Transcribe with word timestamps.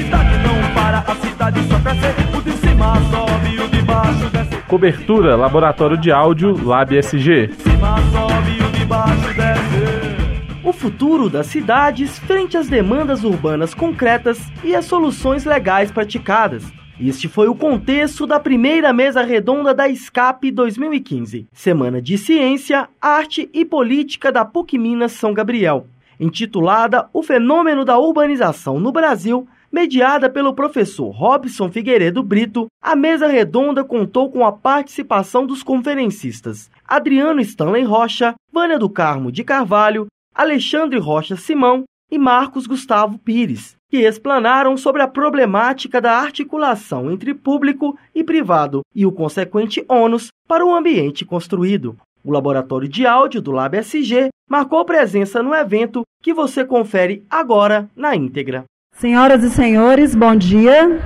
cidade 0.00 0.38
não 0.38 0.74
para, 0.74 0.98
a 0.98 1.14
cidade 1.14 1.62
só 1.64 1.78
cresce. 1.80 2.36
O 2.36 2.42
de 2.42 2.52
cima 2.52 2.94
sobe, 3.10 3.60
o 3.60 3.68
de 3.68 3.82
baixo 3.82 4.30
desce. 4.30 4.56
Cobertura 4.66 5.36
Laboratório 5.36 5.96
de 5.96 6.10
Áudio 6.10 6.64
Lab 6.64 6.96
SG. 6.96 7.48
De 7.48 7.54
cima 7.62 7.96
sobe, 8.10 8.62
o 8.62 8.70
de 8.72 8.84
baixo 8.84 9.34
desce. 9.34 10.60
O 10.64 10.72
futuro 10.72 11.28
das 11.28 11.46
cidades 11.46 12.18
frente 12.18 12.56
às 12.56 12.68
demandas 12.68 13.24
urbanas 13.24 13.74
concretas 13.74 14.40
e 14.62 14.74
às 14.74 14.84
soluções 14.84 15.44
legais 15.44 15.90
praticadas. 15.90 16.64
Este 16.98 17.28
foi 17.28 17.48
o 17.48 17.54
contexto 17.54 18.26
da 18.26 18.38
primeira 18.38 18.92
mesa 18.92 19.22
redonda 19.22 19.72
da 19.72 19.88
SCAP 19.88 20.50
2015, 20.50 21.48
Semana 21.50 22.00
de 22.00 22.18
Ciência, 22.18 22.88
Arte 23.00 23.48
e 23.54 23.64
Política 23.64 24.30
da 24.30 24.44
PUC 24.44 24.78
Minas 24.78 25.12
São 25.12 25.32
Gabriel, 25.32 25.86
intitulada 26.20 27.08
O 27.12 27.22
Fenômeno 27.22 27.86
da 27.86 27.98
Urbanização 27.98 28.78
no 28.78 28.92
Brasil, 28.92 29.48
mediada 29.72 30.28
pelo 30.28 30.54
professor 30.54 31.10
Robson 31.10 31.70
Figueiredo 31.70 32.22
Brito, 32.22 32.66
a 32.82 32.96
mesa 32.96 33.26
redonda 33.26 33.84
contou 33.84 34.30
com 34.30 34.44
a 34.44 34.52
participação 34.52 35.46
dos 35.46 35.62
conferencistas 35.62 36.70
Adriano 36.86 37.40
Stanley 37.40 37.84
Rocha, 37.84 38.34
Vânia 38.52 38.78
do 38.78 38.90
Carmo 38.90 39.30
de 39.30 39.44
Carvalho, 39.44 40.06
Alexandre 40.34 40.98
Rocha 40.98 41.36
Simão 41.36 41.84
e 42.10 42.18
Marcos 42.18 42.66
Gustavo 42.66 43.18
Pires, 43.18 43.76
que 43.88 43.98
explanaram 43.98 44.76
sobre 44.76 45.02
a 45.02 45.08
problemática 45.08 46.00
da 46.00 46.18
articulação 46.18 47.10
entre 47.10 47.32
público 47.32 47.96
e 48.14 48.24
privado 48.24 48.80
e 48.94 49.06
o 49.06 49.12
consequente 49.12 49.84
ônus 49.88 50.28
para 50.48 50.66
o 50.66 50.74
ambiente 50.74 51.24
construído. 51.24 51.96
O 52.24 52.32
laboratório 52.32 52.88
de 52.88 53.06
áudio 53.06 53.40
do 53.40 53.52
Lab 53.52 53.76
SG 53.76 54.28
marcou 54.48 54.84
presença 54.84 55.42
no 55.42 55.54
evento 55.54 56.02
que 56.20 56.34
você 56.34 56.64
confere 56.64 57.24
agora 57.30 57.88
na 57.96 58.14
íntegra. 58.16 58.64
Senhoras 59.00 59.42
e 59.42 59.48
senhores, 59.48 60.14
bom 60.14 60.36
dia. 60.36 61.00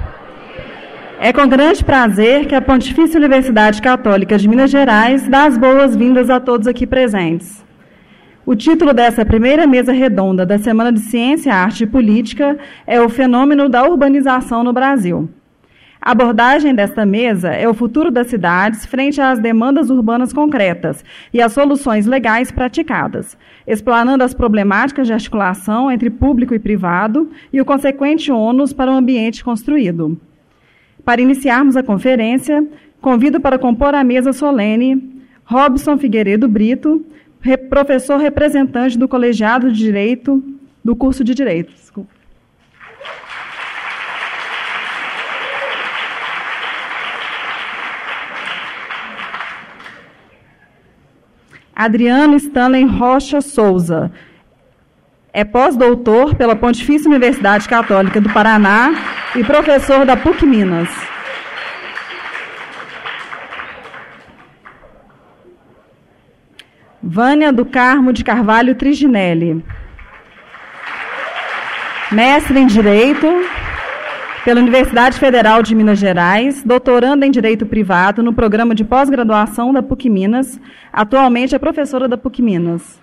É 1.20 1.32
com 1.32 1.46
grande 1.46 1.84
prazer 1.84 2.44
que 2.44 2.55
a 2.56 2.60
Pontifícia 2.60 3.16
Universidade 3.16 3.80
Católica 3.80 4.36
de 4.36 4.48
Minas 4.48 4.69
Gerais 4.69 5.28
dá 5.28 5.44
as 5.44 5.56
boas-vindas 5.56 6.28
a 6.28 6.41
todos 6.41 6.66
aqui 6.66 6.88
presentes. 6.88 7.64
O 8.44 8.56
título 8.56 8.92
dessa 8.92 9.24
primeira 9.24 9.64
mesa 9.64 9.92
redonda 9.92 10.44
da 10.44 10.58
Semana 10.58 10.91
de 10.91 10.98
Ciência, 10.98 11.54
Arte 11.54 11.84
e 11.84 11.86
Política 11.86 12.58
é 12.84 13.00
o 13.00 13.08
fenômeno 13.08 13.69
da 13.69 13.84
urbanização 13.84 14.64
no 14.64 14.72
Brasil. 14.72 15.28
A 16.05 16.10
abordagem 16.10 16.74
desta 16.74 17.06
mesa 17.06 17.48
é 17.48 17.66
o 17.66 17.72
futuro 17.72 18.10
das 18.10 18.27
cidades 18.27 18.84
frente 18.84 19.22
às 19.22 19.38
demandas 19.38 19.88
urbanas 19.88 20.34
concretas 20.34 21.02
e 21.33 21.41
às 21.41 21.55
soluções 21.55 22.05
legais 22.05 22.50
praticadas, 22.52 23.38
explanando 23.66 24.22
as 24.22 24.34
problemáticas 24.34 25.06
de 25.06 25.14
articulação 25.14 25.91
entre 25.91 26.10
público 26.10 26.55
e 26.55 26.58
privado 26.58 27.30
e 27.50 27.58
o 27.58 27.64
consequente 27.64 28.30
ônus 28.30 28.70
para 28.70 28.92
o 28.92 28.94
ambiente 28.94 29.42
construído. 29.42 30.20
Para 31.06 31.22
iniciarmos 31.22 31.75
a 31.75 31.82
conferência, 31.82 32.62
convido 33.00 33.41
para 33.41 33.58
compor 33.58 33.94
a 33.94 34.05
mesa 34.05 34.34
solene 34.34 35.22
Robson 35.42 35.97
Figueiredo 35.97 36.47
Brito, 36.47 37.02
professor 37.70 38.19
representante 38.19 38.98
do 38.98 39.08
Colegiado 39.08 39.72
de 39.72 39.78
Direito, 39.78 40.44
do 40.84 40.94
curso 40.94 41.25
de 41.25 41.34
Direito. 41.34 41.72
Desculpa. 41.72 42.14
Adriano 51.75 52.36
Stanley 52.36 52.84
Rocha 52.84 53.41
Souza. 53.41 54.12
É 55.33 55.42
pós-doutor 55.44 56.36
pela 56.36 56.55
Pontifícia 56.55 57.08
Universidade 57.08 57.69
Católica 57.69 58.20
do 58.20 58.33
Paraná 58.33 58.92
e 59.34 59.42
professor 59.42 60.06
da 60.06 60.16
PUC 60.16 60.47
Minas. 60.47 60.89
Vânia 67.03 67.53
do 67.53 67.66
Carmo 67.66 68.12
de 68.12 68.22
Carvalho 68.22 68.77
Triginelli. 68.77 69.65
Mestre 72.12 72.60
em 72.60 72.66
Direito 72.66 73.27
pela 74.44 74.60
Universidade 74.60 75.19
Federal 75.19 75.62
de 75.62 75.75
Minas 75.75 75.99
Gerais, 75.99 76.62
doutoranda 76.62 77.27
em 77.27 77.31
Direito 77.31 77.65
Privado 77.65 78.22
no 78.22 78.34
programa 78.34 78.75
de 78.75 78.84
pós-graduação 78.84 79.72
da 79.72 79.82
PUC 79.82 80.10
Minas. 80.10 80.60
Atualmente 80.93 81.55
é 81.55 81.59
professora 81.59 82.06
da 82.06 82.19
PUC 82.19 82.43
Minas. 82.43 83.03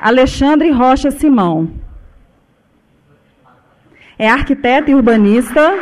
Alexandre 0.00 0.70
Rocha 0.70 1.10
Simão. 1.10 1.68
É 4.16 4.28
arquiteto 4.28 4.88
e 4.88 4.94
urbanista 4.94 5.78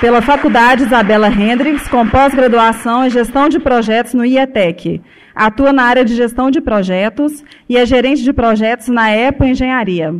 pela 0.00 0.20
Faculdade 0.20 0.84
Isabela 0.84 1.28
Hendricks, 1.28 1.86
com 1.86 2.08
pós-graduação 2.08 3.06
em 3.06 3.10
Gestão 3.10 3.48
de 3.48 3.60
Projetos 3.60 4.14
no 4.14 4.24
IETEC. 4.24 5.00
Atua 5.40 5.72
na 5.72 5.84
área 5.84 6.04
de 6.04 6.14
Gestão 6.14 6.50
de 6.50 6.60
Projetos 6.60 7.42
e 7.66 7.78
é 7.78 7.86
gerente 7.86 8.22
de 8.22 8.30
projetos 8.30 8.88
na 8.88 9.10
EPO 9.10 9.42
Engenharia. 9.42 10.14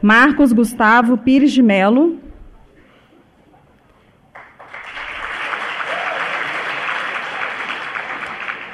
Marcos 0.00 0.50
Gustavo 0.54 1.18
Pires 1.18 1.52
de 1.52 1.62
Melo. 1.62 2.18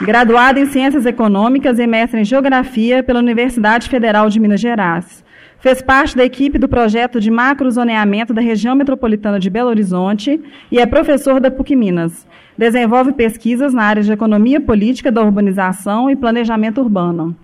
Graduado 0.00 0.61
em 0.61 0.66
Ciências 0.66 1.05
Econômicas 1.05 1.81
e 1.81 1.87
mestre 1.89 2.21
em 2.21 2.25
Geografia 2.25 3.03
pela 3.03 3.19
Universidade 3.19 3.89
Federal 3.89 4.31
de 4.31 4.39
Minas 4.39 4.61
Gerais. 4.61 5.25
Fez 5.66 5.82
parte 5.82 6.16
da 6.16 6.25
equipe 6.25 6.59
do 6.59 6.69
projeto 6.69 7.21
de 7.21 7.28
macrozoneamento 7.28 8.32
da 8.32 8.41
região 8.41 8.77
metropolitana 8.77 9.41
de 9.41 9.50
Belo 9.50 9.69
Horizonte 9.69 10.41
e 10.71 10.78
é 10.78 10.87
professor 10.87 11.41
da 11.41 11.50
PUC 11.50 11.75
Minas. 11.75 12.25
Desenvolve 12.56 13.12
pesquisas 13.12 13.75
na 13.75 13.82
área 13.82 14.00
de 14.00 14.12
economia 14.12 14.60
política 14.60 15.10
da 15.10 15.21
urbanização 15.21 16.09
e 16.09 16.15
planejamento 16.15 16.81
urbano. 16.81 17.37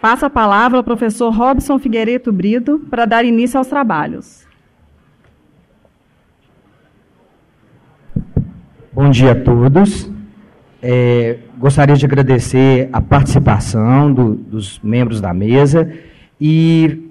Passo 0.00 0.26
a 0.26 0.30
palavra 0.30 0.78
ao 0.78 0.82
professor 0.82 1.30
Robson 1.30 1.78
Figueiredo 1.78 2.32
Brito 2.32 2.80
para 2.90 3.04
dar 3.04 3.24
início 3.24 3.56
aos 3.56 3.68
trabalhos. 3.68 4.44
Bom 8.92 9.10
dia 9.10 9.30
a 9.30 9.36
todos. 9.36 10.12
É, 10.82 11.38
gostaria 11.58 11.96
de 11.96 12.04
agradecer 12.04 12.88
a 12.92 13.00
participação 13.00 14.12
do, 14.12 14.34
dos 14.34 14.80
membros 14.82 15.20
da 15.20 15.32
mesa 15.32 15.90
e, 16.40 17.08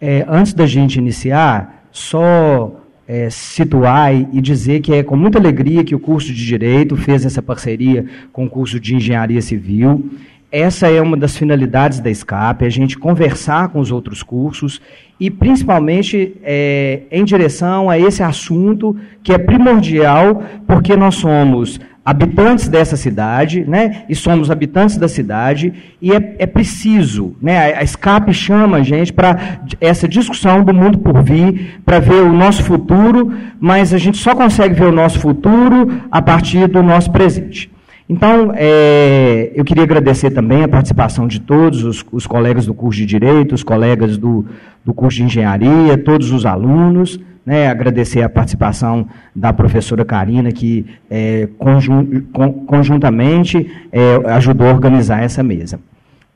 é, 0.00 0.24
antes 0.28 0.52
da 0.52 0.66
gente 0.66 0.98
iniciar, 0.98 1.86
só 1.90 2.80
é, 3.08 3.30
situar 3.30 4.14
e 4.14 4.40
dizer 4.40 4.80
que 4.80 4.92
é 4.92 5.02
com 5.02 5.16
muita 5.16 5.38
alegria 5.38 5.84
que 5.84 5.94
o 5.94 6.00
curso 6.00 6.28
de 6.32 6.44
Direito 6.44 6.96
fez 6.96 7.24
essa 7.24 7.40
parceria 7.40 8.04
com 8.32 8.46
o 8.46 8.50
curso 8.50 8.80
de 8.80 8.94
Engenharia 8.96 9.40
Civil. 9.40 10.10
Essa 10.50 10.88
é 10.88 11.00
uma 11.00 11.16
das 11.16 11.36
finalidades 11.36 12.00
da 12.00 12.12
SCAP, 12.12 12.64
a 12.64 12.68
gente 12.68 12.96
conversar 12.98 13.68
com 13.68 13.80
os 13.80 13.90
outros 13.90 14.22
cursos 14.22 14.80
e, 15.18 15.30
principalmente, 15.30 16.36
é, 16.42 17.02
em 17.10 17.24
direção 17.24 17.90
a 17.90 17.98
esse 17.98 18.22
assunto 18.22 18.96
que 19.22 19.32
é 19.32 19.38
primordial, 19.38 20.42
porque 20.66 20.96
nós 20.96 21.16
somos 21.16 21.80
habitantes 22.06 22.68
dessa 22.68 22.96
cidade, 22.96 23.64
né, 23.66 24.04
e 24.08 24.14
somos 24.14 24.48
habitantes 24.48 24.96
da 24.96 25.08
cidade, 25.08 25.72
e 26.00 26.12
é, 26.12 26.36
é 26.38 26.46
preciso, 26.46 27.34
né, 27.42 27.74
a, 27.74 27.80
a 27.80 27.86
SCAP 27.86 28.32
chama 28.32 28.76
a 28.76 28.82
gente 28.84 29.12
para 29.12 29.58
essa 29.80 30.06
discussão 30.06 30.62
do 30.62 30.72
mundo 30.72 30.98
por 30.98 31.20
vir, 31.20 31.80
para 31.84 31.98
ver 31.98 32.22
o 32.22 32.32
nosso 32.32 32.62
futuro, 32.62 33.32
mas 33.58 33.92
a 33.92 33.98
gente 33.98 34.18
só 34.18 34.36
consegue 34.36 34.74
ver 34.74 34.86
o 34.86 34.92
nosso 34.92 35.18
futuro 35.18 36.00
a 36.08 36.22
partir 36.22 36.68
do 36.68 36.80
nosso 36.80 37.10
presente. 37.10 37.68
Então, 38.08 38.52
é, 38.54 39.50
eu 39.52 39.64
queria 39.64 39.82
agradecer 39.82 40.30
também 40.30 40.62
a 40.62 40.68
participação 40.68 41.26
de 41.26 41.40
todos 41.40 41.82
os, 41.82 42.04
os 42.12 42.24
colegas 42.24 42.66
do 42.66 42.72
curso 42.72 43.00
de 43.00 43.04
Direito, 43.04 43.52
os 43.52 43.64
colegas 43.64 44.16
do, 44.16 44.46
do 44.84 44.94
curso 44.94 45.16
de 45.16 45.24
Engenharia, 45.24 45.98
todos 45.98 46.30
os 46.30 46.46
alunos, 46.46 47.18
né, 47.46 47.68
agradecer 47.68 48.22
a 48.22 48.28
participação 48.28 49.06
da 49.34 49.52
professora 49.52 50.04
Karina, 50.04 50.50
que 50.50 50.84
é, 51.08 51.48
conjun, 51.56 52.22
conjuntamente 52.66 53.70
é, 53.92 54.16
ajudou 54.32 54.66
a 54.66 54.72
organizar 54.72 55.22
essa 55.22 55.44
mesa. 55.44 55.78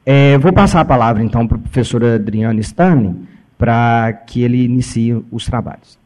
É, 0.06 0.38
vou 0.38 0.52
passar 0.52 0.80
a 0.80 0.84
palavra, 0.84 1.22
então, 1.22 1.48
para 1.48 1.56
o 1.56 1.60
professor 1.60 2.04
Adriano 2.04 2.60
Stanley, 2.60 3.16
para 3.58 4.12
que 4.24 4.42
ele 4.42 4.64
inicie 4.64 5.20
os 5.32 5.44
trabalhos. 5.44 5.98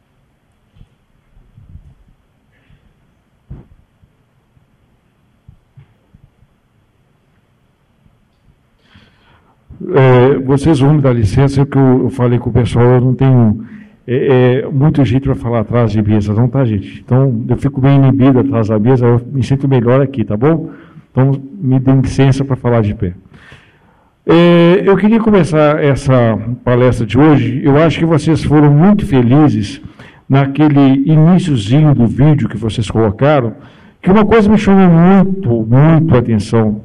É, 9.93 10.39
vocês 10.39 10.79
vão 10.79 10.95
me 10.95 11.01
dar 11.01 11.13
licença, 11.13 11.63
que 11.65 11.77
eu, 11.77 12.03
eu 12.03 12.09
falei 12.09 12.39
com 12.39 12.49
o 12.49 12.53
pessoal, 12.53 12.85
eu 12.85 13.01
não 13.01 13.13
tenho 13.13 13.65
é, 14.07 14.61
é, 14.63 14.67
muito 14.67 15.03
jeito 15.03 15.23
para 15.23 15.35
falar 15.35 15.61
atrás 15.61 15.91
de 15.91 16.01
mesa, 16.01 16.33
não 16.33 16.47
tá, 16.47 16.63
gente? 16.63 17.01
Então, 17.03 17.43
eu 17.49 17.57
fico 17.57 17.81
bem 17.81 17.95
inibido 17.95 18.39
atrás 18.39 18.67
da 18.67 18.77
mesa, 18.77 19.05
eu 19.05 19.21
me 19.31 19.43
sinto 19.43 19.67
melhor 19.67 20.01
aqui, 20.01 20.23
tá 20.23 20.37
bom? 20.37 20.69
Então, 21.11 21.31
me 21.59 21.79
dê 21.79 21.91
licença 21.91 22.45
para 22.45 22.55
falar 22.55 22.81
de 22.81 22.93
pé. 22.93 23.13
É, 24.27 24.81
eu 24.83 24.95
queria 24.97 25.19
começar 25.19 25.83
essa 25.83 26.37
palestra 26.63 27.05
de 27.05 27.17
hoje. 27.17 27.61
Eu 27.63 27.77
acho 27.77 27.99
que 27.99 28.05
vocês 28.05 28.43
foram 28.43 28.71
muito 28.71 29.05
felizes 29.05 29.81
naquele 30.27 31.03
iníciozinho 31.05 31.93
do 31.93 32.07
vídeo 32.07 32.49
que 32.49 32.57
vocês 32.57 32.89
colocaram, 32.89 33.53
que 34.01 34.09
uma 34.11 34.25
coisa 34.25 34.49
me 34.49 34.57
chamou 34.57 34.89
muito, 34.89 35.49
muito 35.49 36.15
a 36.15 36.19
atenção. 36.19 36.81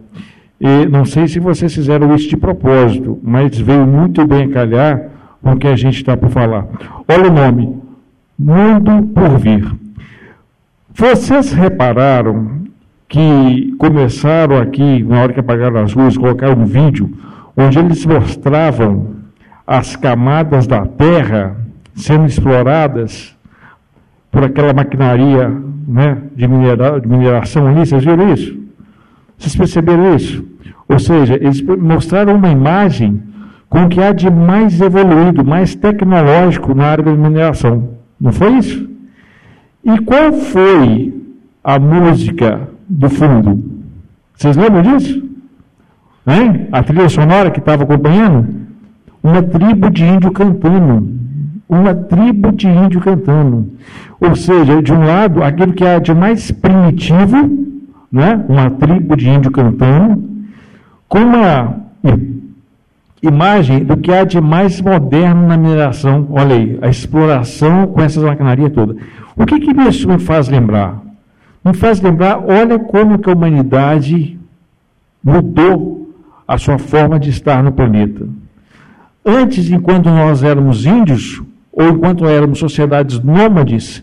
E 0.61 0.87
não 0.87 1.07
sei 1.07 1.27
se 1.27 1.41
vocês 1.41 1.75
fizeram 1.75 2.15
isso 2.15 2.29
de 2.29 2.37
propósito, 2.37 3.19
mas 3.23 3.59
veio 3.59 3.87
muito 3.87 4.27
bem 4.27 4.51
calhar 4.51 5.20
com 5.43 5.53
o 5.53 5.57
que 5.57 5.67
a 5.67 5.77
gente 5.77 5.97
está 5.97 6.17
por 6.17 6.31
falar. 6.31 6.67
Olha 7.09 7.31
o 7.31 7.33
nome: 7.33 7.77
Mundo 8.39 9.07
por 9.15 9.39
Vir. 9.39 9.71
Vocês 10.95 11.53
repararam 11.53 12.61
que 13.09 13.75
começaram 13.79 14.59
aqui, 14.59 15.03
na 15.03 15.23
hora 15.23 15.33
que 15.33 15.41
apagaram 15.41 15.83
as 15.83 15.95
luzes, 15.95 16.17
colocaram 16.17 16.63
um 16.63 16.65
vídeo 16.65 17.11
onde 17.57 17.79
eles 17.79 18.05
mostravam 18.07 19.17
as 19.67 19.97
camadas 19.97 20.67
da 20.67 20.87
terra 20.87 21.57
sendo 21.95 22.27
exploradas 22.27 23.37
por 24.31 24.45
aquela 24.45 24.73
maquinaria 24.73 25.49
né, 25.87 26.19
de, 26.35 26.47
minera, 26.47 27.01
de 27.01 27.09
mineração 27.09 27.67
ali. 27.67 27.81
Vocês 27.81 28.05
viram 28.05 28.33
isso? 28.33 28.57
Vocês 29.37 29.57
perceberam 29.57 30.15
isso? 30.15 30.45
Ou 30.89 30.99
seja, 30.99 31.35
eles 31.35 31.63
mostraram 31.63 32.37
uma 32.37 32.49
imagem 32.49 33.23
com 33.71 33.85
o 33.85 33.89
que 33.89 34.03
há 34.03 34.13
de 34.13 34.29
mais 34.29 34.81
evoluído, 34.81 35.45
mais 35.45 35.77
tecnológico 35.77 36.75
na 36.75 36.87
área 36.87 37.05
da 37.05 37.13
mineração. 37.13 37.91
Não 38.21 38.33
foi 38.33 38.59
isso? 38.59 38.91
E 39.85 39.97
qual 40.01 40.33
foi 40.33 41.15
a 41.63 41.79
música 41.79 42.69
do 42.89 43.09
fundo? 43.09 43.63
Vocês 44.35 44.57
lembram 44.57 44.83
disso? 44.83 45.23
Hein? 46.27 46.67
A 46.73 46.83
trilha 46.83 47.09
sonora 47.09 47.51
que 47.51 47.61
estava 47.61 47.85
acompanhando? 47.85 48.49
Uma 49.23 49.41
tribo 49.41 49.89
de 49.89 50.05
índio 50.05 50.33
cantando. 50.33 51.09
Uma 51.69 51.95
tribo 51.95 52.51
de 52.51 52.67
índio 52.67 53.01
cantando. 53.01 53.71
Ou 54.21 54.35
seja, 54.35 54.83
de 54.83 54.93
um 54.93 55.05
lado, 55.05 55.45
aquilo 55.45 55.73
que 55.73 55.87
há 55.87 56.01
de 56.01 56.13
mais 56.13 56.51
primitivo, 56.51 57.49
né? 58.11 58.45
uma 58.49 58.69
tribo 58.69 59.17
de 59.17 59.29
índio 59.29 59.53
cantando, 59.53 60.29
com 61.09 61.21
uma 61.21 61.77
imagem 63.23 63.85
do 63.85 63.97
que 63.97 64.13
há 64.13 64.25
de 64.25 64.41
mais 64.41 64.81
moderno 64.81 65.47
na 65.47 65.57
mineração. 65.57 66.27
Olha 66.31 66.57
aí, 66.57 66.79
a 66.81 66.89
exploração 66.89 67.87
com 67.87 68.01
essas 68.01 68.23
maquinarias 68.23 68.73
todas. 68.73 68.97
O 69.37 69.45
que, 69.47 69.61
que 69.61 69.81
isso 69.83 70.09
me 70.09 70.19
faz 70.19 70.49
lembrar? 70.49 71.01
Me 71.65 71.75
faz 71.75 72.01
lembrar, 72.01 72.39
olha 72.39 72.79
como 72.79 73.19
que 73.19 73.29
a 73.29 73.35
humanidade 73.35 74.39
mudou 75.23 76.15
a 76.49 76.57
sua 76.57 76.79
forma 76.79 77.21
de 77.21 77.29
estar 77.31 77.63
no 77.63 77.73
planeta. 77.73 78.27
Antes, 79.25 79.71
enquanto 79.71 80.09
nós 80.09 80.43
éramos 80.43 80.87
índios, 80.87 81.43
ou 81.71 81.89
enquanto 81.91 82.27
éramos 82.27 82.59
sociedades 82.59 83.21
nômades, 83.21 84.03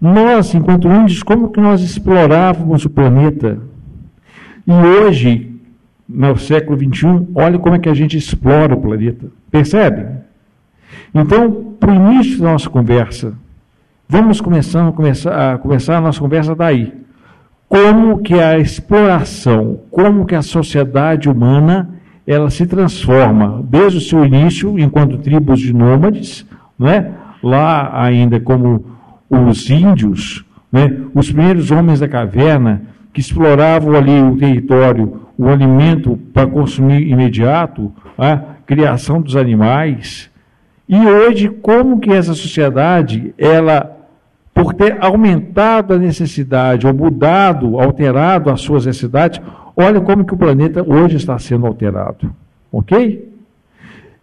nós, 0.00 0.52
enquanto 0.52 0.88
índios, 0.88 1.22
como 1.22 1.50
que 1.50 1.60
nós 1.60 1.80
explorávamos 1.80 2.84
o 2.84 2.90
planeta? 2.90 3.58
E 4.66 4.72
hoje, 4.72 5.53
no 6.08 6.36
século 6.36 6.78
XXI, 6.78 7.28
olha 7.34 7.58
como 7.58 7.74
é 7.74 7.78
que 7.78 7.88
a 7.88 7.94
gente 7.94 8.16
explora 8.16 8.74
o 8.74 8.80
planeta. 8.80 9.26
Percebe? 9.50 10.06
Então, 11.14 11.74
para 11.78 11.92
o 11.92 11.94
início 11.94 12.40
da 12.40 12.52
nossa 12.52 12.68
conversa, 12.68 13.34
vamos 14.08 14.40
começar, 14.40 14.88
a 14.88 15.58
começar 15.58 15.96
a 15.96 16.00
nossa 16.00 16.20
conversa 16.20 16.54
daí. 16.54 16.92
Como 17.68 18.18
que 18.18 18.34
a 18.34 18.58
exploração, 18.58 19.80
como 19.90 20.26
que 20.26 20.34
a 20.34 20.42
sociedade 20.42 21.28
humana, 21.28 21.90
ela 22.26 22.50
se 22.50 22.66
transforma, 22.66 23.64
desde 23.68 23.98
o 23.98 24.00
seu 24.00 24.24
início, 24.24 24.78
enquanto 24.78 25.18
tribos 25.18 25.60
de 25.60 25.72
nômades, 25.72 26.46
não 26.78 26.88
é? 26.88 27.10
lá 27.44 28.02
ainda 28.02 28.40
como 28.40 28.86
os 29.28 29.68
índios, 29.68 30.44
né, 30.72 30.90
os 31.14 31.30
primeiros 31.30 31.70
homens 31.70 32.00
da 32.00 32.08
caverna, 32.08 32.82
que 33.14 33.20
exploravam 33.20 33.94
ali 33.94 34.20
o 34.20 34.36
território, 34.36 35.20
o 35.38 35.48
alimento 35.48 36.18
para 36.32 36.48
consumir 36.48 37.08
imediato, 37.08 37.92
a 38.18 38.36
criação 38.66 39.22
dos 39.22 39.36
animais. 39.36 40.28
E 40.88 40.98
hoje, 40.98 41.48
como 41.48 42.00
que 42.00 42.10
essa 42.10 42.34
sociedade, 42.34 43.32
ela, 43.38 43.96
por 44.52 44.74
ter 44.74 44.96
aumentado 45.00 45.94
a 45.94 45.98
necessidade, 45.98 46.88
ou 46.88 46.92
mudado, 46.92 47.78
alterado 47.78 48.50
as 48.50 48.60
suas 48.60 48.84
necessidades, 48.84 49.40
olha 49.76 50.00
como 50.00 50.24
que 50.24 50.34
o 50.34 50.36
planeta 50.38 50.84
hoje 50.84 51.16
está 51.16 51.38
sendo 51.38 51.66
alterado. 51.66 52.34
Ok? 52.72 53.32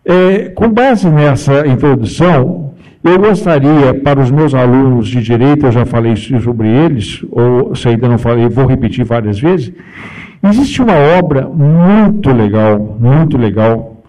É, 0.04 0.50
com 0.50 0.70
base 0.70 1.10
nessa 1.10 1.66
introdução, 1.66 2.74
eu 3.04 3.18
gostaria, 3.18 3.96
para 3.96 4.20
os 4.20 4.30
meus 4.30 4.54
alunos 4.54 5.08
de 5.08 5.22
direito, 5.22 5.66
eu 5.66 5.72
já 5.72 5.86
falei 5.86 6.16
sobre 6.16 6.68
eles, 6.68 7.26
ou 7.32 7.76
se 7.76 7.88
ainda 7.90 8.08
não 8.08 8.20
falei, 8.20 8.48
vou 8.48 8.68
repetir 8.68 9.04
várias 9.04 9.40
vezes. 9.40 9.74
Existe 10.44 10.82
uma 10.82 10.94
obra 11.18 11.48
muito 11.48 12.32
legal, 12.32 12.98
muito 13.00 13.38
legal, 13.38 14.04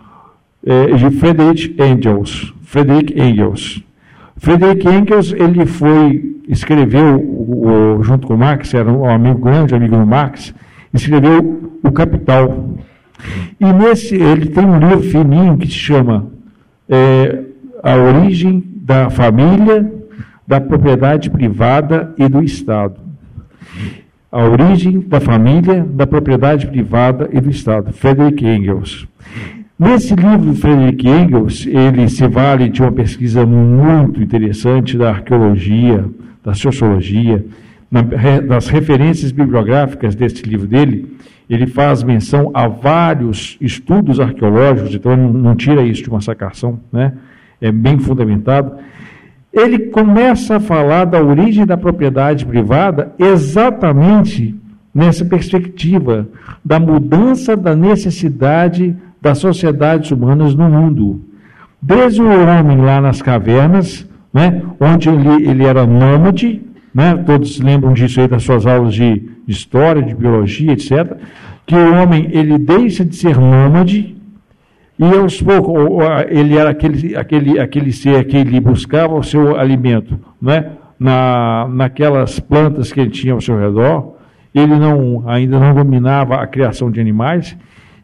é, 0.64 0.86
de 0.94 1.10
Friedrich 1.10 1.74
Engels. 1.80 2.52
Friedrich 2.64 3.18
Engels. 3.18 3.82
Friedrich 4.36 4.86
Engels, 4.86 5.32
ele 5.32 5.64
foi, 5.64 6.36
escreveu, 6.48 7.16
o, 7.16 7.96
o, 7.98 8.02
junto 8.02 8.26
com 8.26 8.36
Marx, 8.36 8.74
era 8.74 8.90
um 8.90 9.08
amigo 9.08 9.38
grande, 9.40 9.74
amigo 9.74 9.96
do 9.96 10.06
Marx, 10.06 10.54
escreveu 10.92 11.72
O 11.82 11.90
Capital. 11.92 12.76
E 13.58 13.72
nesse, 13.72 14.16
ele 14.16 14.46
tem 14.46 14.66
um 14.66 14.78
livro 14.78 15.00
fininho 15.00 15.56
que 15.56 15.66
se 15.66 15.74
chama 15.74 16.26
é, 16.88 17.40
A 17.82 17.96
Origem 17.96 18.71
da 18.84 19.08
família, 19.08 19.88
da 20.44 20.60
propriedade 20.60 21.30
privada 21.30 22.12
e 22.18 22.28
do 22.28 22.42
Estado. 22.42 22.96
A 24.30 24.44
origem 24.44 24.98
da 24.98 25.20
família, 25.20 25.86
da 25.88 26.04
propriedade 26.04 26.66
privada 26.66 27.28
e 27.32 27.40
do 27.40 27.48
Estado. 27.48 27.92
Frederick 27.92 28.44
Engels. 28.44 29.06
Nesse 29.78 30.16
livro, 30.16 30.52
Frederick 30.54 31.08
Engels, 31.08 31.64
ele 31.64 32.08
se 32.08 32.26
vale 32.26 32.68
de 32.68 32.82
uma 32.82 32.90
pesquisa 32.90 33.46
muito 33.46 34.20
interessante 34.20 34.98
da 34.98 35.10
arqueologia, 35.10 36.04
da 36.44 36.52
sociologia, 36.52 37.44
na, 37.88 38.02
das 38.40 38.66
referências 38.66 39.30
bibliográficas 39.30 40.16
desse 40.16 40.42
livro 40.42 40.66
dele, 40.66 41.16
ele 41.48 41.66
faz 41.66 42.02
menção 42.02 42.50
a 42.52 42.66
vários 42.66 43.56
estudos 43.60 44.18
arqueológicos, 44.18 44.94
então 44.94 45.16
não 45.16 45.54
tira 45.54 45.82
isso 45.82 46.02
de 46.02 46.08
uma 46.08 46.20
sacação, 46.20 46.80
né? 46.92 47.12
É 47.62 47.72
bem 47.72 47.98
fundamentado, 47.98 48.72
ele 49.52 49.78
começa 49.78 50.56
a 50.56 50.60
falar 50.60 51.04
da 51.04 51.22
origem 51.22 51.64
da 51.64 51.76
propriedade 51.76 52.44
privada 52.44 53.12
exatamente 53.18 54.54
nessa 54.94 55.24
perspectiva 55.24 56.28
da 56.64 56.78
mudança 56.78 57.56
da 57.56 57.74
necessidade 57.74 58.94
das 59.20 59.38
sociedades 59.38 60.10
humanas 60.10 60.54
no 60.54 60.68
mundo. 60.68 61.22
Desde 61.80 62.20
o 62.20 62.26
homem 62.26 62.78
lá 62.78 63.00
nas 63.00 63.22
cavernas, 63.22 64.08
né, 64.32 64.62
onde 64.80 65.08
ele, 65.08 65.48
ele 65.48 65.64
era 65.64 65.86
nômade, 65.86 66.62
né, 66.94 67.14
todos 67.26 67.58
lembram 67.60 67.92
disso 67.92 68.20
aí 68.20 68.28
das 68.28 68.42
suas 68.42 68.66
aulas 68.66 68.94
de, 68.94 69.30
história, 69.46 70.02
de 70.02 70.14
biologia, 70.14 70.72
etc., 70.72 71.16
que 71.66 71.74
o 71.74 71.94
homem 71.94 72.28
ele 72.32 72.58
deixa 72.58 73.04
de 73.04 73.14
ser 73.16 73.38
nômade 73.38 74.16
e 75.04 75.18
aos 75.18 75.42
poucos, 75.42 75.74
ele 76.28 76.56
era 76.56 76.70
aquele, 76.70 77.16
aquele, 77.16 77.58
aquele 77.58 77.92
ser 77.92 78.24
que 78.26 78.36
ele 78.36 78.60
buscava 78.60 79.14
o 79.14 79.22
seu 79.22 79.56
alimento 79.58 80.18
né? 80.40 80.72
Na, 80.98 81.68
naquelas 81.68 82.38
plantas 82.38 82.92
que 82.92 83.00
ele 83.00 83.10
tinha 83.10 83.32
ao 83.32 83.40
seu 83.40 83.58
redor. 83.58 84.16
Ele 84.54 84.76
não, 84.76 85.24
ainda 85.26 85.58
não 85.58 85.74
dominava 85.74 86.36
a 86.36 86.46
criação 86.46 86.90
de 86.90 87.00
animais. 87.00 87.56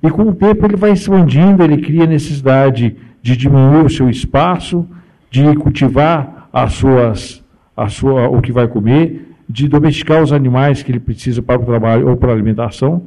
E 0.03 0.11
com 0.11 0.23
o 0.23 0.35
tempo 0.35 0.65
ele 0.65 0.77
vai 0.77 0.93
expandindo, 0.93 1.63
ele 1.63 1.79
cria 1.79 2.07
necessidade 2.07 2.97
de 3.21 3.37
diminuir 3.37 3.85
o 3.85 3.91
seu 3.91 4.09
espaço, 4.09 4.87
de 5.31 5.55
cultivar 5.57 6.49
as 6.53 6.73
suas, 6.73 7.45
a 7.77 7.89
sua, 7.89 8.29
o 8.29 8.41
que 8.41 8.53
vai 8.53 8.67
comer, 8.67 9.29
de 9.49 9.69
domesticar 9.69 10.23
os 10.23 10.33
animais 10.33 10.83
que 10.83 10.91
ele 10.91 11.01
precisa 11.01 11.43
para 11.43 11.61
o 11.61 11.65
trabalho 11.65 12.09
ou 12.09 12.17
para 12.17 12.31
a 12.31 12.35
alimentação. 12.35 13.03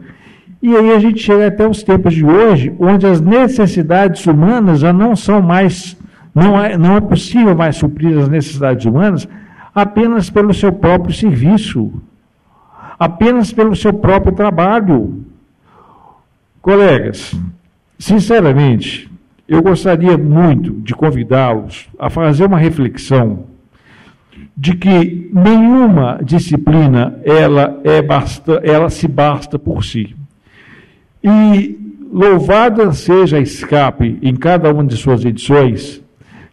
E 0.62 0.76
aí 0.76 0.92
a 0.92 1.00
gente 1.00 1.20
chega 1.20 1.48
até 1.48 1.68
os 1.68 1.82
tempos 1.84 2.14
de 2.14 2.26
hoje, 2.26 2.74
onde 2.80 3.08
as 3.08 3.20
necessidades 3.20 4.26
humanas 4.26 4.80
já 4.80 4.94
não 4.94 5.16
são 5.16 5.42
mais, 5.42 5.98
não 6.34 6.62
é, 6.62 6.78
não 6.78 6.98
é 6.98 7.02
possível 7.02 7.56
mais 7.56 7.76
suprir 7.76 8.18
as 8.18 8.30
necessidades 8.30 8.86
humanas 8.86 9.28
apenas 9.74 10.30
pelo 10.30 10.54
seu 10.54 10.72
próprio 10.72 11.14
serviço, 11.14 11.92
apenas 13.00 13.52
pelo 13.52 13.76
seu 13.76 13.94
próprio 13.94 14.34
trabalho. 14.34 15.26
Colegas, 16.62 17.36
Sinceramente, 18.02 19.08
eu 19.48 19.62
gostaria 19.62 20.18
muito 20.18 20.72
de 20.82 20.96
convidá-los 20.96 21.88
a 22.00 22.10
fazer 22.10 22.46
uma 22.46 22.58
reflexão 22.58 23.44
de 24.58 24.76
que 24.76 25.30
nenhuma 25.32 26.20
disciplina 26.24 27.20
ela 27.24 27.80
é 27.84 28.02
basta, 28.02 28.60
ela 28.64 28.90
se 28.90 29.08
basta 29.08 29.60
por 29.60 29.84
si. 29.84 30.16
E 31.24 31.78
louvada 32.12 32.92
seja 32.92 33.38
a 33.38 33.42
Escape 33.42 34.20
em 34.22 34.36
cada 34.36 34.72
uma 34.72 34.84
de 34.84 34.98
suas 34.98 35.24
edições, 35.24 36.02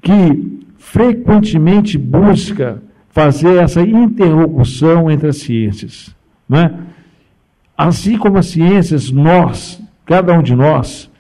que 0.01 0.59
frequentemente 0.79 1.99
busca 1.99 2.83
fazer 3.11 3.57
essa 3.63 3.83
interlocução 3.83 5.11
entre 5.11 5.29
as 5.29 5.39
ciências. 5.39 6.15
Né? 6.49 6.73
Assim 7.77 8.17
como 8.17 8.39
as 8.39 8.47
ciências, 8.47 9.11
nós, 9.11 9.83
cada 10.07 10.33
um 10.33 10.43
de 10.43 10.55
nós, 10.55 11.11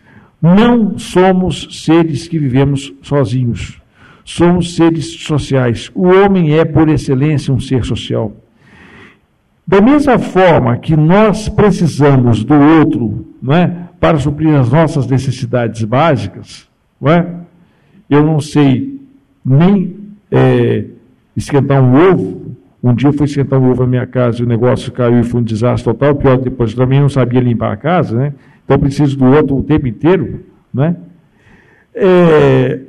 não 0.40 0.98
somos 0.98 1.82
seres 1.84 2.28
que 2.28 2.38
vivemos 2.38 2.92
sozinhos. 3.02 3.80
Somos 4.24 4.76
seres 4.76 5.22
sociais. 5.22 5.90
O 5.94 6.06
homem 6.06 6.58
é, 6.58 6.64
por 6.64 6.88
excelência, 6.88 7.52
um 7.52 7.58
ser 7.58 7.84
social. 7.84 8.36
Da 9.66 9.80
mesma 9.80 10.18
forma 10.18 10.76
que 10.78 10.96
nós 10.96 11.48
precisamos 11.48 12.44
do 12.44 12.54
outro 12.54 13.26
não 13.40 13.54
é, 13.54 13.88
para 13.98 14.18
suprir 14.18 14.54
as 14.54 14.70
nossas 14.70 15.06
necessidades 15.06 15.82
básicas, 15.84 16.68
não 17.00 17.10
é? 17.12 17.26
eu 18.08 18.24
não 18.24 18.40
sei 18.40 19.00
nem 19.44 19.96
é, 20.30 20.84
esquentar 21.36 21.82
um 21.82 21.94
ovo. 22.10 22.56
Um 22.82 22.94
dia 22.94 23.08
eu 23.08 23.12
fui 23.12 23.26
esquentar 23.26 23.58
um 23.58 23.70
ovo 23.70 23.82
na 23.82 23.88
minha 23.88 24.06
casa 24.06 24.40
e 24.40 24.44
o 24.44 24.48
negócio 24.48 24.92
caiu 24.92 25.20
e 25.20 25.24
foi 25.24 25.40
um 25.40 25.44
desastre 25.44 25.84
total. 25.84 26.14
Pior, 26.14 26.38
depois 26.38 26.74
também 26.74 27.00
não 27.00 27.08
sabia 27.08 27.40
limpar 27.40 27.72
a 27.72 27.76
casa, 27.76 28.16
né? 28.16 28.34
Então 28.64 28.78
preciso 28.78 29.16
do 29.16 29.24
outro 29.24 29.56
o 29.56 29.62
tempo 29.62 29.86
inteiro, 29.86 30.44
né? 30.72 30.96
É, 31.94 32.80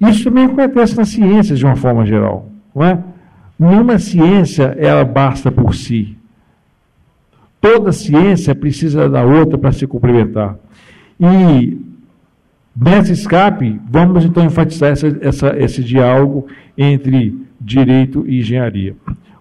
isso 0.00 0.24
também 0.24 0.44
acontece 0.44 0.96
na 0.96 1.04
ciência 1.04 1.56
de 1.56 1.64
uma 1.64 1.76
forma 1.76 2.04
geral, 2.04 2.50
não 2.74 2.84
é? 2.84 2.98
Nenhuma 3.58 3.98
ciência 3.98 4.76
ela 4.78 5.04
basta 5.04 5.50
por 5.50 5.74
si. 5.74 6.15
Toda 7.60 7.92
ciência 7.92 8.54
precisa 8.54 9.08
da 9.08 9.24
outra 9.24 9.58
para 9.58 9.72
se 9.72 9.86
complementar. 9.86 10.56
E 11.18 11.78
nesse 12.74 13.12
escape, 13.12 13.80
vamos 13.90 14.24
então 14.24 14.44
enfatizar 14.44 14.90
essa, 14.90 15.18
essa, 15.20 15.56
esse 15.58 15.82
diálogo 15.82 16.46
entre 16.76 17.34
direito 17.60 18.24
e 18.26 18.40
engenharia. 18.40 18.94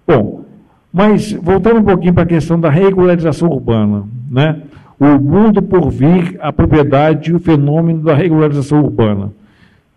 Bom, 0.07 0.45
mas 0.91 1.33
voltando 1.33 1.79
um 1.79 1.83
pouquinho 1.83 2.13
para 2.13 2.23
a 2.23 2.27
questão 2.27 2.59
da 2.59 2.69
regularização 2.69 3.49
urbana, 3.49 4.03
né? 4.31 4.61
O 4.97 5.19
mundo 5.19 5.61
por 5.61 5.89
vir, 5.89 6.37
a 6.39 6.53
propriedade 6.53 7.31
e 7.31 7.33
o 7.33 7.39
fenômeno 7.39 8.01
da 8.01 8.15
regularização 8.15 8.81
urbana. 8.81 9.33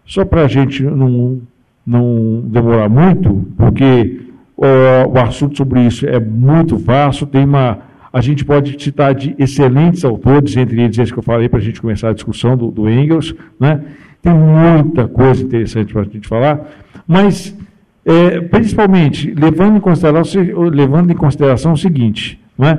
Só 0.04 0.24
para 0.24 0.42
a 0.42 0.48
gente 0.48 0.82
não, 0.82 1.40
não 1.86 2.42
demorar 2.46 2.88
muito, 2.88 3.46
porque 3.56 4.22
o 4.56 5.18
assunto 5.20 5.56
sobre 5.56 5.82
isso 5.86 6.04
é 6.04 6.18
muito 6.18 6.76
vasto, 6.76 7.26
tem 7.26 7.44
uma 7.44 7.78
a 8.12 8.20
gente 8.20 8.44
pode 8.44 8.82
citar 8.82 9.14
de 9.14 9.34
excelentes 9.38 10.04
autores, 10.04 10.56
entre 10.56 10.80
eles 10.80 10.98
esse 10.98 11.12
que 11.12 11.18
eu 11.18 11.22
falei 11.22 11.48
para 11.48 11.58
a 11.58 11.62
gente 11.62 11.80
começar 11.80 12.10
a 12.10 12.14
discussão 12.14 12.56
do, 12.56 12.70
do 12.70 12.88
Engels, 12.88 13.34
né? 13.60 13.82
Tem 14.22 14.34
muita 14.34 15.06
coisa 15.06 15.42
interessante 15.42 15.92
para 15.92 16.02
a 16.02 16.04
gente 16.04 16.26
falar, 16.26 16.66
mas 17.06 17.56
é, 18.04 18.40
principalmente 18.40 19.32
levando 19.32 19.76
em, 19.76 19.80
consideração, 19.80 20.42
levando 20.70 21.10
em 21.10 21.14
consideração 21.14 21.72
o 21.72 21.76
seguinte, 21.76 22.40
né? 22.58 22.78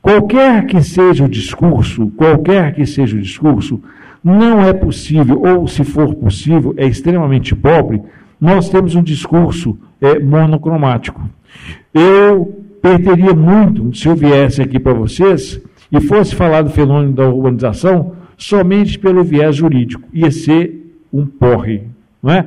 qualquer 0.00 0.64
que 0.66 0.80
seja 0.80 1.24
o 1.24 1.28
discurso, 1.28 2.08
qualquer 2.16 2.74
que 2.74 2.86
seja 2.86 3.16
o 3.16 3.20
discurso, 3.20 3.82
não 4.22 4.60
é 4.60 4.72
possível, 4.72 5.42
ou 5.42 5.68
se 5.68 5.84
for 5.84 6.14
possível, 6.14 6.72
é 6.76 6.86
extremamente 6.86 7.54
pobre, 7.54 8.00
nós 8.40 8.68
temos 8.68 8.94
um 8.94 9.02
discurso 9.02 9.78
é, 10.00 10.18
monocromático. 10.18 11.20
Eu 11.92 12.63
perderia 12.84 13.32
muito 13.32 13.96
se 13.96 14.06
eu 14.06 14.14
viesse 14.14 14.60
aqui 14.60 14.78
para 14.78 14.92
vocês 14.92 15.58
e 15.90 16.00
fosse 16.02 16.34
falar 16.34 16.60
do 16.60 16.68
fenômeno 16.68 17.14
da 17.14 17.26
urbanização 17.26 18.12
somente 18.36 18.98
pelo 18.98 19.24
viés 19.24 19.56
jurídico. 19.56 20.06
Ia 20.12 20.30
ser 20.30 20.94
um 21.10 21.24
porre, 21.24 21.84
não 22.22 22.30
é? 22.30 22.44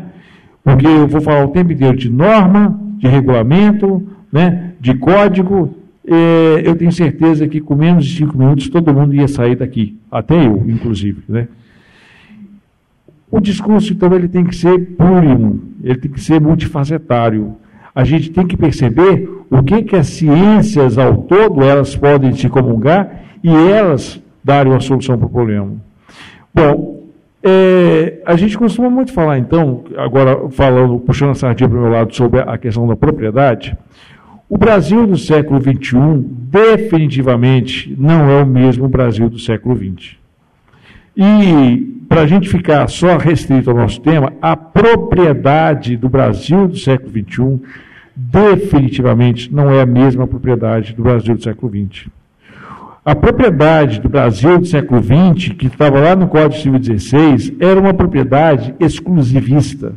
Porque 0.64 0.86
eu 0.86 1.08
vou 1.08 1.22
falar 1.22 1.44
o 1.44 1.48
tempo 1.48 1.72
inteiro 1.72 1.98
de 1.98 2.08
norma, 2.08 2.80
de 3.00 3.08
regulamento, 3.08 4.08
né, 4.32 4.74
de 4.80 4.94
código. 4.94 5.76
Eu 6.64 6.76
tenho 6.76 6.92
certeza 6.92 7.48
que 7.48 7.60
com 7.60 7.74
menos 7.74 8.06
de 8.06 8.16
cinco 8.18 8.38
minutos 8.38 8.70
todo 8.70 8.94
mundo 8.94 9.16
ia 9.16 9.28
sair 9.28 9.56
daqui, 9.56 9.98
até 10.12 10.46
eu, 10.46 10.64
inclusive. 10.68 11.24
Né? 11.28 11.48
O 13.32 13.40
discurso, 13.40 13.92
então, 13.92 14.14
ele 14.14 14.28
tem 14.28 14.46
que 14.46 14.56
ser 14.56 14.78
plurimo, 14.96 15.64
ele 15.84 15.98
tem 15.98 16.12
que 16.12 16.22
ser 16.22 16.40
multifacetário 16.40 17.56
a 17.98 18.04
gente 18.04 18.30
tem 18.30 18.46
que 18.46 18.56
perceber 18.56 19.28
o 19.50 19.64
que, 19.64 19.82
que 19.82 19.96
as 19.96 20.06
ciências 20.06 21.00
ao 21.00 21.18
todo 21.18 21.64
elas 21.64 21.96
podem 21.96 22.32
se 22.32 22.48
comungar 22.48 23.24
e 23.44 23.50
elas 23.50 24.22
darem 24.44 24.72
uma 24.72 24.80
solução 24.80 25.18
para 25.18 25.26
o 25.26 25.30
problema. 25.32 25.72
Bom, 26.54 27.02
é, 27.42 28.22
a 28.24 28.36
gente 28.36 28.56
costuma 28.56 28.88
muito 28.88 29.12
falar, 29.12 29.40
então, 29.40 29.84
agora 29.98 30.48
falando, 30.52 31.00
puxando 31.00 31.32
a 31.32 31.34
sardinha 31.34 31.68
para 31.68 31.76
o 31.80 31.82
meu 31.82 31.90
lado 31.90 32.16
sobre 32.16 32.40
a 32.40 32.56
questão 32.56 32.88
da 32.88 32.96
propriedade, 32.96 33.76
o 34.48 34.60
Brasil 34.60 35.08
do 35.08 35.18
século 35.18 35.60
XXI 35.60 35.98
definitivamente 36.52 37.96
não 37.98 38.30
é 38.30 38.44
o 38.44 38.46
mesmo 38.46 38.88
Brasil 38.88 39.28
do 39.28 39.40
século 39.40 39.76
XX. 39.76 40.18
E 41.18 42.06
para 42.08 42.22
a 42.22 42.28
gente 42.28 42.48
ficar 42.48 42.88
só 42.90 43.18
restrito 43.18 43.72
ao 43.72 43.76
nosso 43.76 44.00
tema, 44.02 44.34
a 44.40 44.56
propriedade 44.56 45.98
do 45.98 46.08
Brasil 46.08 46.68
do 46.68 46.78
século 46.78 47.10
XXI 47.10 47.87
definitivamente 48.18 49.54
não 49.54 49.70
é 49.70 49.82
a 49.82 49.86
mesma 49.86 50.26
propriedade 50.26 50.94
do 50.96 51.04
Brasil 51.04 51.36
do 51.36 51.44
século 51.44 51.72
XX. 51.72 52.08
A 53.06 53.16
propriedade 53.16 54.02
do 54.02 54.10
Brasil 54.10 54.58
do 54.58 54.66
século 54.66 55.02
XX, 55.02 55.54
que 55.54 55.68
estava 55.68 56.00
lá 56.00 56.16
no 56.16 56.28
Código 56.28 56.62
Civil 56.62 57.00
XVI, 57.00 57.56
era 57.60 57.80
uma 57.80 57.94
propriedade 57.94 58.74
exclusivista, 58.80 59.94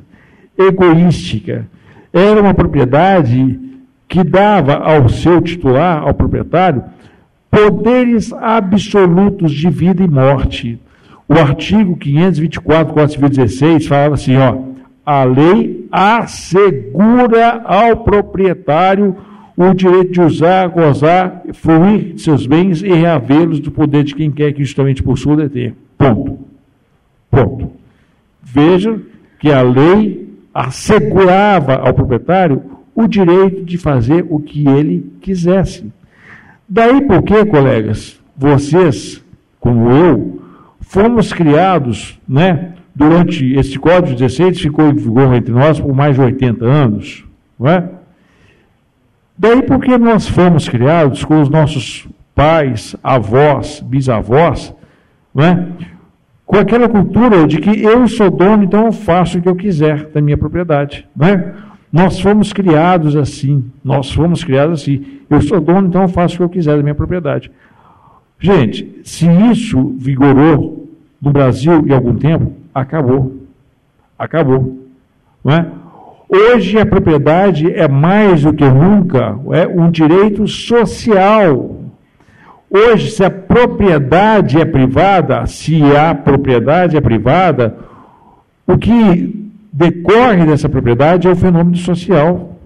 egoística. 0.57 1.67
Era 2.13 2.41
uma 2.41 2.53
propriedade 2.53 3.59
que 4.07 4.23
dava 4.23 4.75
ao 4.75 5.09
seu 5.09 5.41
titular, 5.41 6.03
ao 6.03 6.13
proprietário, 6.13 6.85
poderes 7.51 8.33
absolutos 8.35 9.51
de 9.51 9.71
vida 9.71 10.05
e 10.05 10.09
morte. 10.09 10.79
O 11.27 11.35
artigo 11.35 11.97
524 11.97 12.87
do 12.87 12.93
Código 12.93 13.29
Civil 13.29 13.49
XVI 13.49 13.81
falava 13.81 14.15
assim, 14.15 14.37
ó, 14.37 14.70
a 15.11 15.25
lei 15.25 15.89
assegura 15.91 17.63
ao 17.65 17.97
proprietário 18.05 19.17
o 19.57 19.75
direito 19.75 20.13
de 20.13 20.21
usar, 20.21 20.69
gozar, 20.69 21.43
fruir 21.53 22.15
de 22.15 22.23
seus 22.23 22.47
bens 22.47 22.81
e 22.81 22.93
reavê-los 22.93 23.59
do 23.59 23.73
poder 23.73 24.05
de 24.05 24.15
quem 24.15 24.31
quer 24.31 24.53
que 24.53 24.63
justamente 24.63 25.03
possua 25.03 25.35
deter. 25.35 25.75
Ponto. 25.99 26.39
Ponto. 27.29 27.73
Veja 28.41 29.01
que 29.41 29.51
a 29.51 29.63
lei 29.63 30.33
assegurava 30.55 31.75
ao 31.75 31.93
proprietário 31.93 32.63
o 32.95 33.09
direito 33.09 33.65
de 33.65 33.79
fazer 33.79 34.25
o 34.31 34.39
que 34.39 34.69
ele 34.69 35.13
quisesse. 35.21 35.93
Daí 36.69 37.01
porque, 37.01 37.45
colegas, 37.47 38.21
vocês, 38.37 39.21
como 39.59 39.91
eu, 39.91 40.41
fomos 40.81 41.33
criados, 41.33 42.17
né, 42.29 42.75
durante 43.01 43.55
esse 43.55 43.79
Código 43.79 44.15
16 44.15 44.61
ficou 44.61 44.91
em 44.91 44.95
vigor 44.95 45.33
entre 45.33 45.53
nós 45.53 45.81
por 45.81 45.95
mais 45.95 46.17
de 46.17 46.21
80 46.21 46.67
anos, 46.67 47.25
não 47.59 47.67
é? 47.67 47.89
Daí 49.39 49.63
porque 49.63 49.97
nós 49.97 50.29
fomos 50.29 50.69
criados 50.69 51.25
com 51.25 51.41
os 51.41 51.49
nossos 51.49 52.07
pais, 52.35 52.95
avós, 53.03 53.81
bisavós, 53.81 54.75
não 55.35 55.45
é? 55.45 55.67
com 56.45 56.59
aquela 56.59 56.89
cultura 56.91 57.47
de 57.47 57.59
que 57.59 57.83
eu 57.83 58.07
sou 58.07 58.31
dono, 58.31 58.65
então 58.65 58.87
eu 58.87 58.93
faço 58.93 59.39
o 59.39 59.41
que 59.41 59.49
eu 59.49 59.57
quiser 59.57 60.11
da 60.11 60.21
minha 60.21 60.37
propriedade. 60.37 61.09
Não 61.17 61.27
é? 61.27 61.55
Nós 61.91 62.21
fomos 62.21 62.53
criados 62.53 63.17
assim, 63.17 63.65
nós 63.83 64.13
fomos 64.13 64.45
criados 64.45 64.83
assim. 64.83 65.21
Eu 65.31 65.41
sou 65.41 65.59
dono, 65.59 65.89
então 65.89 66.03
eu 66.03 66.09
faço 66.09 66.35
o 66.35 66.37
que 66.39 66.43
eu 66.43 66.49
quiser 66.51 66.77
da 66.77 66.83
minha 66.83 66.95
propriedade. 66.95 67.51
Gente, 68.39 69.01
se 69.05 69.27
isso 69.51 69.95
vigorou 69.97 70.91
no 71.23 71.31
Brasil 71.31 71.87
em 71.87 71.93
algum 71.93 72.17
tempo, 72.17 72.60
acabou. 72.75 73.37
Acabou. 74.19 74.79
Não 75.45 75.55
é? 75.55 75.67
Hoje 76.29 76.79
a 76.79 76.87
propriedade 76.87 77.73
é 77.73 77.89
mais 77.89 78.43
do 78.43 78.53
que 78.53 78.65
nunca 78.65 79.37
é 79.53 79.67
um 79.67 79.91
direito 79.91 80.47
social. 80.47 81.81
Hoje, 82.71 83.11
se 83.11 83.25
a 83.25 83.31
propriedade 83.31 84.61
é 84.61 84.65
privada, 84.65 85.45
se 85.47 85.83
a 85.97 86.15
propriedade 86.15 86.97
é 86.97 87.01
privada, 87.01 87.77
o 88.65 88.79
que 88.79 89.53
decorre 89.73 90.47
dessa 90.47 90.69
propriedade 90.69 91.27
é 91.27 91.31
o 91.33 91.37
fenômeno 91.37 91.77
social. 91.77 92.61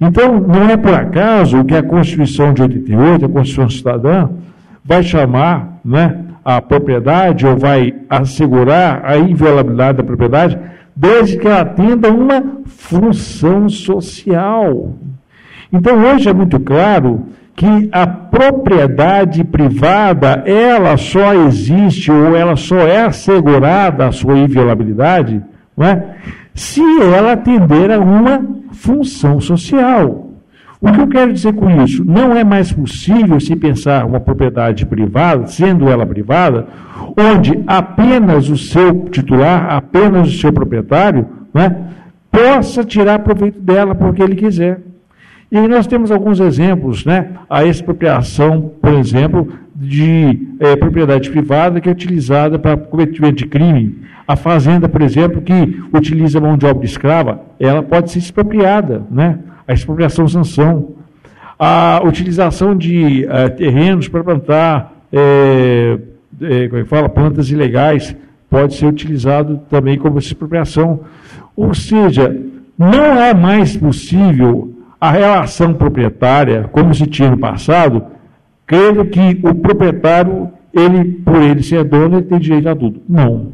Então, 0.00 0.40
não 0.40 0.70
é 0.70 0.76
por 0.78 0.94
acaso 0.94 1.64
que 1.64 1.74
a 1.74 1.82
Constituição 1.82 2.54
de 2.54 2.62
88, 2.62 3.26
a 3.26 3.28
Constituição 3.28 3.68
Cidadã, 3.68 4.30
vai 4.82 5.02
chamar 5.02 5.78
né, 5.84 6.24
a 6.48 6.62
propriedade 6.62 7.46
ou 7.46 7.58
vai 7.58 7.94
assegurar 8.08 9.02
a 9.04 9.18
inviolabilidade 9.18 9.98
da 9.98 10.02
propriedade, 10.02 10.58
desde 10.96 11.36
que 11.36 11.46
ela 11.46 11.60
atenda 11.60 12.10
uma 12.10 12.42
função 12.64 13.68
social. 13.68 14.94
Então, 15.70 15.98
hoje 16.04 16.26
é 16.26 16.32
muito 16.32 16.58
claro 16.58 17.26
que 17.54 17.90
a 17.92 18.06
propriedade 18.06 19.44
privada, 19.44 20.42
ela 20.46 20.96
só 20.96 21.34
existe 21.34 22.10
ou 22.10 22.34
ela 22.34 22.56
só 22.56 22.78
é 22.78 23.04
assegurada 23.04 24.06
a 24.06 24.12
sua 24.12 24.38
inviolabilidade, 24.38 25.42
não 25.76 25.86
é? 25.86 26.14
se 26.54 26.80
ela 27.14 27.32
atender 27.32 27.90
a 27.90 27.98
uma 27.98 28.42
função 28.72 29.38
social. 29.38 30.27
O 30.80 30.92
que 30.92 31.00
eu 31.00 31.08
quero 31.08 31.32
dizer 31.32 31.54
com 31.54 31.68
isso? 31.82 32.04
Não 32.04 32.36
é 32.36 32.44
mais 32.44 32.72
possível 32.72 33.40
se 33.40 33.56
pensar 33.56 34.04
uma 34.04 34.20
propriedade 34.20 34.86
privada, 34.86 35.46
sendo 35.46 35.88
ela 35.88 36.06
privada, 36.06 36.68
onde 37.18 37.62
apenas 37.66 38.48
o 38.48 38.56
seu 38.56 39.06
titular, 39.10 39.72
apenas 39.72 40.28
o 40.28 40.38
seu 40.38 40.52
proprietário, 40.52 41.26
né, 41.52 41.76
possa 42.30 42.84
tirar 42.84 43.18
proveito 43.18 43.60
dela 43.60 43.94
porque 43.94 44.22
ele 44.22 44.36
quiser. 44.36 44.80
E 45.50 45.58
nós 45.66 45.86
temos 45.86 46.12
alguns 46.12 46.40
exemplos, 46.40 47.06
né? 47.06 47.30
A 47.48 47.64
expropriação, 47.64 48.70
por 48.82 48.92
exemplo, 48.92 49.48
de 49.74 50.46
é, 50.60 50.76
propriedade 50.76 51.30
privada 51.30 51.80
que 51.80 51.88
é 51.88 51.92
utilizada 51.92 52.58
para 52.58 52.76
cometimento 52.76 53.38
de 53.38 53.46
crime. 53.46 54.02
A 54.26 54.36
fazenda, 54.36 54.90
por 54.90 55.00
exemplo, 55.00 55.40
que 55.40 55.82
utiliza 55.90 56.38
mão 56.38 56.58
de 56.58 56.66
obra 56.66 56.84
escrava, 56.84 57.40
ela 57.58 57.82
pode 57.82 58.10
ser 58.10 58.18
expropriada, 58.18 59.06
né? 59.10 59.38
A 59.68 59.74
expropriação 59.74 60.26
sanção. 60.26 60.96
A 61.58 62.00
utilização 62.04 62.74
de 62.74 63.26
uh, 63.26 63.54
terrenos 63.56 64.08
para 64.08 64.24
plantar, 64.24 64.92
é, 65.12 65.98
é, 66.40 66.68
como 66.68 66.80
é 66.80 66.84
que 66.84 66.88
fala, 66.88 67.08
plantas 67.08 67.50
ilegais, 67.50 68.16
pode 68.48 68.74
ser 68.74 68.86
utilizado 68.86 69.60
também 69.68 69.98
como 69.98 70.18
expropriação. 70.18 71.00
Ou 71.54 71.74
seja, 71.74 72.34
não 72.78 73.20
é 73.20 73.34
mais 73.34 73.76
possível 73.76 74.72
a 75.00 75.10
relação 75.10 75.74
proprietária, 75.74 76.68
como 76.72 76.94
se 76.94 77.06
tinha 77.06 77.30
no 77.30 77.38
passado, 77.38 78.04
crendo 78.66 79.04
que 79.06 79.38
o 79.42 79.54
proprietário, 79.54 80.48
ele, 80.72 81.04
por 81.04 81.42
ele 81.42 81.62
ser 81.62 81.84
dono, 81.84 82.18
ele 82.18 82.26
tem 82.26 82.38
direito 82.38 82.68
a 82.68 82.76
tudo. 82.76 83.00
Não. 83.08 83.52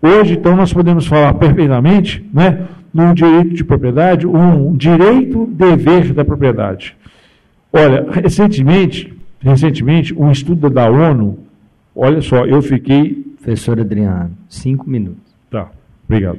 Hoje, 0.00 0.34
então, 0.34 0.56
nós 0.56 0.72
podemos 0.72 1.06
falar 1.06 1.34
perfeitamente, 1.34 2.24
né, 2.32 2.66
num 2.92 3.14
direito 3.14 3.54
de 3.54 3.64
propriedade, 3.64 4.26
um 4.26 4.76
direito-dever 4.76 6.12
da 6.12 6.24
propriedade. 6.24 6.96
Olha, 7.72 8.06
recentemente, 8.10 9.12
recentemente, 9.40 10.14
um 10.14 10.30
estudo 10.30 10.70
da 10.70 10.90
ONU, 10.90 11.38
olha 11.94 12.20
só, 12.20 12.44
eu 12.44 12.62
fiquei. 12.62 13.26
Professor 13.38 13.80
Adriano, 13.80 14.32
cinco 14.48 14.90
minutos. 14.90 15.22
Tá, 15.50 15.70
obrigado. 16.04 16.38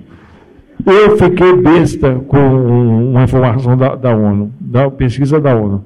Eu 0.86 1.18
fiquei 1.18 1.56
besta 1.56 2.15
com 2.27 2.38
uma 2.38 3.24
informação 3.24 3.75
da, 3.75 3.96
da 3.96 4.15
ONU, 4.15 4.51
da 4.60 4.91
pesquisa 4.91 5.39
da 5.39 5.56
ONU. 5.56 5.84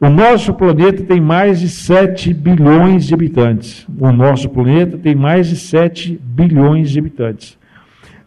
O 0.00 0.08
nosso 0.08 0.54
planeta 0.54 1.02
tem 1.02 1.20
mais 1.20 1.60
de 1.60 1.68
7 1.68 2.32
bilhões 2.32 3.04
de 3.04 3.12
habitantes. 3.12 3.86
O 3.98 4.10
nosso 4.10 4.48
planeta 4.48 4.96
tem 4.96 5.14
mais 5.14 5.48
de 5.48 5.56
7 5.56 6.18
bilhões 6.22 6.90
de 6.90 6.98
habitantes. 6.98 7.58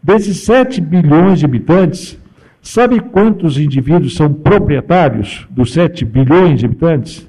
Desses 0.04 0.44
7 0.44 0.82
bilhões 0.82 1.38
de 1.38 1.46
habitantes, 1.46 2.18
sabe 2.60 3.00
quantos 3.00 3.56
indivíduos 3.56 4.14
são 4.14 4.30
proprietários 4.30 5.46
dos 5.48 5.72
7 5.72 6.04
bilhões 6.04 6.60
de 6.60 6.66
habitantes? 6.66 7.26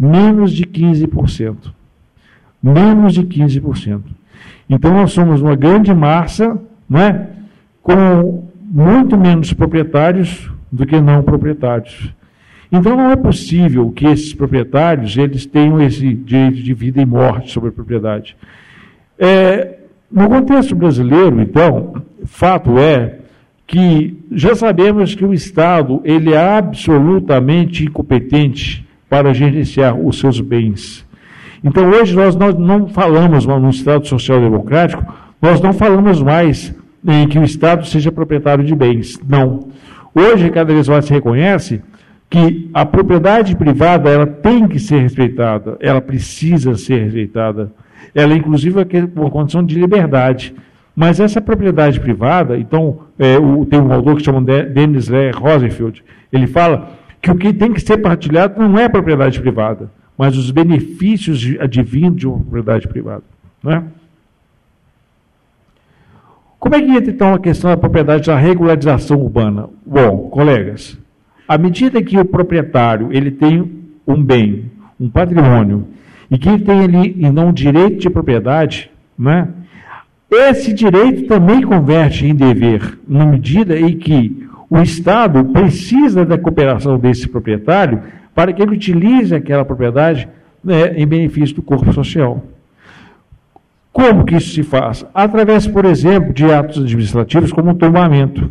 Menos 0.00 0.50
de 0.52 0.64
15%. 0.64 1.56
Menos 2.62 3.12
de 3.12 3.22
15%. 3.22 4.00
Então 4.66 4.94
nós 4.94 5.12
somos 5.12 5.42
uma 5.42 5.54
grande 5.54 5.92
massa, 5.94 6.58
não 6.88 7.00
é? 7.00 7.28
com 7.82 8.48
muito 8.58 9.18
menos 9.18 9.52
proprietários 9.52 10.50
do 10.72 10.86
que 10.86 10.98
não 10.98 11.22
proprietários. 11.22 12.14
Então 12.72 12.96
não 12.96 13.10
é 13.10 13.16
possível 13.16 13.92
que 13.92 14.06
esses 14.06 14.32
proprietários 14.32 15.18
eles 15.18 15.44
tenham 15.44 15.82
esse 15.82 16.14
direito 16.14 16.62
de 16.62 16.72
vida 16.72 17.00
e 17.00 17.04
morte 17.04 17.52
sobre 17.52 17.68
a 17.68 17.72
propriedade. 17.72 18.34
É, 19.18 19.75
no 20.10 20.28
contexto 20.28 20.74
brasileiro, 20.74 21.40
então, 21.40 21.94
fato 22.24 22.78
é 22.78 23.18
que 23.66 24.22
já 24.30 24.54
sabemos 24.54 25.14
que 25.14 25.24
o 25.24 25.34
Estado 25.34 26.00
ele 26.04 26.32
é 26.32 26.56
absolutamente 26.56 27.84
incompetente 27.84 28.86
para 29.08 29.34
gerenciar 29.34 29.98
os 29.98 30.18
seus 30.18 30.40
bens. 30.40 31.04
Então 31.64 31.88
hoje 31.90 32.14
nós, 32.14 32.36
não 32.36 32.88
falamos 32.88 33.44
no 33.46 33.70
Estado 33.70 34.06
social 34.06 34.40
democrático, 34.40 35.04
nós 35.42 35.60
não 35.60 35.72
falamos 35.72 36.22
mais 36.22 36.74
em 37.06 37.28
que 37.28 37.38
o 37.38 37.44
Estado 37.44 37.86
seja 37.86 38.12
proprietário 38.12 38.64
de 38.64 38.74
bens. 38.74 39.20
Não. 39.28 39.68
Hoje, 40.14 40.50
cada 40.50 40.72
vez 40.72 40.88
mais 40.88 41.04
se 41.04 41.12
reconhece 41.12 41.82
que 42.28 42.70
a 42.74 42.84
propriedade 42.84 43.54
privada 43.54 44.10
ela 44.10 44.26
tem 44.26 44.66
que 44.66 44.78
ser 44.78 45.00
respeitada, 45.00 45.76
ela 45.80 46.00
precisa 46.00 46.74
ser 46.74 47.04
respeitada. 47.04 47.72
Ela, 48.14 48.34
inclusive, 48.34 48.80
é 48.80 49.20
uma 49.20 49.30
condição 49.30 49.64
de 49.64 49.78
liberdade. 49.78 50.54
Mas 50.94 51.20
essa 51.20 51.40
propriedade 51.40 52.00
privada, 52.00 52.58
então, 52.58 53.00
é, 53.18 53.38
o, 53.38 53.66
tem 53.66 53.78
um 53.78 53.92
autor 53.92 54.16
que 54.16 54.24
chama 54.24 54.40
Dennis 54.40 55.08
Lee 55.08 55.30
Rosenfeld, 55.30 56.02
ele 56.32 56.46
fala 56.46 56.90
que 57.20 57.30
o 57.30 57.36
que 57.36 57.52
tem 57.52 57.72
que 57.72 57.80
ser 57.80 57.98
partilhado 57.98 58.60
não 58.60 58.78
é 58.78 58.84
a 58.84 58.90
propriedade 58.90 59.38
privada, 59.40 59.90
mas 60.16 60.36
os 60.36 60.50
benefícios 60.50 61.44
advindos 61.60 62.20
de 62.20 62.26
uma 62.26 62.38
propriedade 62.38 62.88
privada. 62.88 63.24
Não 63.62 63.72
é? 63.72 63.82
Como 66.58 66.74
é 66.74 66.80
que 66.80 66.90
entra 66.90 67.10
então 67.12 67.34
a 67.34 67.38
questão 67.38 67.70
da 67.70 67.76
propriedade 67.76 68.26
da 68.26 68.36
regularização 68.36 69.20
urbana? 69.20 69.68
Bom, 69.84 70.30
colegas, 70.30 70.98
à 71.46 71.58
medida 71.58 72.02
que 72.02 72.18
o 72.18 72.24
proprietário 72.24 73.08
ele 73.12 73.30
tem 73.30 73.70
um 74.06 74.22
bem, 74.22 74.70
um 74.98 75.08
patrimônio, 75.08 75.86
e 76.30 76.38
que 76.38 76.48
ele 76.48 76.64
tem 76.64 76.80
ali 76.80 77.14
e 77.18 77.30
não 77.30 77.52
direito 77.52 77.98
de 77.98 78.10
propriedade, 78.10 78.90
né? 79.18 79.48
esse 80.30 80.72
direito 80.72 81.26
também 81.26 81.62
converte 81.62 82.26
em 82.26 82.34
dever, 82.34 82.98
na 83.06 83.24
medida 83.24 83.78
em 83.78 83.96
que 83.96 84.46
o 84.68 84.78
Estado 84.78 85.44
precisa 85.44 86.24
da 86.24 86.36
cooperação 86.36 86.98
desse 86.98 87.28
proprietário 87.28 88.02
para 88.34 88.52
que 88.52 88.60
ele 88.60 88.72
utilize 88.72 89.34
aquela 89.34 89.64
propriedade 89.64 90.28
né, 90.62 90.94
em 90.96 91.06
benefício 91.06 91.56
do 91.56 91.62
corpo 91.62 91.92
social. 91.92 92.44
Como 93.92 94.24
que 94.24 94.36
isso 94.36 94.52
se 94.52 94.62
faz? 94.62 95.06
Através, 95.14 95.66
por 95.66 95.84
exemplo, 95.84 96.32
de 96.32 96.44
atos 96.44 96.82
administrativos 96.82 97.52
como 97.52 97.70
o 97.70 97.74
tombamento. 97.74 98.50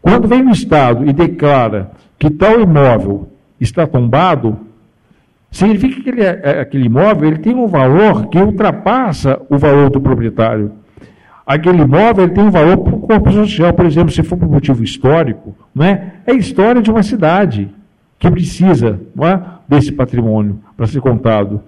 Quando 0.00 0.26
vem 0.26 0.46
o 0.46 0.50
Estado 0.50 1.06
e 1.06 1.12
declara 1.12 1.90
que 2.18 2.30
tal 2.30 2.60
imóvel 2.60 3.28
está 3.60 3.86
tombado, 3.86 4.58
significa 5.50 6.02
que 6.02 6.08
ele, 6.08 6.22
é, 6.22 6.40
é, 6.42 6.60
aquele 6.60 6.86
imóvel 6.86 7.28
ele 7.28 7.38
tem 7.38 7.54
um 7.54 7.66
valor 7.66 8.28
que 8.28 8.38
ultrapassa 8.38 9.40
o 9.48 9.58
valor 9.58 9.90
do 9.90 10.00
proprietário. 10.00 10.72
Aquele 11.46 11.82
imóvel 11.82 12.24
ele 12.24 12.34
tem 12.34 12.44
um 12.44 12.50
valor 12.50 12.78
para 12.78 12.94
o 12.94 13.00
corpo 13.00 13.32
social, 13.32 13.72
por 13.72 13.84
exemplo, 13.84 14.12
se 14.12 14.22
for 14.22 14.36
por 14.36 14.48
motivo 14.48 14.84
histórico, 14.84 15.56
não 15.74 15.84
é? 15.84 16.12
é 16.26 16.32
a 16.32 16.36
história 16.36 16.80
de 16.80 16.90
uma 16.90 17.02
cidade 17.02 17.68
que 18.18 18.30
precisa 18.30 19.00
é? 19.20 19.40
desse 19.68 19.90
patrimônio 19.90 20.60
para 20.76 20.86
ser 20.86 21.00
contado. 21.00 21.60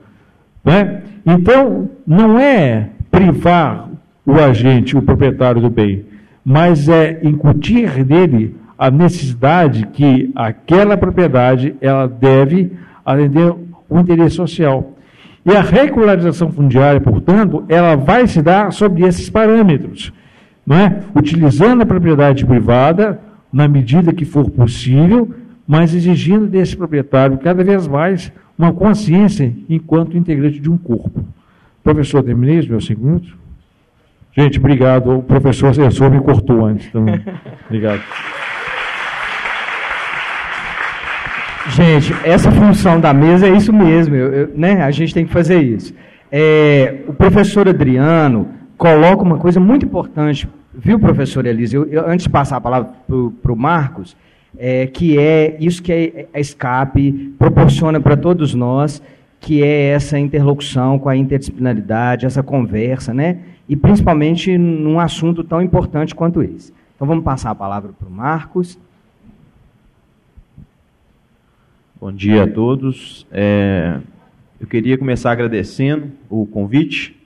Não 0.64 0.72
é? 0.72 1.02
Então, 1.26 1.88
não 2.06 2.38
é 2.38 2.90
privar 3.10 3.88
o 4.24 4.34
agente, 4.34 4.96
o 4.96 5.02
proprietário 5.02 5.60
do 5.60 5.68
bem, 5.68 6.04
mas 6.44 6.88
é 6.88 7.18
incutir 7.22 8.06
nele 8.06 8.54
a 8.78 8.90
necessidade 8.90 9.86
que 9.86 10.30
aquela 10.34 10.96
propriedade 10.96 11.74
ela 11.80 12.06
deve 12.06 12.72
atender 13.04 13.54
o 13.94 14.00
interesse 14.00 14.36
social. 14.36 14.92
E 15.44 15.50
a 15.50 15.60
regularização 15.60 16.52
fundiária, 16.52 17.00
portanto, 17.00 17.64
ela 17.68 17.96
vai 17.96 18.26
se 18.26 18.40
dar 18.40 18.72
sobre 18.72 19.04
esses 19.04 19.28
parâmetros, 19.28 20.12
não 20.64 20.76
é? 20.76 21.00
utilizando 21.16 21.82
a 21.82 21.86
propriedade 21.86 22.46
privada 22.46 23.20
na 23.52 23.66
medida 23.66 24.12
que 24.12 24.24
for 24.24 24.48
possível, 24.48 25.30
mas 25.66 25.94
exigindo 25.94 26.46
desse 26.46 26.76
proprietário 26.76 27.38
cada 27.38 27.62
vez 27.64 27.88
mais 27.88 28.32
uma 28.56 28.72
consciência 28.72 29.52
enquanto 29.68 30.16
integrante 30.16 30.60
de 30.60 30.70
um 30.70 30.78
corpo. 30.78 31.24
Professor, 31.82 32.22
terminei 32.22 32.58
os 32.58 32.68
meus 32.68 32.86
cinco 32.86 33.04
minutos? 33.04 33.34
Gente, 34.34 34.58
obrigado. 34.58 35.18
O 35.18 35.22
professor 35.22 35.68
assessor 35.68 36.10
me 36.10 36.20
cortou 36.20 36.64
antes 36.64 36.90
também. 36.90 37.20
obrigado. 37.66 38.02
Gente, 41.70 42.12
essa 42.24 42.50
função 42.50 43.00
da 43.00 43.14
mesa 43.14 43.46
é 43.46 43.56
isso 43.56 43.72
mesmo, 43.72 44.14
eu, 44.14 44.32
eu, 44.32 44.50
né? 44.54 44.82
a 44.82 44.90
gente 44.90 45.14
tem 45.14 45.24
que 45.24 45.32
fazer 45.32 45.62
isso. 45.62 45.94
É, 46.30 47.02
o 47.06 47.12
professor 47.12 47.68
Adriano 47.68 48.48
coloca 48.76 49.22
uma 49.22 49.38
coisa 49.38 49.60
muito 49.60 49.86
importante, 49.86 50.48
viu, 50.74 50.98
professor 50.98 51.46
Elise? 51.46 51.76
Eu, 51.76 51.86
eu, 51.86 52.08
antes 52.08 52.24
de 52.24 52.30
passar 52.30 52.56
a 52.56 52.60
palavra 52.60 52.90
para 53.06 53.52
o 53.52 53.56
Marcos, 53.56 54.16
é, 54.58 54.86
que 54.86 55.18
é 55.18 55.56
isso 55.60 55.82
que 55.82 56.28
a, 56.34 56.38
a 56.38 56.42
SCAP 56.42 57.34
proporciona 57.38 58.00
para 58.00 58.16
todos 58.16 58.54
nós, 58.54 59.00
que 59.40 59.62
é 59.62 59.88
essa 59.88 60.18
interlocução 60.18 60.98
com 60.98 61.08
a 61.08 61.16
interdisciplinaridade, 61.16 62.26
essa 62.26 62.42
conversa, 62.42 63.14
né? 63.14 63.38
E 63.68 63.76
principalmente 63.76 64.56
num 64.58 65.00
assunto 65.00 65.42
tão 65.42 65.62
importante 65.62 66.14
quanto 66.14 66.42
esse. 66.42 66.72
Então 66.94 67.06
vamos 67.06 67.24
passar 67.24 67.50
a 67.50 67.54
palavra 67.54 67.92
para 67.92 68.08
o 68.08 68.10
Marcos. 68.10 68.78
Bom 72.02 72.10
dia 72.10 72.42
a 72.42 72.48
todos. 72.48 73.24
É, 73.30 74.00
eu 74.60 74.66
queria 74.66 74.98
começar 74.98 75.30
agradecendo 75.30 76.10
o 76.28 76.44
convite, 76.44 77.16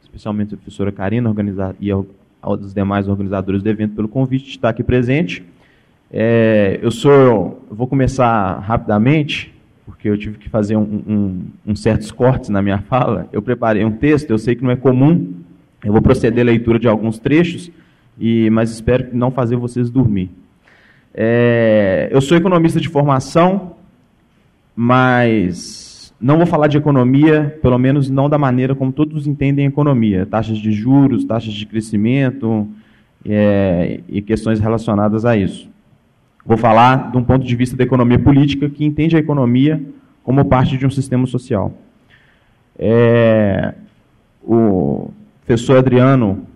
especialmente 0.00 0.54
a 0.54 0.56
professora 0.56 0.92
Karina 0.92 1.34
e 1.80 1.90
ao, 1.90 2.06
aos 2.40 2.72
demais 2.72 3.08
organizadores 3.08 3.60
do 3.60 3.68
evento 3.68 3.96
pelo 3.96 4.06
convite 4.06 4.44
de 4.44 4.50
estar 4.50 4.68
aqui 4.68 4.84
presente. 4.84 5.44
É, 6.12 6.78
eu 6.80 6.92
sou, 6.92 7.60
eu 7.68 7.74
vou 7.74 7.88
começar 7.88 8.60
rapidamente, 8.60 9.52
porque 9.84 10.08
eu 10.08 10.16
tive 10.16 10.38
que 10.38 10.48
fazer 10.48 10.76
um, 10.76 11.02
um, 11.08 11.46
um 11.66 11.74
certos 11.74 12.12
cortes 12.12 12.50
na 12.50 12.62
minha 12.62 12.78
fala. 12.86 13.28
Eu 13.32 13.42
preparei 13.42 13.84
um 13.84 13.90
texto, 13.90 14.30
eu 14.30 14.38
sei 14.38 14.54
que 14.54 14.62
não 14.62 14.70
é 14.70 14.76
comum, 14.76 15.34
eu 15.84 15.92
vou 15.92 16.00
proceder 16.00 16.42
à 16.42 16.46
leitura 16.46 16.78
de 16.78 16.86
alguns 16.86 17.18
trechos, 17.18 17.68
e, 18.16 18.48
mas 18.50 18.70
espero 18.70 19.08
não 19.12 19.32
fazer 19.32 19.56
vocês 19.56 19.90
dormir. 19.90 20.30
É, 21.12 22.08
eu 22.12 22.20
sou 22.20 22.36
economista 22.36 22.80
de 22.80 22.88
formação, 22.88 23.79
mas 24.82 26.10
não 26.18 26.38
vou 26.38 26.46
falar 26.46 26.66
de 26.66 26.78
economia, 26.78 27.58
pelo 27.60 27.76
menos 27.76 28.08
não 28.08 28.30
da 28.30 28.38
maneira 28.38 28.74
como 28.74 28.90
todos 28.90 29.26
entendem 29.26 29.66
economia. 29.66 30.24
Taxas 30.24 30.56
de 30.56 30.72
juros, 30.72 31.22
taxas 31.26 31.52
de 31.52 31.66
crescimento 31.66 32.66
é, 33.22 34.00
e 34.08 34.22
questões 34.22 34.58
relacionadas 34.58 35.26
a 35.26 35.36
isso. 35.36 35.68
Vou 36.46 36.56
falar 36.56 37.10
de 37.10 37.18
um 37.18 37.22
ponto 37.22 37.46
de 37.46 37.54
vista 37.54 37.76
da 37.76 37.84
economia 37.84 38.18
política 38.18 38.70
que 38.70 38.82
entende 38.82 39.14
a 39.14 39.18
economia 39.18 39.84
como 40.24 40.46
parte 40.46 40.78
de 40.78 40.86
um 40.86 40.90
sistema 40.90 41.26
social. 41.26 41.74
É, 42.78 43.74
o 44.42 45.10
professor 45.44 45.76
Adriano, 45.76 46.46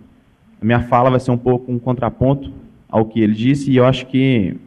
minha 0.59 0.79
fala 0.79 1.11
vai 1.11 1.19
ser 1.19 1.29
um 1.29 1.37
pouco 1.37 1.71
um 1.71 1.77
contraponto 1.77 2.51
ao 2.89 3.05
que 3.05 3.21
ele 3.21 3.35
disse 3.35 3.69
e 3.69 3.77
eu 3.77 3.85
acho 3.85 4.07
que 4.07 4.57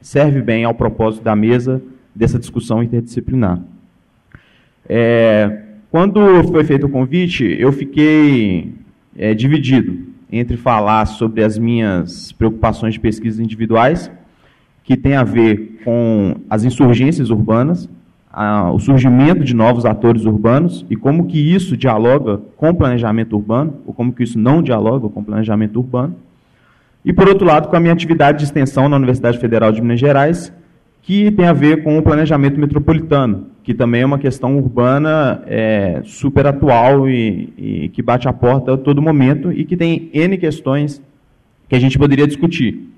serve 0.00 0.42
bem 0.42 0.64
ao 0.64 0.74
propósito 0.74 1.22
da 1.22 1.36
mesa 1.36 1.80
dessa 2.14 2.38
discussão 2.38 2.82
interdisciplinar. 2.82 3.60
É, 4.88 5.62
quando 5.90 6.20
foi 6.44 6.64
feito 6.64 6.86
o 6.86 6.90
convite, 6.90 7.44
eu 7.58 7.72
fiquei 7.72 8.74
é, 9.16 9.34
dividido 9.34 9.98
entre 10.30 10.56
falar 10.56 11.06
sobre 11.06 11.42
as 11.42 11.56
minhas 11.56 12.32
preocupações 12.32 12.94
de 12.94 13.00
pesquisa 13.00 13.42
individuais 13.42 14.10
que 14.82 14.96
tem 14.96 15.14
a 15.14 15.24
ver 15.24 15.80
com 15.82 16.36
as 16.48 16.62
insurgências 16.62 17.30
urbanas, 17.30 17.88
a, 18.30 18.70
o 18.70 18.78
surgimento 18.78 19.42
de 19.42 19.54
novos 19.54 19.86
atores 19.86 20.26
urbanos 20.26 20.84
e 20.90 20.96
como 20.96 21.26
que 21.26 21.38
isso 21.38 21.76
dialoga 21.76 22.38
com 22.56 22.68
o 22.68 22.74
planejamento 22.74 23.34
urbano, 23.34 23.74
ou 23.86 23.94
como 23.94 24.12
que 24.12 24.22
isso 24.22 24.38
não 24.38 24.62
dialoga 24.62 25.08
com 25.08 25.20
o 25.20 25.24
planejamento 25.24 25.78
urbano. 25.78 26.14
E, 27.02 27.12
por 27.12 27.28
outro 27.28 27.46
lado, 27.46 27.68
com 27.68 27.76
a 27.76 27.80
minha 27.80 27.92
atividade 27.92 28.38
de 28.38 28.44
extensão 28.44 28.88
na 28.88 28.96
Universidade 28.96 29.38
Federal 29.38 29.72
de 29.72 29.80
Minas 29.80 30.00
Gerais, 30.00 30.52
que 31.04 31.30
tem 31.30 31.46
a 31.46 31.52
ver 31.52 31.84
com 31.84 31.98
o 31.98 32.02
planejamento 32.02 32.58
metropolitano, 32.58 33.48
que 33.62 33.74
também 33.74 34.00
é 34.00 34.06
uma 34.06 34.18
questão 34.18 34.56
urbana 34.56 35.42
é, 35.46 36.00
super 36.02 36.46
atual 36.46 37.06
e, 37.06 37.52
e 37.58 37.88
que 37.90 38.00
bate 38.00 38.26
a 38.26 38.32
porta 38.32 38.72
a 38.72 38.78
todo 38.78 39.02
momento 39.02 39.52
e 39.52 39.66
que 39.66 39.76
tem 39.76 40.08
N 40.14 40.38
questões 40.38 41.02
que 41.68 41.76
a 41.76 41.78
gente 41.78 41.98
poderia 41.98 42.26
discutir. 42.26 42.88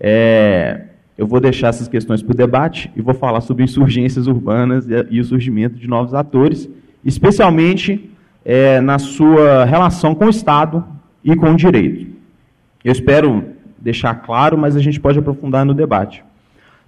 É, 0.00 0.86
eu 1.16 1.28
vou 1.28 1.38
deixar 1.38 1.68
essas 1.68 1.86
questões 1.86 2.22
para 2.22 2.32
o 2.32 2.36
debate 2.36 2.90
e 2.96 3.00
vou 3.00 3.14
falar 3.14 3.40
sobre 3.40 3.62
insurgências 3.62 4.26
urbanas 4.26 4.88
e 5.08 5.20
o 5.20 5.24
surgimento 5.24 5.76
de 5.76 5.86
novos 5.86 6.14
atores, 6.14 6.68
especialmente 7.04 8.10
é, 8.44 8.80
na 8.80 8.98
sua 8.98 9.64
relação 9.64 10.12
com 10.12 10.24
o 10.24 10.30
Estado 10.30 10.84
e 11.22 11.36
com 11.36 11.52
o 11.52 11.56
direito. 11.56 12.08
Eu 12.84 12.90
espero 12.90 13.44
deixar 13.78 14.14
claro, 14.16 14.58
mas 14.58 14.74
a 14.74 14.80
gente 14.80 14.98
pode 14.98 15.20
aprofundar 15.20 15.64
no 15.64 15.72
debate. 15.72 16.24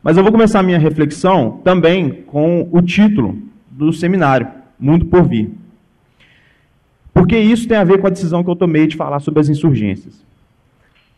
Mas 0.03 0.17
eu 0.17 0.23
vou 0.23 0.33
começar 0.33 0.61
a 0.61 0.63
minha 0.63 0.79
reflexão 0.79 1.61
também 1.63 2.23
com 2.27 2.67
o 2.73 2.81
título 2.81 3.37
do 3.71 3.93
seminário, 3.93 4.49
Mundo 4.79 5.05
por 5.07 5.29
Vir. 5.29 5.51
Porque 7.13 7.39
isso 7.39 7.69
tem 7.69 7.77
a 7.77 7.85
ver 7.85 8.01
com 8.01 8.07
a 8.07 8.11
decisão 8.11 8.43
que 8.43 8.49
eu 8.49 8.57
tomei 8.57 8.87
de 8.87 8.97
falar 8.97 9.21
sobre 9.21 9.41
as 9.41 9.49
insurgências. 9.49 10.25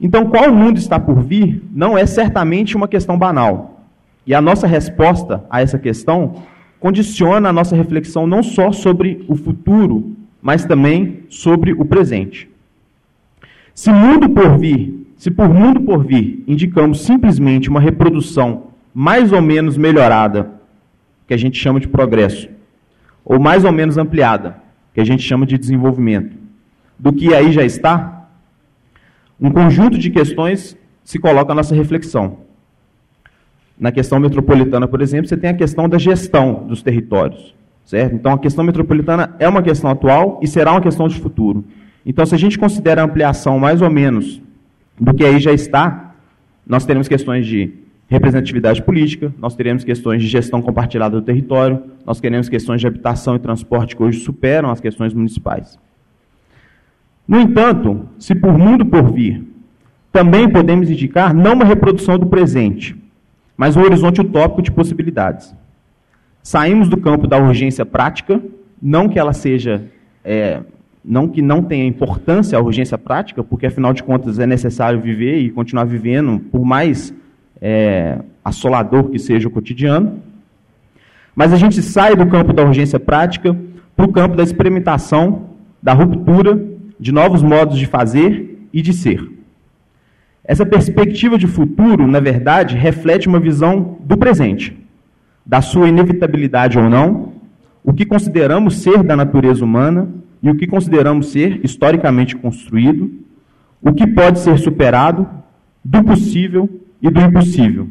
Então, 0.01 0.27
qual 0.27 0.53
mundo 0.53 0.79
está 0.79 0.99
por 0.99 1.23
vir 1.23 1.62
não 1.71 1.97
é 1.97 2.05
certamente 2.07 2.77
uma 2.77 2.88
questão 2.88 3.16
banal. 3.16 3.85
E 4.27 4.35
a 4.35 4.40
nossa 4.40 4.66
resposta 4.66 5.45
a 5.49 5.61
essa 5.61 5.79
questão 5.79 6.42
condiciona 6.81 7.49
a 7.49 7.53
nossa 7.53 7.77
reflexão 7.77 8.27
não 8.27 8.42
só 8.42 8.73
sobre 8.73 9.25
o 9.29 9.37
futuro, 9.37 10.16
mas 10.40 10.64
também 10.64 11.21
sobre 11.29 11.73
o 11.73 11.85
presente. 11.85 12.51
Se 13.73 13.92
mundo 13.92 14.29
por 14.29 14.59
vir, 14.59 15.07
se 15.16 15.31
por 15.31 15.49
mundo 15.49 15.81
por 15.81 16.05
vir 16.05 16.42
indicamos 16.49 17.03
simplesmente 17.03 17.71
uma 17.71 17.79
reprodução 17.79 18.71
mais 18.94 19.33
ou 19.33 19.40
menos 19.40 19.76
melhorada, 19.76 20.50
que 21.26 21.35
a 21.35 21.37
gente 21.37 21.59
chama 21.59 21.81
de 21.81 21.88
progresso, 21.88 22.48
ou 23.24 23.38
mais 23.38 23.64
ou 23.64 23.72
menos 23.72 23.96
ampliada, 23.96 24.57
que 24.94 25.00
a 25.00 25.05
gente 25.05 25.22
chama 25.22 25.46
de 25.46 25.57
desenvolvimento, 25.57 26.37
do 26.98 27.12
que 27.12 27.35
aí 27.35 27.52
já 27.52 27.64
está, 27.64 28.28
um 29.40 29.50
conjunto 29.50 29.98
de 29.98 30.11
questões 30.11 30.76
se 31.02 31.18
coloca 31.18 31.52
a 31.52 31.55
nossa 31.55 31.74
reflexão. 31.74 32.38
Na 33.78 33.90
questão 33.90 34.20
metropolitana, 34.20 34.87
por 34.87 35.00
exemplo, 35.00 35.28
você 35.28 35.37
tem 35.37 35.50
a 35.50 35.55
questão 35.55 35.88
da 35.88 35.98
gestão 35.98 36.64
dos 36.66 36.83
territórios. 36.83 37.55
Certo? 37.85 38.14
Então, 38.14 38.33
a 38.33 38.38
questão 38.38 38.64
metropolitana 38.64 39.35
é 39.38 39.48
uma 39.48 39.61
questão 39.61 39.90
atual 39.90 40.38
e 40.42 40.46
será 40.46 40.70
uma 40.70 40.81
questão 40.81 41.09
de 41.09 41.18
futuro. 41.18 41.64
Então, 42.07 42.24
se 42.24 42.35
a 42.35 42.38
gente 42.38 42.59
considera 42.59 43.02
a 43.02 43.05
ampliação 43.05 43.59
mais 43.59 43.83
ou 43.83 43.90
menos 43.90 44.40
do 44.98 45.12
que 45.12 45.24
aí 45.24 45.40
já 45.40 45.52
está, 45.52 46.14
nós 46.66 46.87
teremos 46.87 47.09
questões 47.09 47.44
de 47.44 47.72
representatividade 48.12 48.83
política, 48.83 49.33
nós 49.38 49.57
teremos 49.57 49.83
questões 49.83 50.22
de 50.22 50.29
gestão 50.29 50.61
compartilhada 50.61 51.18
do 51.18 51.25
território, 51.25 51.83
nós 52.05 52.20
teremos 52.20 52.48
questões 52.48 52.81
de 52.81 52.87
habitação 52.87 53.35
e 53.35 53.38
transporte 53.38 53.96
que 53.96 54.03
hoje 54.03 54.20
superam 54.20 54.70
as 54.70 54.81
questões 54.81 55.14
municipais. 55.14 55.79
No 57.27 57.40
entanto, 57.40 58.09
se 58.18 58.35
por 58.35 58.57
mundo 58.59 58.85
por 58.85 59.11
vir, 59.12 59.42
também 60.12 60.48
podemos 60.48 60.90
indicar 60.90 61.33
não 61.33 61.55
uma 61.55 61.64
reprodução 61.64 62.18
do 62.18 62.27
presente, 62.27 62.94
mas 63.57 63.77
um 63.77 63.83
horizonte 63.83 64.20
utópico 64.20 64.61
de 64.61 64.70
possibilidades. 64.70 65.55
Saímos 66.42 66.88
do 66.88 66.96
campo 66.96 67.27
da 67.27 67.38
urgência 67.38 67.87
prática, 67.87 68.42
não 68.81 69.09
que 69.09 69.18
ela 69.18 69.33
seja, 69.33 69.85
é, 70.22 70.61
não 71.03 71.29
que 71.29 71.40
não 71.40 71.62
tenha 71.62 71.87
importância 71.87 72.59
a 72.59 72.61
urgência 72.61 72.98
prática, 72.98 73.42
porque 73.42 73.66
afinal 73.66 73.94
de 73.94 74.03
contas 74.03 74.38
é 74.38 74.46
necessário 74.46 75.01
viver 75.01 75.38
e 75.38 75.51
continuar 75.51 75.85
vivendo, 75.85 76.40
por 76.51 76.64
mais 76.64 77.14
é, 77.62 78.18
assolador 78.44 79.05
que 79.05 79.20
seja 79.20 79.46
o 79.46 79.51
cotidiano. 79.51 80.20
Mas 81.35 81.53
a 81.53 81.57
gente 81.57 81.81
sai 81.81 82.16
do 82.16 82.27
campo 82.27 82.53
da 82.53 82.64
urgência 82.64 82.98
prática 82.98 83.57
para 83.96 84.05
o 84.05 84.12
campo 84.12 84.37
da 84.37 84.42
experimentação, 84.42 85.51
da 85.81 85.92
ruptura 85.92 86.61
de 86.98 87.12
novos 87.12 87.42
modos 87.42 87.79
de 87.79 87.87
fazer 87.87 88.66
e 88.72 88.83
de 88.83 88.92
ser. 88.92 89.31
Essa 90.44 90.66
perspectiva 90.66 91.38
de 91.38 91.46
futuro, 91.46 92.07
na 92.07 92.18
verdade, 92.18 92.77
reflete 92.77 93.29
uma 93.29 93.38
visão 93.38 93.98
do 94.01 94.16
presente, 94.16 94.77
da 95.46 95.61
sua 95.61 95.88
inevitabilidade 95.88 96.79
ou 96.79 96.90
não, 96.90 97.33
o 97.85 97.92
que 97.92 98.05
consideramos 98.05 98.79
ser 98.79 99.03
da 99.05 99.16
natureza 99.16 99.64
humana 99.64 100.09
e 100.42 100.51
o 100.51 100.57
que 100.57 100.66
consideramos 100.66 101.31
ser 101.31 101.61
historicamente 101.64 102.37
construído, 102.37 103.11
o 103.81 103.92
que 103.92 104.07
pode 104.07 104.40
ser 104.40 104.59
superado, 104.59 105.29
do 105.85 106.03
possível 106.05 106.68
e 107.01 107.11
do 107.11 107.21
impossível. 107.21 107.88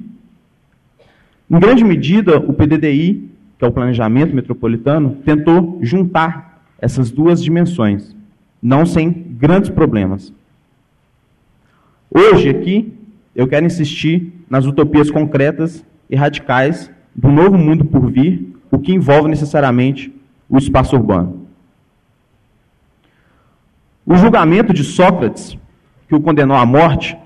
Em 1.49 1.59
grande 1.59 1.83
medida, 1.83 2.37
o 2.37 2.53
PDDI, 2.53 3.29
que 3.57 3.65
é 3.65 3.67
o 3.67 3.71
Planejamento 3.71 4.33
Metropolitano, 4.33 5.17
tentou 5.25 5.79
juntar 5.81 6.63
essas 6.79 7.11
duas 7.11 7.43
dimensões 7.43 8.15
não 8.61 8.85
sem 8.85 9.11
grandes 9.11 9.69
problemas. 9.69 10.31
Hoje 12.09 12.49
aqui, 12.49 12.93
eu 13.35 13.47
quero 13.47 13.65
insistir 13.65 14.31
nas 14.49 14.65
utopias 14.65 15.09
concretas 15.09 15.83
e 16.09 16.15
radicais 16.15 16.91
do 17.15 17.29
novo 17.29 17.57
mundo 17.57 17.85
por 17.85 18.09
vir, 18.11 18.55
o 18.69 18.77
que 18.77 18.93
envolve 18.93 19.27
necessariamente 19.27 20.13
o 20.47 20.57
espaço 20.57 20.95
urbano. 20.95 21.47
O 24.05 24.15
julgamento 24.15 24.73
de 24.73 24.83
Sócrates, 24.83 25.57
que 26.07 26.15
o 26.15 26.21
condenou 26.21 26.55
à 26.55 26.65
morte, 26.65 27.17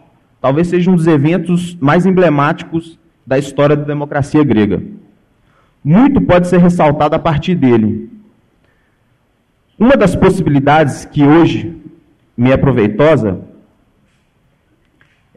talvez 0.46 0.68
seja 0.68 0.92
um 0.92 0.96
dos 0.96 1.08
eventos 1.08 1.76
mais 1.82 2.06
emblemáticos 2.06 3.00
da 3.26 3.36
história 3.36 3.76
da 3.76 3.84
democracia 3.84 4.44
grega. 4.44 4.80
Muito 5.84 6.22
pode 6.22 6.48
ser 6.48 6.60
ressaltado 6.60 7.16
a 7.16 7.18
partir 7.18 7.56
dele, 7.56 8.12
uma 9.80 9.98
das 9.98 10.16
possibilidades 10.16 11.04
que 11.04 11.24
hoje 11.24 11.76
me 12.38 12.52
é 12.52 12.58
proveitosa 12.58 13.40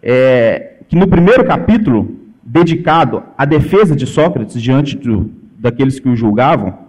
é 0.02 0.74
que 0.86 0.94
no 0.94 1.08
primeiro 1.08 1.42
capítulo, 1.42 2.14
dedicado 2.42 3.22
à 3.38 3.46
defesa 3.46 3.96
de 3.96 4.06
Sócrates 4.06 4.60
diante 4.60 4.94
do, 4.94 5.30
daqueles 5.58 5.98
que 5.98 6.10
o 6.10 6.14
julgavam, 6.14 6.86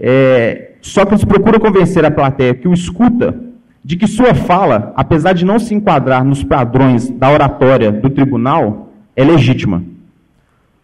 É, 0.00 0.72
Sócrates 0.80 1.26
procura 1.26 1.60
convencer 1.60 2.04
a 2.06 2.10
plateia 2.10 2.54
que 2.54 2.68
o 2.68 2.72
escuta 2.72 3.45
de 3.86 3.96
que 3.96 4.08
sua 4.08 4.34
fala, 4.34 4.92
apesar 4.96 5.32
de 5.32 5.44
não 5.44 5.60
se 5.60 5.72
enquadrar 5.72 6.24
nos 6.24 6.42
padrões 6.42 7.08
da 7.08 7.30
oratória 7.30 7.92
do 7.92 8.10
tribunal, 8.10 8.90
é 9.14 9.22
legítima. 9.22 9.80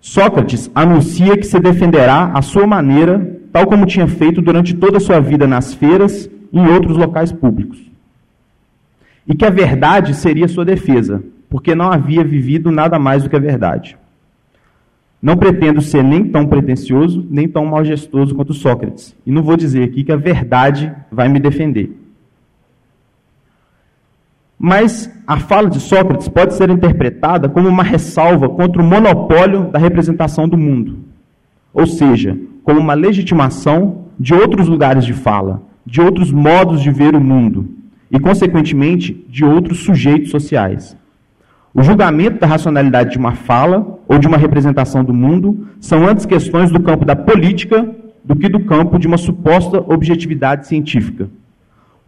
Sócrates 0.01 0.71
anuncia 0.73 1.37
que 1.37 1.45
se 1.45 1.59
defenderá 1.59 2.31
à 2.33 2.41
sua 2.41 2.65
maneira, 2.65 3.41
tal 3.53 3.67
como 3.67 3.87
tinha 3.87 4.07
feito 4.07 4.41
durante 4.41 4.73
toda 4.73 4.99
a 4.99 5.01
sua 5.01 5.19
vida 5.19 5.49
nas 5.49 5.75
feiras 5.75 6.31
e 6.53 6.57
em 6.57 6.69
outros 6.69 6.97
locais 6.97 7.33
públicos. 7.33 7.77
E 9.27 9.35
que 9.35 9.45
a 9.45 9.51
verdade 9.51 10.15
seria 10.15 10.47
sua 10.47 10.65
defesa, 10.65 11.25
porque 11.51 11.75
não 11.75 11.91
havia 11.91 12.23
vivido 12.23 12.71
nada 12.71 13.01
mais 13.01 13.25
do 13.25 13.29
que 13.29 13.35
a 13.35 13.41
verdade. 13.41 13.97
Não 15.21 15.37
pretendo 15.37 15.81
ser 15.81 16.05
nem 16.05 16.23
tão 16.23 16.47
pretensioso, 16.47 17.27
nem 17.29 17.49
tão 17.49 17.67
majestoso 17.67 18.33
quanto 18.33 18.55
Sócrates. 18.55 19.13
E 19.27 19.33
não 19.33 19.43
vou 19.43 19.57
dizer 19.57 19.83
aqui 19.83 20.05
que 20.05 20.13
a 20.13 20.17
verdade 20.17 20.93
vai 21.11 21.29
me 21.29 21.41
defender. 21.41 21.99
Mas 24.65 25.11
a 25.27 25.41
fala 25.41 25.69
de 25.69 25.81
Sócrates 25.81 26.29
pode 26.29 26.55
ser 26.55 26.71
interpretada 26.71 27.49
como 27.49 27.69
uma 27.69 27.83
ressalva 27.83 28.49
contra 28.49 28.81
o 28.81 28.85
monopólio 28.85 29.73
da 29.73 29.79
representação 29.81 30.49
do 30.49 30.57
mundo. 30.57 31.01
Ou 31.75 31.85
seja, 31.85 32.39
como 32.63 32.79
uma 32.79 32.95
legitimação 32.95 34.05
de 34.17 34.33
outros 34.33 34.69
lugares 34.69 35.05
de 35.05 35.15
fala, 35.15 35.63
de 35.85 36.01
outros 36.01 36.31
modos 36.31 36.81
de 36.81 36.93
ver 36.93 37.17
o 37.17 37.21
mundo 37.21 37.71
e, 38.09 38.21
consequentemente, 38.21 39.27
de 39.29 39.45
outros 39.45 39.81
sujeitos 39.81 40.31
sociais. 40.31 40.97
O 41.75 41.83
julgamento 41.83 42.39
da 42.39 42.47
racionalidade 42.47 43.11
de 43.11 43.19
uma 43.19 43.35
fala 43.35 43.99
ou 44.07 44.17
de 44.17 44.29
uma 44.29 44.37
representação 44.37 45.03
do 45.03 45.13
mundo 45.13 45.67
são 45.81 46.07
antes 46.07 46.25
questões 46.25 46.71
do 46.71 46.79
campo 46.79 47.05
da 47.05 47.17
política 47.17 47.85
do 48.25 48.37
que 48.37 48.49
do 48.49 48.61
campo 48.61 48.97
de 48.97 49.09
uma 49.09 49.19
suposta 49.19 49.79
objetividade 49.93 50.69
científica. 50.69 51.29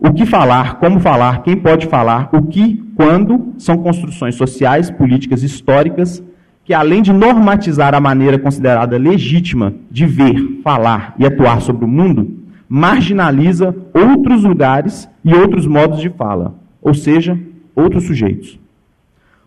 O 0.06 0.12
que 0.12 0.26
falar, 0.26 0.74
como 0.74 1.00
falar, 1.00 1.42
quem 1.42 1.56
pode 1.56 1.86
falar, 1.86 2.28
o 2.30 2.42
que, 2.42 2.76
quando, 2.94 3.54
são 3.56 3.78
construções 3.78 4.34
sociais, 4.34 4.90
políticas, 4.90 5.42
históricas, 5.42 6.22
que 6.62 6.74
além 6.74 7.00
de 7.00 7.10
normatizar 7.10 7.94
a 7.94 8.00
maneira 8.00 8.38
considerada 8.38 8.98
legítima 8.98 9.72
de 9.90 10.04
ver, 10.04 10.60
falar 10.62 11.14
e 11.18 11.24
atuar 11.24 11.62
sobre 11.62 11.86
o 11.86 11.88
mundo, 11.88 12.36
marginaliza 12.68 13.74
outros 13.94 14.44
lugares 14.44 15.08
e 15.24 15.32
outros 15.32 15.66
modos 15.66 15.98
de 16.02 16.10
fala, 16.10 16.54
ou 16.82 16.92
seja, 16.92 17.40
outros 17.74 18.04
sujeitos. 18.04 18.60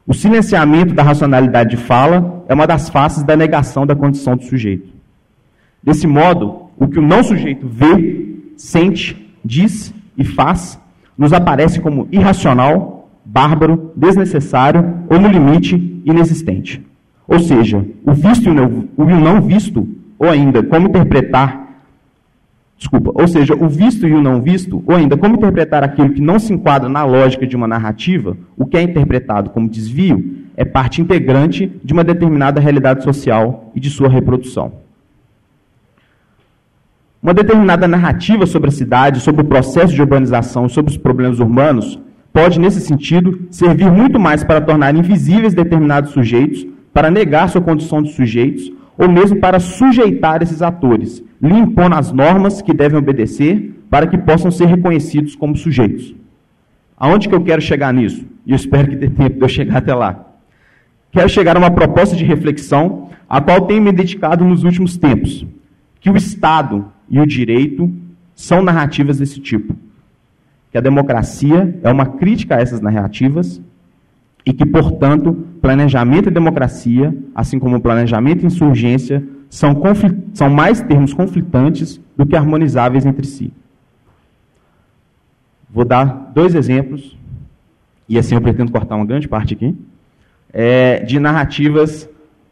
O 0.07 0.13
silenciamento 0.13 0.91
da 0.91 1.03
racionalidade 1.03 1.69
de 1.69 1.77
fala 1.77 2.43
é 2.49 2.53
uma 2.55 2.65
das 2.65 2.89
faces 2.89 3.21
da 3.21 3.37
negação 3.37 3.85
da 3.85 3.95
condição 3.95 4.35
do 4.35 4.43
sujeito. 4.43 4.89
Desse 5.83 6.07
modo, 6.07 6.71
o 6.79 6.87
que 6.87 6.97
o 6.97 7.07
não 7.07 7.21
sujeito 7.21 7.67
vê, 7.67 8.39
sente, 8.55 9.35
diz 9.45 9.93
e 10.17 10.23
faz, 10.23 10.79
nos 11.17 11.33
aparece 11.33 11.79
como 11.79 12.07
irracional, 12.11 13.09
bárbaro, 13.23 13.91
desnecessário 13.95 15.03
ou, 15.09 15.19
no 15.19 15.27
limite, 15.27 16.01
inexistente. 16.05 16.81
Ou 17.27 17.39
seja, 17.39 17.85
o 18.05 18.13
visto 18.13 18.47
e 18.47 18.51
o 18.51 19.19
não 19.19 19.41
visto, 19.41 19.87
ou 20.17 20.29
ainda 20.29 20.63
como 20.63 20.87
interpretar, 20.87 21.67
desculpa, 22.77 23.11
ou 23.13 23.27
seja, 23.27 23.53
o 23.55 23.67
visto 23.67 24.07
e 24.07 24.13
o 24.13 24.21
não 24.21 24.41
visto, 24.41 24.81
ou 24.87 24.95
ainda 24.95 25.17
como 25.17 25.35
interpretar 25.35 25.83
aquilo 25.83 26.11
que 26.11 26.21
não 26.21 26.39
se 26.39 26.53
enquadra 26.53 26.87
na 26.87 27.03
lógica 27.03 27.45
de 27.45 27.55
uma 27.55 27.67
narrativa, 27.67 28.37
o 28.55 28.65
que 28.65 28.77
é 28.77 28.81
interpretado 28.81 29.49
como 29.49 29.67
desvio, 29.67 30.37
é 30.55 30.63
parte 30.63 31.01
integrante 31.01 31.71
de 31.83 31.93
uma 31.93 32.03
determinada 32.03 32.61
realidade 32.61 33.03
social 33.03 33.71
e 33.75 33.79
de 33.79 33.89
sua 33.89 34.07
reprodução. 34.07 34.86
Uma 37.27 37.33
determinada 37.33 37.89
narrativa 37.89 38.45
sobre 38.45 38.69
a 38.69 38.71
cidade, 38.71 39.19
sobre 39.19 39.41
o 39.41 39.45
processo 39.45 39.93
de 39.93 40.01
urbanização, 40.01 40.69
sobre 40.69 40.91
os 40.91 40.97
problemas 40.97 41.41
urbanos, 41.41 41.99
pode, 42.31 42.57
nesse 42.57 42.79
sentido, 42.79 43.47
servir 43.51 43.91
muito 43.91 44.17
mais 44.17 44.45
para 44.45 44.61
tornar 44.61 44.95
invisíveis 44.95 45.53
determinados 45.53 46.11
sujeitos, 46.11 46.65
para 46.93 47.11
negar 47.11 47.49
sua 47.49 47.59
condição 47.59 48.01
de 48.01 48.13
sujeitos, 48.13 48.71
ou 48.97 49.09
mesmo 49.09 49.41
para 49.41 49.59
sujeitar 49.59 50.41
esses 50.41 50.61
atores, 50.61 51.21
lhe 51.41 51.53
impondo 51.53 51.95
as 51.95 52.13
normas 52.13 52.61
que 52.61 52.73
devem 52.73 52.97
obedecer 52.97 53.77
para 53.89 54.07
que 54.07 54.17
possam 54.17 54.49
ser 54.49 54.67
reconhecidos 54.67 55.35
como 55.35 55.57
sujeitos. 55.57 56.15
Aonde 56.95 57.27
que 57.27 57.35
eu 57.35 57.43
quero 57.43 57.61
chegar 57.61 57.93
nisso? 57.93 58.25
E 58.45 58.51
eu 58.51 58.55
espero 58.55 58.87
que 58.87 58.95
dê 58.95 59.09
tempo 59.09 59.35
de 59.35 59.41
eu 59.41 59.49
chegar 59.49 59.79
até 59.79 59.93
lá. 59.93 60.27
Quero 61.11 61.27
chegar 61.27 61.57
a 61.57 61.59
uma 61.59 61.71
proposta 61.71 62.15
de 62.15 62.23
reflexão 62.23 63.09
a 63.27 63.41
qual 63.41 63.67
tenho 63.67 63.81
me 63.81 63.91
dedicado 63.91 64.45
nos 64.45 64.63
últimos 64.63 64.95
tempos, 64.95 65.45
que 65.99 66.09
o 66.09 66.15
Estado 66.15 66.85
e 67.09 67.19
o 67.19 67.25
direito 67.25 67.91
são 68.35 68.61
narrativas 68.61 69.17
desse 69.17 69.39
tipo. 69.39 69.75
Que 70.71 70.77
a 70.77 70.81
democracia 70.81 71.79
é 71.83 71.91
uma 71.91 72.05
crítica 72.05 72.55
a 72.55 72.59
essas 72.59 72.81
narrativas 72.81 73.61
e 74.45 74.53
que, 74.53 74.65
portanto, 74.65 75.33
planejamento 75.61 76.29
e 76.29 76.31
democracia, 76.31 77.15
assim 77.35 77.59
como 77.59 77.81
planejamento 77.81 78.43
e 78.43 78.45
insurgência, 78.45 79.23
são, 79.49 79.81
são 80.33 80.49
mais 80.49 80.81
termos 80.81 81.13
conflitantes 81.13 81.99
do 82.15 82.25
que 82.25 82.35
harmonizáveis 82.35 83.05
entre 83.05 83.25
si. 83.25 83.51
Vou 85.69 85.83
dar 85.83 86.31
dois 86.33 86.55
exemplos, 86.55 87.17
e 88.07 88.17
assim 88.17 88.35
eu 88.35 88.41
pretendo 88.41 88.71
cortar 88.71 88.95
uma 88.95 89.05
grande 89.05 89.27
parte 89.27 89.53
aqui, 89.53 89.75
é, 90.53 90.99
de 91.03 91.19
narrativas 91.19 92.09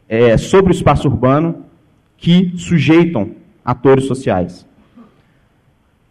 é, 0.08 0.36
sobre 0.36 0.72
o 0.72 0.74
espaço 0.74 1.08
urbano 1.08 1.64
que 2.16 2.52
sujeitam 2.56 3.30
atores 3.66 4.04
sociais. 4.04 4.64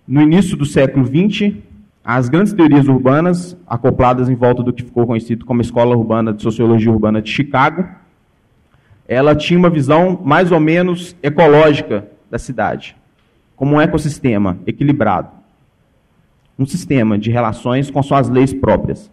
No 0.06 0.22
início 0.22 0.58
do 0.58 0.66
século 0.66 1.06
XX, 1.06 1.56
as 2.04 2.28
grandes 2.28 2.52
teorias 2.52 2.88
urbanas, 2.88 3.58
acopladas 3.66 4.30
em 4.30 4.36
volta 4.36 4.62
do 4.62 4.74
que 4.74 4.84
ficou 4.84 5.08
conhecido 5.08 5.46
como 5.46 5.62
Escola 5.62 5.96
Urbana 5.96 6.34
de 6.34 6.44
Sociologia 6.44 6.92
Urbana 6.92 7.22
de 7.22 7.32
Chicago, 7.32 7.88
ela 9.08 9.36
tinha 9.36 9.58
uma 9.58 9.70
visão 9.70 10.20
mais 10.24 10.52
ou 10.52 10.60
menos 10.60 11.16
ecológica 11.24 12.08
da 12.30 12.38
cidade, 12.38 12.96
como 13.56 13.76
um 13.76 13.82
ecossistema 13.82 14.60
equilibrado. 14.68 15.30
Um 16.60 16.66
sistema 16.66 17.18
de 17.18 17.32
relações 17.32 17.90
com 17.90 18.04
suas 18.04 18.30
leis 18.30 18.54
próprias. 18.54 19.12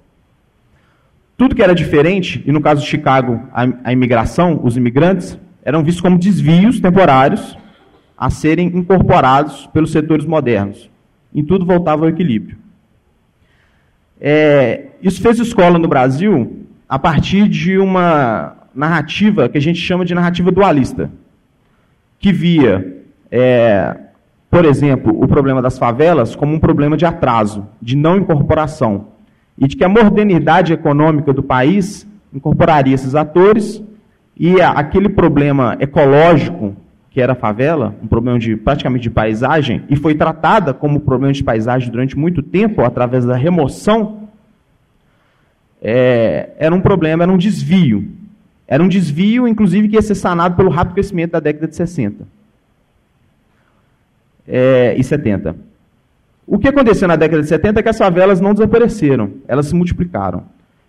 Tudo 1.37 1.55
que 1.55 1.63
era 1.63 1.75
diferente, 1.75 2.43
e 2.47 2.53
no 2.53 2.61
caso 2.61 2.83
de 2.83 2.89
Chicago, 2.89 3.41
a, 3.53 3.67
a 3.85 3.93
imigração, 3.93 4.61
os 4.63 4.77
imigrantes, 4.77 5.39
eram 5.65 5.83
vistos 5.83 6.03
como 6.03 6.19
desvios 6.19 6.81
temporários 6.81 7.57
a 8.23 8.31
serem 8.31 8.69
incorporados 8.69 9.67
pelos 9.73 9.91
setores 9.91 10.25
modernos. 10.25 10.89
Em 11.35 11.45
tudo 11.45 11.67
voltava 11.67 12.05
ao 12.05 12.09
equilíbrio. 12.09 12.57
É, 14.21 14.91
isso 15.03 15.21
fez 15.21 15.41
escola 15.41 15.77
no 15.77 15.89
Brasil 15.89 16.65
a 16.89 17.01
partir 17.01 17.49
de 17.49 17.79
uma 17.79 18.59
narrativa 18.73 19.49
que 19.49 19.59
a 19.59 19.61
gente 19.61 19.81
chama 19.81 20.05
de 20.05 20.15
narrativa 20.15 20.53
dualista, 20.53 21.11
que 22.21 22.33
via, 22.33 23.03
é, 23.29 23.97
por 24.49 24.65
exemplo, 24.67 25.21
o 25.21 25.27
problema 25.27 25.61
das 25.61 25.77
favelas 25.77 26.37
como 26.37 26.55
um 26.55 26.61
problema 26.61 26.97
de 26.97 27.05
atraso, 27.05 27.67
de 27.83 27.97
não 27.97 28.19
incorporação, 28.19 29.09
e 29.59 29.67
de 29.67 29.77
que 29.77 29.83
a 29.83 29.89
modernidade 29.89 30.73
econômica 30.73 31.33
do 31.33 31.43
país 31.43 32.07
incorporaria 32.33 32.95
esses 32.95 33.17
atores 33.17 33.83
e 34.37 34.61
aquele 34.61 35.09
problema 35.09 35.77
ecológico 35.81 36.77
que 37.13 37.21
era 37.21 37.33
a 37.33 37.37
favela, 37.37 37.95
um 38.03 38.07
problema 38.07 38.39
de 38.39 38.57
praticamente 38.57 39.03
de 39.03 39.11
paisagem, 39.11 39.85
e 39.91 39.97
foi 39.97 40.15
tratada 40.15 40.73
como 40.73 41.01
problema 41.01 41.33
de 41.33 41.45
paisagem 41.45 41.91
durante 41.91 42.17
muito 42.17 42.43
tempo, 42.43 42.83
através 42.83 43.27
da 43.27 43.37
remoção, 43.37 44.29
é, 45.83 46.51
era 46.59 46.75
um 46.75 46.81
problema, 46.81 47.25
era 47.25 47.33
um 47.33 47.37
desvio. 47.37 48.09
Era 48.67 48.83
um 48.83 48.89
desvio, 48.89 49.47
inclusive, 49.47 49.89
que 49.89 49.97
ia 49.97 50.03
ser 50.03 50.15
sanado 50.15 50.57
pelo 50.57 50.71
rápido 50.71 50.95
crescimento 50.95 51.33
da 51.33 51.41
década 51.41 51.69
de 51.69 51.77
60 51.77 52.27
é, 54.49 54.95
e 54.97 55.05
70. 55.05 55.55
O 56.47 56.59
que 56.59 56.69
aconteceu 56.69 57.07
na 57.07 57.17
década 57.17 57.43
de 57.43 57.49
70 57.49 57.81
é 57.81 57.83
que 57.83 57.89
as 57.89 57.99
favelas 57.99 58.41
não 58.41 58.55
desapareceram, 58.55 59.33
elas 59.47 59.67
se 59.67 59.75
multiplicaram. 59.75 60.45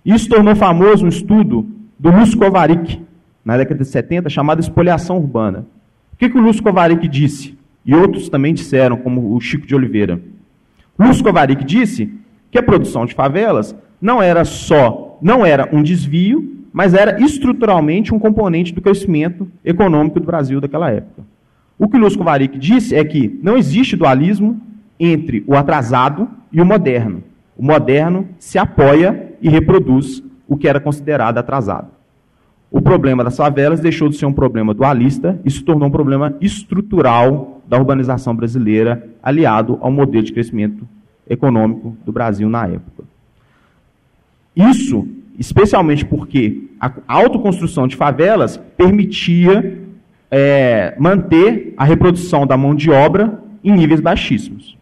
Isso 0.05 0.29
tornou 0.29 0.55
famoso 0.55 1.05
um 1.05 1.09
estudo 1.09 1.67
do 1.99 2.11
Lúcio 2.11 2.37
Kovarik, 2.37 3.01
na 3.43 3.57
década 3.57 3.83
de 3.83 3.89
70, 3.89 4.29
chamado 4.29 4.59
Espoliação 4.59 5.17
Urbana. 5.17 5.65
O 6.13 6.17
que, 6.17 6.29
que 6.29 6.37
o 6.37 6.41
Lúcio 6.41 6.63
Kovarik 6.63 7.07
disse? 7.07 7.57
E 7.85 7.93
outros 7.93 8.29
também 8.29 8.53
disseram, 8.53 8.97
como 8.97 9.35
o 9.35 9.41
Chico 9.41 9.67
de 9.67 9.75
Oliveira. 9.75 10.21
Lúcio 10.97 11.23
Kovarik 11.23 11.63
disse 11.63 12.13
que 12.49 12.57
a 12.57 12.63
produção 12.63 13.05
de 13.05 13.13
favelas 13.13 13.75
não 13.99 14.21
era 14.21 14.45
só, 14.45 15.17
não 15.21 15.45
era 15.45 15.67
um 15.71 15.81
desvio, 15.81 16.53
mas 16.71 16.93
era 16.93 17.21
estruturalmente 17.21 18.13
um 18.13 18.19
componente 18.19 18.73
do 18.73 18.81
crescimento 18.81 19.47
econômico 19.65 20.19
do 20.19 20.25
Brasil 20.25 20.61
daquela 20.61 20.89
época. 20.89 21.23
O 21.77 21.87
que 21.87 21.97
Lúcio 21.97 22.19
Kovarik 22.19 22.57
disse 22.57 22.95
é 22.95 23.03
que 23.03 23.39
não 23.41 23.57
existe 23.57 23.95
dualismo 23.95 24.61
entre 24.99 25.43
o 25.47 25.55
atrasado 25.55 26.29
e 26.51 26.61
o 26.61 26.65
moderno. 26.65 27.23
O 27.57 27.63
moderno 27.63 28.27
se 28.39 28.57
apoia 28.57 29.33
e 29.41 29.49
reproduz 29.49 30.23
o 30.47 30.55
que 30.55 30.67
era 30.67 30.79
considerado 30.79 31.37
atrasado. 31.37 31.87
O 32.73 32.81
problema 32.81 33.23
das 33.23 33.37
favelas 33.37 33.79
deixou 33.79 34.09
de 34.09 34.17
ser 34.17 34.25
um 34.25 34.33
problema 34.33 34.73
dualista 34.73 35.39
e 35.45 35.51
se 35.51 35.63
tornou 35.63 35.87
um 35.87 35.91
problema 35.91 36.35
estrutural 36.41 37.61
da 37.67 37.77
urbanização 37.77 38.35
brasileira, 38.35 39.07
aliado 39.21 39.77
ao 39.79 39.91
modelo 39.91 40.23
de 40.23 40.33
crescimento 40.33 40.87
econômico 41.29 41.95
do 42.03 42.11
Brasil 42.11 42.49
na 42.49 42.65
época. 42.65 43.03
Isso, 44.55 45.07
especialmente 45.37 46.03
porque 46.03 46.63
a 46.79 46.91
autoconstrução 47.05 47.87
de 47.87 47.95
favelas 47.95 48.57
permitia 48.75 49.79
é, 50.31 50.95
manter 50.97 51.75
a 51.77 51.83
reprodução 51.83 52.47
da 52.47 52.57
mão 52.57 52.73
de 52.73 52.89
obra 52.89 53.39
em 53.63 53.71
níveis 53.71 54.01
baixíssimos, 54.01 54.75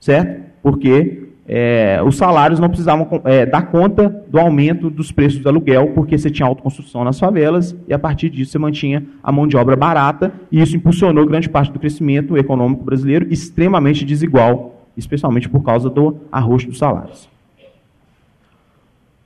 certo? 0.00 0.42
Porque 0.60 1.25
é, 1.48 2.00
os 2.04 2.16
salários 2.16 2.58
não 2.58 2.68
precisavam 2.68 3.08
é, 3.24 3.46
dar 3.46 3.70
conta 3.70 4.08
do 4.28 4.38
aumento 4.38 4.90
dos 4.90 5.12
preços 5.12 5.38
do 5.38 5.48
aluguel, 5.48 5.92
porque 5.94 6.18
você 6.18 6.28
tinha 6.28 6.46
autoconstrução 6.46 7.04
nas 7.04 7.20
favelas 7.20 7.76
e 7.86 7.94
a 7.94 7.98
partir 7.98 8.30
disso 8.30 8.50
você 8.50 8.58
mantinha 8.58 9.04
a 9.22 9.30
mão 9.30 9.46
de 9.46 9.56
obra 9.56 9.76
barata 9.76 10.32
e 10.50 10.60
isso 10.60 10.76
impulsionou 10.76 11.24
grande 11.24 11.48
parte 11.48 11.70
do 11.70 11.78
crescimento 11.78 12.36
econômico 12.36 12.82
brasileiro 12.82 13.26
extremamente 13.30 14.04
desigual, 14.04 14.88
especialmente 14.96 15.48
por 15.48 15.62
causa 15.62 15.88
do 15.88 16.16
arroxo 16.32 16.66
dos 16.66 16.78
salários. 16.78 17.28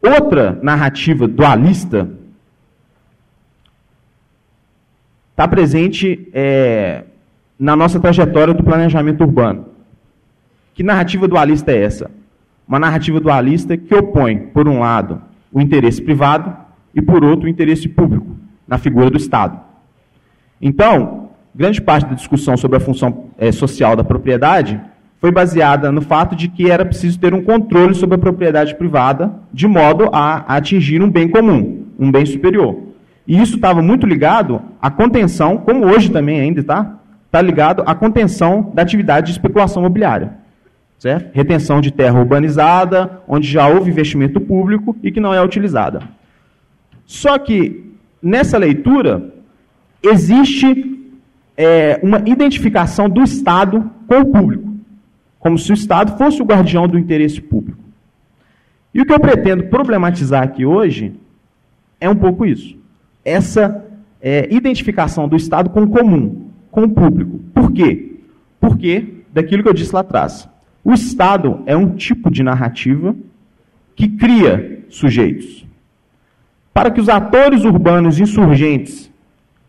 Outra 0.03 0.59
narrativa 0.63 1.27
dualista 1.27 2.11
está 5.31 5.49
presente 5.49 6.29
é, 6.35 7.05
na 7.59 7.75
nossa 7.75 7.99
trajetória 7.99 8.53
do 8.53 8.63
planejamento 8.63 9.23
urbano. 9.23 9.70
Que 10.75 10.83
narrativa 10.83 11.27
dualista 11.27 11.73
é 11.73 11.83
essa? 11.83 12.11
Uma 12.67 12.79
narrativa 12.79 13.19
dualista 13.21 13.77
que 13.77 13.95
opõe, 13.95 14.39
por 14.39 14.69
um 14.69 14.79
lado, 14.79 15.21
o 15.53 15.61
interesse 15.61 16.01
privado 16.01 16.57
e, 16.95 17.03
por 17.03 17.25
outro, 17.25 17.47
o 17.47 17.49
interesse 17.49 17.89
público, 17.89 18.37
na 18.67 18.79
figura 18.79 19.11
do 19.11 19.17
Estado. 19.17 19.59
Então, 20.63 21.31
grande 21.55 21.81
parte 21.83 22.07
da 22.07 22.15
discussão 22.15 22.57
sobre 22.57 22.77
a 22.77 22.81
função 22.81 23.27
é, 23.37 23.51
social 23.51 23.97
da 23.97 24.05
propriedade 24.05 24.81
foi 25.21 25.33
baseada 25.33 25.91
no 25.91 26.01
fato 26.01 26.37
de 26.37 26.49
que 26.49 26.71
era 26.71 26.85
preciso 26.85 27.19
ter 27.19 27.35
um 27.35 27.43
controle 27.43 27.95
sobre 27.95 28.15
a 28.15 28.19
propriedade 28.19 28.75
privada, 28.77 29.33
de 29.53 29.67
modo 29.67 30.09
a 30.13 30.57
atingir 30.57 31.03
um 31.03 31.11
bem 31.11 31.29
comum, 31.29 31.87
um 31.99 32.11
bem 32.11 32.25
superior. 32.25 32.79
E 33.27 33.39
isso 33.39 33.57
estava 33.57 33.83
muito 33.83 34.07
ligado 34.07 34.63
à 34.81 34.91
contenção, 34.91 35.59
como 35.59 35.87
hoje 35.87 36.11
também 36.11 36.41
ainda 36.41 36.61
está, 36.61 37.01
está 37.27 37.43
ligado 37.43 37.83
à 37.85 37.95
contenção 37.95 38.71
da 38.73 38.83
atividade 38.83 39.27
de 39.27 39.33
especulação 39.33 39.83
imobiliária 39.83 40.40
certo? 41.01 41.35
Retenção 41.35 41.81
de 41.81 41.91
terra 41.91 42.21
urbanizada, 42.21 43.23
onde 43.27 43.49
já 43.49 43.67
houve 43.67 43.91
investimento 43.91 44.39
público 44.39 44.95
e 45.03 45.11
que 45.11 45.19
não 45.19 45.33
é 45.33 45.43
utilizada. 45.43 46.03
Só 47.07 47.39
que, 47.39 47.95
nessa 48.23 48.59
leitura, 48.59 49.33
existe 50.03 51.11
é, 51.57 51.99
uma 52.03 52.19
identificação 52.27 53.09
do 53.09 53.23
Estado 53.23 53.91
com 54.07 54.21
o 54.21 54.27
público, 54.27 54.75
como 55.39 55.57
se 55.57 55.73
o 55.73 55.75
Estado 55.75 56.19
fosse 56.19 56.43
o 56.43 56.45
guardião 56.45 56.87
do 56.87 56.99
interesse 56.99 57.41
público. 57.41 57.83
E 58.93 59.01
o 59.01 59.07
que 59.07 59.13
eu 59.13 59.21
pretendo 59.21 59.65
problematizar 59.65 60.43
aqui 60.43 60.67
hoje 60.67 61.15
é 61.99 62.11
um 62.11 62.17
pouco 62.17 62.45
isso. 62.45 62.77
Essa 63.25 63.87
é, 64.21 64.53
identificação 64.53 65.27
do 65.27 65.37
Estado 65.37 65.71
com 65.71 65.85
o 65.85 65.89
comum, 65.89 66.51
com 66.71 66.83
o 66.83 66.91
público. 66.91 67.41
Por 67.55 67.73
quê? 67.73 68.17
Porque, 68.61 69.25
daquilo 69.33 69.63
que 69.63 69.69
eu 69.71 69.75
disse 69.75 69.95
lá 69.95 70.01
atrás, 70.01 70.50
o 70.85 70.93
Estado 70.93 71.63
é 71.67 71.77
um 71.77 71.95
tipo 71.95 72.31
de 72.31 72.43
narrativa 72.43 73.15
que 73.95 74.09
cria 74.09 74.85
sujeitos. 74.89 75.67
Para 76.73 76.91
que 76.91 77.01
os 77.01 77.09
atores 77.09 77.65
urbanos 77.65 78.19
insurgentes 78.19 79.11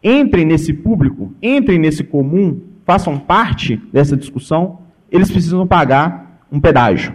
entrem 0.03 0.45
nesse 0.45 0.73
público, 0.73 1.33
entrem 1.41 1.77
nesse 1.77 2.03
comum, 2.03 2.61
façam 2.85 3.17
parte 3.17 3.81
dessa 3.91 4.15
discussão, 4.15 4.79
eles 5.11 5.29
precisam 5.29 5.67
pagar 5.67 6.41
um 6.51 6.59
pedágio. 6.59 7.13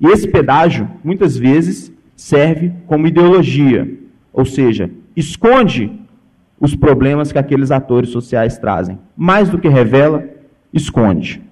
E 0.00 0.06
esse 0.06 0.28
pedágio, 0.28 0.88
muitas 1.02 1.36
vezes, 1.36 1.92
serve 2.14 2.72
como 2.86 3.06
ideologia, 3.06 3.90
ou 4.32 4.44
seja, 4.44 4.90
esconde 5.16 5.90
os 6.58 6.74
problemas 6.74 7.32
que 7.32 7.38
aqueles 7.38 7.70
atores 7.70 8.10
sociais 8.10 8.58
trazem. 8.58 8.98
Mais 9.16 9.48
do 9.48 9.58
que 9.58 9.68
revela, 9.68 10.24
esconde. 10.72 11.42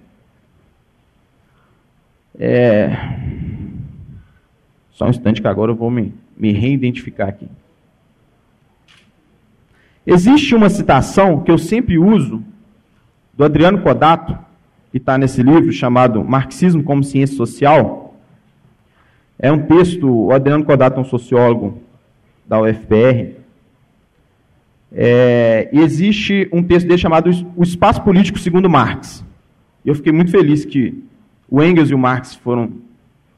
É... 2.38 2.96
Só 4.92 5.07
um 5.07 5.11
instante 5.11 5.42
que 5.42 5.48
agora 5.48 5.72
eu 5.72 5.77
vou 5.77 5.90
me, 5.90 6.14
me 6.37 6.53
reidentificar 6.53 7.29
aqui. 7.29 7.48
Existe 10.07 10.55
uma 10.55 10.70
citação 10.70 11.40
que 11.40 11.51
eu 11.51 11.59
sempre 11.59 11.98
uso, 11.98 12.42
do 13.37 13.44
Adriano 13.44 13.83
Codato, 13.83 14.37
que 14.90 14.96
está 14.96 15.18
nesse 15.18 15.42
livro 15.42 15.70
chamado 15.70 16.24
Marxismo 16.24 16.83
como 16.83 17.05
Ciência 17.05 17.37
Social. 17.37 18.16
É 19.38 19.53
um 19.53 19.62
texto, 19.62 20.09
o 20.09 20.33
Adriano 20.33 20.64
Codato 20.64 20.98
é 20.98 21.01
um 21.01 21.05
sociólogo 21.05 21.81
da 22.46 22.61
UFPR. 22.61 23.37
É, 24.90 25.68
existe 25.72 26.48
um 26.53 26.62
texto 26.62 26.87
dele 26.87 26.98
chamado 26.98 27.31
O 27.55 27.62
Espaço 27.62 28.03
Político 28.03 28.38
segundo 28.38 28.68
Marx. 28.68 29.24
Eu 29.85 29.94
fiquei 29.94 30.11
muito 30.11 30.31
feliz 30.31 30.64
que 30.64 31.05
o 31.49 31.63
Engels 31.63 31.91
e 31.91 31.95
o 31.95 31.99
Marx 31.99 32.35
foram 32.35 32.73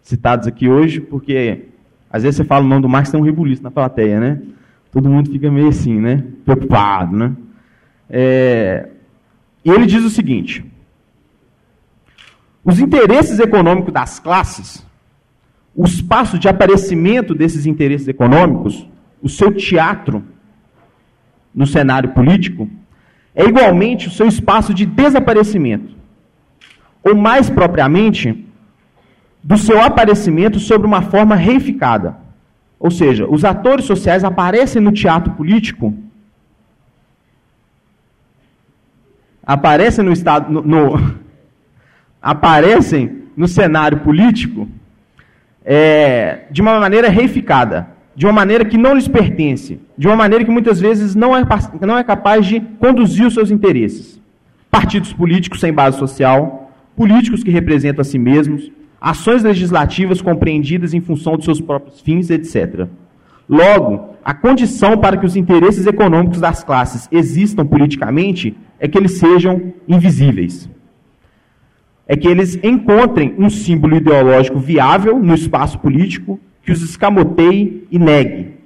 citados 0.02 0.46
aqui 0.46 0.68
hoje, 0.68 1.00
porque 1.00 1.66
às 2.10 2.24
vezes 2.24 2.36
você 2.36 2.44
fala 2.44 2.64
o 2.64 2.68
nome 2.68 2.82
do 2.82 2.88
Marx 2.88 3.10
tem 3.10 3.20
um 3.20 3.24
rebuliço 3.24 3.62
na 3.62 3.70
plateia, 3.70 4.18
né? 4.18 4.42
Todo 4.90 5.08
mundo 5.08 5.30
fica 5.30 5.50
meio 5.50 5.68
assim, 5.68 6.00
né? 6.00 6.24
Preocupado, 6.44 7.16
né? 7.16 7.32
É... 8.08 8.88
E 9.64 9.70
ele 9.70 9.86
diz 9.86 10.02
o 10.02 10.10
seguinte: 10.10 10.64
os 12.64 12.80
interesses 12.80 13.38
econômicos 13.38 13.92
das 13.92 14.18
classes, 14.18 14.84
o 15.74 15.84
espaço 15.84 16.36
de 16.36 16.48
aparecimento 16.48 17.32
desses 17.32 17.64
interesses 17.64 18.08
econômicos, 18.08 18.88
o 19.22 19.28
seu 19.28 19.54
teatro 19.54 20.24
no 21.54 21.66
cenário 21.66 22.10
político, 22.10 22.68
é 23.34 23.44
igualmente 23.44 24.08
o 24.08 24.10
seu 24.10 24.26
espaço 24.26 24.74
de 24.74 24.84
desaparecimento 24.84 25.99
ou 27.02 27.14
mais 27.14 27.48
propriamente, 27.48 28.46
do 29.42 29.56
seu 29.56 29.82
aparecimento 29.82 30.58
sobre 30.58 30.86
uma 30.86 31.02
forma 31.02 31.34
reificada. 31.34 32.16
Ou 32.78 32.90
seja, 32.90 33.26
os 33.28 33.44
atores 33.44 33.84
sociais 33.84 34.24
aparecem 34.24 34.80
no 34.80 34.92
teatro 34.92 35.32
político, 35.32 35.94
aparecem 39.42 40.04
no 40.04 40.12
estado, 40.12 40.50
no, 40.50 40.62
no 40.62 41.14
aparecem 42.22 43.24
no 43.36 43.48
cenário 43.48 44.00
político 44.00 44.68
é, 45.64 46.46
de 46.50 46.60
uma 46.60 46.78
maneira 46.78 47.08
reificada, 47.08 47.88
de 48.14 48.26
uma 48.26 48.32
maneira 48.32 48.64
que 48.64 48.76
não 48.76 48.94
lhes 48.94 49.08
pertence, 49.08 49.80
de 49.96 50.06
uma 50.06 50.16
maneira 50.16 50.44
que 50.44 50.50
muitas 50.50 50.80
vezes 50.80 51.14
não 51.14 51.36
é, 51.36 51.42
não 51.80 51.96
é 51.96 52.04
capaz 52.04 52.46
de 52.46 52.60
conduzir 52.60 53.26
os 53.26 53.34
seus 53.34 53.50
interesses. 53.50 54.20
Partidos 54.70 55.12
políticos 55.12 55.60
sem 55.60 55.72
base 55.72 55.98
social, 55.98 56.59
políticos 57.00 57.42
que 57.42 57.50
representam 57.50 58.02
a 58.02 58.04
si 58.04 58.18
mesmos, 58.18 58.70
ações 59.00 59.42
legislativas 59.42 60.20
compreendidas 60.20 60.92
em 60.92 61.00
função 61.00 61.38
de 61.38 61.46
seus 61.46 61.58
próprios 61.58 62.02
fins, 62.02 62.28
etc. 62.28 62.88
Logo, 63.48 64.16
a 64.22 64.34
condição 64.34 64.98
para 64.98 65.16
que 65.16 65.24
os 65.24 65.34
interesses 65.34 65.86
econômicos 65.86 66.40
das 66.40 66.62
classes 66.62 67.08
existam 67.10 67.64
politicamente 67.64 68.54
é 68.78 68.86
que 68.86 68.98
eles 68.98 69.12
sejam 69.12 69.72
invisíveis. 69.88 70.68
É 72.06 72.14
que 72.18 72.28
eles 72.28 72.58
encontrem 72.62 73.34
um 73.38 73.48
símbolo 73.48 73.96
ideológico 73.96 74.58
viável 74.58 75.18
no 75.18 75.34
espaço 75.34 75.78
político 75.78 76.38
que 76.62 76.70
os 76.70 76.82
escamoteie 76.82 77.86
e 77.90 77.98
negue. 77.98 78.56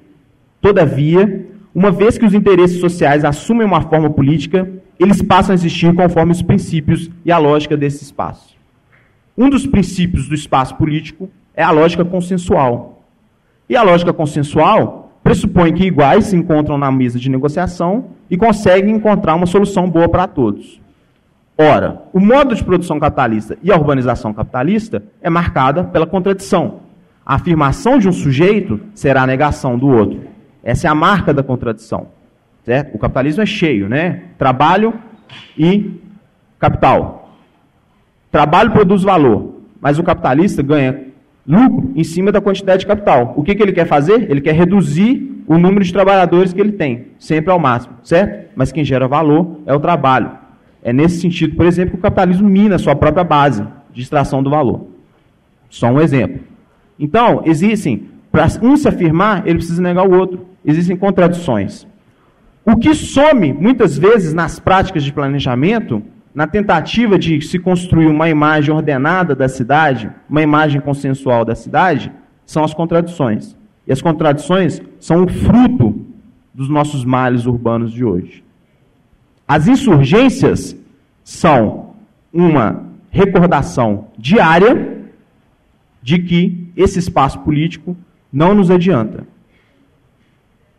Todavia, 0.61 1.47
uma 1.73 1.93
vez 1.93 2.19
que 2.19 2.27
os 2.27 2.35
interesses 2.35 2.81
sociais 2.81 3.25
assumem 3.25 3.65
uma 3.65 3.83
forma 3.83 4.11
política, 4.11 4.69
eles 4.99 5.21
passam 5.23 5.53
a 5.53 5.55
existir 5.55 5.95
conforme 5.95 6.33
os 6.33 6.43
princípios 6.43 7.11
e 7.25 7.33
a 7.33 7.39
lógica 7.39 7.77
desse 7.77 8.05
espaço. 8.05 8.55
Um 9.37 9.51
dos 9.51 9.67
princípios 9.67 10.29
do 10.29 10.35
espaço 10.35 10.77
político 10.77 11.29
é 11.55 11.63
a 11.63 11.71
lógica 11.71 12.05
consensual. 12.05 13.03
E 13.69 13.77
a 13.77 13.83
lógica 13.83 14.13
consensual 14.13 15.13
pressupõe 15.23 15.73
que 15.73 15.85
iguais 15.85 16.27
se 16.27 16.37
encontram 16.37 16.77
na 16.77 16.93
mesa 16.93 17.19
de 17.19 17.31
negociação 17.31 18.07
e 18.31 18.37
conseguem 18.37 18.95
encontrar 18.95 19.35
uma 19.35 19.47
solução 19.47 19.89
boa 19.89 20.09
para 20.09 20.29
todos. 20.29 20.81
Ora, 21.57 22.03
o 22.13 22.21
modo 22.21 22.55
de 22.55 22.63
produção 22.63 22.99
capitalista 22.99 23.57
e 23.63 23.73
a 23.73 23.77
urbanização 23.77 24.35
capitalista 24.35 25.03
é 25.23 25.31
marcada 25.31 25.85
pela 25.85 26.07
contradição. 26.07 26.81
A 27.25 27.37
afirmação 27.37 27.99
de 27.99 28.09
um 28.09 28.13
sujeito 28.13 28.81
será 28.95 29.23
a 29.23 29.27
negação 29.27 29.79
do 29.79 29.89
outro. 29.89 30.21
Essa 30.63 30.89
é 30.89 30.91
a 30.91 30.95
marca 30.95 31.33
da 31.33 31.43
contradição. 31.43 32.09
Certo? 32.65 32.95
O 32.95 32.99
capitalismo 32.99 33.43
é 33.43 33.47
cheio, 33.47 33.89
né? 33.89 34.23
Trabalho 34.39 34.95
e 35.57 36.01
capital. 36.59 37.37
Trabalho 38.31 38.73
produz 38.73 39.03
valor, 39.03 39.61
mas 39.81 39.99
o 39.99 40.03
capitalista 40.03 40.63
ganha 40.63 41.05
lucro 41.47 41.93
em 41.95 42.03
cima 42.03 42.33
da 42.33 42.41
quantidade 42.41 42.81
de 42.81 42.87
capital. 42.87 43.35
O 43.37 43.43
que, 43.43 43.55
que 43.55 43.63
ele 43.63 43.73
quer 43.73 43.87
fazer? 43.87 44.31
Ele 44.31 44.41
quer 44.41 44.55
reduzir 44.55 45.43
o 45.47 45.59
número 45.59 45.85
de 45.85 45.93
trabalhadores 45.93 46.53
que 46.53 46.61
ele 46.61 46.73
tem, 46.73 47.09
sempre 47.19 47.51
ao 47.53 47.59
máximo, 47.59 47.95
certo? 48.03 48.51
Mas 48.57 48.73
quem 48.73 48.83
gera 48.83 49.07
valor 49.07 49.61
é 49.67 49.75
o 49.75 49.81
trabalho. 49.81 50.31
É 50.83 50.93
nesse 50.93 51.21
sentido, 51.21 51.55
por 51.55 51.67
exemplo, 51.67 51.93
que 51.93 51.99
o 51.99 52.03
capitalismo 52.03 52.49
mina 52.49 52.77
a 52.77 52.79
sua 52.79 52.97
própria 52.97 53.25
base 53.25 53.67
de 53.93 54.03
extração 54.03 54.43
do 54.43 54.51
valor. 54.51 54.87
Só 55.69 55.89
um 55.89 56.01
exemplo. 56.01 56.41
Então, 56.99 57.43
existem, 57.45 58.09
para 58.33 58.47
um 58.63 58.77
se 58.77 58.89
afirmar, 58.89 59.47
ele 59.47 59.59
precisa 59.59 59.83
negar 59.83 60.07
o 60.07 60.19
outro. 60.19 60.47
Existem 60.65 60.97
contradições. 60.97 61.87
O 62.67 62.77
que 62.77 62.95
some, 62.95 63.53
muitas 63.53 63.99
vezes, 63.99 64.33
nas 64.33 64.59
práticas 64.59 65.03
de 65.03 65.13
planejamento, 65.13 66.03
na 66.35 66.47
tentativa 66.47 67.19
de 67.19 67.41
se 67.43 67.59
construir 67.59 68.07
uma 68.07 68.29
imagem 68.29 68.75
ordenada 68.75 69.35
da 69.35 69.49
cidade, 69.49 70.11
uma 70.29 70.43
imagem 70.43 70.81
consensual 70.81 71.45
da 71.45 71.55
cidade, 71.55 72.11
são 72.47 72.65
as 72.65 72.73
contradições. 72.73 73.55
E 73.87 73.93
as 73.93 74.01
contradições 74.01 74.81
são 74.99 75.25
o 75.25 75.29
fruto 75.29 76.07
dos 76.55 76.69
nossos 76.69 77.05
males 77.05 77.45
urbanos 77.45 77.93
de 77.93 78.05
hoje. 78.05 78.43
As 79.47 79.69
insurgências 79.69 80.75
são 81.23 81.95
uma 82.33 82.85
recordação 83.11 84.09
diária 84.19 85.05
de 86.03 86.19
que 86.19 86.69
esse 86.77 86.99
espaço 86.99 87.39
político 87.41 87.97
não 88.33 88.55
nos 88.55 88.71
adianta. 88.71 89.27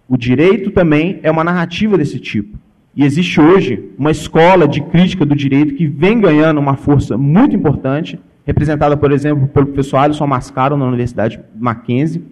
O 0.07 0.17
direito 0.17 0.71
também 0.71 1.19
é 1.23 1.31
uma 1.31 1.43
narrativa 1.43 1.97
desse 1.97 2.19
tipo. 2.19 2.57
E 2.95 3.03
existe 3.03 3.41
hoje 3.41 3.91
uma 3.97 4.11
escola 4.11 4.67
de 4.67 4.81
crítica 4.81 5.25
do 5.25 5.35
direito 5.35 5.75
que 5.75 5.87
vem 5.87 6.19
ganhando 6.19 6.59
uma 6.59 6.77
força 6.77 7.17
muito 7.17 7.55
importante, 7.55 8.19
representada, 8.45 8.95
por 8.95 9.11
exemplo, 9.11 9.47
pelo 9.47 9.65
professor 9.67 9.97
Alisson 9.97 10.27
Mascaro 10.27 10.77
na 10.77 10.85
Universidade 10.85 11.39
Mackenzie, 11.55 12.23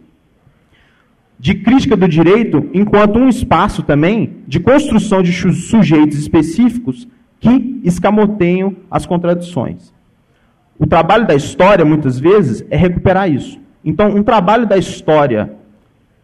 de 1.38 1.56
crítica 1.56 1.98
do 1.98 2.08
direito 2.08 2.70
enquanto 2.74 3.20
um 3.20 3.28
espaço 3.28 3.84
também 3.84 4.38
de 4.48 4.60
construção 4.60 5.22
de 5.22 5.34
sujeitos 5.34 6.18
específicos 6.18 7.08
que 7.40 7.82
escamoteiam 7.84 8.74
as 8.90 9.06
contradições. 9.06 9.94
O 10.80 10.88
trabalho 10.88 11.28
da 11.28 11.36
história, 11.36 11.84
muitas 11.84 12.18
vezes, 12.18 12.66
é 12.70 12.78
recuperar 12.78 13.30
isso. 13.30 13.60
Então, 13.84 14.16
um 14.16 14.24
trabalho 14.24 14.66
da 14.66 14.78
história 14.78 15.54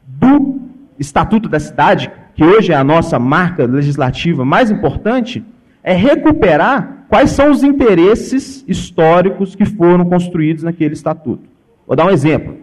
do 0.07 0.68
Estatuto 0.99 1.47
da 1.47 1.59
Cidade, 1.59 2.11
que 2.35 2.43
hoje 2.43 2.71
é 2.71 2.75
a 2.75 2.83
nossa 2.83 3.17
marca 3.17 3.65
legislativa 3.65 4.43
mais 4.43 4.69
importante, 4.69 5.43
é 5.83 5.93
recuperar 5.93 7.05
quais 7.07 7.31
são 7.31 7.51
os 7.51 7.63
interesses 7.63 8.63
históricos 8.67 9.55
que 9.55 9.65
foram 9.65 10.05
construídos 10.05 10.63
naquele 10.63 10.93
estatuto. 10.93 11.43
Vou 11.87 11.95
dar 11.95 12.05
um 12.05 12.11
exemplo. 12.11 12.57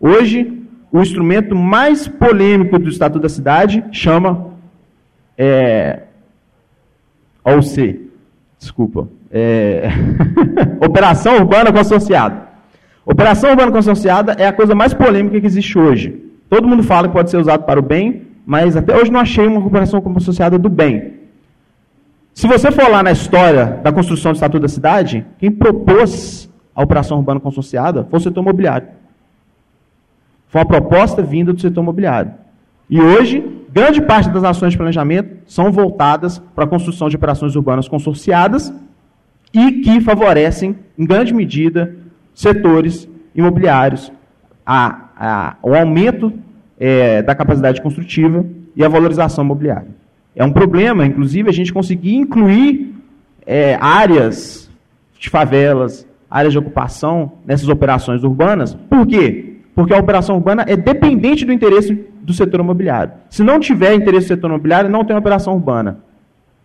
Hoje, 0.00 0.62
o 0.90 1.00
instrumento 1.00 1.54
mais 1.54 2.08
polêmico 2.08 2.78
do 2.78 2.88
Estatuto 2.88 3.22
da 3.22 3.28
Cidade 3.28 3.84
chama 3.92 4.52
é, 5.36 6.02
OC, 7.44 8.00
desculpa, 8.58 9.08
é, 9.30 9.88
Operação 10.80 11.36
Urbana 11.36 11.72
Consorciada. 11.72 12.48
Operação 13.04 13.50
Urbana 13.50 13.72
Consorciada 13.72 14.32
é 14.38 14.46
a 14.46 14.52
coisa 14.52 14.74
mais 14.74 14.94
polêmica 14.94 15.38
que 15.38 15.46
existe 15.46 15.78
hoje. 15.78 16.23
Todo 16.48 16.68
mundo 16.68 16.82
fala 16.82 17.08
que 17.08 17.14
pode 17.14 17.30
ser 17.30 17.38
usado 17.38 17.64
para 17.64 17.80
o 17.80 17.82
bem, 17.82 18.22
mas 18.46 18.76
até 18.76 18.96
hoje 18.96 19.10
não 19.10 19.20
achei 19.20 19.46
uma 19.46 19.64
operação 19.64 20.02
associada 20.16 20.58
do 20.58 20.68
bem. 20.68 21.14
Se 22.34 22.46
você 22.46 22.70
for 22.70 22.90
lá 22.90 23.02
na 23.02 23.12
história 23.12 23.80
da 23.82 23.92
construção 23.92 24.32
do 24.32 24.34
Estatuto 24.34 24.60
da 24.60 24.68
Cidade, 24.68 25.24
quem 25.38 25.50
propôs 25.50 26.50
a 26.74 26.82
operação 26.82 27.18
urbana 27.18 27.38
consorciada 27.38 28.04
foi 28.10 28.18
o 28.18 28.22
setor 28.22 28.42
imobiliário. 28.42 28.88
Foi 30.48 30.60
uma 30.60 30.66
proposta 30.66 31.22
vinda 31.22 31.52
do 31.52 31.60
setor 31.60 31.82
imobiliário. 31.82 32.32
E 32.90 33.00
hoje, 33.00 33.44
grande 33.72 34.02
parte 34.02 34.28
das 34.28 34.44
ações 34.44 34.72
de 34.72 34.76
planejamento 34.76 35.36
são 35.46 35.70
voltadas 35.72 36.38
para 36.54 36.64
a 36.64 36.68
construção 36.68 37.08
de 37.08 37.16
operações 37.16 37.56
urbanas 37.56 37.88
consorciadas 37.88 38.72
e 39.52 39.72
que 39.80 40.00
favorecem, 40.00 40.76
em 40.98 41.06
grande 41.06 41.32
medida, 41.32 41.96
setores 42.34 43.08
imobiliários, 43.34 44.12
a, 44.66 45.03
a, 45.16 45.56
o 45.62 45.74
aumento 45.74 46.32
é, 46.78 47.22
da 47.22 47.34
capacidade 47.34 47.80
construtiva 47.80 48.44
e 48.74 48.84
a 48.84 48.88
valorização 48.88 49.44
imobiliária. 49.44 49.88
É 50.34 50.44
um 50.44 50.52
problema, 50.52 51.06
inclusive, 51.06 51.48
a 51.48 51.52
gente 51.52 51.72
conseguir 51.72 52.14
incluir 52.14 52.94
é, 53.46 53.78
áreas 53.80 54.70
de 55.18 55.30
favelas, 55.30 56.06
áreas 56.30 56.52
de 56.52 56.58
ocupação 56.58 57.32
nessas 57.46 57.68
operações 57.68 58.24
urbanas. 58.24 58.74
Por 58.74 59.06
quê? 59.06 59.58
Porque 59.74 59.94
a 59.94 59.98
operação 59.98 60.36
urbana 60.36 60.64
é 60.66 60.76
dependente 60.76 61.44
do 61.44 61.52
interesse 61.52 62.06
do 62.22 62.32
setor 62.32 62.60
imobiliário. 62.60 63.12
Se 63.28 63.42
não 63.42 63.60
tiver 63.60 63.94
interesse 63.94 64.26
do 64.26 64.34
setor 64.34 64.48
imobiliário, 64.48 64.90
não 64.90 65.04
tem 65.04 65.16
operação 65.16 65.54
urbana. 65.54 65.98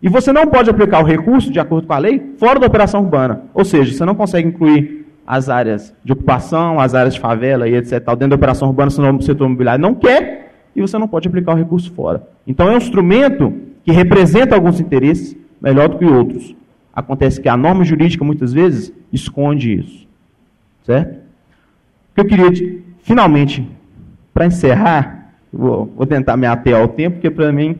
E 0.02 0.08
você 0.08 0.32
não 0.32 0.46
pode 0.46 0.70
aplicar 0.70 1.00
o 1.00 1.06
recurso, 1.06 1.52
de 1.52 1.60
acordo 1.60 1.86
com 1.86 1.92
a 1.92 1.98
lei, 1.98 2.34
fora 2.38 2.58
da 2.58 2.66
operação 2.66 3.02
urbana. 3.02 3.42
Ou 3.52 3.64
seja, 3.64 3.92
você 3.92 4.04
não 4.04 4.14
consegue 4.14 4.48
incluir 4.48 4.99
as 5.30 5.48
áreas 5.48 5.94
de 6.04 6.12
ocupação, 6.12 6.80
as 6.80 6.92
áreas 6.92 7.14
de 7.14 7.20
favela 7.20 7.68
e 7.68 7.76
etc. 7.76 8.04
dentro 8.04 8.30
da 8.30 8.34
operação 8.34 8.66
urbana, 8.66 8.90
senão 8.90 9.16
o 9.16 9.22
setor 9.22 9.46
imobiliário 9.46 9.80
não 9.80 9.94
quer, 9.94 10.50
e 10.74 10.80
você 10.80 10.98
não 10.98 11.06
pode 11.06 11.28
aplicar 11.28 11.52
o 11.52 11.56
recurso 11.56 11.92
fora. 11.92 12.26
Então 12.44 12.68
é 12.68 12.72
um 12.72 12.76
instrumento 12.76 13.54
que 13.84 13.92
representa 13.92 14.56
alguns 14.56 14.80
interesses 14.80 15.36
melhor 15.62 15.88
do 15.88 15.98
que 15.98 16.04
outros. 16.04 16.52
Acontece 16.92 17.40
que 17.40 17.48
a 17.48 17.56
norma 17.56 17.84
jurídica, 17.84 18.24
muitas 18.24 18.52
vezes, 18.52 18.92
esconde 19.12 19.72
isso. 19.72 20.08
Certo? 20.84 21.12
O 21.14 22.14
que 22.16 22.20
eu 22.22 22.24
queria, 22.24 22.82
finalmente, 23.04 23.64
para 24.34 24.46
encerrar, 24.46 25.32
vou, 25.52 25.92
vou, 25.96 26.06
tentar 26.06 26.36
me 26.36 26.48
ater 26.48 26.74
ao 26.74 26.88
tempo, 26.88 27.18
porque 27.18 27.30
para 27.30 27.52
mim, 27.52 27.76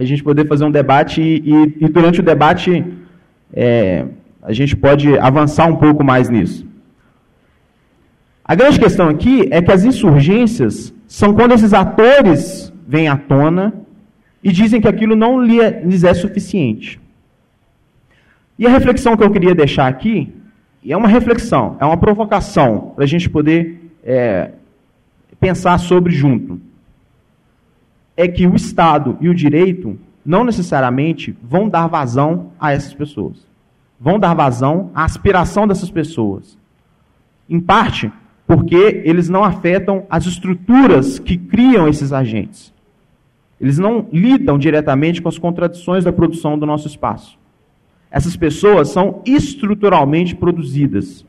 a 0.00 0.02
gente 0.02 0.24
poder 0.24 0.48
fazer 0.48 0.64
um 0.64 0.70
debate 0.72 1.22
e, 1.22 1.48
e, 1.48 1.84
e 1.84 1.88
durante 1.88 2.18
o 2.18 2.24
debate 2.24 2.84
é, 3.52 4.04
a 4.42 4.52
gente 4.52 4.74
pode 4.74 5.16
avançar 5.16 5.66
um 5.66 5.76
pouco 5.76 6.02
mais 6.02 6.28
nisso. 6.28 6.71
A 8.44 8.54
grande 8.54 8.78
questão 8.78 9.08
aqui 9.08 9.48
é 9.50 9.62
que 9.62 9.70
as 9.70 9.84
insurgências 9.84 10.92
são 11.06 11.32
quando 11.32 11.52
esses 11.52 11.72
atores 11.72 12.72
vêm 12.86 13.08
à 13.08 13.16
tona 13.16 13.72
e 14.42 14.50
dizem 14.50 14.80
que 14.80 14.88
aquilo 14.88 15.14
não 15.14 15.40
lhes 15.40 16.02
é 16.02 16.14
suficiente. 16.14 17.00
E 18.58 18.66
a 18.66 18.70
reflexão 18.70 19.16
que 19.16 19.22
eu 19.22 19.30
queria 19.30 19.54
deixar 19.54 19.86
aqui 19.86 20.32
é 20.86 20.96
uma 20.96 21.08
reflexão, 21.08 21.76
é 21.80 21.84
uma 21.84 21.96
provocação 21.96 22.92
para 22.94 23.04
a 23.04 23.06
gente 23.06 23.30
poder 23.30 23.92
é, 24.02 24.50
pensar 25.38 25.78
sobre 25.78 26.12
junto. 26.12 26.60
É 28.16 28.26
que 28.26 28.46
o 28.46 28.56
Estado 28.56 29.16
e 29.20 29.28
o 29.28 29.34
direito 29.34 29.98
não 30.24 30.44
necessariamente 30.44 31.36
vão 31.42 31.68
dar 31.68 31.86
vazão 31.86 32.50
a 32.58 32.72
essas 32.72 32.92
pessoas. 32.92 33.46
Vão 34.00 34.18
dar 34.18 34.34
vazão 34.34 34.90
à 34.94 35.04
aspiração 35.04 35.66
dessas 35.66 35.90
pessoas. 35.90 36.58
Em 37.48 37.60
parte, 37.60 38.10
porque 38.54 39.00
eles 39.06 39.30
não 39.30 39.42
afetam 39.42 40.04
as 40.10 40.26
estruturas 40.26 41.18
que 41.18 41.38
criam 41.38 41.88
esses 41.88 42.12
agentes. 42.12 42.70
Eles 43.58 43.78
não 43.78 44.06
lidam 44.12 44.58
diretamente 44.58 45.22
com 45.22 45.28
as 45.30 45.38
contradições 45.38 46.04
da 46.04 46.12
produção 46.12 46.58
do 46.58 46.66
nosso 46.66 46.86
espaço. 46.86 47.38
Essas 48.10 48.36
pessoas 48.36 48.90
são 48.90 49.22
estruturalmente 49.24 50.36
produzidas. 50.36 51.24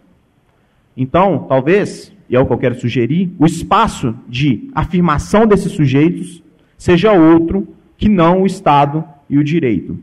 Então, 0.98 1.46
talvez, 1.48 2.12
e 2.30 2.36
é 2.36 2.40
o 2.42 2.46
que 2.46 2.52
eu 2.52 2.58
quero 2.58 2.76
sugerir, 2.78 3.34
o 3.40 3.46
espaço 3.46 4.14
de 4.28 4.70
afirmação 4.76 5.48
desses 5.48 5.72
sujeitos 5.72 6.44
seja 6.78 7.14
outro 7.14 7.66
que 7.98 8.10
não 8.10 8.42
o 8.42 8.46
Estado 8.46 9.02
e 9.30 9.38
o 9.38 9.44
direito. 9.46 9.98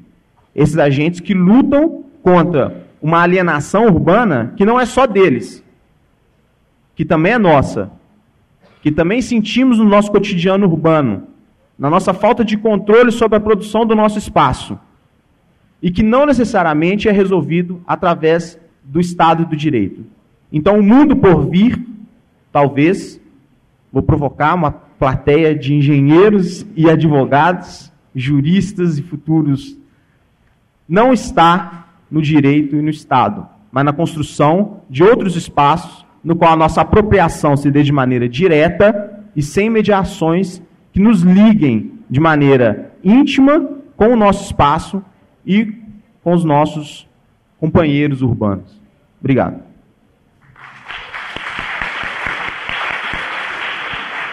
Esses 0.55 0.79
agentes 0.79 1.21
que 1.21 1.35
lutam 1.35 2.03
contra 2.23 2.87
uma 3.03 3.21
alienação 3.21 3.89
urbana 3.89 4.55
que 4.57 4.65
não 4.65 4.81
é 4.81 4.87
só 4.87 5.07
deles, 5.07 5.63
que 6.95 7.05
também 7.05 7.33
é 7.33 7.39
nossa, 7.39 7.91
que 8.83 8.91
também 8.91 9.21
sentimos 9.21 9.79
no 9.79 9.85
nosso 9.85 10.11
cotidiano 10.11 10.67
urbano, 10.67 11.25
na 11.79 11.89
nossa 11.89 12.13
falta 12.13 12.45
de 12.45 12.57
controle 12.57 13.11
sobre 13.11 13.37
a 13.37 13.41
produção 13.41 13.87
do 13.87 13.95
nosso 13.95 14.19
espaço, 14.19 14.79
e 15.83 15.91
que 15.91 16.03
não 16.03 16.27
necessariamente 16.27 17.09
é 17.09 17.13
resolvido 17.13 17.81
através 17.87 18.59
do 18.85 19.01
Estado 19.01 19.43
e 19.43 19.47
do 19.47 19.57
direito. 19.57 20.05
Então, 20.53 20.79
o 20.79 20.83
mundo 20.83 21.17
por 21.17 21.49
vir, 21.49 21.83
talvez, 22.53 23.21
vou 23.93 24.03
provocar 24.03 24.55
uma 24.55 24.71
plateia 24.73 25.55
de 25.55 25.75
engenheiros 25.75 26.67
e 26.77 26.91
advogados, 26.91 27.91
juristas 28.15 28.99
e 28.99 29.03
futuros, 29.03 29.77
não 30.89 31.13
está 31.13 31.89
no 32.11 32.21
direito 32.21 32.77
e 32.77 32.83
no 32.83 32.91
Estado, 32.91 33.47
mas 33.71 33.85
na 33.85 33.93
construção 33.93 34.83
de 34.91 35.03
outros 35.03 35.37
espaços 35.37 36.05
no 36.23 36.37
qual 36.37 36.53
a 36.53 36.57
nossa 36.57 36.81
apropriação 36.83 37.57
se 37.57 37.71
dê 37.71 37.83
de 37.83 37.93
maneira 37.93 38.29
direta 38.29 39.23
e 39.35 39.43
sem 39.43 39.71
mediações 39.71 40.63
que 40.93 41.01
nos 41.01 41.23
liguem 41.23 41.93
de 42.09 42.21
maneira 42.21 42.93
íntima 43.03 43.69
com 43.97 44.09
o 44.09 44.17
nosso 44.17 44.45
espaço 44.45 45.03
e 45.47 45.73
com 46.23 46.33
os 46.33 46.45
nossos 46.45 47.09
companheiros 47.59 48.23
urbanos. 48.23 48.81
Obrigado. 49.21 49.70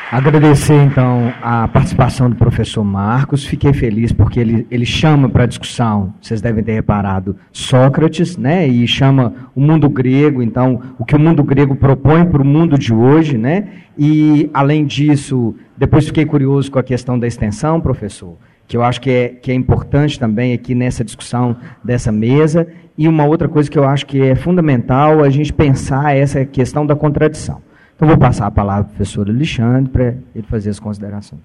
Agradecer, 0.09 0.81
então, 0.83 1.33
a 1.41 1.67
participação 1.67 2.29
do 2.29 2.35
professor 2.37 2.81
Marcos. 2.81 3.45
Fiquei 3.45 3.73
feliz 3.73 4.13
porque 4.13 4.39
ele, 4.39 4.65
ele 4.71 4.85
chama 4.85 5.27
para 5.27 5.45
discussão, 5.45 6.13
vocês 6.21 6.39
devem 6.39 6.63
ter 6.63 6.71
reparado, 6.71 7.35
Sócrates, 7.51 8.37
né? 8.37 8.65
E 8.65 8.87
chama 8.87 9.33
o 9.53 9.59
mundo 9.59 9.89
grego, 9.89 10.41
então, 10.41 10.81
o 10.97 11.03
que 11.03 11.13
o 11.13 11.19
mundo 11.19 11.43
grego 11.43 11.75
propõe 11.75 12.25
para 12.25 12.41
o 12.41 12.45
mundo 12.45 12.77
de 12.77 12.93
hoje, 12.93 13.37
né? 13.37 13.67
E, 13.97 14.49
além 14.53 14.85
disso, 14.85 15.53
depois 15.75 16.05
fiquei 16.05 16.25
curioso 16.25 16.71
com 16.71 16.79
a 16.79 16.83
questão 16.83 17.19
da 17.19 17.27
extensão, 17.27 17.81
professor, 17.81 18.37
que 18.65 18.77
eu 18.77 18.83
acho 18.83 19.01
que 19.01 19.09
é, 19.09 19.27
que 19.27 19.51
é 19.51 19.53
importante 19.53 20.17
também 20.17 20.53
aqui 20.53 20.73
nessa 20.73 21.03
discussão 21.03 21.57
dessa 21.83 22.13
mesa. 22.13 22.65
E 22.97 23.09
uma 23.09 23.25
outra 23.25 23.49
coisa 23.49 23.69
que 23.69 23.77
eu 23.77 23.83
acho 23.83 24.05
que 24.05 24.21
é 24.21 24.35
fundamental 24.35 25.21
a 25.21 25.29
gente 25.29 25.51
pensar 25.51 26.15
essa 26.15 26.45
questão 26.45 26.85
da 26.85 26.95
contradição. 26.95 27.61
Então, 27.97 28.07
vou 28.07 28.17
passar 28.19 28.45
a 28.45 28.51
palavra 28.51 28.83
para 28.83 28.93
o 28.93 28.95
professor 28.95 29.27
Alexandre 29.27 29.89
para 29.89 30.13
ele 30.35 30.45
fazer 30.47 30.69
as 30.69 30.79
considerações. 30.79 31.41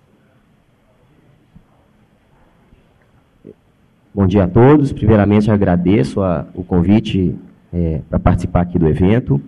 Bom 4.15 4.27
dia 4.27 4.45
a 4.45 4.47
todos. 4.47 4.93
Primeiramente, 4.93 5.51
agradeço 5.51 6.21
a, 6.21 6.45
o 6.55 6.63
convite 6.63 7.35
é, 7.73 8.03
para 8.07 8.19
participar 8.19 8.61
aqui 8.61 8.79
do 8.79 8.87
evento. 8.87 9.41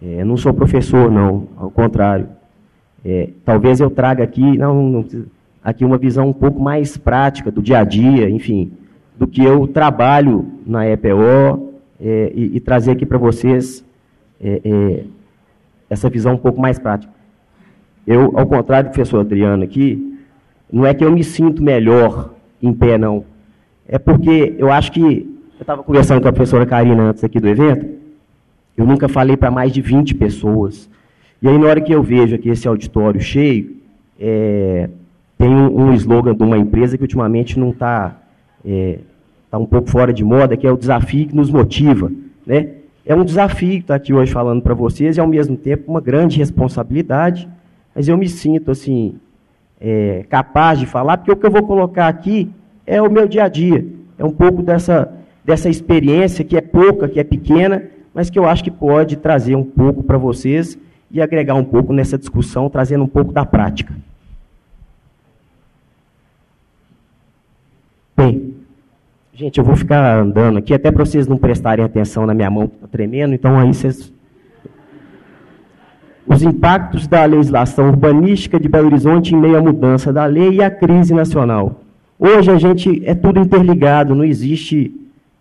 É, 0.00 0.22
não 0.24 0.36
sou 0.36 0.54
professor, 0.54 1.10
não, 1.10 1.48
ao 1.56 1.68
contrário. 1.68 2.28
É, 3.04 3.30
talvez 3.44 3.80
eu 3.80 3.90
traga 3.90 4.22
aqui, 4.22 4.56
não, 4.56 4.88
não, 4.88 5.06
aqui 5.64 5.84
uma 5.84 5.98
visão 5.98 6.28
um 6.28 6.32
pouco 6.32 6.62
mais 6.62 6.96
prática 6.96 7.50
do 7.50 7.60
dia 7.60 7.80
a 7.80 7.84
dia, 7.84 8.30
enfim, 8.30 8.70
do 9.18 9.26
que 9.26 9.42
eu 9.42 9.66
trabalho 9.66 10.46
na 10.64 10.86
EPO 10.86 11.74
é, 12.00 12.32
e, 12.36 12.56
e, 12.56 12.60
trazer 12.60 12.92
aqui 12.92 13.04
para 13.04 13.18
vocês 13.18 13.84
é, 14.40 14.60
é, 14.64 15.04
essa 15.90 16.08
visão 16.08 16.34
um 16.34 16.38
pouco 16.38 16.60
mais 16.60 16.78
prática. 16.78 17.12
Eu, 18.06 18.32
ao 18.38 18.46
contrário 18.46 18.88
do 18.88 18.92
professor 18.92 19.20
Adriano 19.20 19.64
aqui, 19.64 20.18
não 20.72 20.86
é 20.86 20.94
que 20.94 21.04
eu 21.04 21.10
me 21.10 21.24
sinto 21.24 21.62
melhor 21.62 22.32
em 22.62 22.72
pé, 22.72 22.96
não. 22.96 23.24
É 23.86 23.98
porque 23.98 24.54
eu 24.56 24.70
acho 24.70 24.92
que, 24.92 25.00
eu 25.02 25.60
estava 25.60 25.82
conversando 25.82 26.22
com 26.22 26.28
a 26.28 26.32
professora 26.32 26.64
Karina 26.64 27.02
antes 27.02 27.24
aqui 27.24 27.40
do 27.40 27.48
evento, 27.48 27.86
eu 28.76 28.86
nunca 28.86 29.08
falei 29.08 29.36
para 29.36 29.50
mais 29.50 29.72
de 29.72 29.82
20 29.82 30.14
pessoas. 30.14 30.88
E 31.42 31.48
aí, 31.48 31.58
na 31.58 31.66
hora 31.66 31.80
que 31.80 31.92
eu 31.92 32.02
vejo 32.02 32.36
aqui 32.36 32.48
esse 32.48 32.68
auditório 32.68 33.20
cheio, 33.20 33.76
é, 34.18 34.88
tem 35.36 35.48
um, 35.48 35.88
um, 35.88 35.92
slogan 35.94 36.34
de 36.34 36.42
uma 36.42 36.56
empresa 36.56 36.96
que 36.96 37.02
ultimamente 37.02 37.58
não 37.58 37.70
está 37.70 38.16
é, 38.64 38.98
tá 39.50 39.58
um 39.58 39.66
pouco 39.66 39.90
fora 39.90 40.12
de 40.12 40.22
moda, 40.22 40.56
que 40.56 40.66
é 40.66 40.72
o 40.72 40.76
desafio 40.76 41.26
que 41.26 41.34
nos 41.34 41.50
motiva. 41.50 42.12
Né? 42.46 42.68
É 43.04 43.14
um 43.14 43.24
desafio 43.24 43.78
estar 43.78 43.94
aqui 43.94 44.12
hoje 44.12 44.32
falando 44.32 44.62
para 44.62 44.74
vocês 44.74 45.16
e, 45.16 45.20
ao 45.20 45.26
mesmo 45.26 45.56
tempo, 45.56 45.90
uma 45.90 46.00
grande 46.00 46.38
responsabilidade, 46.38 47.48
mas 47.94 48.08
eu 48.08 48.16
me 48.16 48.28
sinto, 48.28 48.70
assim, 48.70 49.16
é, 49.80 50.24
capaz 50.28 50.78
de 50.78 50.86
falar, 50.86 51.16
porque 51.16 51.32
o 51.32 51.36
que 51.36 51.46
eu 51.46 51.50
vou 51.50 51.62
colocar 51.62 52.08
aqui 52.08 52.50
é 52.86 53.00
o 53.00 53.10
meu 53.10 53.26
dia 53.26 53.44
a 53.44 53.48
dia. 53.48 53.86
É 54.18 54.24
um 54.24 54.32
pouco 54.32 54.62
dessa, 54.62 55.12
dessa 55.44 55.68
experiência 55.68 56.44
que 56.44 56.56
é 56.56 56.60
pouca, 56.60 57.08
que 57.08 57.18
é 57.18 57.24
pequena, 57.24 57.84
mas 58.12 58.28
que 58.28 58.38
eu 58.38 58.46
acho 58.46 58.62
que 58.62 58.70
pode 58.70 59.16
trazer 59.16 59.54
um 59.54 59.64
pouco 59.64 60.02
para 60.02 60.18
vocês 60.18 60.78
e 61.10 61.20
agregar 61.20 61.54
um 61.54 61.64
pouco 61.64 61.92
nessa 61.92 62.18
discussão, 62.18 62.68
trazendo 62.68 63.04
um 63.04 63.08
pouco 63.08 63.32
da 63.32 63.44
prática. 63.44 63.94
Bem, 68.16 68.49
Gente, 69.32 69.58
eu 69.58 69.64
vou 69.64 69.76
ficar 69.76 70.18
andando 70.18 70.58
aqui 70.58 70.74
até 70.74 70.90
para 70.90 71.04
vocês 71.04 71.28
não 71.28 71.36
prestarem 71.38 71.84
atenção 71.84 72.26
na 72.26 72.34
minha 72.34 72.50
mão 72.50 72.66
que 72.66 72.74
está 72.74 72.88
tremendo, 72.88 73.32
então 73.32 73.58
aí 73.58 73.72
vocês. 73.72 74.12
Os 76.26 76.42
impactos 76.42 77.06
da 77.06 77.24
legislação 77.24 77.88
urbanística 77.88 78.58
de 78.58 78.68
Belo 78.68 78.88
Horizonte 78.88 79.34
em 79.34 79.38
meio 79.38 79.56
à 79.56 79.62
mudança 79.62 80.12
da 80.12 80.26
lei 80.26 80.56
e 80.56 80.62
à 80.62 80.70
crise 80.70 81.14
nacional. 81.14 81.80
Hoje 82.18 82.50
a 82.50 82.58
gente 82.58 83.02
é 83.06 83.14
tudo 83.14 83.40
interligado, 83.40 84.14
não 84.14 84.24
existe, 84.24 84.92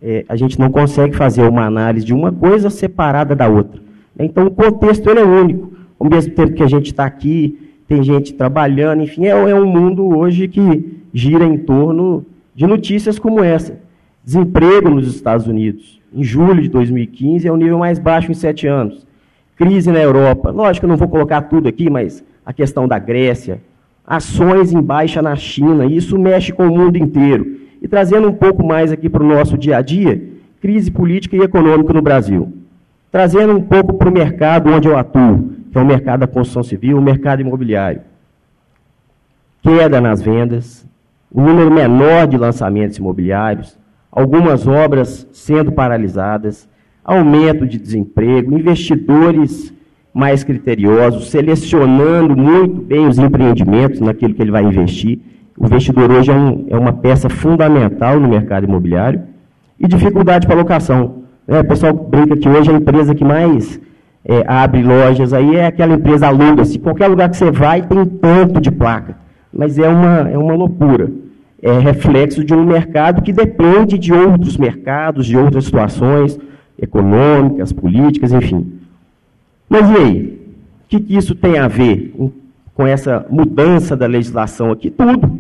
é, 0.02 0.24
a 0.30 0.36
gente 0.36 0.58
não 0.60 0.72
consegue 0.72 1.16
fazer 1.16 1.44
uma 1.44 1.66
análise 1.66 2.06
de 2.06 2.14
uma 2.14 2.32
coisa 2.32 2.70
separada 2.70 3.36
da 3.36 3.48
outra. 3.48 3.82
Então 4.18 4.48
o 4.48 4.52
contexto 4.52 5.10
ele 5.10 5.20
é 5.20 5.26
único. 5.26 5.74
Ao 6.00 6.10
mesmo 6.10 6.34
tempo 6.34 6.54
que 6.54 6.64
a 6.64 6.68
gente 6.68 6.92
está 6.92 7.06
aqui, 7.06 7.58
tem 7.88 8.04
gente 8.04 8.34
trabalhando, 8.34 9.02
enfim, 9.02 9.26
é, 9.26 9.30
é 9.30 9.56
um 9.56 9.66
mundo 9.66 10.08
hoje 10.18 10.48
que 10.48 11.02
gira 11.12 11.44
em 11.44 11.58
torno 11.58 12.26
de 12.60 12.68
notícias 12.68 13.18
como 13.18 13.42
essa. 13.42 13.80
Desemprego 14.22 14.90
nos 14.90 15.08
Estados 15.08 15.48
Unidos, 15.48 16.02
em 16.14 16.22
julho 16.22 16.62
de 16.62 16.68
2015, 16.68 17.48
é 17.48 17.52
o 17.54 17.56
nível 17.56 17.80
mais 17.80 17.98
baixo 17.98 18.30
em 18.30 18.34
sete 18.34 18.68
anos. 18.68 19.08
Crise 19.56 19.90
na 19.90 20.00
Europa. 20.00 20.52
Lógico, 20.52 20.86
eu 20.86 20.90
não 20.90 20.98
vou 20.98 21.08
colocar 21.08 21.44
tudo 21.44 21.70
aqui, 21.70 21.90
mas 21.90 22.22
a 22.46 22.52
questão 22.52 22.86
da 22.86 23.00
Grécia. 23.00 23.62
Ações 24.06 24.74
em 24.74 24.82
baixa 24.82 25.22
na 25.22 25.38
China. 25.38 25.86
Isso 25.86 26.20
mexe 26.20 26.52
com 26.52 26.68
o 26.68 26.78
mundo 26.78 26.98
inteiro. 26.98 27.60
E 27.82 27.88
trazendo 27.88 28.28
um 28.28 28.34
pouco 28.34 28.62
mais 28.62 28.92
aqui 28.92 29.08
para 29.08 29.24
o 29.24 29.28
nosso 29.28 29.58
dia 29.58 29.78
a 29.78 29.82
dia, 29.82 30.22
crise 30.60 30.92
política 30.92 31.38
e 31.38 31.40
econômica 31.40 31.94
no 31.94 32.02
Brasil. 32.02 32.52
Trazendo 33.10 33.56
um 33.56 33.62
pouco 33.62 33.94
para 33.94 34.10
o 34.10 34.14
mercado 34.14 34.70
onde 34.70 34.86
eu 34.86 34.98
atuo, 34.98 35.50
que 35.72 35.78
é 35.78 35.82
o 35.82 35.86
mercado 35.86 36.20
da 36.20 36.28
construção 36.28 36.64
civil, 36.64 36.98
o 36.98 37.02
mercado 37.02 37.40
imobiliário. 37.40 38.02
Queda 39.64 40.02
nas 40.02 40.22
vendas, 40.22 40.86
um 41.34 41.44
número 41.44 41.72
menor 41.72 42.28
de 42.28 42.38
lançamentos 42.38 42.98
imobiliários, 42.98 43.78
algumas 44.12 44.68
obras 44.68 45.28
sendo 45.32 45.72
paralisadas, 45.72 46.68
aumento 47.04 47.66
de 47.66 47.78
desemprego, 47.78 48.58
investidores 48.58 49.74
mais 50.14 50.44
criteriosos, 50.44 51.30
selecionando 51.30 52.36
muito 52.36 52.82
bem 52.82 53.08
os 53.08 53.18
empreendimentos 53.18 54.00
naquilo 54.00 54.34
que 54.34 54.42
ele 54.42 54.52
vai 54.52 54.64
investir. 54.64 55.20
O 55.58 55.66
investidor 55.66 56.12
hoje 56.12 56.32
é, 56.32 56.34
um, 56.34 56.66
é 56.70 56.78
uma 56.78 56.94
peça 56.94 57.30
fundamental 57.30 58.20
no 58.20 58.28
mercado 58.28 58.66
imobiliário. 58.66 59.22
E 59.80 59.88
dificuldade 59.88 60.48
para 60.48 60.56
locação. 60.56 61.24
É, 61.48 61.60
o 61.60 61.66
pessoal 61.66 61.94
brinca 61.94 62.36
que 62.36 62.50
hoje 62.50 62.70
a 62.70 62.74
empresa 62.74 63.16
que 63.16 63.24
mais 63.24 63.80
é, 64.26 64.44
abre 64.48 64.84
lojas 64.84 65.34
aí 65.34 65.56
é 65.56 65.68
aquela 65.68 65.94
empresa 65.94 66.28
aluga-se. 66.28 66.80
Qualquer 66.80 67.08
lugar 67.08 67.30
que 67.30 67.38
você 67.38 67.52
vai 67.52 67.82
tem 67.82 68.06
tanto 68.06 68.60
de 68.60 68.72
placa. 68.72 69.16
Mas 69.52 69.78
é 69.78 69.88
uma, 69.88 70.30
é 70.30 70.38
uma 70.38 70.54
loucura 70.54 71.10
é 71.62 71.78
reflexo 71.78 72.44
de 72.44 72.54
um 72.54 72.66
mercado 72.66 73.22
que 73.22 73.34
depende 73.34 73.98
de 73.98 74.14
outros 74.14 74.58
mercados, 74.58 75.26
de 75.26 75.38
outras 75.38 75.66
situações 75.66 76.40
econômicas, 76.78 77.74
políticas, 77.74 78.32
enfim. 78.32 78.80
Mas 79.68 79.90
e 79.90 79.96
aí? 79.96 80.40
O 80.86 80.90
que, 80.90 81.00
que 81.00 81.16
isso 81.16 81.36
tem 81.36 81.60
a 81.60 81.68
ver 81.68 82.16
com 82.74 82.88
essa 82.88 83.26
mudança 83.30 83.96
da 83.96 84.08
legislação 84.08 84.72
aqui? 84.72 84.90
Tudo. 84.90 85.40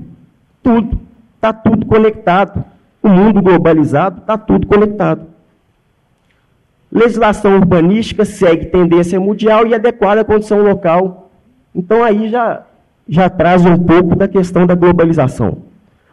Tudo. 0.62 1.00
Está 1.36 1.54
tudo 1.54 1.86
conectado. 1.86 2.64
O 3.02 3.08
mundo 3.08 3.42
globalizado 3.42 4.20
está 4.20 4.38
tudo 4.38 4.68
conectado. 4.68 5.26
Legislação 6.92 7.56
urbanística 7.56 8.26
segue 8.26 8.66
tendência 8.66 9.20
mundial 9.20 9.66
e 9.66 9.74
adequada 9.74 10.22
à 10.22 10.26
condição 10.26 10.62
local. 10.62 11.32
Então 11.74 12.04
aí 12.04 12.30
já, 12.30 12.64
já 13.10 13.30
traz 13.30 13.66
um 13.66 13.78
pouco 13.78 14.16
da 14.16 14.28
questão 14.28 14.68
da 14.68 14.76
globalização. 14.76 15.58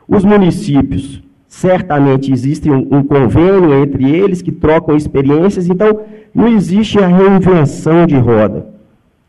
Os 0.09 0.25
municípios, 0.25 1.23
certamente 1.47 2.33
existe 2.33 2.71
um, 2.71 2.87
um, 2.91 3.03
convênio 3.03 3.75
entre 3.83 4.11
eles 4.11 4.41
que 4.41 4.51
trocam 4.51 4.97
experiências, 4.97 5.69
então 5.69 6.01
não 6.35 6.49
existe 6.49 6.99
a 6.99 7.07
reinvenção 7.07 8.07
de 8.07 8.17
roda. 8.17 8.67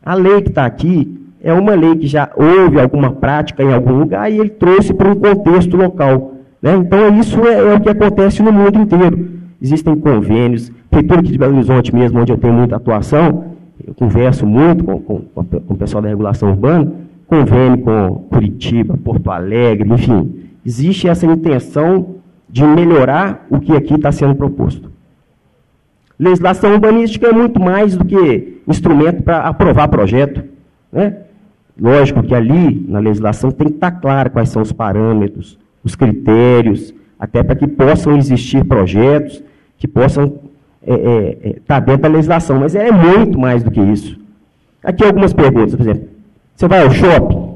A 0.04 0.14
lei 0.14 0.40
que 0.40 0.48
está 0.48 0.64
aqui 0.64 1.14
é 1.42 1.52
uma 1.52 1.74
lei 1.74 1.96
que 1.96 2.06
já 2.06 2.30
houve 2.34 2.80
alguma 2.80 3.12
prática 3.12 3.62
em 3.62 3.72
algum 3.72 3.98
lugar 3.98 4.30
e 4.32 4.38
ele 4.38 4.50
trouxe 4.50 4.94
para 4.94 5.10
um 5.10 5.14
contexto 5.14 5.76
local. 5.76 6.34
Né? 6.62 6.74
Então 6.74 7.18
isso 7.18 7.46
é, 7.46 7.58
é, 7.58 7.74
o 7.74 7.80
que 7.80 7.88
acontece 7.88 8.42
no 8.42 8.52
mundo 8.52 8.78
inteiro. 8.78 9.38
Existem 9.60 9.96
convênios, 9.96 10.70
prefeitura 10.90 11.20
aqui 11.20 11.32
de 11.32 11.38
Belo 11.38 11.54
Horizonte 11.54 11.94
mesmo, 11.94 12.20
onde 12.20 12.32
eu 12.32 12.38
tenho 12.38 12.54
muita 12.54 12.76
atuação, 12.76 13.44
eu 13.86 13.94
converso 13.94 14.46
muito 14.46 14.84
com, 14.84 15.00
com, 15.00 15.22
com 15.44 15.74
o 15.74 15.76
pessoal 15.76 16.02
da 16.02 16.08
regulação 16.08 16.50
urbana, 16.50 16.92
convênio 17.28 17.78
com 17.78 18.26
Curitiba, 18.30 18.96
Porto 18.96 19.30
Alegre, 19.30 19.88
enfim, 19.88 20.50
existe 20.64 21.06
essa 21.06 21.26
intenção 21.26 22.16
de 22.48 22.64
melhorar 22.64 23.46
o 23.50 23.60
que 23.60 23.72
aqui 23.72 23.94
está 23.94 24.10
sendo 24.10 24.34
proposto. 24.34 24.90
Legislação 26.18 26.72
urbanística 26.72 27.28
é 27.28 27.32
muito 27.32 27.60
mais 27.60 27.96
do 27.96 28.04
que 28.04 28.60
instrumento 28.66 29.22
para 29.22 29.40
aprovar 29.40 29.86
projeto. 29.88 30.42
Né? 30.90 31.18
Lógico 31.80 32.22
que 32.22 32.34
ali, 32.34 32.84
na 32.88 32.98
legislação, 32.98 33.52
tem 33.52 33.68
que 33.68 33.74
estar 33.74 33.92
claro 33.92 34.30
quais 34.30 34.48
são 34.48 34.62
os 34.62 34.72
parâmetros, 34.72 35.58
os 35.84 35.94
critérios, 35.94 36.92
até 37.20 37.42
para 37.42 37.54
que 37.54 37.68
possam 37.68 38.16
existir 38.16 38.64
projetos 38.64 39.42
que 39.76 39.86
possam 39.86 40.24
estar 40.24 40.48
é, 40.82 40.94
é, 40.94 41.50
é, 41.50 41.56
tá 41.66 41.78
dentro 41.78 42.02
da 42.02 42.08
legislação. 42.08 42.58
Mas 42.58 42.74
é 42.74 42.90
muito 42.90 43.38
mais 43.38 43.62
do 43.62 43.70
que 43.70 43.80
isso. 43.80 44.18
Aqui 44.82 45.04
algumas 45.04 45.32
perguntas, 45.32 45.74
por 45.74 45.82
exemplo. 45.82 46.17
Você 46.58 46.66
vai 46.66 46.82
ao 46.82 46.90
shopping? 46.90 47.48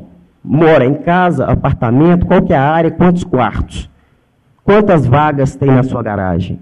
mora 0.45 0.85
em 0.85 0.95
casa, 0.95 1.45
apartamento, 1.45 2.25
qual 2.25 2.41
é 2.49 2.55
a 2.55 2.63
área, 2.63 2.89
quantos 2.89 3.25
quartos? 3.25 3.91
Quantas 4.63 5.05
vagas 5.05 5.57
tem 5.57 5.69
na 5.73 5.83
sua 5.83 6.05
garagem? 6.05 6.61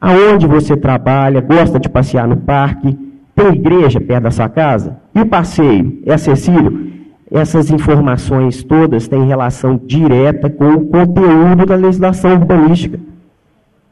Aonde 0.00 0.46
você 0.46 0.78
trabalha, 0.78 1.42
gosta 1.42 1.78
de 1.78 1.90
passear 1.90 2.26
no 2.26 2.38
parque? 2.38 2.98
Tem 3.34 3.48
igreja 3.48 4.00
perto 4.00 4.22
da 4.22 4.30
sua 4.30 4.48
casa? 4.48 4.96
E 5.14 5.20
o 5.20 5.26
passeio 5.26 6.00
é 6.06 6.14
acessível? 6.14 6.94
essas 7.30 7.68
informações 7.70 8.62
todas 8.62 9.06
têm 9.08 9.26
relação 9.26 9.78
direta 9.84 10.48
com 10.48 10.72
o 10.74 10.86
conteúdo 10.86 11.66
da 11.66 11.74
legislação 11.74 12.32
urbanística. 12.32 12.98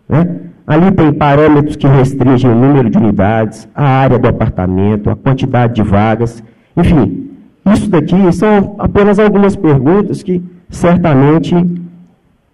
Né? 0.08 0.36
Ali 0.66 0.92
tem 0.92 1.12
parâmetros 1.12 1.74
que 1.74 1.86
restringem 1.86 2.50
o 2.50 2.54
número 2.54 2.88
de 2.88 2.96
unidades, 2.96 3.68
a 3.74 3.84
área 3.84 4.18
do 4.18 4.28
apartamento, 4.28 5.10
a 5.10 5.16
quantidade 5.16 5.74
de 5.74 5.82
vagas, 5.82 6.42
enfim. 6.76 7.31
Isso 7.66 7.88
daqui 7.88 8.32
são 8.32 8.74
apenas 8.78 9.18
algumas 9.18 9.54
perguntas 9.54 10.22
que 10.22 10.42
certamente 10.68 11.54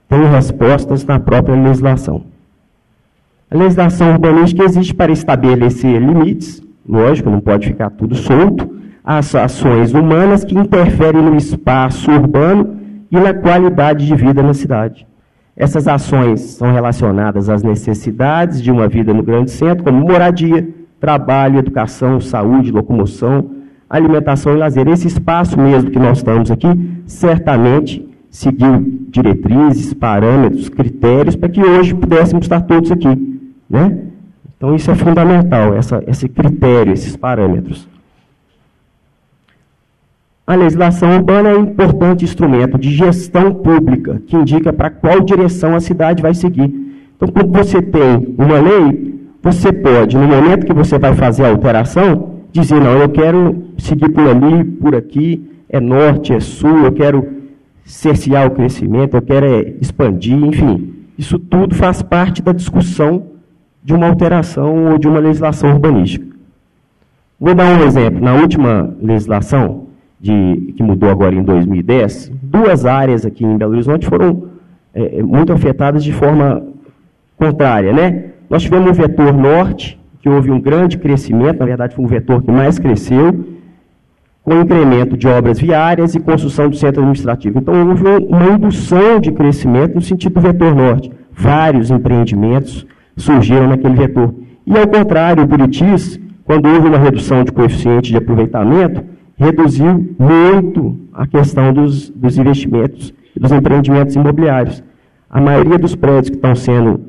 têm 0.09 0.25
respostas 0.31 1.05
na 1.05 1.19
própria 1.19 1.55
legislação. 1.55 2.23
A 3.51 3.57
legislação 3.57 4.13
urbanística 4.13 4.65
existe 4.65 4.95
para 4.95 5.13
estabelecer 5.13 6.01
limites, 6.01 6.63
lógico, 6.87 7.31
não 7.31 7.41
pode 7.41 7.69
ficar 7.69 7.91
tudo 7.91 8.15
solto, 8.15 8.77
às 9.03 9.35
ações 9.35 9.95
humanas 9.95 10.45
que 10.45 10.59
interferem 10.59 11.23
no 11.23 11.35
espaço 11.35 12.11
urbano 12.11 12.77
e 13.11 13.19
na 13.19 13.33
qualidade 13.33 14.07
de 14.07 14.15
vida 14.15 14.43
na 14.43 14.53
cidade. 14.53 15.07
Essas 15.57 15.89
ações 15.89 16.41
são 16.41 16.71
relacionadas 16.73 17.49
às 17.49 17.63
necessidades 17.63 18.63
de 18.63 18.71
uma 18.71 18.87
vida 18.87 19.15
no 19.15 19.23
grande 19.23 19.51
centro, 19.51 19.83
como 19.83 19.99
moradia, 19.99 20.69
trabalho, 21.01 21.59
educação, 21.59 22.21
saúde, 22.21 22.71
locomoção, 22.71 23.51
alimentação 23.89 24.55
e 24.55 24.57
lazer. 24.57 24.87
Esse 24.89 25.07
espaço 25.07 25.59
mesmo 25.59 25.91
que 25.91 25.99
nós 25.99 26.19
estamos 26.19 26.51
aqui, 26.51 26.69
certamente 27.07 28.07
seguiu 28.31 28.85
diretrizes, 29.09 29.95
parâmetros, 29.95 30.69
critérios 30.69 31.35
para 31.35 31.49
que 31.49 31.63
hoje 31.63 31.95
pudéssemos 31.95 32.45
estar 32.45 32.61
todos 32.63 32.91
aqui. 32.91 33.41
Né? 33.69 33.99
Então, 34.57 34.75
isso 34.75 34.91
é 34.91 34.95
fundamental, 34.95 35.75
essa, 35.75 36.03
esse 36.07 36.29
critério, 36.29 36.93
esses 36.93 37.17
parâmetros. 37.17 37.89
A 40.47 40.55
legislação 40.55 41.15
urbana 41.17 41.51
é 41.51 41.57
um 41.57 41.65
importante 41.65 42.25
instrumento 42.25 42.79
de 42.79 42.91
gestão 42.91 43.53
pública 43.53 44.23
que 44.27 44.35
indica 44.35 44.73
para 44.73 44.89
qual 44.89 45.21
direção 45.21 45.75
a 45.75 45.81
cidade 45.81 46.23
vai 46.23 46.35
seguir. 46.35 46.75
Então, 47.17 47.29
quando 47.29 47.53
você 47.53 47.83
tem 47.83 48.35
uma 48.39 48.59
lei, 48.59 49.29
você 49.43 49.73
pode, 49.73 50.17
no 50.17 50.27
momento 50.27 50.67
que 50.67 50.73
você 50.73 50.99
vai 50.99 51.15
fazer 51.15 51.45
a 51.45 51.51
alteração, 51.51 52.37
dizer: 52.51 52.81
não, 52.81 52.93
eu 52.93 53.09
quero 53.11 53.68
seguir 53.79 54.11
por 54.11 54.27
ali, 54.27 54.65
por 54.65 54.95
aqui, 54.95 55.49
é 55.69 55.81
norte, 55.81 56.33
é 56.33 56.41
sul, 56.41 56.85
eu 56.85 56.93
quero 56.93 57.27
cercear 57.85 58.47
o 58.47 58.51
crescimento, 58.51 59.17
eu 59.17 59.23
quero 59.23 59.47
é 59.47 59.75
expandir, 59.81 60.37
enfim. 60.37 60.95
Isso 61.17 61.39
tudo 61.39 61.75
faz 61.75 62.03
parte 62.03 62.43
da 62.43 62.53
discussão 62.53 63.27
de 63.83 63.95
uma 63.95 64.07
alteração 64.07 64.93
ou 64.93 64.99
de 64.99 65.09
uma 65.09 65.19
legislação 65.19 65.71
urbanística. 65.71 66.27
Vou 67.41 67.55
dar 67.55 67.79
um 67.79 67.85
exemplo. 67.85 68.21
Na 68.21 68.35
última 68.35 68.95
legislação, 69.01 69.87
de, 70.21 70.75
que 70.77 70.83
mudou 70.83 71.09
agora 71.09 71.35
em 71.35 71.43
2010, 71.43 72.33
duas 72.43 72.85
áreas 72.85 73.25
aqui 73.25 73.45
em 73.45 73.57
Belo 73.57 73.73
Horizonte 73.73 74.07
foram 74.07 74.49
é, 74.93 75.19
é, 75.19 75.23
muito 75.23 75.53
afetadas 75.53 76.03
de 76.03 76.13
forma 76.13 76.67
contrária. 77.37 77.93
Né? 77.93 78.25
Nós 78.51 78.63
tivemos 78.63 78.91
o 78.91 78.95
vetor 78.95 79.33
norte, 79.33 79.99
que 80.21 80.29
houve 80.29 80.51
um 80.51 80.61
grande 80.61 80.99
crescimento, 80.99 81.61
na 81.61 81.67
verdade 81.67 81.95
foi 81.95 82.05
um 82.05 82.09
vetor 82.09 82.43
que 82.43 82.51
mais 82.51 82.79
cresceu, 82.79 83.45
com 84.49 84.63
incremento 84.63 85.15
de 85.15 85.29
obras 85.29 85.61
viárias 85.61 86.15
e 86.15 86.21
construção 86.21 86.71
do 86.71 86.77
centro 86.77 87.03
administrativo. 87.03 87.59
Então 87.59 87.87
houve 87.87 88.03
uma 88.03 88.47
indução 88.55 89.21
de 89.21 89.31
crescimento 89.31 89.97
no 89.97 90.01
sentido 90.01 90.37
do 90.37 90.41
vetor 90.41 90.75
norte. 90.75 91.13
Vários 91.31 91.91
empreendimentos 91.91 92.87
surgiram 93.15 93.69
naquele 93.69 93.95
vetor. 93.95 94.35
E 94.67 94.77
ao 94.77 94.89
contrário, 94.89 95.43
o 95.43 95.47
Buritis, 95.47 96.19
quando 96.45 96.67
houve 96.67 96.89
uma 96.89 96.97
redução 96.97 97.45
de 97.45 97.53
coeficiente 97.53 98.11
de 98.11 98.17
aproveitamento, 98.17 99.05
reduziu 99.37 100.17
muito 100.19 100.99
a 101.13 101.27
questão 101.27 101.71
dos, 101.71 102.09
dos 102.09 102.39
investimentos 102.39 103.13
e 103.37 103.41
dos 103.41 103.53
empreendimentos 103.53 104.17
imobiliários. 104.17 104.83
A 105.29 105.43
maioria 105.43 105.79
dos 105.79 105.95
prédios 105.95 106.31
que 106.31 106.37
estão 106.37 106.55
sendo 106.55 107.03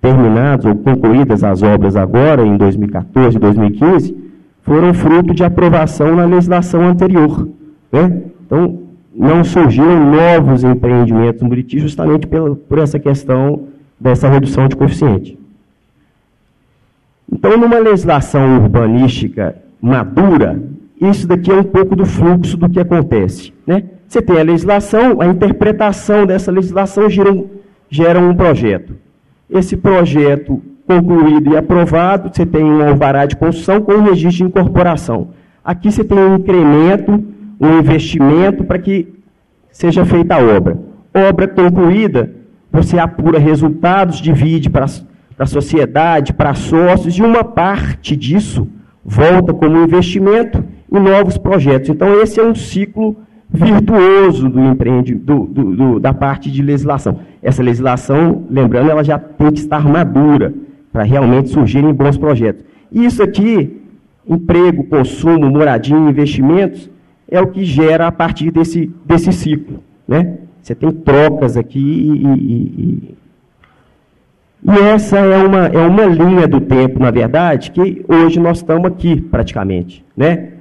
terminados 0.00 0.64
ou 0.64 0.74
concluídas 0.76 1.44
as 1.44 1.62
obras 1.62 1.94
agora, 1.94 2.46
em 2.46 2.56
2014 2.56 3.36
e 3.36 3.40
2015, 3.40 4.25
foram 4.66 4.92
fruto 4.92 5.32
de 5.32 5.44
aprovação 5.44 6.16
na 6.16 6.24
legislação 6.24 6.82
anterior. 6.86 7.48
Né? 7.92 8.22
Então, 8.44 8.82
não 9.14 9.44
surgiram 9.44 10.10
novos 10.10 10.64
empreendimentos 10.64 11.40
no 11.40 11.48
Buriti 11.48 11.78
justamente 11.78 12.26
pela, 12.26 12.54
por 12.56 12.78
essa 12.78 12.98
questão 12.98 13.68
dessa 13.98 14.28
redução 14.28 14.66
de 14.66 14.74
coeficiente. 14.74 15.38
Então, 17.32 17.56
numa 17.56 17.78
legislação 17.78 18.56
urbanística 18.56 19.56
madura, 19.80 20.60
isso 21.00 21.28
daqui 21.28 21.50
é 21.50 21.54
um 21.54 21.64
pouco 21.64 21.94
do 21.94 22.04
fluxo 22.04 22.56
do 22.56 22.68
que 22.68 22.80
acontece. 22.80 23.52
Né? 23.64 23.84
Você 24.08 24.20
tem 24.20 24.40
a 24.40 24.42
legislação, 24.42 25.20
a 25.20 25.26
interpretação 25.26 26.26
dessa 26.26 26.50
legislação 26.50 27.08
gera 27.08 27.32
um, 27.32 27.48
gera 27.88 28.18
um 28.18 28.34
projeto. 28.34 28.96
Esse 29.48 29.76
projeto 29.76 30.60
concluído 30.86 31.52
e 31.52 31.56
aprovado, 31.56 32.30
você 32.32 32.46
tem 32.46 32.64
um 32.64 32.86
alvará 32.86 33.26
de 33.26 33.36
construção 33.36 33.80
com 33.80 34.02
registro 34.02 34.38
de 34.38 34.44
incorporação. 34.44 35.28
Aqui 35.64 35.90
você 35.90 36.04
tem 36.04 36.16
um 36.16 36.36
incremento, 36.36 37.24
um 37.60 37.78
investimento 37.78 38.64
para 38.64 38.78
que 38.78 39.12
seja 39.70 40.04
feita 40.04 40.36
a 40.36 40.38
obra. 40.38 40.78
Obra 41.12 41.48
concluída, 41.48 42.30
você 42.70 42.98
apura 42.98 43.38
resultados, 43.38 44.20
divide 44.20 44.70
para 44.70 44.86
a 45.38 45.46
sociedade, 45.46 46.32
para 46.32 46.54
sócios, 46.54 47.18
e 47.18 47.22
uma 47.22 47.42
parte 47.42 48.14
disso 48.14 48.68
volta 49.04 49.52
como 49.52 49.82
investimento 49.82 50.62
em 50.92 51.00
novos 51.00 51.36
projetos. 51.36 51.88
Então, 51.88 52.20
esse 52.20 52.38
é 52.38 52.44
um 52.44 52.54
ciclo 52.54 53.16
virtuoso 53.48 54.48
do 54.48 55.46
do, 55.46 56.00
da 56.00 56.12
parte 56.12 56.50
de 56.50 56.62
legislação. 56.62 57.20
Essa 57.42 57.62
legislação, 57.62 58.44
lembrando, 58.50 58.90
ela 58.90 59.02
já 59.02 59.18
tem 59.18 59.50
que 59.50 59.60
estar 59.60 59.84
madura 59.88 60.52
para 60.96 61.04
realmente 61.04 61.50
surgirem 61.50 61.92
bons 61.92 62.16
projetos. 62.16 62.64
Isso 62.90 63.22
aqui, 63.22 63.82
emprego, 64.26 64.82
consumo, 64.84 65.50
moradia, 65.50 65.94
investimentos, 65.94 66.88
é 67.30 67.38
o 67.38 67.48
que 67.48 67.66
gera 67.66 68.06
a 68.06 68.12
partir 68.12 68.50
desse, 68.50 68.90
desse 69.04 69.30
ciclo. 69.30 69.82
Né? 70.08 70.38
Você 70.62 70.74
tem 70.74 70.90
trocas 70.90 71.54
aqui 71.54 71.78
e, 71.78 72.26
e, 72.26 73.14
e 74.64 74.78
essa 74.90 75.18
é 75.18 75.36
uma, 75.36 75.66
é 75.66 75.86
uma 75.86 76.06
linha 76.06 76.48
do 76.48 76.62
tempo, 76.62 76.98
na 76.98 77.10
verdade, 77.10 77.72
que 77.72 78.02
hoje 78.08 78.40
nós 78.40 78.56
estamos 78.56 78.86
aqui, 78.86 79.20
praticamente. 79.20 80.02
Né? 80.16 80.52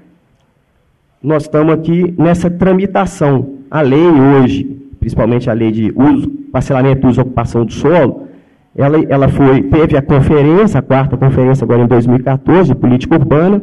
nós 1.24 1.44
estamos 1.44 1.74
aqui 1.74 2.14
nessa 2.18 2.50
tramitação. 2.50 3.60
A 3.72 3.80
lei 3.80 4.06
hoje, 4.06 4.66
principalmente 5.00 5.50
a 5.50 5.54
lei 5.54 5.72
de 5.72 5.94
uso, 5.96 6.28
parcelamento 6.52 7.08
e 7.08 7.10
uso 7.10 7.22
ocupação 7.22 7.64
do 7.64 7.72
solo, 7.72 8.26
ela, 8.76 9.02
ela 9.08 9.30
foi, 9.30 9.64
teve 9.64 9.96
a 9.96 10.02
conferência, 10.02 10.80
a 10.80 10.84
quarta 10.84 11.16
conferência 11.16 11.64
agora 11.64 11.84
em 11.84 11.88
2014, 11.88 12.70
de 12.70 12.76
política 12.76 13.16
urbana, 13.16 13.62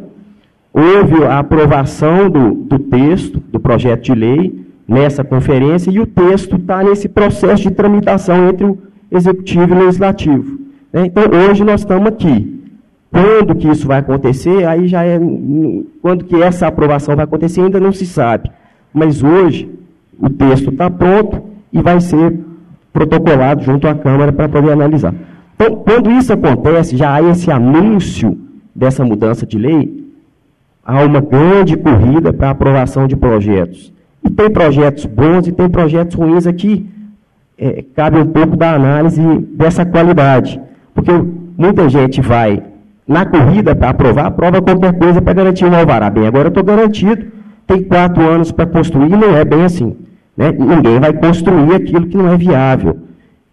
houve 0.73 1.23
a 1.23 1.37
aprovação 1.37 2.29
do, 2.29 2.53
do 2.53 2.79
texto, 2.79 3.39
do 3.51 3.59
projeto 3.59 4.01
de 4.01 4.15
lei, 4.15 4.65
nessa 4.87 5.23
conferência, 5.23 5.91
e 5.91 5.99
o 5.99 6.07
texto 6.07 6.55
está 6.55 6.83
nesse 6.83 7.07
processo 7.07 7.63
de 7.63 7.71
tramitação 7.71 8.49
entre 8.49 8.65
o 8.65 8.77
executivo 9.11 9.73
e 9.73 9.77
o 9.77 9.85
legislativo. 9.85 10.59
Né? 10.91 11.05
Então, 11.05 11.23
hoje 11.31 11.63
nós 11.63 11.81
estamos 11.81 12.07
aqui. 12.07 12.61
Quando 13.11 13.55
que 13.55 13.67
isso 13.67 13.87
vai 13.87 13.99
acontecer, 13.99 14.65
aí 14.65 14.87
já 14.87 15.05
é. 15.05 15.19
Quando 16.01 16.25
que 16.25 16.41
essa 16.41 16.65
aprovação 16.65 17.15
vai 17.15 17.25
acontecer, 17.25 17.61
ainda 17.61 17.79
não 17.79 17.91
se 17.91 18.07
sabe. 18.07 18.49
Mas 18.91 19.21
hoje, 19.21 19.69
o 20.19 20.31
texto 20.31 20.71
está 20.71 20.89
pronto 20.89 21.43
e 21.71 21.79
vai 21.79 22.01
ser 22.01 22.39
protocolado 22.93 23.63
junto 23.63 23.87
à 23.87 23.95
Câmara 23.95 24.31
para 24.31 24.47
poder 24.47 24.71
analisar. 24.71 25.13
Então, 25.55 25.75
quando 25.77 26.11
isso 26.11 26.31
acontece, 26.31 26.95
já 26.95 27.15
há 27.15 27.21
esse 27.23 27.51
anúncio 27.51 28.37
dessa 28.73 29.03
mudança 29.03 29.45
de 29.45 29.57
lei, 29.57 30.07
há 30.85 31.03
uma 31.03 31.19
grande 31.19 31.75
corrida 31.75 32.31
para 32.31 32.51
aprovação 32.51 33.07
de 33.07 33.15
projetos. 33.15 33.91
E 34.23 34.29
tem 34.29 34.49
projetos 34.49 35.05
bons 35.05 35.47
e 35.47 35.51
tem 35.51 35.67
projetos 35.67 36.15
ruins 36.15 36.47
aqui. 36.47 36.85
É, 37.57 37.83
cabe 37.95 38.19
um 38.19 38.27
pouco 38.27 38.55
da 38.55 38.73
análise 38.73 39.21
dessa 39.51 39.85
qualidade. 39.85 40.59
Porque 40.93 41.11
muita 41.57 41.89
gente 41.89 42.21
vai 42.21 42.63
na 43.07 43.25
corrida 43.25 43.75
para 43.75 43.89
aprovar, 43.89 44.27
aprova 44.27 44.61
qualquer 44.61 44.97
coisa 44.97 45.21
para 45.21 45.33
garantir 45.33 45.65
um 45.65 45.75
alvará. 45.75 46.09
Bem, 46.09 46.25
agora 46.25 46.45
eu 46.45 46.49
estou 46.49 46.63
garantido, 46.63 47.25
tem 47.67 47.83
quatro 47.83 48.21
anos 48.27 48.51
para 48.51 48.65
construir, 48.65 49.09
não 49.09 49.35
é 49.35 49.43
bem 49.43 49.63
assim. 49.63 49.95
Né? 50.35 50.51
Ninguém 50.51 50.99
vai 50.99 51.13
construir 51.13 51.75
aquilo 51.75 52.07
que 52.07 52.17
não 52.17 52.29
é 52.29 52.37
viável. 52.37 52.99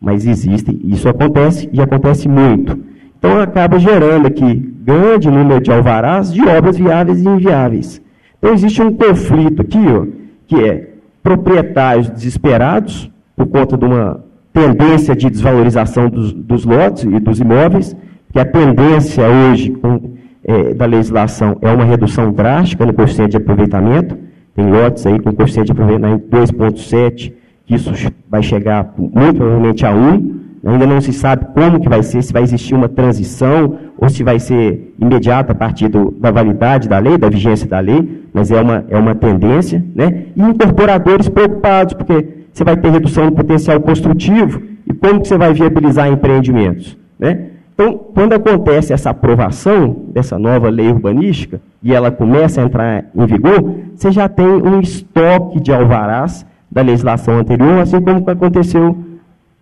Mas 0.00 0.26
existe, 0.26 0.80
isso 0.84 1.08
acontece 1.08 1.68
e 1.72 1.80
acontece 1.80 2.28
muito. 2.28 2.78
Então 3.18 3.38
acaba 3.38 3.78
gerando 3.78 4.26
aqui 4.26 4.54
grande 4.82 5.30
número 5.30 5.60
de 5.60 5.70
alvarás 5.70 6.32
de 6.32 6.42
obras 6.42 6.78
viáveis 6.78 7.22
e 7.22 7.28
inviáveis. 7.28 8.02
Então 8.38 8.54
existe 8.54 8.80
um 8.80 8.94
conflito 8.94 9.60
aqui, 9.60 9.78
ó, 9.78 10.06
que 10.46 10.64
é 10.64 10.88
proprietários 11.22 12.08
desesperados 12.08 13.10
por 13.36 13.46
conta 13.46 13.76
de 13.76 13.84
uma 13.84 14.24
tendência 14.52 15.14
de 15.14 15.28
desvalorização 15.28 16.08
dos, 16.08 16.32
dos 16.32 16.64
lotes 16.64 17.04
e 17.04 17.20
dos 17.20 17.40
imóveis, 17.40 17.94
que 18.32 18.38
a 18.38 18.44
tendência 18.44 19.24
hoje 19.28 19.70
com, 19.70 20.14
é, 20.42 20.74
da 20.74 20.86
legislação 20.86 21.58
é 21.60 21.70
uma 21.70 21.84
redução 21.84 22.32
drástica 22.32 22.86
no 22.86 22.94
coeficiente 22.94 23.32
de 23.32 23.36
aproveitamento. 23.36 24.16
Tem 24.60 24.70
lotes 24.70 25.06
aí 25.06 25.18
com 25.18 25.32
coeficiente 25.32 25.66
de 25.66 25.72
aproveitamento 25.72 26.28
2,7, 26.28 27.32
que 27.64 27.74
isso 27.74 27.90
vai 28.28 28.42
chegar 28.42 28.92
muito 28.98 29.36
provavelmente 29.36 29.86
a 29.86 29.94
1. 29.94 30.40
Ainda 30.62 30.86
não 30.86 31.00
se 31.00 31.14
sabe 31.14 31.46
como 31.54 31.80
que 31.80 31.88
vai 31.88 32.02
ser, 32.02 32.22
se 32.22 32.34
vai 32.34 32.42
existir 32.42 32.74
uma 32.74 32.88
transição 32.88 33.78
ou 33.96 34.10
se 34.10 34.22
vai 34.22 34.38
ser 34.38 34.94
imediata 34.98 35.52
a 35.52 35.54
partir 35.54 35.88
do, 35.88 36.10
da 36.10 36.30
validade 36.30 36.86
da 36.86 36.98
lei, 36.98 37.16
da 37.16 37.30
vigência 37.30 37.66
da 37.66 37.80
lei, 37.80 38.26
mas 38.34 38.50
é 38.50 38.60
uma, 38.60 38.84
é 38.90 38.98
uma 38.98 39.14
tendência. 39.14 39.82
Né? 39.94 40.24
E 40.36 40.42
incorporadores 40.42 41.30
preocupados, 41.30 41.94
porque 41.94 42.28
você 42.52 42.62
vai 42.62 42.76
ter 42.76 42.90
redução 42.90 43.30
do 43.30 43.32
potencial 43.32 43.80
construtivo 43.80 44.60
e 44.86 44.92
como 44.92 45.22
que 45.22 45.28
você 45.28 45.38
vai 45.38 45.54
viabilizar 45.54 46.08
empreendimentos. 46.08 46.98
Né? 47.18 47.46
Então, 47.80 47.96
quando 47.96 48.34
acontece 48.34 48.92
essa 48.92 49.08
aprovação 49.08 50.04
dessa 50.12 50.38
nova 50.38 50.68
lei 50.68 50.88
urbanística 50.88 51.62
e 51.82 51.94
ela 51.94 52.10
começa 52.10 52.60
a 52.60 52.64
entrar 52.66 53.06
em 53.16 53.24
vigor, 53.24 53.74
você 53.96 54.12
já 54.12 54.28
tem 54.28 54.44
um 54.44 54.80
estoque 54.80 55.58
de 55.58 55.72
alvarás 55.72 56.44
da 56.70 56.82
legislação 56.82 57.38
anterior, 57.38 57.78
assim 57.78 57.98
como 57.98 58.22
aconteceu 58.28 58.98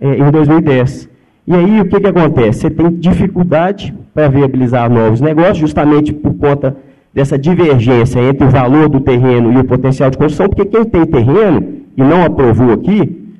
é, 0.00 0.16
em 0.16 0.32
2010. 0.32 1.08
E 1.46 1.54
aí, 1.54 1.80
o 1.80 1.88
que, 1.88 2.00
que 2.00 2.08
acontece? 2.08 2.62
Você 2.62 2.70
tem 2.70 2.90
dificuldade 2.90 3.94
para 4.12 4.26
viabilizar 4.26 4.90
novos 4.90 5.20
negócios, 5.20 5.58
justamente 5.58 6.12
por 6.12 6.34
conta 6.34 6.76
dessa 7.14 7.38
divergência 7.38 8.18
entre 8.18 8.48
o 8.48 8.50
valor 8.50 8.88
do 8.88 8.98
terreno 8.98 9.52
e 9.52 9.58
o 9.58 9.64
potencial 9.64 10.10
de 10.10 10.18
construção, 10.18 10.48
porque 10.48 10.64
quem 10.64 10.84
tem 10.84 11.06
terreno 11.06 11.82
e 11.96 12.02
não 12.02 12.24
aprovou 12.24 12.72
aqui, 12.72 13.32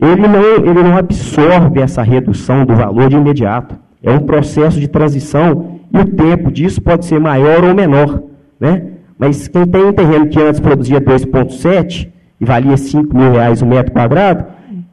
ele 0.00 0.26
não, 0.26 0.42
ele 0.68 0.82
não 0.82 0.96
absorve 0.96 1.80
essa 1.80 2.02
redução 2.02 2.64
do 2.64 2.74
valor 2.74 3.08
de 3.08 3.14
imediato. 3.14 3.78
É 4.02 4.10
um 4.10 4.20
processo 4.20 4.80
de 4.80 4.88
transição 4.88 5.80
e 5.92 5.98
o 5.98 6.04
tempo 6.04 6.50
disso 6.50 6.80
pode 6.80 7.04
ser 7.04 7.20
maior 7.20 7.64
ou 7.64 7.74
menor. 7.74 8.22
Né? 8.58 8.82
Mas 9.18 9.48
quem 9.48 9.66
tem 9.66 9.84
um 9.84 9.92
terreno 9.92 10.28
que 10.28 10.40
antes 10.40 10.60
produzia 10.60 11.00
2,7 11.00 12.08
e 12.40 12.44
valia 12.44 12.76
5 12.76 13.16
mil 13.16 13.32
reais 13.32 13.60
o 13.60 13.66
metro 13.66 13.92
quadrado, 13.92 14.46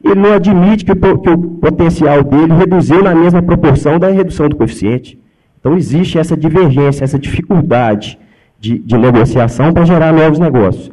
ele 0.04 0.20
não 0.20 0.34
admite 0.34 0.84
que 0.84 0.92
o, 0.92 1.18
que 1.18 1.30
o 1.30 1.38
potencial 1.38 2.22
dele 2.22 2.52
reduziu 2.52 3.02
na 3.02 3.14
mesma 3.14 3.42
proporção 3.42 3.98
da 3.98 4.08
redução 4.08 4.48
do 4.48 4.56
coeficiente. 4.56 5.18
Então, 5.58 5.76
existe 5.76 6.18
essa 6.18 6.36
divergência, 6.36 7.04
essa 7.04 7.18
dificuldade 7.18 8.18
de, 8.60 8.78
de 8.78 8.96
negociação 8.96 9.72
para 9.72 9.84
gerar 9.84 10.12
novos 10.12 10.38
negócios. 10.38 10.90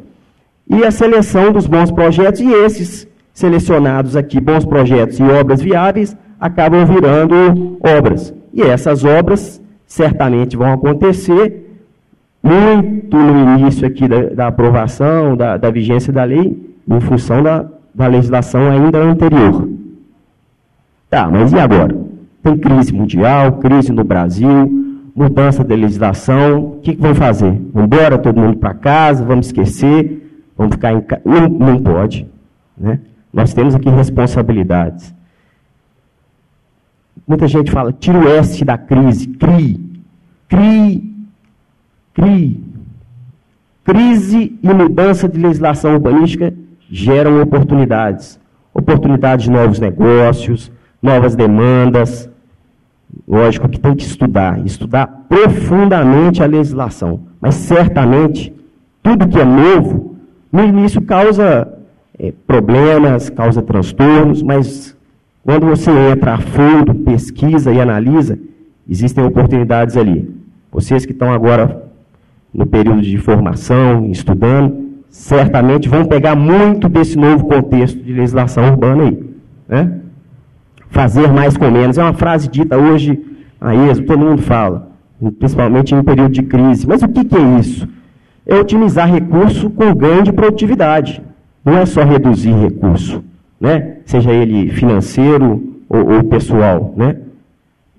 E 0.68 0.84
a 0.84 0.90
seleção 0.90 1.52
dos 1.52 1.66
bons 1.66 1.90
projetos, 1.90 2.40
e 2.40 2.50
esses 2.50 3.06
selecionados 3.32 4.16
aqui, 4.16 4.40
bons 4.40 4.64
projetos 4.64 5.20
e 5.20 5.22
obras 5.22 5.62
viáveis, 5.62 6.16
acabam 6.40 6.84
virando 6.84 7.78
obras. 7.80 8.34
E 8.52 8.62
essas 8.62 9.04
obras 9.04 9.60
certamente 9.86 10.56
vão 10.56 10.72
acontecer 10.72 11.66
muito 12.42 13.16
no 13.16 13.58
início 13.58 13.86
aqui 13.86 14.06
da, 14.06 14.22
da 14.30 14.46
aprovação, 14.46 15.36
da, 15.36 15.56
da 15.56 15.70
vigência 15.70 16.12
da 16.12 16.24
lei, 16.24 16.56
em 16.88 17.00
função 17.00 17.42
da, 17.42 17.66
da 17.94 18.06
legislação 18.06 18.70
ainda 18.70 18.98
anterior. 18.98 19.68
Tá, 21.10 21.28
mas 21.28 21.52
e 21.52 21.58
agora? 21.58 21.96
Tem 22.42 22.56
crise 22.56 22.92
mundial, 22.92 23.52
crise 23.54 23.90
no 23.90 24.04
Brasil, 24.04 24.70
mudança 25.14 25.64
da 25.64 25.74
legislação, 25.74 26.60
o 26.60 26.80
que, 26.80 26.94
que 26.94 27.00
vão 27.00 27.14
fazer? 27.14 27.50
Vamos 27.72 27.86
embora 27.86 28.18
todo 28.18 28.40
mundo 28.40 28.58
para 28.58 28.74
casa, 28.74 29.24
vamos 29.24 29.46
esquecer, 29.46 30.44
vamos 30.56 30.74
ficar 30.74 30.92
em 30.92 31.00
casa? 31.00 31.22
Não, 31.24 31.48
não 31.48 31.78
pode. 31.82 32.26
Né? 32.76 33.00
Nós 33.32 33.54
temos 33.54 33.74
aqui 33.74 33.88
responsabilidades. 33.88 35.15
Muita 37.26 37.48
gente 37.48 37.72
fala, 37.72 37.92
tira 37.92 38.18
o 38.18 38.28
S 38.28 38.64
da 38.64 38.78
crise, 38.78 39.26
CRI. 39.26 39.80
CRI, 40.48 41.14
CRI. 42.14 42.64
Crise 43.84 44.58
e 44.62 44.68
mudança 44.68 45.28
de 45.28 45.38
legislação 45.38 45.94
urbanística 45.94 46.54
geram 46.88 47.42
oportunidades. 47.42 48.38
Oportunidades 48.72 49.46
de 49.46 49.50
novos 49.50 49.80
negócios, 49.80 50.70
novas 51.02 51.34
demandas. 51.34 52.28
Lógico 53.26 53.68
que 53.68 53.80
tem 53.80 53.94
que 53.94 54.04
estudar, 54.04 54.64
estudar 54.64 55.06
profundamente 55.28 56.42
a 56.42 56.46
legislação. 56.46 57.22
Mas 57.40 57.54
certamente, 57.54 58.54
tudo 59.02 59.28
que 59.28 59.38
é 59.38 59.44
novo, 59.44 60.16
no 60.52 60.64
início 60.64 61.00
causa 61.02 61.68
é, 62.18 62.32
problemas, 62.46 63.30
causa 63.30 63.62
transtornos, 63.62 64.42
mas 64.42 64.95
quando 65.46 65.64
você 65.64 65.92
entra 66.10 66.34
a 66.34 66.38
fundo, 66.38 66.92
pesquisa 66.92 67.72
e 67.72 67.80
analisa, 67.80 68.36
existem 68.90 69.24
oportunidades 69.24 69.96
ali. 69.96 70.28
Vocês 70.72 71.06
que 71.06 71.12
estão 71.12 71.32
agora 71.32 71.84
no 72.52 72.66
período 72.66 73.00
de 73.00 73.16
formação, 73.16 74.10
estudando, 74.10 75.04
certamente 75.08 75.88
vão 75.88 76.04
pegar 76.04 76.34
muito 76.34 76.88
desse 76.88 77.16
novo 77.16 77.44
contexto 77.46 77.96
de 78.02 78.12
legislação 78.12 78.64
urbana 78.64 79.04
aí. 79.04 79.24
Né? 79.68 80.00
Fazer 80.90 81.32
mais 81.32 81.56
com 81.56 81.70
menos. 81.70 81.96
É 81.96 82.02
uma 82.02 82.12
frase 82.12 82.48
dita 82.48 82.76
hoje 82.76 83.16
a 83.60 83.72
êxodo, 83.72 84.06
todo 84.08 84.18
mundo 84.18 84.42
fala, 84.42 84.90
principalmente 85.38 85.94
em 85.94 86.02
período 86.02 86.32
de 86.32 86.42
crise. 86.42 86.88
Mas 86.88 87.02
o 87.02 87.08
que, 87.08 87.24
que 87.24 87.36
é 87.36 87.58
isso? 87.60 87.88
É 88.44 88.56
otimizar 88.56 89.08
recurso 89.08 89.70
com 89.70 89.94
ganho 89.94 90.24
de 90.24 90.32
produtividade. 90.32 91.22
Não 91.64 91.78
é 91.78 91.86
só 91.86 92.02
reduzir 92.02 92.52
recurso, 92.52 93.22
né? 93.60 93.98
seja 94.04 94.32
ele 94.32 94.70
financeiro 94.70 95.80
ou, 95.88 96.14
ou 96.14 96.24
pessoal. 96.24 96.94
Né? 96.96 97.16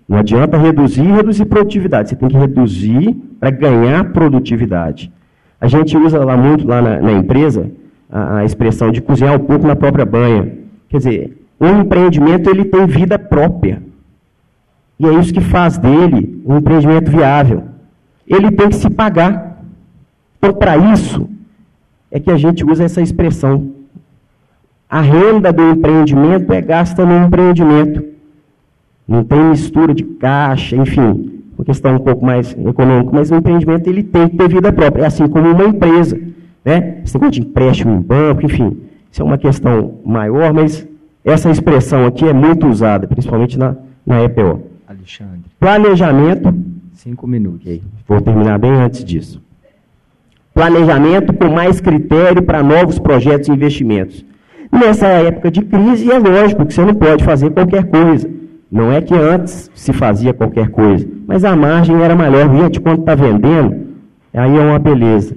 Não 0.07 0.17
adianta 0.17 0.57
reduzir 0.57 1.03
e 1.03 1.11
reduzir 1.11 1.45
produtividade. 1.45 2.09
Você 2.09 2.15
tem 2.15 2.29
que 2.29 2.37
reduzir 2.37 3.15
para 3.39 3.49
ganhar 3.49 4.11
produtividade. 4.13 5.11
A 5.59 5.67
gente 5.67 5.97
usa 5.97 6.23
lá 6.23 6.37
muito 6.37 6.65
lá 6.65 6.81
na, 6.81 7.01
na 7.01 7.11
empresa 7.11 7.69
a, 8.09 8.37
a, 8.37 8.45
expressão 8.45 8.91
de 8.91 9.01
cozinhar 9.01 9.35
um 9.35 9.45
pouco 9.45 9.67
na 9.67 9.75
própria 9.75 10.05
banha. 10.05 10.53
Quer 10.87 10.97
dizer, 10.97 11.37
um 11.59 11.81
empreendimento 11.81 12.49
ele 12.49 12.65
tem 12.65 12.85
vida 12.85 13.19
própria. 13.19 13.81
E 14.99 15.05
é 15.05 15.13
isso 15.13 15.33
que 15.33 15.41
faz 15.41 15.77
dele 15.77 16.41
um 16.45 16.57
empreendimento 16.57 17.11
viável. 17.11 17.63
Ele 18.27 18.51
tem 18.51 18.69
que 18.69 18.75
se 18.75 18.89
pagar. 18.89 19.61
Então, 20.37 20.53
para 20.53 20.77
isso, 20.77 21.29
é 22.11 22.19
que 22.19 22.31
a 22.31 22.37
gente 22.37 22.63
usa 22.63 22.83
essa 22.83 23.01
expressão. 23.01 23.71
A 24.89 25.01
renda 25.01 25.51
do 25.51 25.61
empreendimento 25.71 26.51
é 26.53 26.61
gasta 26.61 27.05
no 27.05 27.25
empreendimento. 27.25 28.03
Não 29.07 29.23
tem 29.23 29.39
mistura 29.45 29.93
de 29.93 30.03
caixa, 30.03 30.75
enfim 30.75 31.37
uma 31.57 31.65
questão 31.65 31.95
um 31.95 31.99
pouco 31.99 32.23
mais 32.23 32.51
econômica, 32.51 33.09
mas 33.11 33.31
o 33.31 33.35
empreendimento 33.35 33.89
ele 33.89 34.03
tem 34.03 34.29
que 34.29 34.37
ter 34.37 34.47
vida 34.47 34.71
própria, 34.71 35.03
é 35.03 35.05
assim 35.07 35.27
como 35.27 35.49
uma 35.49 35.65
empresa. 35.65 36.19
Né? 36.63 37.01
Esse 37.03 37.15
negócio 37.15 37.31
de 37.31 37.41
empréstimo 37.41 37.95
em 37.95 38.01
banco, 38.01 38.45
enfim, 38.45 38.77
isso 39.11 39.21
é 39.21 39.25
uma 39.25 39.37
questão 39.37 39.95
maior, 40.05 40.53
mas 40.53 40.87
essa 41.25 41.49
expressão 41.49 42.05
aqui 42.05 42.25
é 42.25 42.33
muito 42.33 42.67
usada, 42.67 43.07
principalmente 43.07 43.57
na, 43.57 43.75
na 44.05 44.23
EPO. 44.23 44.61
Alexandre. 44.87 45.45
Planejamento. 45.59 46.53
Cinco 46.93 47.25
minutos. 47.25 47.61
Okay. 47.61 47.81
Vou 48.07 48.21
terminar 48.21 48.59
bem 48.59 48.73
antes 48.73 49.03
disso. 49.03 49.41
Planejamento 50.53 51.33
com 51.33 51.49
mais 51.49 51.81
critério 51.81 52.43
para 52.43 52.61
novos 52.61 52.99
projetos 52.99 53.47
e 53.47 53.51
investimentos. 53.51 54.25
Nessa 54.71 55.07
época 55.07 55.49
de 55.49 55.61
crise, 55.61 56.11
é 56.11 56.19
lógico 56.19 56.65
que 56.65 56.73
você 56.73 56.83
não 56.83 56.93
pode 56.93 57.23
fazer 57.23 57.49
qualquer 57.51 57.85
coisa. 57.85 58.29
Não 58.71 58.91
é 58.91 59.01
que 59.01 59.13
antes 59.13 59.71
se 59.73 59.93
fazia 59.93 60.33
qualquer 60.33 60.69
coisa, 60.69 61.07
mas 61.25 61.45
a 61.45 61.55
margem 61.55 62.01
era 62.01 62.15
maior. 62.15 62.53
Gente, 62.55 62.81
quando 62.81 62.99
está 62.99 63.15
vendendo, 63.15 63.87
aí 64.33 64.57
é 64.57 64.61
uma 64.61 64.77
beleza. 64.79 65.35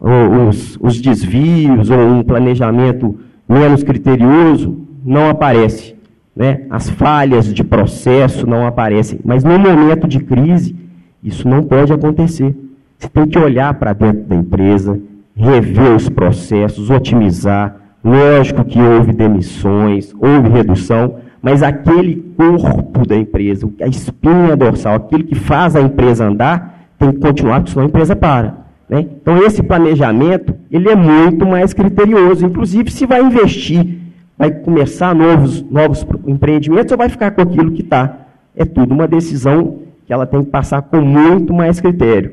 Os, 0.00 0.78
os 0.80 1.00
desvios 1.00 1.90
ou 1.90 1.98
um 1.98 2.22
planejamento 2.22 3.18
menos 3.48 3.82
criterioso 3.82 4.78
não 5.04 5.28
aparece. 5.28 5.94
Né? 6.34 6.62
As 6.68 6.90
falhas 6.90 7.52
de 7.52 7.62
processo 7.62 8.46
não 8.46 8.66
aparecem. 8.66 9.20
Mas 9.24 9.44
no 9.44 9.58
momento 9.58 10.08
de 10.08 10.20
crise, 10.20 10.74
isso 11.22 11.48
não 11.48 11.62
pode 11.62 11.92
acontecer. 11.92 12.54
Você 12.98 13.08
tem 13.08 13.26
que 13.26 13.38
olhar 13.38 13.74
para 13.74 13.92
dentro 13.92 14.22
da 14.24 14.34
empresa, 14.34 14.98
rever 15.36 15.94
os 15.94 16.08
processos, 16.08 16.90
otimizar. 16.90 17.76
Lógico 18.04 18.64
que 18.66 18.78
houve 18.78 19.12
demissões, 19.14 20.12
houve 20.20 20.50
redução, 20.50 21.16
mas 21.40 21.62
aquele 21.62 22.16
corpo 22.36 23.06
da 23.06 23.16
empresa, 23.16 23.66
a 23.80 23.86
espinha 23.86 24.54
dorsal, 24.54 24.96
aquilo 24.96 25.24
que 25.24 25.34
faz 25.34 25.74
a 25.74 25.80
empresa 25.80 26.26
andar, 26.26 26.88
tem 26.98 27.12
que 27.12 27.18
continuar, 27.18 27.60
porque 27.60 27.70
senão 27.72 27.86
a 27.86 27.88
empresa 27.88 28.14
para. 28.14 28.58
Né? 28.88 29.06
Então, 29.20 29.38
esse 29.38 29.62
planejamento, 29.62 30.54
ele 30.70 30.90
é 30.90 30.94
muito 30.94 31.46
mais 31.46 31.72
criterioso. 31.72 32.44
Inclusive, 32.44 32.90
se 32.90 33.06
vai 33.06 33.22
investir, 33.22 33.98
vai 34.36 34.50
começar 34.50 35.14
novos, 35.14 35.62
novos 35.70 36.06
empreendimentos 36.26 36.92
ou 36.92 36.98
vai 36.98 37.08
ficar 37.08 37.30
com 37.30 37.40
aquilo 37.40 37.72
que 37.72 37.80
está. 37.80 38.18
É 38.54 38.66
tudo 38.66 38.92
uma 38.92 39.08
decisão 39.08 39.78
que 40.06 40.12
ela 40.12 40.26
tem 40.26 40.44
que 40.44 40.50
passar 40.50 40.82
com 40.82 41.00
muito 41.00 41.54
mais 41.54 41.80
critério. 41.80 42.32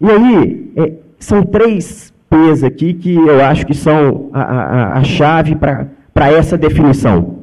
E 0.00 0.10
aí, 0.10 0.72
é, 0.76 0.92
são 1.18 1.42
três 1.42 2.13
P's 2.34 2.64
aqui 2.64 2.94
que 2.94 3.14
eu 3.14 3.44
acho 3.44 3.64
que 3.64 3.74
são 3.74 4.28
a, 4.32 4.42
a, 4.42 4.98
a 4.98 5.04
chave 5.04 5.54
para 5.54 6.32
essa 6.32 6.58
definição. 6.58 7.36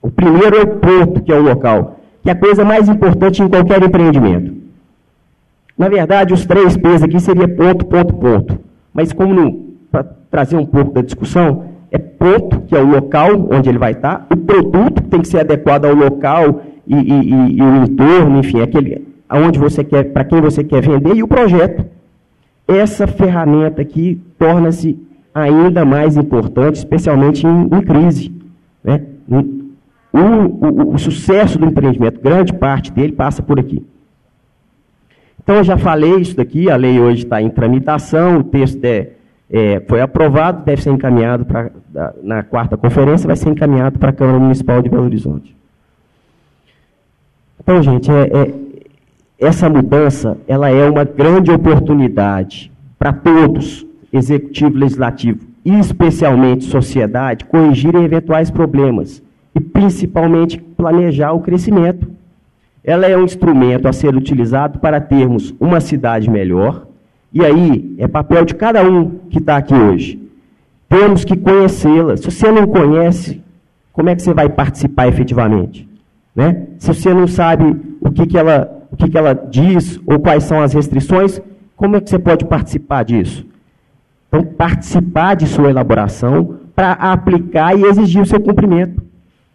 O 0.00 0.10
primeiro 0.10 0.56
é 0.56 0.62
o 0.62 0.66
ponto, 0.66 1.22
que 1.22 1.32
é 1.32 1.36
o 1.36 1.42
local, 1.42 1.98
que 2.22 2.30
é 2.30 2.32
a 2.32 2.36
coisa 2.36 2.64
mais 2.64 2.88
importante 2.88 3.42
em 3.42 3.48
qualquer 3.48 3.82
empreendimento. 3.82 4.54
Na 5.76 5.88
verdade, 5.88 6.32
os 6.32 6.46
três 6.46 6.76
P's 6.76 7.02
aqui 7.02 7.18
seria 7.18 7.48
ponto, 7.48 7.84
ponto, 7.84 8.14
ponto. 8.14 8.60
Mas 8.94 9.12
como 9.12 9.74
para 9.90 10.04
trazer 10.30 10.56
um 10.56 10.66
pouco 10.66 10.92
da 10.92 11.02
discussão, 11.02 11.64
é 11.90 11.98
ponto, 11.98 12.60
que 12.60 12.76
é 12.76 12.80
o 12.80 12.86
local 12.86 13.48
onde 13.50 13.68
ele 13.68 13.78
vai 13.78 13.92
estar, 13.92 14.26
o 14.30 14.36
produto 14.36 15.02
tem 15.02 15.20
que 15.20 15.28
ser 15.28 15.40
adequado 15.40 15.86
ao 15.86 15.94
local 15.94 16.62
e, 16.86 16.94
e, 16.94 17.56
e 17.58 17.62
o 17.62 17.84
entorno, 17.84 18.38
enfim, 18.38 18.60
aquele, 18.60 19.06
aonde 19.28 19.58
você 19.58 19.82
quer, 19.82 20.04
para 20.12 20.24
quem 20.24 20.40
você 20.40 20.62
quer 20.62 20.80
vender, 20.80 21.16
e 21.16 21.22
o 21.22 21.28
projeto. 21.28 21.91
Essa 22.78 23.06
ferramenta 23.06 23.82
aqui 23.82 24.20
torna-se 24.38 24.98
ainda 25.34 25.84
mais 25.84 26.16
importante, 26.16 26.76
especialmente 26.76 27.46
em, 27.46 27.62
em 27.64 27.82
crise. 27.82 28.32
Né? 28.82 29.02
O, 30.12 30.18
o, 30.18 30.94
o, 30.94 30.98
sucesso 30.98 31.58
do 31.58 31.66
empreendimento, 31.66 32.20
grande 32.20 32.52
parte 32.52 32.92
dele 32.92 33.12
passa 33.12 33.42
por 33.42 33.58
aqui. 33.58 33.84
Então, 35.42 35.56
eu 35.56 35.64
já 35.64 35.76
falei 35.76 36.16
isso 36.16 36.36
daqui, 36.36 36.70
a 36.70 36.76
lei 36.76 37.00
hoje 37.00 37.24
está 37.24 37.42
em 37.42 37.50
tramitação, 37.50 38.38
o 38.38 38.44
texto 38.44 38.84
é, 38.84 39.10
é, 39.50 39.80
foi 39.88 40.00
aprovado, 40.00 40.64
deve 40.64 40.82
ser 40.82 40.90
encaminhado 40.90 41.44
pra, 41.44 41.70
na 42.22 42.42
quarta 42.42 42.76
conferência, 42.76 43.26
vai 43.26 43.36
ser 43.36 43.48
encaminhado 43.48 43.98
para 43.98 44.10
a 44.10 44.12
Câmara 44.12 44.38
Municipal 44.38 44.80
de 44.80 44.88
Belo 44.88 45.04
Horizonte. 45.04 45.56
Então, 47.58 47.82
gente, 47.82 48.10
é, 48.10 48.22
é, 48.22 48.54
essa 49.42 49.68
mudança 49.68 50.38
ela 50.46 50.70
é 50.70 50.88
uma 50.88 51.04
grande 51.04 51.50
oportunidade 51.50 52.70
para 52.98 53.12
todos, 53.12 53.84
executivo, 54.12 54.78
legislativo 54.78 55.40
e 55.64 55.78
especialmente 55.78 56.64
sociedade, 56.64 57.44
corrigirem 57.44 58.04
eventuais 58.04 58.50
problemas 58.50 59.22
e 59.54 59.60
principalmente 59.60 60.58
planejar 60.58 61.32
o 61.32 61.40
crescimento. 61.40 62.08
Ela 62.84 63.06
é 63.06 63.16
um 63.16 63.24
instrumento 63.24 63.86
a 63.86 63.92
ser 63.92 64.14
utilizado 64.14 64.78
para 64.78 65.00
termos 65.00 65.54
uma 65.60 65.80
cidade 65.80 66.30
melhor. 66.30 66.86
E 67.32 67.44
aí 67.44 67.94
é 67.98 68.08
papel 68.08 68.44
de 68.44 68.54
cada 68.54 68.82
um 68.88 69.20
que 69.30 69.38
está 69.38 69.56
aqui 69.56 69.74
hoje. 69.74 70.20
Temos 70.88 71.24
que 71.24 71.36
conhecê-la. 71.36 72.16
Se 72.16 72.30
você 72.30 72.50
não 72.50 72.66
conhece, 72.66 73.40
como 73.92 74.08
é 74.08 74.14
que 74.14 74.22
você 74.22 74.34
vai 74.34 74.48
participar 74.48 75.08
efetivamente? 75.08 75.88
Né? 76.34 76.66
Se 76.78 76.88
você 76.88 77.14
não 77.14 77.26
sabe 77.26 77.76
o 78.00 78.10
que, 78.10 78.26
que, 78.26 78.36
ela, 78.36 78.81
o 78.92 78.96
que, 78.96 79.08
que 79.08 79.18
ela 79.18 79.32
diz 79.32 79.98
ou 80.06 80.20
quais 80.20 80.44
são 80.44 80.60
as 80.60 80.74
restrições, 80.74 81.40
como 81.74 81.96
é 81.96 82.00
que 82.00 82.10
você 82.10 82.18
pode 82.18 82.44
participar 82.44 83.04
disso? 83.04 83.44
Então, 84.28 84.44
participar 84.44 85.34
de 85.34 85.46
sua 85.46 85.70
elaboração 85.70 86.60
para 86.74 86.92
aplicar 86.92 87.76
e 87.76 87.84
exigir 87.84 88.22
o 88.22 88.26
seu 88.26 88.40
cumprimento. 88.40 89.02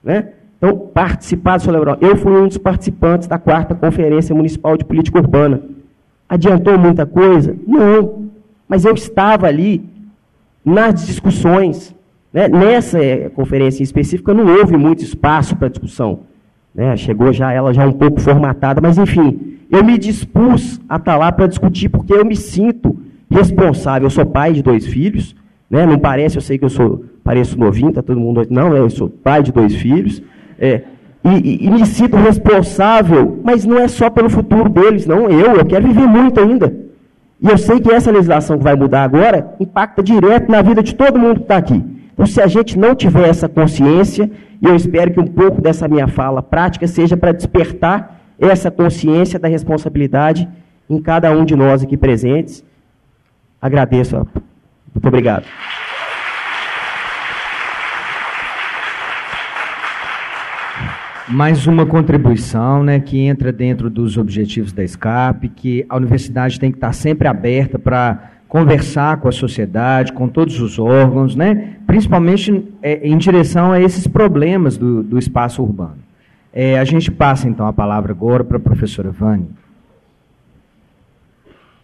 Né? 0.03 0.29
Então, 0.57 0.75
participar 0.77 1.53
da 1.53 1.59
sua 1.59 1.71
elaboração. 1.71 2.09
Eu 2.09 2.17
fui 2.17 2.31
um 2.31 2.47
dos 2.47 2.57
participantes 2.57 3.27
da 3.27 3.37
quarta 3.37 3.75
Conferência 3.75 4.35
Municipal 4.35 4.75
de 4.75 4.83
Política 4.83 5.19
Urbana. 5.19 5.61
Adiantou 6.27 6.77
muita 6.77 7.05
coisa? 7.05 7.55
Não. 7.65 8.27
Mas 8.67 8.85
eu 8.85 8.93
estava 8.93 9.47
ali 9.47 9.83
nas 10.65 11.05
discussões. 11.05 11.95
Né? 12.33 12.47
Nessa 12.47 12.99
eh, 12.99 13.29
conferência 13.29 13.81
em 13.81 13.85
específica, 13.85 14.33
não 14.33 14.45
houve 14.45 14.75
muito 14.75 15.03
espaço 15.03 15.55
para 15.55 15.69
discussão. 15.69 16.19
Né? 16.77 16.95
Chegou 16.95 17.33
já 17.33 17.51
ela 17.51 17.73
já 17.73 17.87
um 17.87 17.91
pouco 17.91 18.21
formatada, 18.21 18.79
mas 18.79 18.99
enfim, 18.99 19.57
eu 19.71 19.83
me 19.83 19.97
dispus 19.97 20.79
a 20.87 20.97
estar 20.97 21.17
lá 21.17 21.31
para 21.31 21.47
discutir, 21.47 21.89
porque 21.89 22.13
eu 22.13 22.23
me 22.23 22.35
sinto 22.35 22.95
responsável. 23.31 24.05
Eu 24.05 24.11
sou 24.11 24.27
pai 24.27 24.53
de 24.53 24.61
dois 24.61 24.85
filhos, 24.85 25.35
né? 25.71 25.87
não 25.87 25.97
parece, 25.97 26.37
eu 26.37 26.41
sei 26.41 26.59
que 26.59 26.65
eu 26.65 26.69
sou, 26.69 27.03
pareço 27.23 27.57
novinho, 27.57 27.89
está 27.89 28.03
todo 28.03 28.19
mundo. 28.19 28.45
Não, 28.51 28.77
eu 28.77 28.91
sou 28.91 29.09
pai 29.09 29.41
de 29.41 29.51
dois 29.51 29.73
filhos. 29.73 30.21
É, 30.59 30.83
e, 31.25 31.29
e, 31.29 31.65
e, 31.65 31.71
me 31.71 31.83
sinto 31.83 32.15
responsável, 32.15 33.39
mas 33.43 33.65
não 33.65 33.79
é 33.79 33.87
só 33.87 34.07
pelo 34.09 34.29
futuro 34.29 34.69
deles, 34.69 35.07
não. 35.07 35.27
Eu, 35.29 35.55
eu 35.55 35.65
quero 35.65 35.87
viver 35.87 36.07
muito 36.07 36.39
ainda. 36.39 36.73
E 37.41 37.49
eu 37.49 37.57
sei 37.57 37.79
que 37.79 37.91
essa 37.91 38.11
legislação 38.11 38.57
que 38.57 38.63
vai 38.63 38.75
mudar 38.75 39.03
agora 39.03 39.55
impacta 39.59 40.03
direto 40.03 40.49
na 40.49 40.61
vida 40.61 40.83
de 40.83 40.93
todo 40.93 41.19
mundo 41.19 41.37
que 41.37 41.41
está 41.41 41.57
aqui. 41.57 41.83
Então, 42.17 42.25
se 42.25 42.41
a 42.41 42.47
gente 42.47 42.79
não 42.79 42.95
tiver 42.95 43.29
essa 43.29 43.47
consciência, 43.47 44.29
e 44.59 44.65
eu 44.65 44.75
espero 44.75 45.11
que 45.11 45.19
um 45.19 45.27
pouco 45.27 45.61
dessa 45.61 45.87
minha 45.87 46.07
fala 46.07 46.41
prática 46.41 46.87
seja 46.87 47.15
para 47.15 47.31
despertar 47.31 48.19
essa 48.39 48.71
consciência 48.71 49.37
da 49.37 49.47
responsabilidade 49.47 50.49
em 50.89 50.99
cada 50.99 51.29
um 51.31 51.45
de 51.45 51.55
nós 51.55 51.83
aqui 51.83 51.95
presentes, 51.95 52.63
Agradeço. 53.61 54.15
Muito 54.15 55.07
obrigado. 55.07 55.45
Mais 61.27 61.67
uma 61.67 61.85
contribuição 61.85 62.83
né, 62.83 62.99
que 63.01 63.19
entra 63.19 63.51
dentro 63.51 63.89
dos 63.89 64.17
objetivos 64.17 64.71
da 64.71 64.87
SCAP, 64.87 65.49
que 65.49 65.85
a 65.89 65.97
universidade 65.97 66.57
tem 66.57 66.71
que 66.71 66.77
estar 66.77 66.93
sempre 66.93 67.27
aberta 67.27 67.77
para 67.77 68.31
conversar 68.47 69.17
com 69.17 69.27
a 69.27 69.31
sociedade, 69.31 70.13
com 70.13 70.27
todos 70.27 70.59
os 70.59 70.79
órgãos, 70.79 71.35
né, 71.35 71.75
principalmente 71.85 72.65
é, 72.81 73.07
em 73.07 73.17
direção 73.17 73.71
a 73.71 73.81
esses 73.81 74.07
problemas 74.07 74.77
do, 74.77 75.03
do 75.03 75.19
espaço 75.19 75.61
urbano. 75.61 75.97
É, 76.53 76.79
a 76.79 76.83
gente 76.83 77.11
passa 77.11 77.47
então 77.47 77.67
a 77.67 77.73
palavra 77.73 78.11
agora 78.11 78.43
para 78.43 78.57
a 78.57 78.59
professora 78.59 79.11
Vânia. 79.11 79.47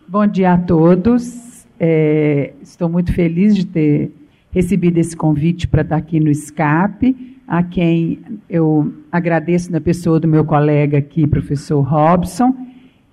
Bom 0.07 0.25
dia 0.25 0.53
a 0.53 0.57
todos. 0.57 1.65
É, 1.79 2.53
estou 2.61 2.87
muito 2.87 3.13
feliz 3.13 3.55
de 3.55 3.65
ter 3.65 4.11
recebido 4.51 4.97
esse 4.99 5.17
convite 5.17 5.67
para 5.67 5.81
estar 5.81 5.95
aqui 5.95 6.19
no 6.19 6.33
SCAP, 6.33 7.15
a 7.47 7.63
quem 7.63 8.19
eu 8.49 8.93
agradeço 9.11 9.71
na 9.71 9.81
pessoa 9.81 10.19
do 10.19 10.27
meu 10.27 10.45
colega 10.45 10.97
aqui, 10.97 11.27
professor 11.27 11.81
Robson, 11.81 12.55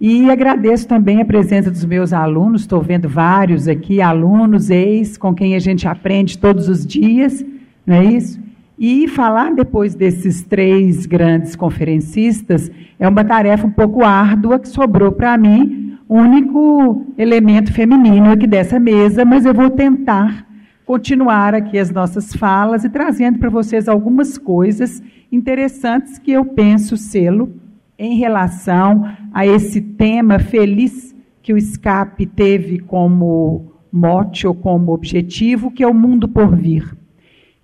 e 0.00 0.30
agradeço 0.30 0.88
também 0.88 1.20
a 1.20 1.24
presença 1.26 1.70
dos 1.70 1.84
meus 1.84 2.14
alunos, 2.14 2.62
estou 2.62 2.80
vendo 2.80 3.06
vários 3.06 3.68
aqui, 3.68 4.00
alunos, 4.00 4.70
ex, 4.70 5.18
com 5.18 5.34
quem 5.34 5.54
a 5.54 5.58
gente 5.58 5.86
aprende 5.86 6.38
todos 6.38 6.68
os 6.68 6.86
dias, 6.86 7.44
não 7.86 7.96
é 7.96 8.04
isso? 8.04 8.40
E 8.78 9.06
falar 9.06 9.54
depois 9.54 9.94
desses 9.94 10.42
três 10.42 11.04
grandes 11.04 11.54
conferencistas 11.54 12.70
é 12.98 13.06
uma 13.06 13.22
tarefa 13.22 13.66
um 13.66 13.70
pouco 13.70 14.02
árdua 14.02 14.58
que 14.58 14.68
sobrou 14.68 15.12
para 15.12 15.36
mim, 15.36 15.98
único 16.08 17.04
elemento 17.18 17.70
feminino 17.70 18.30
aqui 18.30 18.46
dessa 18.46 18.80
mesa, 18.80 19.22
mas 19.22 19.44
eu 19.44 19.52
vou 19.52 19.68
tentar 19.68 20.46
continuar 20.86 21.54
aqui 21.54 21.78
as 21.78 21.90
nossas 21.90 22.34
falas 22.34 22.84
e 22.84 22.88
trazendo 22.88 23.38
para 23.38 23.50
vocês 23.50 23.86
algumas 23.86 24.38
coisas 24.38 25.02
interessantes 25.30 26.18
que 26.18 26.32
eu 26.32 26.46
penso 26.46 26.96
sê-lo 26.96 27.52
em 28.00 28.16
relação 28.16 29.08
a 29.32 29.46
esse 29.46 29.80
tema 29.80 30.38
feliz 30.38 31.14
que 31.42 31.52
o 31.52 31.56
escape 31.58 32.26
teve 32.26 32.78
como 32.78 33.72
mote 33.92 34.46
ou 34.46 34.54
como 34.54 34.92
objetivo, 34.92 35.70
que 35.70 35.82
é 35.82 35.86
o 35.86 35.94
mundo 35.94 36.26
por 36.26 36.56
vir. 36.56 36.96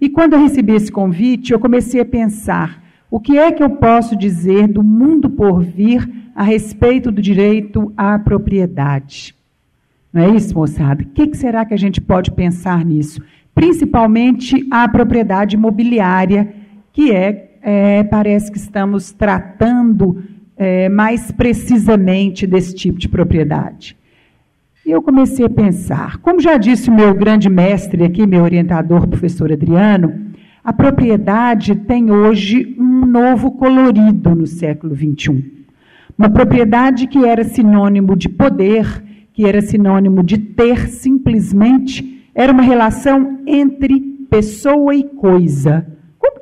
E 0.01 0.09
quando 0.09 0.34
eu 0.34 0.41
recebi 0.41 0.74
esse 0.74 0.93
convite, 0.93 1.53
eu 1.53 1.59
comecei 1.59 2.01
a 2.01 2.05
pensar: 2.05 2.82
o 3.11 3.18
que 3.18 3.39
é 3.39 3.51
que 3.51 3.62
eu 3.62 3.70
posso 3.70 4.14
dizer 4.14 4.68
do 4.68 4.82
mundo 4.82 5.30
por 5.30 5.62
vir 5.62 6.09
a 6.37 6.43
respeito 6.43 7.11
do 7.11 7.22
direito 7.22 7.91
à 7.97 8.18
propriedade. 8.18 9.34
Não 10.12 10.22
é 10.22 10.37
isso, 10.37 10.55
moçada? 10.55 11.03
O 11.03 11.07
que, 11.07 11.34
será 11.34 11.64
que 11.64 11.72
a 11.72 11.78
gente 11.78 11.99
pode 11.99 12.30
pensar 12.30 12.84
nisso? 12.84 13.22
Principalmente 13.55 14.66
a 14.70 14.87
propriedade 14.87 15.57
imobiliária, 15.57 16.55
que 16.93 17.11
é, 17.11 17.45
é 17.68 18.04
parece 18.04 18.52
que 18.52 18.58
estamos 18.58 19.10
tratando 19.10 20.22
é, 20.56 20.88
mais 20.88 21.32
precisamente 21.32 22.46
desse 22.46 22.72
tipo 22.72 22.96
de 22.96 23.08
propriedade. 23.08 23.96
E 24.86 24.92
eu 24.92 25.02
comecei 25.02 25.44
a 25.44 25.50
pensar, 25.50 26.18
como 26.18 26.38
já 26.38 26.56
disse 26.56 26.88
o 26.88 26.94
meu 26.94 27.12
grande 27.12 27.50
mestre 27.50 28.04
aqui, 28.04 28.24
meu 28.24 28.44
orientador, 28.44 29.08
professor 29.08 29.50
Adriano, 29.50 30.26
a 30.62 30.72
propriedade 30.72 31.74
tem 31.74 32.08
hoje 32.08 32.76
um 32.78 33.04
novo 33.04 33.50
colorido 33.50 34.32
no 34.36 34.46
século 34.46 34.94
XXI. 34.94 35.44
Uma 36.16 36.30
propriedade 36.30 37.08
que 37.08 37.24
era 37.24 37.42
sinônimo 37.42 38.14
de 38.14 38.28
poder, 38.28 39.02
que 39.32 39.44
era 39.44 39.60
sinônimo 39.60 40.22
de 40.22 40.38
ter 40.38 40.88
simplesmente, 40.88 42.24
era 42.32 42.52
uma 42.52 42.62
relação 42.62 43.40
entre 43.44 43.98
pessoa 44.30 44.94
e 44.94 45.02
coisa. 45.02 45.95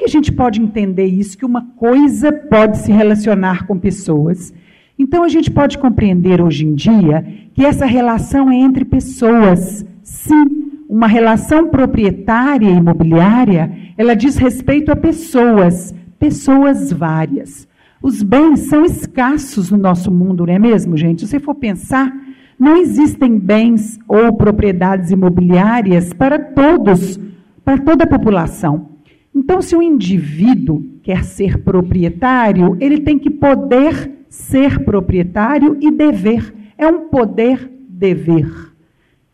Que 0.05 0.11
a 0.11 0.21
gente 0.21 0.33
pode 0.33 0.61
entender 0.61 1.07
isso? 1.07 1.39
Que 1.39 1.47
uma 1.47 1.63
coisa 1.77 2.31
pode 2.31 2.77
se 2.77 2.93
relacionar 2.93 3.67
com 3.67 3.79
pessoas. 3.79 4.53
Então 4.99 5.25
a 5.25 5.29
gente 5.29 5.51
pode 5.51 5.79
compreender 5.79 6.43
hoje 6.43 6.67
em 6.67 6.75
dia 6.75 7.25
que 7.55 7.65
essa 7.65 7.87
relação 7.87 8.53
é 8.53 8.55
entre 8.55 8.85
pessoas. 8.85 9.83
Sim, 10.03 10.45
uma 10.91 11.07
relação 11.07 11.69
proprietária 11.69 12.69
imobiliária, 12.69 13.75
ela 13.97 14.15
diz 14.15 14.37
respeito 14.37 14.93
a 14.93 14.97
pessoas, 14.97 15.95
pessoas 16.19 16.93
várias. 16.93 17.67
Os 18.03 18.23
bens 18.23 18.69
são 18.69 18.85
escassos 18.85 19.71
no 19.71 19.79
nosso 19.79 20.11
mundo, 20.11 20.45
não 20.45 20.53
é 20.53 20.59
mesmo, 20.59 20.99
gente? 20.99 21.23
Se 21.23 21.29
você 21.29 21.41
for 21.41 21.55
pensar, 21.55 22.15
não 22.61 22.77
existem 22.77 23.39
bens 23.39 23.99
ou 24.07 24.35
propriedades 24.35 25.11
imobiliárias 25.11 26.13
para 26.13 26.39
todos, 26.39 27.19
para 27.65 27.79
toda 27.79 28.05
a 28.05 28.07
população. 28.07 28.93
Então, 29.35 29.61
se 29.61 29.75
o 29.75 29.83
indivíduo 29.83 30.85
quer 31.03 31.25
ser 31.25 31.59
proprietário, 31.59 32.77
ele 32.81 33.01
tem 33.01 33.19
que 33.19 33.31
poder 33.31 34.27
ser 34.29 34.85
proprietário 34.85 35.77
e 35.81 35.91
dever. 35.91 36.55
É 36.79 36.87
um 36.87 37.09
poder-dever. 37.09 38.75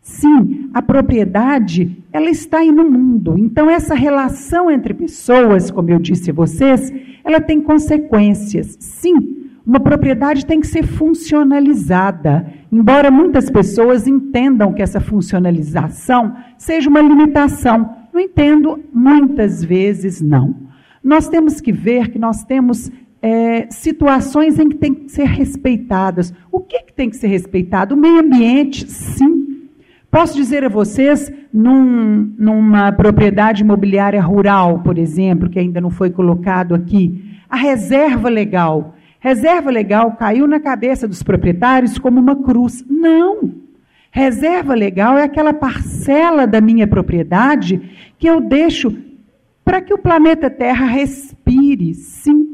Sim, 0.01 0.69
a 0.73 0.81
propriedade, 0.81 2.03
ela 2.11 2.29
está 2.29 2.59
aí 2.59 2.71
no 2.71 2.89
mundo. 2.89 3.37
Então, 3.37 3.69
essa 3.69 3.93
relação 3.93 4.69
entre 4.71 4.93
pessoas, 4.93 5.69
como 5.69 5.91
eu 5.91 5.99
disse 5.99 6.31
a 6.31 6.33
vocês, 6.33 6.91
ela 7.23 7.39
tem 7.39 7.61
consequências. 7.61 8.75
Sim, 8.79 9.41
uma 9.65 9.79
propriedade 9.79 10.45
tem 10.45 10.59
que 10.59 10.67
ser 10.67 10.83
funcionalizada. 10.83 12.51
Embora 12.71 13.11
muitas 13.11 13.49
pessoas 13.49 14.07
entendam 14.07 14.73
que 14.73 14.81
essa 14.81 14.99
funcionalização 14.99 16.35
seja 16.57 16.89
uma 16.89 17.01
limitação. 17.01 18.00
Não 18.13 18.19
entendo, 18.19 18.79
muitas 18.93 19.63
vezes 19.63 20.21
não. 20.21 20.55
Nós 21.03 21.27
temos 21.27 21.61
que 21.61 21.71
ver 21.71 22.09
que 22.09 22.19
nós 22.19 22.43
temos 22.43 22.91
é, 23.21 23.67
situações 23.69 24.59
em 24.59 24.69
que 24.69 24.75
tem 24.75 24.93
que 24.93 25.11
ser 25.11 25.25
respeitadas. 25.25 26.33
O 26.51 26.59
que, 26.59 26.83
que 26.83 26.93
tem 26.93 27.09
que 27.09 27.15
ser 27.15 27.27
respeitado? 27.27 27.95
O 27.95 27.97
meio 27.97 28.19
ambiente, 28.19 28.89
sim. 28.89 29.69
Posso 30.09 30.35
dizer 30.35 30.65
a 30.65 30.69
vocês, 30.69 31.31
num, 31.53 32.33
numa 32.37 32.91
propriedade 32.91 33.63
imobiliária 33.63 34.21
rural, 34.21 34.79
por 34.79 34.97
exemplo, 34.97 35.49
que 35.49 35.57
ainda 35.57 35.79
não 35.79 35.89
foi 35.89 36.09
colocado 36.09 36.75
aqui, 36.75 37.39
a 37.49 37.55
reserva 37.55 38.27
legal. 38.27 38.95
Reserva 39.21 39.69
legal 39.69 40.17
caiu 40.17 40.47
na 40.47 40.59
cabeça 40.59 41.07
dos 41.07 41.23
proprietários 41.23 41.97
como 41.97 42.19
uma 42.19 42.35
cruz. 42.35 42.83
Não! 42.89 43.51
Reserva 44.11 44.75
legal 44.75 45.17
é 45.17 45.23
aquela 45.23 45.53
parcela 45.53 46.45
da 46.45 46.59
minha 46.59 46.85
propriedade 46.85 47.81
que 48.19 48.27
eu 48.27 48.41
deixo 48.41 48.93
para 49.63 49.81
que 49.81 49.93
o 49.93 49.97
planeta 49.97 50.49
Terra 50.49 50.85
respire, 50.85 51.93
sim. 51.93 52.45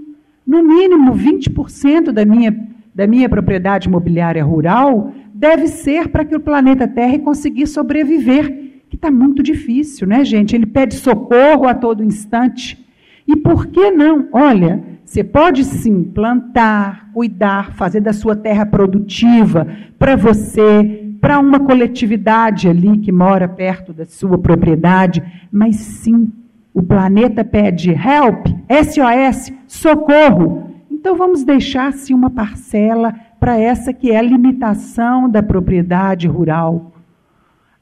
No 0.45 0.63
mínimo 0.63 1.13
20% 1.13 2.11
da 2.11 2.23
minha, 2.23 2.55
da 2.93 3.07
minha 3.07 3.27
propriedade 3.27 3.87
imobiliária 3.87 4.43
rural 4.43 5.11
deve 5.33 5.67
ser 5.67 6.09
para 6.09 6.23
que 6.23 6.35
o 6.35 6.39
planeta 6.39 6.87
Terra 6.87 7.17
conseguir 7.19 7.65
sobreviver, 7.65 8.83
que 8.87 8.95
está 8.95 9.09
muito 9.09 9.41
difícil, 9.41 10.07
né, 10.07 10.23
gente? 10.23 10.55
Ele 10.55 10.65
pede 10.67 10.95
socorro 10.95 11.67
a 11.67 11.73
todo 11.73 12.03
instante. 12.03 12.85
E 13.27 13.35
por 13.35 13.65
que 13.67 13.89
não? 13.91 14.29
Olha, 14.31 14.81
você 15.03 15.23
pode 15.23 15.63
sim 15.63 16.03
plantar, 16.03 17.09
cuidar, 17.13 17.73
fazer 17.73 17.99
da 17.99 18.13
sua 18.13 18.35
terra 18.35 18.65
produtiva 18.65 19.67
para 19.97 20.15
você, 20.15 21.06
para 21.19 21.39
uma 21.39 21.59
coletividade 21.59 22.67
ali 22.67 22.97
que 22.99 23.11
mora 23.11 23.47
perto 23.47 23.93
da 23.93 24.05
sua 24.05 24.37
propriedade, 24.37 25.23
mas 25.51 25.75
sim, 25.77 26.31
o 26.73 26.83
planeta 26.83 27.43
pede 27.43 27.91
help, 27.91 28.47
SOS, 28.69 29.51
socorro. 29.67 30.71
Então 30.91 31.15
vamos 31.15 31.43
deixar 31.43 31.93
sim 31.93 32.13
uma 32.13 32.29
parcela 32.29 33.13
para 33.39 33.57
essa 33.57 33.93
que 33.93 34.11
é 34.11 34.17
a 34.17 34.21
limitação 34.21 35.29
da 35.29 35.41
propriedade 35.43 36.27
rural. 36.27 36.93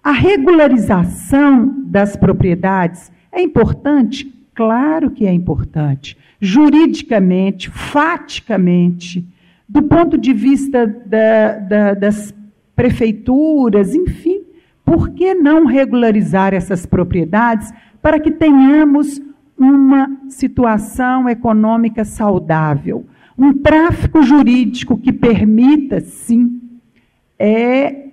A 0.03 0.11
regularização 0.11 1.83
das 1.85 2.15
propriedades 2.15 3.11
é 3.31 3.41
importante 3.41 4.35
Claro 4.55 5.11
que 5.11 5.27
é 5.27 5.33
importante. 5.33 6.17
Juridicamente, 6.39 7.69
faticamente, 7.69 9.27
do 9.67 9.83
ponto 9.83 10.17
de 10.17 10.31
vista 10.31 10.87
da, 10.87 11.57
da, 11.57 11.93
das 11.93 12.33
prefeituras, 12.75 13.95
enfim, 13.95 14.41
por 14.83 15.09
que 15.09 15.33
não 15.33 15.65
regularizar 15.65 16.53
essas 16.53 16.85
propriedades 16.85 17.73
para 18.01 18.19
que 18.19 18.31
tenhamos 18.31 19.21
uma 19.57 20.09
situação 20.29 21.27
econômica 21.27 22.03
saudável? 22.05 23.05
Um 23.37 23.53
tráfico 23.53 24.21
jurídico 24.21 24.97
que 24.97 25.11
permita, 25.11 25.99
sim, 25.99 26.61
é 27.39 28.05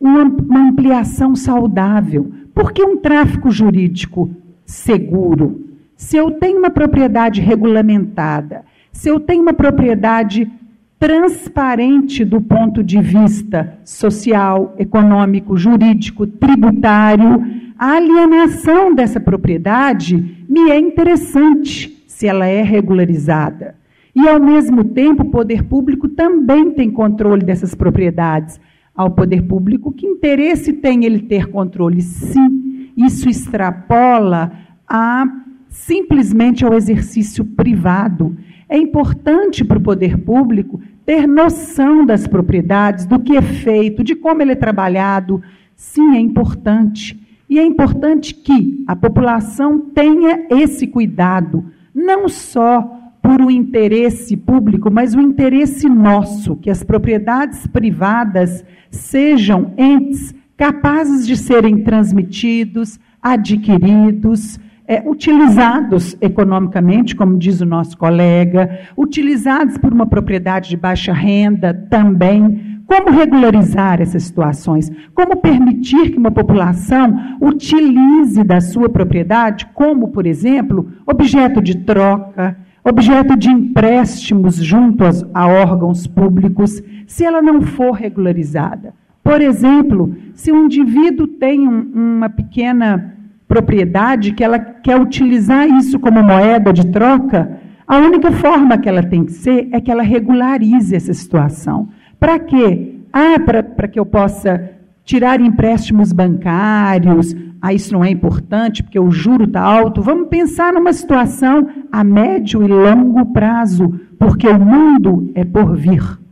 uma, 0.00 0.22
ampliação 0.68 1.34
saudável. 1.34 2.32
Por 2.54 2.72
que 2.72 2.82
um 2.82 2.96
tráfico 2.96 3.50
jurídico 3.50 4.30
seguro? 4.64 5.64
Se 5.96 6.16
eu 6.16 6.30
tenho 6.30 6.58
uma 6.58 6.70
propriedade 6.70 7.40
regulamentada, 7.40 8.64
se 8.92 9.08
eu 9.08 9.18
tenho 9.18 9.42
uma 9.42 9.52
propriedade 9.52 10.50
transparente 10.98 12.24
do 12.24 12.40
ponto 12.40 12.82
de 12.82 13.00
vista 13.00 13.78
social, 13.84 14.74
econômico, 14.78 15.56
jurídico, 15.56 16.26
tributário, 16.26 17.44
a 17.78 17.96
alienação 17.96 18.94
dessa 18.94 19.20
propriedade 19.20 20.44
me 20.48 20.70
é 20.70 20.78
interessante 20.78 22.04
se 22.06 22.26
ela 22.26 22.46
é 22.46 22.62
regularizada. 22.62 23.74
E, 24.14 24.28
ao 24.28 24.40
mesmo 24.40 24.84
tempo, 24.84 25.24
o 25.24 25.30
poder 25.30 25.64
público 25.64 26.08
também 26.08 26.70
tem 26.70 26.90
controle 26.90 27.44
dessas 27.44 27.74
propriedades. 27.74 28.60
Ao 28.94 29.10
poder 29.10 29.42
público, 29.42 29.90
que 29.90 30.06
interesse 30.06 30.72
tem 30.72 31.04
ele 31.04 31.18
ter 31.18 31.48
controle? 31.48 32.00
Sim, 32.00 32.90
isso 32.96 33.28
extrapola 33.28 34.52
a 34.88 35.26
simplesmente 35.68 36.64
ao 36.64 36.74
exercício 36.74 37.44
privado. 37.44 38.36
É 38.68 38.78
importante 38.78 39.64
para 39.64 39.78
o 39.78 39.82
poder 39.82 40.18
público 40.18 40.80
ter 41.04 41.26
noção 41.26 42.04
das 42.04 42.26
propriedades, 42.26 43.06
do 43.06 43.18
que 43.18 43.36
é 43.36 43.42
feito, 43.42 44.02
de 44.02 44.14
como 44.14 44.42
ele 44.42 44.52
é 44.52 44.56
trabalhado. 44.56 45.42
Sim, 45.76 46.16
é 46.16 46.20
importante. 46.20 47.20
E 47.48 47.58
é 47.58 47.64
importante 47.64 48.34
que 48.34 48.82
a 48.86 48.96
população 48.96 49.78
tenha 49.78 50.46
esse 50.50 50.86
cuidado, 50.86 51.64
não 51.94 52.28
só 52.28 52.80
por 53.22 53.40
um 53.40 53.50
interesse 53.50 54.36
público, 54.36 54.90
mas 54.90 55.14
o 55.14 55.18
um 55.18 55.22
interesse 55.22 55.88
nosso, 55.88 56.56
que 56.56 56.70
as 56.70 56.82
propriedades 56.82 57.66
privadas 57.66 58.64
sejam 58.90 59.72
entes 59.76 60.34
capazes 60.56 61.26
de 61.26 61.36
serem 61.36 61.82
transmitidos, 61.82 62.98
adquiridos, 63.22 64.58
é, 64.86 65.02
utilizados 65.08 66.16
economicamente, 66.20 67.16
como 67.16 67.38
diz 67.38 67.60
o 67.60 67.66
nosso 67.66 67.96
colega, 67.96 68.80
utilizados 68.96 69.78
por 69.78 69.92
uma 69.92 70.06
propriedade 70.06 70.68
de 70.68 70.76
baixa 70.76 71.12
renda 71.12 71.72
também. 71.88 72.74
Como 72.86 73.10
regularizar 73.10 74.02
essas 74.02 74.24
situações? 74.24 74.92
Como 75.14 75.36
permitir 75.36 76.10
que 76.10 76.18
uma 76.18 76.30
população 76.30 77.38
utilize 77.40 78.44
da 78.44 78.60
sua 78.60 78.90
propriedade 78.90 79.66
como, 79.72 80.08
por 80.08 80.26
exemplo, 80.26 80.92
objeto 81.06 81.62
de 81.62 81.78
troca, 81.78 82.58
objeto 82.84 83.36
de 83.36 83.48
empréstimos 83.48 84.56
junto 84.56 85.02
a 85.32 85.46
órgãos 85.46 86.06
públicos, 86.06 86.82
se 87.06 87.24
ela 87.24 87.40
não 87.40 87.62
for 87.62 87.92
regularizada? 87.92 88.92
Por 89.22 89.40
exemplo, 89.40 90.14
se 90.34 90.52
um 90.52 90.66
indivíduo 90.66 91.26
tem 91.26 91.66
um, 91.66 91.90
uma 91.94 92.28
pequena 92.28 93.14
propriedade, 93.46 94.32
que 94.32 94.42
ela 94.42 94.58
quer 94.58 95.00
utilizar 95.00 95.68
isso 95.68 95.98
como 95.98 96.22
moeda 96.22 96.72
de 96.72 96.86
troca, 96.86 97.60
a 97.86 97.98
única 97.98 98.32
forma 98.32 98.78
que 98.78 98.88
ela 98.88 99.02
tem 99.02 99.24
que 99.24 99.32
ser 99.32 99.68
é 99.72 99.80
que 99.80 99.90
ela 99.90 100.02
regularize 100.02 100.94
essa 100.94 101.12
situação. 101.12 101.88
Para 102.18 102.38
quê? 102.38 103.00
Ah, 103.12 103.38
para 103.38 103.86
que 103.86 104.00
eu 104.00 104.06
possa 104.06 104.70
tirar 105.04 105.40
empréstimos 105.40 106.12
bancários. 106.12 107.36
Ah, 107.60 107.72
isso 107.72 107.92
não 107.92 108.02
é 108.02 108.10
importante 108.10 108.82
porque 108.82 108.98
o 108.98 109.10
juro 109.10 109.44
está 109.44 109.60
alto. 109.60 110.00
Vamos 110.02 110.28
pensar 110.28 110.72
numa 110.72 110.92
situação 110.92 111.68
a 111.92 112.02
médio 112.02 112.62
e 112.62 112.68
longo 112.68 113.26
prazo, 113.26 114.00
porque 114.18 114.48
o 114.48 114.58
mundo 114.58 115.30
é 115.34 115.44
por 115.44 115.76
vir. 115.76 116.23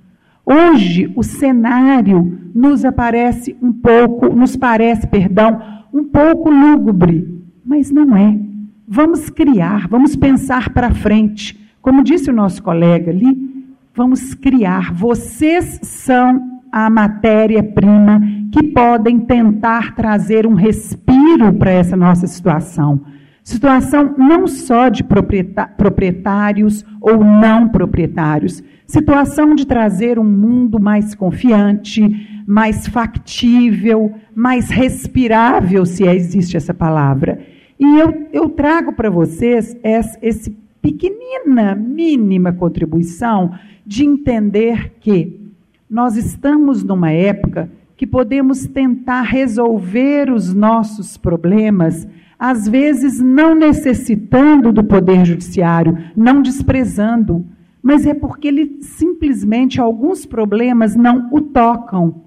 Hoje 0.44 1.12
o 1.14 1.22
cenário 1.22 2.50
nos 2.54 2.84
aparece 2.84 3.56
um 3.62 3.72
pouco, 3.72 4.34
nos 4.34 4.56
parece, 4.56 5.06
perdão, 5.06 5.60
um 5.92 6.04
pouco 6.04 6.50
lúgubre, 6.50 7.42
mas 7.64 7.90
não 7.90 8.16
é. 8.16 8.38
Vamos 8.86 9.30
criar, 9.30 9.86
vamos 9.88 10.16
pensar 10.16 10.70
para 10.70 10.92
frente. 10.92 11.58
Como 11.80 12.02
disse 12.02 12.30
o 12.30 12.34
nosso 12.34 12.62
colega 12.62 13.10
ali, 13.10 13.64
vamos 13.94 14.34
criar. 14.34 14.92
Vocês 14.92 15.80
são 15.82 16.60
a 16.72 16.90
matéria-prima 16.90 18.20
que 18.50 18.62
podem 18.64 19.20
tentar 19.20 19.94
trazer 19.94 20.46
um 20.46 20.54
respiro 20.54 21.52
para 21.54 21.70
essa 21.70 21.96
nossa 21.96 22.26
situação. 22.26 23.00
Situação 23.42 24.14
não 24.16 24.46
só 24.46 24.88
de 24.88 25.02
proprietários 25.02 26.84
ou 27.00 27.24
não 27.24 27.68
proprietários, 27.68 28.62
situação 28.86 29.54
de 29.54 29.66
trazer 29.66 30.18
um 30.18 30.24
mundo 30.24 30.78
mais 30.78 31.14
confiante, 31.14 32.44
mais 32.46 32.86
factível, 32.86 34.14
mais 34.34 34.70
respirável, 34.70 35.84
se 35.84 36.04
existe 36.04 36.56
essa 36.56 36.72
palavra. 36.72 37.40
E 37.78 37.98
eu, 37.98 38.28
eu 38.32 38.48
trago 38.48 38.92
para 38.92 39.10
vocês 39.10 39.76
essa 39.82 40.16
esse 40.22 40.56
pequenina, 40.80 41.74
mínima 41.74 42.52
contribuição 42.52 43.54
de 43.86 44.04
entender 44.04 44.94
que 45.00 45.40
nós 45.88 46.16
estamos 46.16 46.82
numa 46.82 47.10
época 47.10 47.70
que 47.96 48.06
podemos 48.06 48.66
tentar 48.66 49.22
resolver 49.22 50.30
os 50.30 50.52
nossos 50.52 51.16
problemas, 51.16 52.08
às 52.42 52.66
vezes 52.66 53.20
não 53.20 53.54
necessitando 53.54 54.72
do 54.72 54.82
poder 54.82 55.24
judiciário, 55.24 55.96
não 56.16 56.42
desprezando, 56.42 57.46
mas 57.80 58.04
é 58.04 58.12
porque 58.12 58.48
ele 58.48 58.78
simplesmente 58.80 59.80
alguns 59.80 60.26
problemas 60.26 60.96
não 60.96 61.28
o 61.30 61.40
tocam 61.40 62.22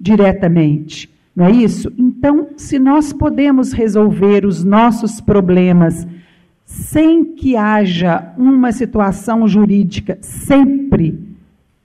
diretamente. 0.00 1.10
Não 1.36 1.44
é 1.44 1.50
isso? 1.50 1.92
Então, 1.98 2.48
se 2.56 2.78
nós 2.78 3.12
podemos 3.12 3.74
resolver 3.74 4.46
os 4.46 4.64
nossos 4.64 5.20
problemas 5.20 6.06
sem 6.64 7.22
que 7.22 7.54
haja 7.54 8.32
uma 8.38 8.72
situação 8.72 9.46
jurídica 9.46 10.16
sempre 10.22 11.28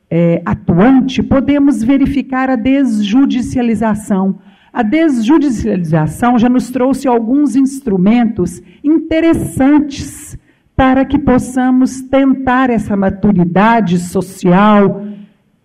é, 0.09 0.41
atuante, 0.45 1.21
podemos 1.21 1.83
verificar 1.83 2.49
a 2.49 2.55
desjudicialização. 2.55 4.39
A 4.77 4.83
desjudicialização 4.83 6.37
já 6.37 6.47
nos 6.47 6.69
trouxe 6.69 7.07
alguns 7.07 7.55
instrumentos 7.55 8.61
interessantes 8.83 10.37
para 10.75 11.03
que 11.03 11.17
possamos 11.17 12.03
tentar 12.03 12.69
essa 12.69 12.95
maturidade 12.95 13.97
social 13.97 15.01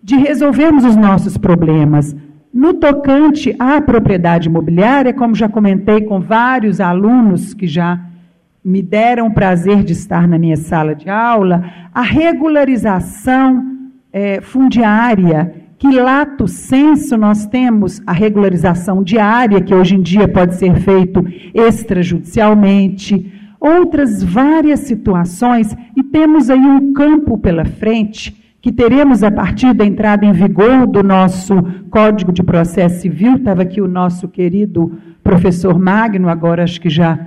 de 0.02 0.16
resolvermos 0.16 0.86
os 0.86 0.96
nossos 0.96 1.36
problemas. 1.36 2.16
No 2.54 2.72
tocante 2.72 3.54
à 3.58 3.82
propriedade 3.82 4.48
imobiliária, 4.48 5.12
como 5.12 5.34
já 5.34 5.46
comentei 5.46 6.00
com 6.00 6.18
vários 6.18 6.80
alunos 6.80 7.52
que 7.52 7.66
já 7.66 8.00
me 8.64 8.80
deram 8.80 9.26
o 9.26 9.34
prazer 9.34 9.84
de 9.84 9.92
estar 9.92 10.26
na 10.26 10.38
minha 10.38 10.56
sala 10.56 10.94
de 10.94 11.10
aula, 11.10 11.70
a 11.92 12.00
regularização 12.00 13.76
é, 14.10 14.40
fundiária, 14.40 15.61
que 15.82 15.98
lato 15.98 16.46
senso 16.46 17.16
nós 17.16 17.44
temos 17.44 18.00
a 18.06 18.12
regularização 18.12 19.02
diária, 19.02 19.60
que 19.60 19.74
hoje 19.74 19.96
em 19.96 20.00
dia 20.00 20.28
pode 20.28 20.54
ser 20.54 20.76
feito 20.76 21.26
extrajudicialmente, 21.52 23.32
outras 23.58 24.22
várias 24.22 24.78
situações, 24.78 25.76
e 25.96 26.04
temos 26.04 26.48
aí 26.48 26.60
um 26.60 26.92
campo 26.92 27.36
pela 27.36 27.64
frente 27.64 28.32
que 28.60 28.70
teremos 28.70 29.24
a 29.24 29.30
partir 29.32 29.74
da 29.74 29.84
entrada 29.84 30.24
em 30.24 30.30
vigor 30.30 30.86
do 30.86 31.02
nosso 31.02 31.60
Código 31.90 32.30
de 32.30 32.44
Processo 32.44 33.00
Civil. 33.00 33.34
Estava 33.34 33.62
aqui 33.62 33.80
o 33.80 33.88
nosso 33.88 34.28
querido 34.28 34.92
professor 35.20 35.76
Magno, 35.80 36.28
agora 36.28 36.62
acho 36.62 36.80
que 36.80 36.88
já 36.88 37.18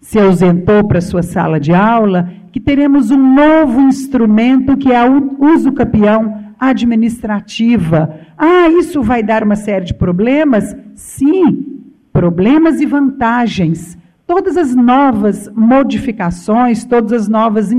se 0.00 0.20
ausentou 0.20 0.84
para 0.84 1.00
sua 1.00 1.24
sala 1.24 1.58
de 1.58 1.74
aula, 1.74 2.30
que 2.52 2.60
teremos 2.60 3.10
um 3.10 3.34
novo 3.34 3.80
instrumento 3.80 4.76
que 4.76 4.92
é 4.92 5.04
o 5.04 5.36
uso 5.40 5.72
capião 5.72 6.43
administrativa. 6.58 8.20
Ah, 8.36 8.68
isso 8.68 9.02
vai 9.02 9.22
dar 9.22 9.42
uma 9.42 9.56
série 9.56 9.84
de 9.84 9.94
problemas? 9.94 10.76
Sim, 10.94 11.82
problemas 12.12 12.80
e 12.80 12.86
vantagens. 12.86 13.98
Todas 14.26 14.56
as 14.56 14.74
novas 14.74 15.50
modificações, 15.54 16.84
todas 16.84 17.12
as 17.12 17.28
novas 17.28 17.70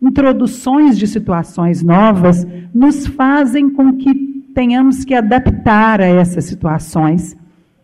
introduções 0.00 0.98
de 0.98 1.06
situações 1.06 1.82
novas 1.82 2.46
nos 2.74 3.06
fazem 3.06 3.68
com 3.68 3.92
que 3.96 4.14
tenhamos 4.54 5.04
que 5.04 5.14
adaptar 5.14 6.00
a 6.00 6.06
essas 6.06 6.44
situações. 6.44 7.36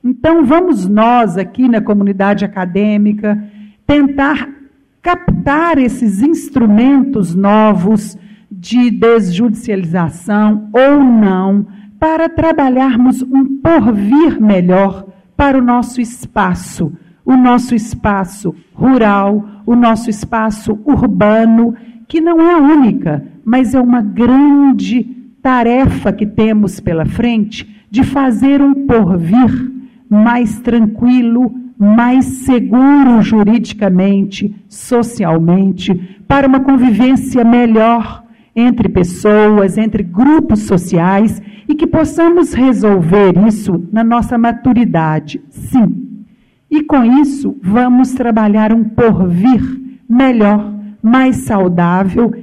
Então, 0.03 0.45
vamos 0.45 0.89
nós 0.89 1.37
aqui 1.37 1.69
na 1.69 1.81
comunidade 1.81 2.45
acadêmica 2.45 3.43
tentar 3.87 4.49
captar 5.03 5.79
esses 5.79 6.23
instrumentos 6.23 7.35
novos 7.35 8.17
de 8.51 8.91
desjudicialização 8.91 10.69
ou 10.73 11.03
não, 11.03 11.67
para 11.99 12.29
trabalharmos 12.29 13.23
um 13.23 13.61
porvir 13.61 14.41
melhor 14.41 15.07
para 15.37 15.59
o 15.59 15.63
nosso 15.63 16.01
espaço 16.01 16.93
o 17.29 17.37
nosso 17.37 17.75
espaço 17.75 18.55
rural, 18.73 19.47
o 19.67 19.77
nosso 19.77 20.09
espaço 20.09 20.81
urbano, 20.87 21.75
que 22.09 22.23
não 22.23 22.41
é 22.41 22.55
a 22.55 22.57
única, 22.57 23.23
mas 23.45 23.75
é 23.75 23.81
uma 23.81 24.01
grande 24.01 25.05
tarefa 25.43 26.11
que 26.11 26.25
temos 26.25 26.81
pela 26.81 27.05
frente 27.05 27.85
de 27.91 28.03
fazer 28.03 28.63
um 28.63 28.87
porvir 28.87 29.71
mais 30.09 30.59
tranquilo, 30.61 31.55
mais 31.79 32.25
seguro 32.25 33.21
juridicamente, 33.21 34.57
socialmente, 34.67 35.95
para 36.27 36.49
uma 36.49 36.61
convivência 36.61 37.45
melhor 37.45 38.25
entre 38.59 38.89
pessoas, 38.89 39.79
entre 39.79 40.03
grupos 40.03 40.63
sociais 40.63 41.41
e 41.69 41.75
que 41.75 41.87
possamos 41.87 42.53
resolver 42.53 43.33
isso 43.47 43.87
na 43.93 44.03
nossa 44.03 44.37
maturidade, 44.37 45.41
sim. 45.49 46.25
E 46.71 46.83
com 46.83 47.05
isso, 47.05 47.57
vamos 47.63 48.13
trabalhar 48.13 48.73
um 48.73 48.85
porvir 48.85 49.63
melhor, 50.09 50.75
mais 51.03 51.37
saudável 51.37 52.35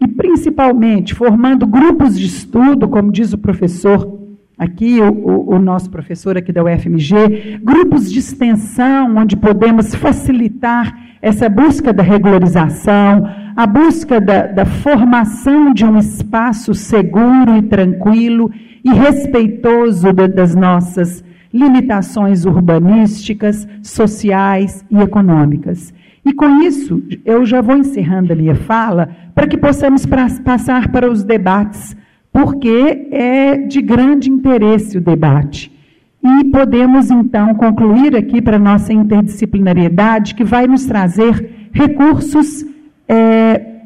e 0.00 0.06
principalmente 0.06 1.14
formando 1.14 1.66
grupos 1.66 2.18
de 2.18 2.26
estudo, 2.26 2.88
como 2.88 3.10
diz 3.10 3.32
o 3.32 3.38
professor 3.38 4.20
aqui, 4.56 5.00
o, 5.00 5.54
o, 5.54 5.58
nosso 5.58 5.90
professor 5.90 6.36
aqui 6.36 6.52
da 6.52 6.62
UFMG, 6.62 7.60
grupos 7.62 8.10
de 8.10 8.20
extensão, 8.20 9.16
onde 9.16 9.36
podemos 9.36 9.94
facilitar 9.94 10.96
essa 11.20 11.48
busca 11.48 11.92
da 11.92 12.02
regularização, 12.02 13.24
a 13.54 13.66
busca 13.66 14.20
da, 14.20 14.46
da 14.46 14.64
formação 14.64 15.72
de 15.72 15.84
um 15.84 15.98
espaço 15.98 16.74
seguro 16.74 17.56
e 17.56 17.62
tranquilo 17.62 18.50
e 18.84 18.90
respeitoso 18.92 20.12
das 20.12 20.54
nossas 20.54 21.24
limitações 21.52 22.44
urbanísticas, 22.44 23.68
sociais 23.82 24.84
e 24.90 24.98
econômicas. 24.98 25.92
E 26.24 26.32
com 26.32 26.62
isso, 26.62 27.02
eu 27.24 27.44
já 27.44 27.60
vou 27.60 27.76
encerrando 27.76 28.32
a 28.32 28.36
minha 28.36 28.54
fala 28.54 29.08
para 29.34 29.46
que 29.46 29.58
possamos 29.58 30.06
passar 30.06 30.88
para 30.88 31.10
os 31.10 31.24
debates, 31.24 31.96
porque 32.32 33.08
é 33.10 33.56
de 33.56 33.82
grande 33.82 34.30
interesse 34.30 34.96
o 34.96 35.00
debate. 35.00 35.70
E 36.24 36.44
podemos 36.44 37.10
então 37.10 37.52
concluir 37.54 38.16
aqui 38.16 38.40
para 38.40 38.58
nossa 38.58 38.92
interdisciplinariedade, 38.92 40.36
que 40.36 40.44
vai 40.44 40.68
nos 40.68 40.86
trazer 40.86 41.68
recursos 41.72 42.64
é, 43.12 43.82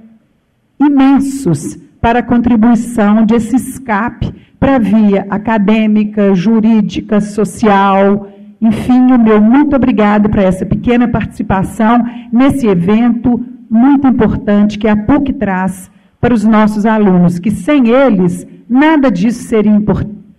imensos 0.79 1.77
para 2.01 2.21
a 2.21 2.23
contribuição 2.23 3.27
desse 3.27 3.57
escape 3.57 4.33
para 4.61 4.77
a 4.77 4.79
via 4.79 5.27
acadêmica, 5.29 6.35
jurídica, 6.35 7.21
social. 7.21 8.29
Enfim, 8.61 9.13
o 9.13 9.19
meu 9.19 9.41
muito 9.41 9.75
obrigado 9.75 10.29
para 10.29 10.43
essa 10.43 10.65
pequena 10.65 11.09
participação 11.09 12.05
nesse 12.33 12.67
evento 12.67 13.45
muito 13.69 14.07
importante 14.07 14.79
que 14.79 14.87
a 14.87 14.97
PUC 14.97 15.33
traz 15.33 15.91
para 16.21 16.33
os 16.33 16.45
nossos 16.45 16.87
alunos, 16.87 17.39
que 17.39 17.51
sem 17.51 17.89
eles 17.89 18.47
nada 18.69 19.11
disso 19.11 19.43
seria 19.43 19.73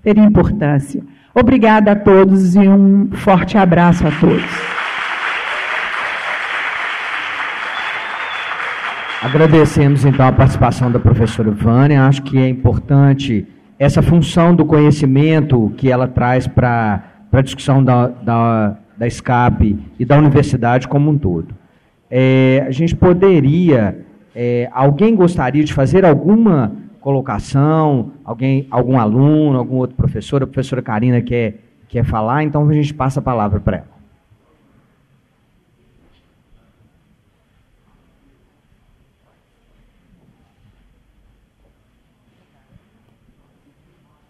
teria 0.01 0.23
importância. 0.23 1.03
Obrigada 1.35 1.91
a 1.91 1.95
todos 1.95 2.55
e 2.55 2.59
um 2.59 3.09
forte 3.11 3.57
abraço 3.57 4.07
a 4.07 4.11
todos. 4.11 4.76
Agradecemos 9.21 10.05
então 10.05 10.27
a 10.27 10.31
participação 10.31 10.91
da 10.91 10.99
professora 10.99 11.49
Vânia. 11.49 12.05
Acho 12.05 12.21
que 12.21 12.37
é 12.37 12.47
importante 12.47 13.47
essa 13.79 14.01
função 14.01 14.55
do 14.55 14.63
conhecimento 14.63 15.73
que 15.75 15.91
ela 15.91 16.07
traz 16.07 16.45
para 16.45 17.03
a 17.31 17.41
discussão 17.41 17.83
da, 17.83 18.07
da, 18.07 18.77
da 18.95 19.09
SCAP 19.09 19.75
e 19.97 20.05
da 20.05 20.17
universidade 20.17 20.87
como 20.87 21.09
um 21.09 21.17
todo. 21.17 21.47
É, 22.11 22.63
a 22.67 22.71
gente 22.71 22.95
poderia, 22.95 24.05
é, 24.35 24.69
alguém 24.71 25.15
gostaria 25.15 25.63
de 25.63 25.73
fazer 25.73 26.05
alguma 26.05 26.73
colocação, 27.01 28.11
alguém, 28.23 28.67
algum 28.69 28.99
aluno, 28.99 29.57
algum 29.57 29.77
outro 29.77 29.95
professor, 29.95 30.43
a 30.43 30.47
professora 30.47 30.81
Karina 30.81 31.21
quer, 31.21 31.55
quer 31.89 32.05
falar, 32.05 32.43
então 32.43 32.69
a 32.69 32.73
gente 32.73 32.93
passa 32.93 33.19
a 33.19 33.23
palavra 33.23 33.59
para 33.59 33.77
ela. 33.77 33.96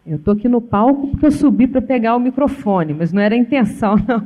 Eu 0.07 0.15
estou 0.15 0.33
aqui 0.35 0.47
no 0.47 0.61
palco 0.61 1.09
porque 1.09 1.25
eu 1.25 1.31
subi 1.31 1.67
para 1.67 1.81
pegar 1.81 2.15
o 2.15 2.19
microfone, 2.19 2.93
mas 2.93 3.11
não 3.11 3.21
era 3.21 3.35
a 3.35 3.37
intenção, 3.37 3.97
não. 4.07 4.25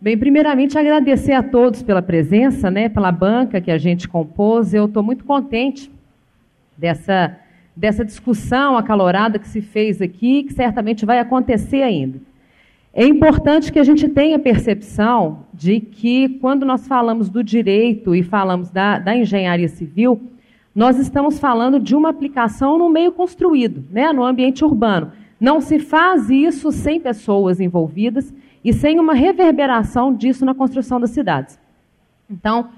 Bem, 0.00 0.18
primeiramente 0.18 0.76
agradecer 0.76 1.34
a 1.34 1.42
todos 1.42 1.84
pela 1.84 2.02
presença, 2.02 2.68
né, 2.68 2.88
pela 2.88 3.12
banca 3.12 3.60
que 3.60 3.70
a 3.70 3.78
gente 3.78 4.08
compôs. 4.08 4.74
Eu 4.74 4.86
estou 4.86 5.04
muito 5.04 5.24
contente 5.24 5.88
dessa, 6.76 7.38
dessa 7.76 8.04
discussão 8.04 8.76
acalorada 8.76 9.38
que 9.38 9.46
se 9.46 9.62
fez 9.62 10.02
aqui, 10.02 10.42
que 10.42 10.52
certamente 10.52 11.06
vai 11.06 11.20
acontecer 11.20 11.82
ainda. 11.82 12.18
É 12.92 13.06
importante 13.06 13.70
que 13.70 13.78
a 13.78 13.84
gente 13.84 14.08
tenha 14.08 14.36
percepção 14.36 15.44
de 15.54 15.78
que, 15.78 16.28
quando 16.40 16.66
nós 16.66 16.88
falamos 16.88 17.28
do 17.28 17.44
direito 17.44 18.16
e 18.16 18.22
falamos 18.24 18.68
da, 18.68 18.98
da 18.98 19.16
engenharia 19.16 19.68
civil, 19.68 20.20
nós 20.76 20.98
estamos 20.98 21.38
falando 21.38 21.80
de 21.80 21.96
uma 21.96 22.10
aplicação 22.10 22.76
no 22.76 22.90
meio 22.90 23.10
construído, 23.10 23.82
né, 23.90 24.12
no 24.12 24.22
ambiente 24.22 24.62
urbano. 24.62 25.10
Não 25.40 25.58
se 25.58 25.78
faz 25.78 26.28
isso 26.28 26.70
sem 26.70 27.00
pessoas 27.00 27.60
envolvidas 27.60 28.32
e 28.62 28.74
sem 28.74 29.00
uma 29.00 29.14
reverberação 29.14 30.14
disso 30.14 30.44
na 30.44 30.54
construção 30.54 31.00
das 31.00 31.10
cidades. 31.10 31.58
Então, 32.30 32.68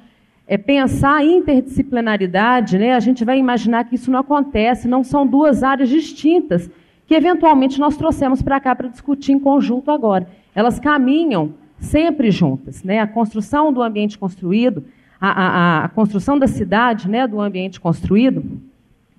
é 0.47 0.57
pensar 0.57 1.25
em 1.25 1.39
interdisciplinaridade, 1.39 2.79
né, 2.79 2.95
a 2.95 3.01
gente 3.01 3.25
vai 3.25 3.37
imaginar 3.37 3.83
que 3.83 3.97
isso 3.97 4.12
não 4.12 4.20
acontece, 4.20 4.87
não 4.87 5.03
são 5.03 5.27
duas 5.27 5.65
áreas 5.65 5.89
distintas 5.89 6.70
que 7.05 7.16
eventualmente 7.16 7.81
nós 7.81 7.97
trouxemos 7.97 8.41
para 8.41 8.61
cá 8.61 8.77
para 8.77 8.87
discutir 8.87 9.33
em 9.33 9.41
conjunto 9.41 9.91
agora. 9.91 10.29
Elas 10.55 10.79
caminham 10.79 11.53
sempre 11.81 12.31
juntas. 12.31 12.85
Né? 12.85 13.01
A 13.01 13.07
construção 13.09 13.73
do 13.73 13.83
ambiente 13.83 14.16
construído, 14.16 14.85
a, 15.20 15.28
a, 15.28 15.85
a 15.85 15.89
construção 15.89 16.39
da 16.39 16.47
cidade, 16.47 17.09
né, 17.09 17.27
do 17.27 17.40
ambiente 17.40 17.81
construído, 17.81 18.45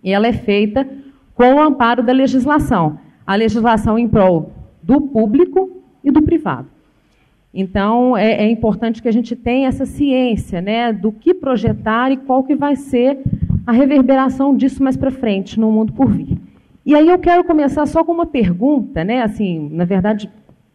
ela 0.04 0.28
é 0.28 0.34
feita 0.34 0.88
com 1.36 1.56
o 1.56 1.62
amparo 1.62 2.04
da 2.04 2.14
legislação. 2.14 3.00
A 3.26 3.36
legislação 3.36 3.98
em 3.98 4.08
prol 4.08 4.52
do 4.82 5.02
público 5.02 5.70
e 6.04 6.12
do 6.12 6.22
privado. 6.22 6.68
Então, 7.54 8.16
é, 8.16 8.44
é, 8.44 8.50
importante 8.50 9.02
que 9.02 9.08
a 9.08 9.12
gente 9.12 9.36
tenha 9.36 9.68
essa 9.68 9.86
ciência 9.86 10.62
né, 10.62 10.94
do 10.94 11.12
que 11.12 11.34
projetar 11.34 12.12
e 12.12 12.18
qual 12.18 12.44
que 12.44 12.56
vai 12.56 12.76
ser 12.76 13.20
a 13.66 13.72
reverberação 13.72 14.56
disso 14.56 14.84
mais 14.84 14.96
para 14.96 15.12
frente, 15.12 15.60
no 15.60 15.72
mundo 15.72 15.94
por 15.94 16.10
vir. 16.10 16.38
E 16.86 16.96
aí 16.96 17.08
eu 17.08 17.20
quero 17.20 17.44
começar 17.44 17.86
só 17.86 18.04
com 18.04 18.12
uma 18.12 18.26
pergunta, 18.26 19.04
né, 19.04 19.22
assim, 19.22 19.70
na 19.72 19.86
verdade, 19.86 20.30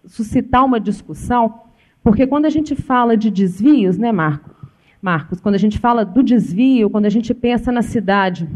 suscitar 0.05 0.65
uma 0.65 0.79
discussão, 0.79 1.55
porque 2.03 2.27
quando 2.27 2.45
a 2.45 2.51
gente 2.51 2.75
fala 2.75 3.17
de 3.17 3.31
desvios, 3.31 3.97
né, 3.97 4.13
Marco? 4.13 4.54
Marcos, 5.05 5.39
quando 5.39 5.55
a 5.55 5.59
gente 5.59 5.79
fala 5.79 6.03
do 6.03 6.23
desvio, 6.23 6.89
quando 6.89 7.05
a 7.05 7.11
gente 7.11 7.35
pensa 7.35 7.71
na 7.71 7.83
cidade 7.83 8.49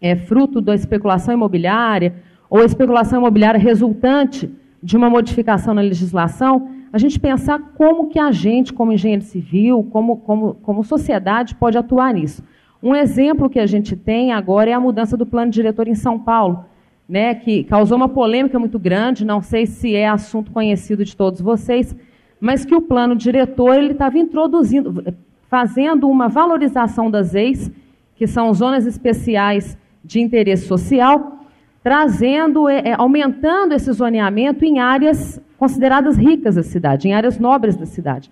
é 0.00 0.16
fruto 0.16 0.58
da 0.58 0.74
especulação 0.74 1.34
imobiliária, 1.34 2.14
ou 2.48 2.64
especulação 2.64 3.18
imobiliária 3.18 3.60
resultante 3.60 4.50
de 4.82 4.96
uma 4.96 5.10
modificação 5.10 5.74
na 5.74 5.82
legislação, 5.82 6.70
a 6.90 6.96
gente 6.96 7.20
pensar 7.20 7.58
como 7.76 8.08
que 8.08 8.18
a 8.18 8.32
gente, 8.32 8.72
como 8.72 8.90
engenheiro 8.90 9.22
civil, 9.22 9.86
como, 9.92 10.16
como, 10.16 10.54
como 10.62 10.82
sociedade, 10.82 11.54
pode 11.54 11.76
atuar 11.76 12.14
nisso. 12.14 12.42
Um 12.82 12.94
exemplo 12.94 13.50
que 13.50 13.58
a 13.58 13.66
gente 13.66 13.94
tem 13.94 14.32
agora 14.32 14.70
é 14.70 14.72
a 14.72 14.80
mudança 14.80 15.14
do 15.14 15.26
plano 15.26 15.50
diretor 15.50 15.86
em 15.86 15.94
São 15.94 16.18
Paulo, 16.18 16.64
né, 17.06 17.34
que 17.34 17.64
causou 17.64 17.98
uma 17.98 18.08
polêmica 18.08 18.58
muito 18.58 18.78
grande, 18.78 19.26
não 19.26 19.42
sei 19.42 19.66
se 19.66 19.94
é 19.94 20.08
assunto 20.08 20.52
conhecido 20.52 21.04
de 21.04 21.14
todos 21.14 21.42
vocês, 21.42 21.94
mas 22.40 22.64
que 22.64 22.74
o 22.74 22.80
plano 22.80 23.14
diretor 23.14 23.74
ele 23.74 23.92
estava 23.92 24.18
introduzindo, 24.18 25.04
fazendo 25.50 26.08
uma 26.08 26.28
valorização 26.28 27.10
das 27.10 27.34
ex, 27.34 27.68
que 28.14 28.26
são 28.26 28.54
zonas 28.54 28.86
especiais 28.86 29.76
de 30.04 30.20
interesse 30.20 30.66
social, 30.66 31.44
trazendo, 31.82 32.68
é, 32.68 32.90
é, 32.90 32.94
aumentando 32.94 33.74
esse 33.74 33.90
zoneamento 33.90 34.64
em 34.64 34.78
áreas 34.78 35.40
consideradas 35.58 36.16
ricas 36.16 36.54
da 36.54 36.62
cidade, 36.62 37.08
em 37.08 37.14
áreas 37.14 37.38
nobres 37.38 37.76
da 37.76 37.84
cidade. 37.84 38.30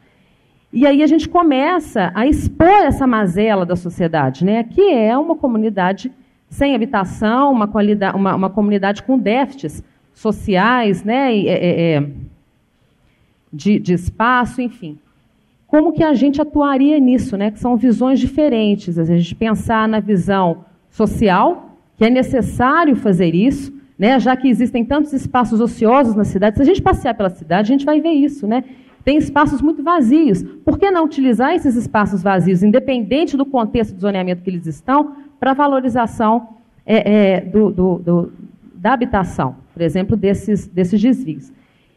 E 0.73 0.87
aí 0.87 1.03
a 1.03 1.07
gente 1.07 1.29
começa 1.29 2.13
a 2.15 2.27
expor 2.27 2.69
essa 2.69 3.07
mazela 3.07 3.67
da 3.67 3.75
sociedade, 3.75 4.45
né, 4.45 4.63
que 4.63 4.93
é 4.93 5.17
uma 5.19 5.35
comunidade 5.35 6.13
sem 6.49 6.75
habitação, 6.75 7.51
uma, 7.53 7.67
qualidade, 7.67 8.17
uma, 8.17 8.35
uma 8.35 8.51
comunidade 8.51 9.03
com 9.03 9.19
déficits 9.19 9.83
sociais, 10.15 11.03
né, 11.03 11.35
é, 11.35 11.49
é, 11.49 11.95
é, 11.95 12.11
de, 13.53 13.79
de 13.79 13.95
espaço, 13.95 14.63
enfim. 14.63 14.99
Como 15.69 15.93
que 15.93 16.03
a 16.03 16.15
gente 16.15 16.41
atuaria 16.41 16.99
nisso, 16.99 17.37
né? 17.37 17.51
Que 17.51 17.61
são 17.61 17.77
visões 17.77 18.19
diferentes. 18.19 18.99
A 18.99 19.05
gente 19.05 19.35
pensar 19.35 19.87
na 19.87 20.01
visão 20.01 20.65
social, 20.91 21.77
que 21.97 22.07
é 22.07 22.11
necessário 22.11 22.97
fazer 22.97 23.35
isso, 23.35 23.71
né? 23.99 24.19
Já 24.19 24.35
que 24.35 24.49
existem 24.49 24.83
tantos 24.83 25.13
espaços 25.13 25.61
ociosos 25.61 26.15
na 26.15 26.25
cidade. 26.25 26.57
Se 26.57 26.63
a 26.63 26.65
gente 26.65 26.81
passear 26.81 27.15
pela 27.15 27.29
cidade, 27.29 27.71
a 27.71 27.77
gente 27.77 27.85
vai 27.85 28.01
ver 28.01 28.13
isso, 28.13 28.47
né? 28.47 28.65
Tem 29.05 29.19
espaços 29.19 29.61
muito 29.61 29.83
vazios. 29.83 30.43
Por 30.43 30.79
que 30.79 30.91
não 30.91 31.05
utilizar 31.05 31.55
esses 31.55 31.77
espaços 31.77 32.23
vazios, 32.23 32.63
independente 32.63 33.37
do 33.37 33.45
contexto 33.45 33.95
de 33.95 34.01
zoneamento 34.01 34.43
que 34.43 34.49
eles 34.49 34.67
estão, 34.67 35.17
para 35.39 35.53
valorização 35.53 36.49
é, 36.87 37.13
é, 37.13 37.41
do, 37.43 37.71
do, 37.71 37.99
do, 37.99 38.33
da 38.75 38.95
habitação, 38.95 39.57
por 39.75 39.83
exemplo, 39.83 40.17
desses, 40.17 40.67
desses 40.67 41.01
desvios? 41.01 41.53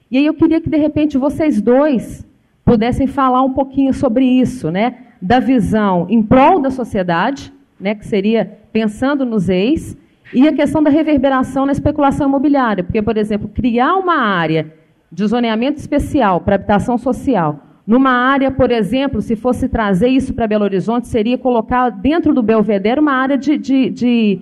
E 0.09 0.17
aí 0.17 0.25
eu 0.25 0.33
queria 0.33 0.59
que, 0.59 0.69
de 0.69 0.77
repente, 0.77 1.17
vocês 1.17 1.61
dois 1.61 2.29
pudessem 2.71 3.05
falar 3.05 3.41
um 3.43 3.51
pouquinho 3.51 3.93
sobre 3.93 4.23
isso, 4.23 4.71
né? 4.71 4.95
Da 5.21 5.41
visão 5.41 6.07
em 6.09 6.23
prol 6.23 6.61
da 6.61 6.71
sociedade, 6.71 7.51
né? 7.77 7.93
Que 7.93 8.07
seria 8.07 8.59
pensando 8.71 9.25
nos 9.25 9.49
ex, 9.49 9.97
e 10.33 10.47
a 10.47 10.53
questão 10.53 10.81
da 10.81 10.89
reverberação 10.89 11.65
na 11.65 11.73
especulação 11.73 12.29
imobiliária. 12.29 12.81
Porque, 12.81 13.01
por 13.01 13.17
exemplo, 13.17 13.49
criar 13.49 13.95
uma 13.95 14.15
área 14.15 14.73
de 15.11 15.27
zoneamento 15.27 15.79
especial 15.79 16.39
para 16.39 16.55
habitação 16.55 16.97
social, 16.97 17.59
numa 17.85 18.11
área, 18.11 18.49
por 18.49 18.71
exemplo, 18.71 19.21
se 19.21 19.35
fosse 19.35 19.67
trazer 19.67 20.07
isso 20.07 20.33
para 20.33 20.47
Belo 20.47 20.63
Horizonte, 20.63 21.09
seria 21.09 21.37
colocar 21.37 21.89
dentro 21.89 22.33
do 22.33 22.41
Belvedere 22.41 23.01
uma 23.01 23.13
área 23.13 23.37
de. 23.37 23.57
de, 23.57 23.89
de, 23.89 24.39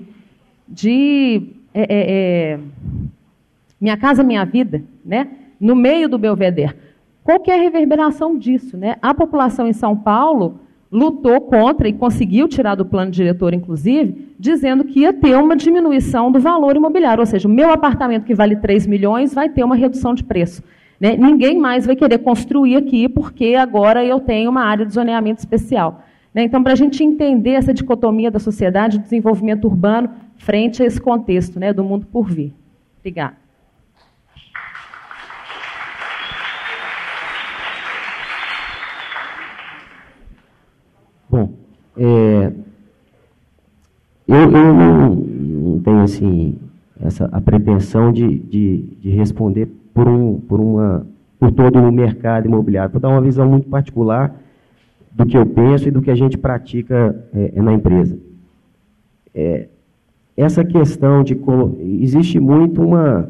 de 0.67 1.41
é, 1.73 1.81
é, 1.81 1.87
é, 1.89 2.59
minha 3.81 3.97
casa, 3.97 4.21
minha 4.21 4.45
vida, 4.45 4.83
né? 5.03 5.29
no 5.59 5.75
meio 5.75 6.07
do 6.07 6.19
Belvedere. 6.19 6.75
Qual 7.23 7.39
que 7.39 7.51
é 7.51 7.55
a 7.55 7.61
reverberação 7.61 8.37
disso? 8.37 8.77
Né? 8.77 8.95
A 9.01 9.13
população 9.13 9.67
em 9.67 9.73
São 9.73 9.95
Paulo 9.95 10.59
lutou 10.91 11.39
contra 11.41 11.87
e 11.87 11.93
conseguiu 11.93 12.47
tirar 12.47 12.75
do 12.75 12.85
plano 12.85 13.11
diretor, 13.11 13.53
inclusive, 13.53 14.33
dizendo 14.39 14.83
que 14.83 15.01
ia 15.01 15.13
ter 15.13 15.35
uma 15.35 15.55
diminuição 15.55 16.31
do 16.31 16.39
valor 16.39 16.75
imobiliário. 16.75 17.21
Ou 17.21 17.25
seja, 17.25 17.47
o 17.47 17.51
meu 17.51 17.71
apartamento 17.71 18.25
que 18.25 18.33
vale 18.33 18.55
3 18.55 18.87
milhões 18.87 19.33
vai 19.33 19.49
ter 19.49 19.63
uma 19.63 19.75
redução 19.75 20.15
de 20.15 20.23
preço. 20.23 20.63
Né? 20.99 21.15
Ninguém 21.15 21.57
mais 21.57 21.85
vai 21.85 21.95
querer 21.95 22.17
construir 22.19 22.75
aqui 22.75 23.07
porque 23.07 23.55
agora 23.55 24.03
eu 24.03 24.19
tenho 24.19 24.49
uma 24.49 24.63
área 24.63 24.85
de 24.85 24.93
zoneamento 24.93 25.39
especial. 25.39 26.03
Né? 26.33 26.43
Então, 26.43 26.63
para 26.63 26.73
a 26.73 26.75
gente 26.75 27.03
entender 27.03 27.51
essa 27.51 27.73
dicotomia 27.73 28.31
da 28.31 28.39
sociedade 28.39 28.97
do 28.97 29.03
desenvolvimento 29.03 29.65
urbano 29.65 30.09
frente 30.37 30.81
a 30.81 30.85
esse 30.85 30.99
contexto 30.99 31.59
né, 31.59 31.71
do 31.71 31.83
mundo 31.83 32.05
por 32.07 32.29
vir. 32.29 32.53
Obrigada. 32.99 33.35
Bom, 41.29 41.53
é, 41.99 42.51
eu, 44.25 44.35
eu 44.35 44.73
não, 44.73 45.79
tenho 45.83 46.01
assim 46.01 46.55
essa 47.01 47.25
a 47.25 47.41
pretensão 47.41 48.13
de, 48.13 48.39
de, 48.39 48.77
de, 49.01 49.09
responder 49.09 49.67
por 49.93 50.07
um 50.07 50.39
por 50.39 50.61
uma 50.61 51.05
por 51.37 51.51
todo 51.51 51.79
o 51.79 51.91
mercado 51.91 52.47
imobiliário, 52.47 52.91
para 52.91 53.01
dar 53.01 53.09
uma 53.09 53.21
visão 53.21 53.49
muito 53.49 53.67
particular 53.67 54.33
do 55.11 55.25
que 55.25 55.37
eu 55.37 55.45
penso 55.45 55.87
e 55.87 55.91
do 55.91 56.01
que 56.01 56.11
a 56.11 56.15
gente 56.15 56.37
pratica 56.37 57.21
é, 57.33 57.61
na 57.61 57.73
empresa. 57.73 58.17
É, 59.35 59.67
essa 60.37 60.63
questão 60.63 61.23
de 61.23 61.37
existe 62.01 62.39
muito 62.39 62.81
uma 62.81 63.29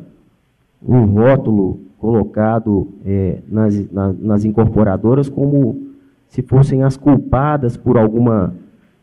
um 0.82 1.06
rótulo 1.06 1.80
colocado 1.98 2.88
é, 3.06 3.40
nas, 3.48 3.92
na, 3.92 4.14
nas 4.14 4.46
incorporadoras 4.46 5.28
como 5.28 5.89
se 6.30 6.42
fossem 6.44 6.84
as 6.84 6.96
culpadas 6.96 7.76
por 7.76 7.98
alguma 7.98 8.54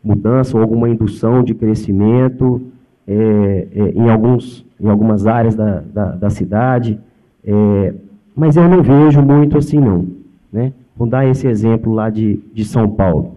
mudança 0.03 0.55
ou 0.55 0.63
alguma 0.63 0.89
indução 0.89 1.43
de 1.43 1.53
crescimento 1.53 2.61
é, 3.05 3.67
é, 3.75 3.89
em, 3.89 4.09
alguns, 4.09 4.65
em 4.79 4.87
algumas 4.89 5.27
áreas 5.27 5.53
da, 5.53 5.81
da, 5.81 6.11
da 6.11 6.29
cidade. 6.29 6.97
É, 7.43 7.93
mas 8.35 8.55
eu 8.55 8.67
não 8.67 8.81
vejo 8.81 9.21
muito 9.21 9.57
assim, 9.57 9.79
não. 9.79 10.07
Né? 10.51 10.73
Vou 10.95 11.07
dar 11.07 11.27
esse 11.27 11.47
exemplo 11.47 11.93
lá 11.93 12.09
de, 12.09 12.39
de 12.53 12.63
São 12.63 12.89
Paulo. 12.89 13.35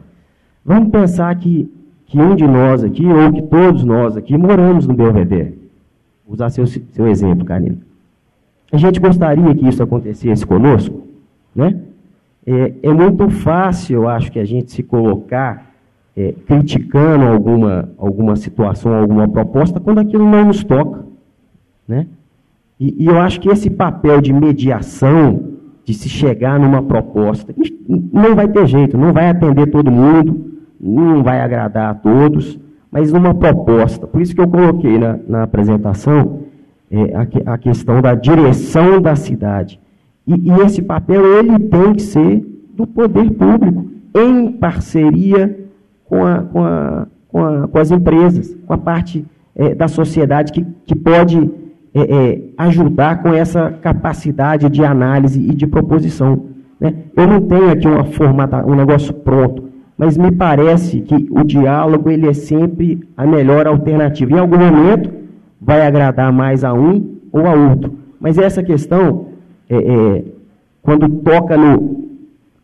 Vamos 0.64 0.90
pensar 0.90 1.34
que, 1.36 1.68
que 2.06 2.18
um 2.18 2.36
de 2.36 2.46
nós 2.46 2.84
aqui, 2.84 3.04
ou 3.04 3.32
que 3.32 3.42
todos 3.42 3.82
nós 3.82 4.16
aqui, 4.16 4.36
moramos 4.38 4.86
no 4.86 4.94
Belvedere. 4.94 5.58
Vou 6.24 6.34
usar 6.34 6.50
seu, 6.50 6.66
seu 6.66 7.08
exemplo, 7.08 7.44
Karina. 7.44 7.78
A 8.72 8.76
gente 8.76 9.00
gostaria 9.00 9.52
que 9.52 9.68
isso 9.68 9.82
acontecesse 9.82 10.46
conosco, 10.46 11.02
né? 11.54 11.76
É, 12.52 12.72
é 12.82 12.92
muito 12.92 13.30
fácil, 13.30 13.94
eu 13.94 14.08
acho, 14.08 14.32
que 14.32 14.40
a 14.40 14.44
gente 14.44 14.72
se 14.72 14.82
colocar 14.82 15.70
é, 16.16 16.34
criticando 16.48 17.24
alguma, 17.26 17.88
alguma 17.96 18.34
situação, 18.34 18.92
alguma 18.92 19.28
proposta, 19.28 19.78
quando 19.78 20.00
aquilo 20.00 20.28
não 20.28 20.46
nos 20.46 20.64
toca. 20.64 21.04
Né? 21.86 22.08
E, 22.80 23.04
e, 23.04 23.06
eu 23.06 23.20
acho 23.20 23.40
que 23.40 23.48
esse 23.48 23.70
papel 23.70 24.20
de 24.20 24.32
mediação, 24.32 25.44
de 25.84 25.94
se 25.94 26.08
chegar 26.08 26.58
numa 26.58 26.82
proposta, 26.82 27.54
não 27.88 28.34
vai 28.34 28.48
ter 28.48 28.66
jeito, 28.66 28.98
não 28.98 29.12
vai 29.12 29.30
atender 29.30 29.70
todo 29.70 29.88
mundo, 29.88 30.50
não 30.80 31.22
vai 31.22 31.40
agradar 31.40 31.90
a 31.90 31.94
todos, 31.94 32.58
mas 32.90 33.12
numa 33.12 33.32
proposta. 33.32 34.08
Por 34.08 34.20
isso 34.20 34.34
que 34.34 34.40
eu 34.40 34.48
coloquei 34.48 34.98
na, 34.98 35.20
na 35.28 35.42
apresentação 35.44 36.40
é, 36.90 37.14
a, 37.14 37.54
a 37.54 37.58
questão 37.58 38.02
da 38.02 38.12
direção 38.16 39.00
da 39.00 39.14
cidade. 39.14 39.78
E, 40.30 40.48
e, 40.48 40.60
esse 40.64 40.80
papel 40.80 41.38
ele 41.38 41.58
tem 41.58 41.92
que 41.94 42.02
ser 42.02 42.46
do 42.74 42.86
poder 42.86 43.28
público, 43.32 43.86
em 44.14 44.52
parceria 44.52 45.58
com, 46.04 46.24
a, 46.24 46.38
com, 46.38 46.64
a, 46.64 47.06
com, 47.28 47.44
a, 47.44 47.68
com 47.68 47.78
as 47.78 47.90
empresas, 47.90 48.56
com 48.64 48.72
a 48.72 48.78
parte 48.78 49.24
é, 49.56 49.74
da 49.74 49.88
sociedade 49.88 50.52
que, 50.52 50.64
que 50.86 50.94
pode 50.94 51.50
é, 51.92 52.00
é, 52.00 52.40
ajudar 52.58 53.20
com 53.22 53.34
essa 53.34 53.70
capacidade 53.70 54.68
de 54.68 54.84
análise 54.84 55.40
e 55.40 55.52
de 55.52 55.66
proposição. 55.66 56.44
Né? 56.78 56.94
Eu 57.16 57.26
não 57.26 57.40
tenho 57.40 57.70
aqui 57.70 57.88
uma 57.88 58.04
formata, 58.04 58.64
um 58.64 58.76
negócio 58.76 59.12
pronto, 59.12 59.64
mas 59.98 60.16
me 60.16 60.30
parece 60.30 61.00
que 61.00 61.26
o 61.28 61.42
diálogo 61.42 62.08
ele 62.08 62.28
é 62.28 62.32
sempre 62.32 63.00
a 63.16 63.26
melhor 63.26 63.66
alternativa. 63.66 64.32
Em 64.32 64.38
algum 64.38 64.58
momento 64.58 65.10
vai 65.60 65.84
agradar 65.84 66.32
mais 66.32 66.62
a 66.62 66.72
um 66.72 67.16
ou 67.32 67.46
a 67.46 67.52
outro. 67.52 67.98
Mas 68.20 68.38
essa 68.38 68.62
questão, 68.62 69.26
é, 69.70 69.76
é, 69.76 70.24
quando 70.82 71.08
toca 71.08 71.56
no. 71.56 72.10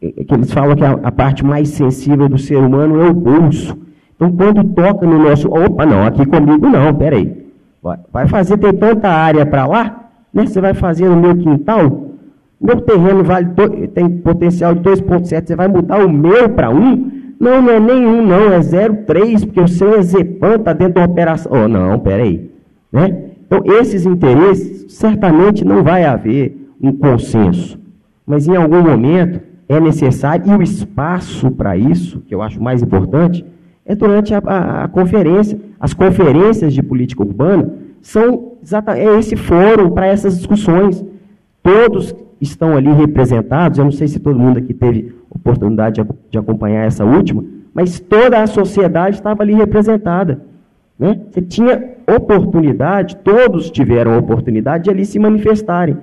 É, 0.03 0.25
que 0.25 0.35
eles 0.35 0.53
falam 0.53 0.75
que 0.75 0.85
a, 0.85 0.99
a, 1.03 1.13
parte 1.13 1.45
mais 1.45 1.69
sensível 1.69 2.29
do 2.29 2.37
ser 2.37 2.57
humano 2.57 3.01
é 3.01 3.09
o 3.09 3.15
bolso. 3.15 3.79
Então, 4.15 4.33
quando 4.33 4.65
toca 4.65 5.07
no 5.07 5.23
nosso. 5.23 5.49
Opa, 5.49 5.87
não, 5.87 6.05
aqui 6.05 6.27
comigo 6.27 6.69
não, 6.69 6.93
peraí. 6.93 7.47
Vai 8.13 8.27
fazer, 8.27 8.59
tem 8.59 8.73
tanta 8.73 9.09
área 9.09 9.47
para 9.47 9.65
lá, 9.65 10.11
né? 10.35 10.45
Você 10.45 10.61
vai 10.61 10.75
fazer 10.75 11.09
no 11.09 11.17
meu 11.17 11.37
quintal? 11.37 12.11
Meu 12.61 12.81
terreno 12.81 13.23
vale 13.23 13.51
tem 13.95 14.09
potencial 14.09 14.75
de 14.75 14.81
2,7, 14.81 15.47
você 15.47 15.55
vai 15.55 15.69
mudar 15.69 16.05
o 16.05 16.11
meu 16.11 16.49
para 16.49 16.71
1? 16.71 17.13
Não, 17.39 17.63
não 17.63 17.71
é 17.71 17.79
nenhum, 17.79 18.27
não, 18.27 18.53
é 18.53 18.59
0,3, 18.59 19.45
porque 19.45 19.61
o 19.61 19.69
seu 19.69 19.99
Ezepan 19.99 20.57
está 20.57 20.73
dentro 20.73 20.95
da 20.95 21.05
operação. 21.05 21.53
Oh, 21.53 21.69
não, 21.69 21.99
peraí. 21.99 22.51
Né? 22.91 23.27
Então, 23.47 23.63
esses 23.79 24.07
interesses, 24.07 24.87
certamente 24.93 25.65
não 25.65 25.83
vai 25.85 26.05
haver 26.05 26.66
um 26.81 26.93
consenso. 26.93 27.79
Mas 28.27 28.47
em 28.47 28.57
algum 28.57 28.83
momento 28.83 29.41
é 29.69 29.81
necessário, 29.81 30.47
e 30.47 30.55
o 30.55 30.63
espaço 30.63 31.51
para 31.51 31.77
isso, 31.77 32.21
que 32.21 32.35
eu 32.35 32.43
acho 32.43 32.63
mais 32.63 32.83
importante, 32.83 33.45
é 33.85 33.95
durante 33.95 34.35
a, 34.35 34.39
a, 34.45 34.85
a 34.85 34.89
conferência. 34.89 35.59
As 35.79 35.95
conferências 35.95 36.75
de 36.75 36.83
política 36.83 37.23
urbana 37.23 37.73
são 38.01 38.53
é 38.97 39.19
esse 39.19 39.37
fórum 39.37 39.91
para 39.91 40.07
essas 40.07 40.37
discussões. 40.37 41.05
Todos 41.63 42.15
estão 42.41 42.77
ali 42.77 42.93
representados, 42.93 43.79
eu 43.79 43.85
não 43.85 43.93
sei 43.93 44.09
se 44.09 44.19
todo 44.19 44.39
mundo 44.39 44.59
aqui 44.59 44.75
teve 44.75 45.15
oportunidade 45.31 46.03
de, 46.03 46.09
de 46.31 46.39
acompanhar 46.39 46.85
essa 46.85 47.05
última, 47.05 47.45
mas 47.73 48.01
toda 48.01 48.43
a 48.43 48.47
sociedade 48.47 49.17
estava 49.17 49.43
ali 49.43 49.55
representada. 49.55 50.41
Né? 50.99 51.21
Você 51.31 51.43
tinha 51.43 51.97
oportunidade, 52.09 53.17
todos 53.17 53.71
tiveram 53.71 54.19
oportunidade 54.19 54.85
de 54.85 54.91
ali 54.91 55.05
se 55.05 55.19
manifestarem. 55.19 55.97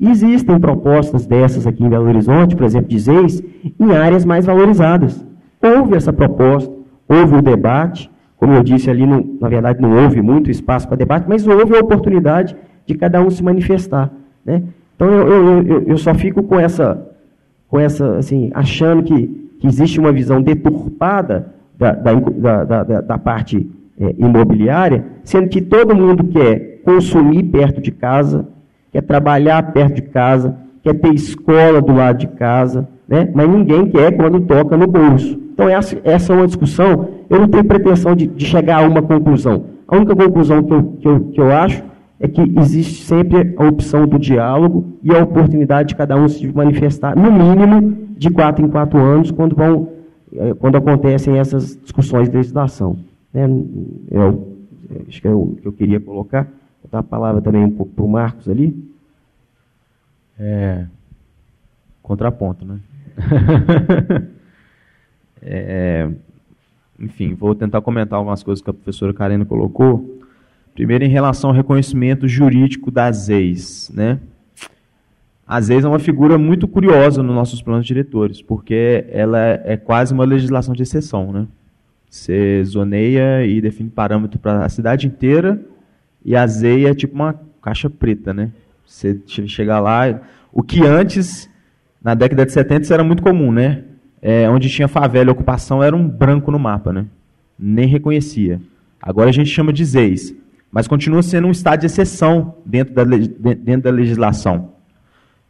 Existem 0.00 0.58
propostas 0.58 1.26
dessas 1.26 1.66
aqui 1.66 1.84
em 1.84 1.88
Belo 1.88 2.08
Horizonte, 2.08 2.56
por 2.56 2.64
exemplo, 2.64 2.88
de 2.88 2.98
ZEIS, 2.98 3.42
em 3.78 3.92
áreas 3.92 4.24
mais 4.24 4.44
valorizadas. 4.44 5.24
Houve 5.62 5.96
essa 5.96 6.12
proposta, 6.12 6.72
houve 7.08 7.36
o 7.36 7.42
debate, 7.42 8.10
como 8.36 8.52
eu 8.52 8.62
disse 8.62 8.90
ali, 8.90 9.06
na 9.06 9.48
verdade 9.48 9.80
não 9.80 10.02
houve 10.02 10.20
muito 10.20 10.50
espaço 10.50 10.86
para 10.86 10.96
debate, 10.96 11.26
mas 11.28 11.46
houve 11.46 11.76
a 11.76 11.80
oportunidade 11.80 12.54
de 12.84 12.94
cada 12.94 13.22
um 13.22 13.30
se 13.30 13.42
manifestar. 13.42 14.10
Né? 14.44 14.62
Então 14.96 15.08
eu, 15.08 15.28
eu, 15.28 15.62
eu, 15.62 15.82
eu 15.82 15.96
só 15.96 16.14
fico 16.14 16.42
com 16.42 16.58
essa, 16.58 17.08
com 17.68 17.78
essa 17.80 18.16
assim, 18.16 18.50
achando 18.52 19.02
que, 19.02 19.26
que 19.58 19.66
existe 19.66 19.98
uma 19.98 20.12
visão 20.12 20.42
deturpada 20.42 21.54
da, 21.78 21.92
da, 21.92 22.14
da, 22.14 22.64
da, 22.64 23.00
da 23.00 23.18
parte 23.18 23.68
é, 23.98 24.14
imobiliária, 24.18 25.04
sendo 25.22 25.48
que 25.48 25.60
todo 25.60 25.94
mundo 25.94 26.24
quer 26.24 26.82
consumir 26.84 27.44
perto 27.44 27.80
de 27.80 27.90
casa, 27.90 28.46
quer 28.94 29.02
trabalhar 29.02 29.72
perto 29.72 29.96
de 29.96 30.02
casa, 30.02 30.56
quer 30.80 30.94
ter 30.94 31.12
escola 31.12 31.82
do 31.82 31.92
lado 31.92 32.18
de 32.18 32.28
casa, 32.28 32.88
né? 33.08 33.28
mas 33.34 33.50
ninguém 33.50 33.86
quer 33.86 34.16
quando 34.16 34.40
toca 34.42 34.76
no 34.76 34.86
bolso. 34.86 35.36
Então, 35.52 35.68
essa, 35.68 36.00
essa 36.04 36.32
é 36.32 36.36
uma 36.36 36.46
discussão, 36.46 37.08
eu 37.28 37.40
não 37.40 37.48
tenho 37.48 37.64
pretensão 37.64 38.14
de, 38.14 38.28
de 38.28 38.46
chegar 38.46 38.84
a 38.84 38.88
uma 38.88 39.02
conclusão. 39.02 39.64
A 39.88 39.96
única 39.96 40.14
conclusão 40.14 40.62
que 40.62 40.72
eu, 40.72 40.82
que 41.00 41.08
eu, 41.08 41.20
que 41.20 41.40
eu 41.40 41.52
acho 41.52 41.82
é 42.20 42.28
que 42.28 42.40
existe 42.56 43.02
sempre 43.02 43.52
a 43.56 43.66
opção 43.66 44.06
do 44.06 44.16
diálogo 44.16 44.84
e 45.02 45.12
a 45.12 45.24
oportunidade 45.24 45.88
de 45.88 45.96
cada 45.96 46.16
um 46.16 46.28
se 46.28 46.46
manifestar, 46.46 47.16
no 47.16 47.32
mínimo, 47.32 47.96
de 48.16 48.30
quatro 48.30 48.64
em 48.64 48.68
quatro 48.68 48.96
anos, 49.00 49.32
quando, 49.32 49.56
vão, 49.56 49.88
é, 50.32 50.54
quando 50.54 50.76
acontecem 50.76 51.36
essas 51.36 51.76
discussões 51.82 52.28
de 52.28 52.36
legislação. 52.36 52.96
Né? 53.32 53.48
Eu, 54.08 54.54
acho 55.08 55.20
que 55.20 55.26
é 55.26 55.32
o 55.32 55.56
que 55.60 55.66
eu 55.66 55.72
queria 55.72 55.98
colocar. 55.98 56.48
Dar 56.94 57.00
a 57.00 57.02
palavra 57.02 57.42
também 57.42 57.68
para 57.68 58.04
o 58.04 58.08
Marcos 58.08 58.48
ali. 58.48 58.72
É, 60.38 60.86
contraponto, 62.00 62.64
né? 62.64 62.78
é, 65.42 66.08
enfim, 66.96 67.34
vou 67.34 67.52
tentar 67.52 67.80
comentar 67.80 68.16
algumas 68.16 68.44
coisas 68.44 68.62
que 68.62 68.70
a 68.70 68.72
professora 68.72 69.12
Karina 69.12 69.44
colocou. 69.44 70.20
Primeiro, 70.72 71.02
em 71.02 71.08
relação 71.08 71.50
ao 71.50 71.56
reconhecimento 71.56 72.28
jurídico 72.28 72.92
das 72.92 73.28
ex. 73.28 73.90
Né? 73.92 74.20
As 75.44 75.70
ex 75.70 75.84
é 75.84 75.88
uma 75.88 75.98
figura 75.98 76.38
muito 76.38 76.68
curiosa 76.68 77.24
nos 77.24 77.34
nossos 77.34 77.60
planos 77.60 77.84
diretores, 77.84 78.40
porque 78.40 79.04
ela 79.10 79.40
é 79.64 79.76
quase 79.76 80.14
uma 80.14 80.24
legislação 80.24 80.72
de 80.72 80.84
exceção. 80.84 81.32
Né? 81.32 81.48
Você 82.08 82.62
zoneia 82.64 83.44
e 83.44 83.60
define 83.60 83.90
parâmetro 83.90 84.38
para 84.38 84.64
a 84.64 84.68
cidade 84.68 85.08
inteira, 85.08 85.60
e 86.24 86.34
a 86.34 86.46
ZEI 86.46 86.86
é 86.86 86.94
tipo 86.94 87.14
uma 87.14 87.38
caixa 87.62 87.90
preta, 87.90 88.32
né? 88.32 88.50
Você 88.86 89.20
chega 89.26 89.78
lá, 89.80 90.20
o 90.52 90.62
que 90.62 90.84
antes, 90.86 91.50
na 92.02 92.14
década 92.14 92.46
de 92.46 92.52
70, 92.52 92.82
isso 92.82 92.94
era 92.94 93.04
muito 93.04 93.22
comum, 93.22 93.50
né? 93.50 93.84
É, 94.22 94.48
onde 94.48 94.68
tinha 94.68 94.88
favela 94.88 95.30
e 95.30 95.32
ocupação 95.32 95.82
era 95.82 95.94
um 95.94 96.08
branco 96.08 96.50
no 96.50 96.58
mapa, 96.58 96.92
né? 96.92 97.06
Nem 97.58 97.86
reconhecia. 97.86 98.60
Agora 99.00 99.28
a 99.28 99.32
gente 99.32 99.50
chama 99.50 99.72
de 99.72 99.84
ZEIs, 99.84 100.34
mas 100.72 100.88
continua 100.88 101.22
sendo 101.22 101.46
um 101.46 101.50
estado 101.50 101.80
de 101.80 101.86
exceção 101.86 102.56
dentro 102.64 102.94
da, 102.94 103.04
dentro 103.04 103.82
da 103.82 103.90
legislação. 103.90 104.72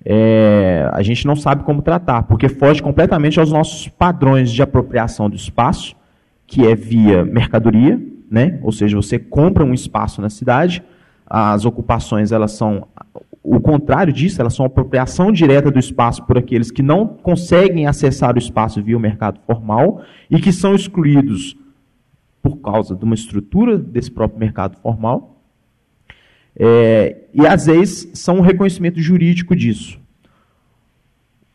É, 0.04 0.90
a 0.92 1.02
gente 1.02 1.26
não 1.26 1.36
sabe 1.36 1.64
como 1.64 1.80
tratar, 1.80 2.24
porque 2.24 2.48
foge 2.48 2.82
completamente 2.82 3.40
aos 3.40 3.50
nossos 3.50 3.88
padrões 3.88 4.50
de 4.50 4.62
apropriação 4.62 5.30
do 5.30 5.36
espaço 5.36 5.96
que 6.46 6.66
é 6.66 6.74
via 6.74 7.24
mercadoria, 7.24 8.00
né? 8.34 8.58
ou 8.62 8.72
seja, 8.72 8.96
você 8.96 9.16
compra 9.16 9.64
um 9.64 9.72
espaço 9.72 10.20
na 10.20 10.28
cidade, 10.28 10.82
as 11.24 11.64
ocupações 11.64 12.32
elas 12.32 12.50
são 12.52 12.88
o 13.42 13.60
contrário 13.60 14.12
disso, 14.12 14.40
elas 14.40 14.54
são 14.54 14.66
apropriação 14.66 15.30
direta 15.30 15.70
do 15.70 15.78
espaço 15.78 16.24
por 16.24 16.36
aqueles 16.36 16.72
que 16.72 16.82
não 16.82 17.06
conseguem 17.06 17.86
acessar 17.86 18.34
o 18.34 18.38
espaço 18.38 18.82
via 18.82 18.96
o 18.96 19.00
mercado 19.00 19.38
formal 19.46 20.02
e 20.28 20.40
que 20.40 20.52
são 20.52 20.74
excluídos 20.74 21.56
por 22.42 22.56
causa 22.56 22.96
de 22.96 23.04
uma 23.04 23.14
estrutura 23.14 23.78
desse 23.78 24.10
próprio 24.10 24.40
mercado 24.40 24.76
formal. 24.78 25.40
É, 26.56 27.18
e 27.32 27.46
às 27.46 27.66
vezes 27.66 28.10
são 28.14 28.38
um 28.38 28.40
reconhecimento 28.40 29.00
jurídico 29.00 29.54
disso. 29.54 30.00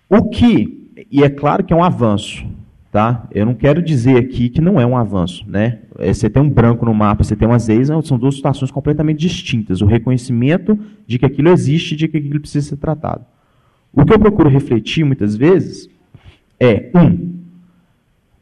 O 0.09 0.29
que, 0.29 0.91
e 1.11 1.23
é 1.23 1.29
claro 1.29 1.63
que 1.63 1.73
é 1.73 1.75
um 1.75 1.83
avanço, 1.83 2.45
Tá? 2.91 3.27
Eu 3.31 3.45
não 3.45 3.53
quero 3.53 3.83
dizer 3.83 4.17
aqui 4.17 4.49
que 4.49 4.59
não 4.59 4.79
é 4.79 4.85
um 4.85 4.97
avanço. 4.97 5.43
Né? 5.47 5.79
É, 5.99 6.11
você 6.11 6.29
tem 6.29 6.41
um 6.41 6.49
branco 6.49 6.85
no 6.85 6.93
mapa, 6.93 7.23
você 7.23 7.35
tem 7.35 7.47
uma 7.47 7.59
ZEIS, 7.59 7.89
são 8.03 8.17
duas 8.17 8.35
situações 8.35 8.71
completamente 8.71 9.19
distintas. 9.19 9.81
O 9.81 9.85
reconhecimento 9.85 10.77
de 11.05 11.19
que 11.19 11.25
aquilo 11.25 11.49
existe 11.49 11.93
e 11.93 11.97
de 11.97 12.07
que 12.07 12.17
aquilo 12.17 12.39
precisa 12.39 12.69
ser 12.69 12.77
tratado. 12.77 13.25
O 13.93 14.03
que 14.03 14.13
eu 14.13 14.19
procuro 14.19 14.49
refletir 14.49 15.03
muitas 15.03 15.35
vezes 15.35 15.89
é, 16.59 16.89
um, 16.95 17.39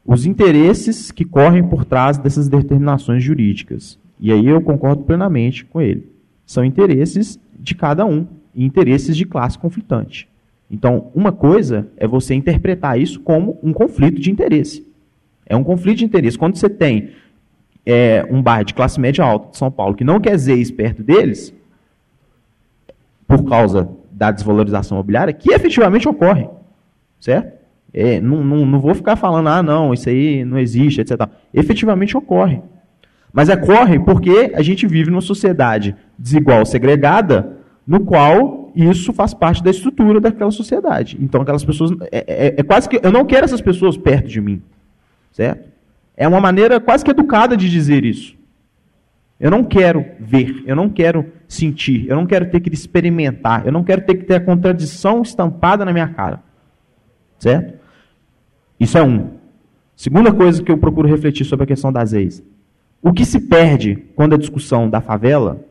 os 0.05 0.25
interesses 0.25 1.11
que 1.11 1.25
correm 1.25 1.63
por 1.63 1.83
trás 1.83 2.17
dessas 2.17 2.47
determinações 2.47 3.21
jurídicas. 3.21 3.99
E 4.19 4.31
aí 4.31 4.47
eu 4.47 4.61
concordo 4.61 5.03
plenamente 5.03 5.65
com 5.65 5.81
ele. 5.81 6.09
São 6.45 6.63
interesses 6.63 7.37
de 7.59 7.75
cada 7.75 8.05
um, 8.05 8.25
e 8.55 8.65
interesses 8.65 9.15
de 9.15 9.25
classe 9.25 9.59
conflitante. 9.59 10.27
Então, 10.69 11.11
uma 11.15 11.31
coisa 11.31 11.87
é 11.97 12.05
você 12.05 12.33
interpretar 12.33 12.99
isso 12.99 13.19
como 13.21 13.57
um 13.63 13.71
conflito 13.71 14.19
de 14.19 14.29
interesse. 14.29 14.85
É 15.45 15.55
um 15.55 15.63
conflito 15.63 15.99
de 15.99 16.05
interesse. 16.05 16.37
Quando 16.37 16.57
você 16.57 16.69
tem 16.69 17.11
é, 17.85 18.27
um 18.29 18.41
bairro 18.41 18.65
de 18.65 18.73
classe 18.73 18.99
média 18.99 19.23
alta 19.23 19.51
de 19.51 19.57
São 19.57 19.71
Paulo 19.71 19.95
que 19.95 20.03
não 20.03 20.19
quer 20.19 20.37
ZEIS 20.37 20.71
perto 20.71 21.01
deles, 21.01 21.53
por 23.25 23.43
causa 23.45 23.89
da 24.11 24.31
desvalorização 24.31 24.97
imobiliária, 24.97 25.33
que 25.33 25.53
efetivamente 25.53 26.07
ocorre. 26.07 26.49
Certo? 27.19 27.57
É, 27.93 28.19
não, 28.19 28.43
não, 28.43 28.65
não 28.65 28.79
vou 28.79 28.93
ficar 28.93 29.15
falando, 29.15 29.47
ah, 29.47 29.63
não, 29.63 29.93
isso 29.93 30.09
aí 30.09 30.43
não 30.43 30.59
existe, 30.59 31.01
etc. 31.01 31.29
Efetivamente 31.53 32.15
ocorre. 32.17 32.61
Mas 33.31 33.49
ocorre 33.49 33.99
porque 33.99 34.51
a 34.53 34.61
gente 34.61 34.85
vive 34.87 35.09
numa 35.09 35.21
sociedade 35.21 35.95
desigual, 36.17 36.65
segregada, 36.65 37.57
no 37.85 38.01
qual 38.01 38.66
isso 38.85 39.13
faz 39.13 39.33
parte 39.33 39.63
da 39.63 39.71
estrutura 39.71 40.19
daquela 40.19 40.51
sociedade. 40.51 41.17
Então, 41.19 41.41
aquelas 41.41 41.65
pessoas. 41.65 41.91
É, 42.11 42.47
é, 42.47 42.55
é, 42.57 42.63
quase 42.63 42.87
que. 42.87 42.99
Eu 43.01 43.11
não 43.11 43.25
quero 43.25 43.45
essas 43.45 43.61
pessoas 43.61 43.97
perto 43.97 44.27
de 44.27 44.39
mim. 44.39 44.61
Certo? 45.31 45.69
É 46.15 46.27
uma 46.27 46.39
maneira 46.39 46.79
quase 46.79 47.03
que 47.03 47.11
educada 47.11 47.55
de 47.55 47.69
dizer 47.69 48.03
isso. 48.03 48.35
Eu 49.39 49.51
não 49.51 49.63
quero 49.63 50.03
ver, 50.19 50.63
eu 50.65 50.75
não 50.75 50.89
quero 50.89 51.31
sentir, 51.47 52.07
eu 52.09 52.15
não 52.15 52.25
quero 52.25 52.49
ter 52.49 52.59
que 52.59 52.73
experimentar, 52.73 53.67
eu 53.67 53.71
não 53.71 53.83
quero 53.83 54.01
ter 54.01 54.15
que 54.15 54.25
ter 54.25 54.33
a 54.33 54.39
contradição 54.39 55.21
estampada 55.21 55.85
na 55.85 55.93
minha 55.93 56.07
cara. 56.07 56.41
Certo? 57.37 57.79
Isso 58.79 58.97
é 58.97 59.03
um. 59.03 59.37
Segunda 59.95 60.31
coisa 60.33 60.61
que 60.61 60.71
eu 60.71 60.77
procuro 60.77 61.07
refletir 61.07 61.45
sobre 61.45 61.63
a 61.63 61.67
questão 61.67 61.91
das 61.91 62.13
ex. 62.13 62.43
O 63.01 63.13
que 63.13 63.25
se 63.25 63.39
perde 63.39 63.95
quando 64.15 64.33
a 64.33 64.37
discussão 64.37 64.89
da 64.89 65.01
favela, 65.01 65.63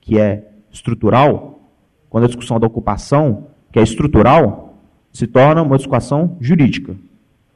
que 0.00 0.18
é 0.18 0.48
estrutural, 0.72 1.61
quando 2.12 2.24
a 2.24 2.26
discussão 2.26 2.60
da 2.60 2.66
ocupação, 2.66 3.46
que 3.72 3.78
é 3.78 3.82
estrutural, 3.82 4.76
se 5.10 5.26
torna 5.26 5.62
uma 5.62 5.78
discussão 5.78 6.36
jurídica. 6.38 6.94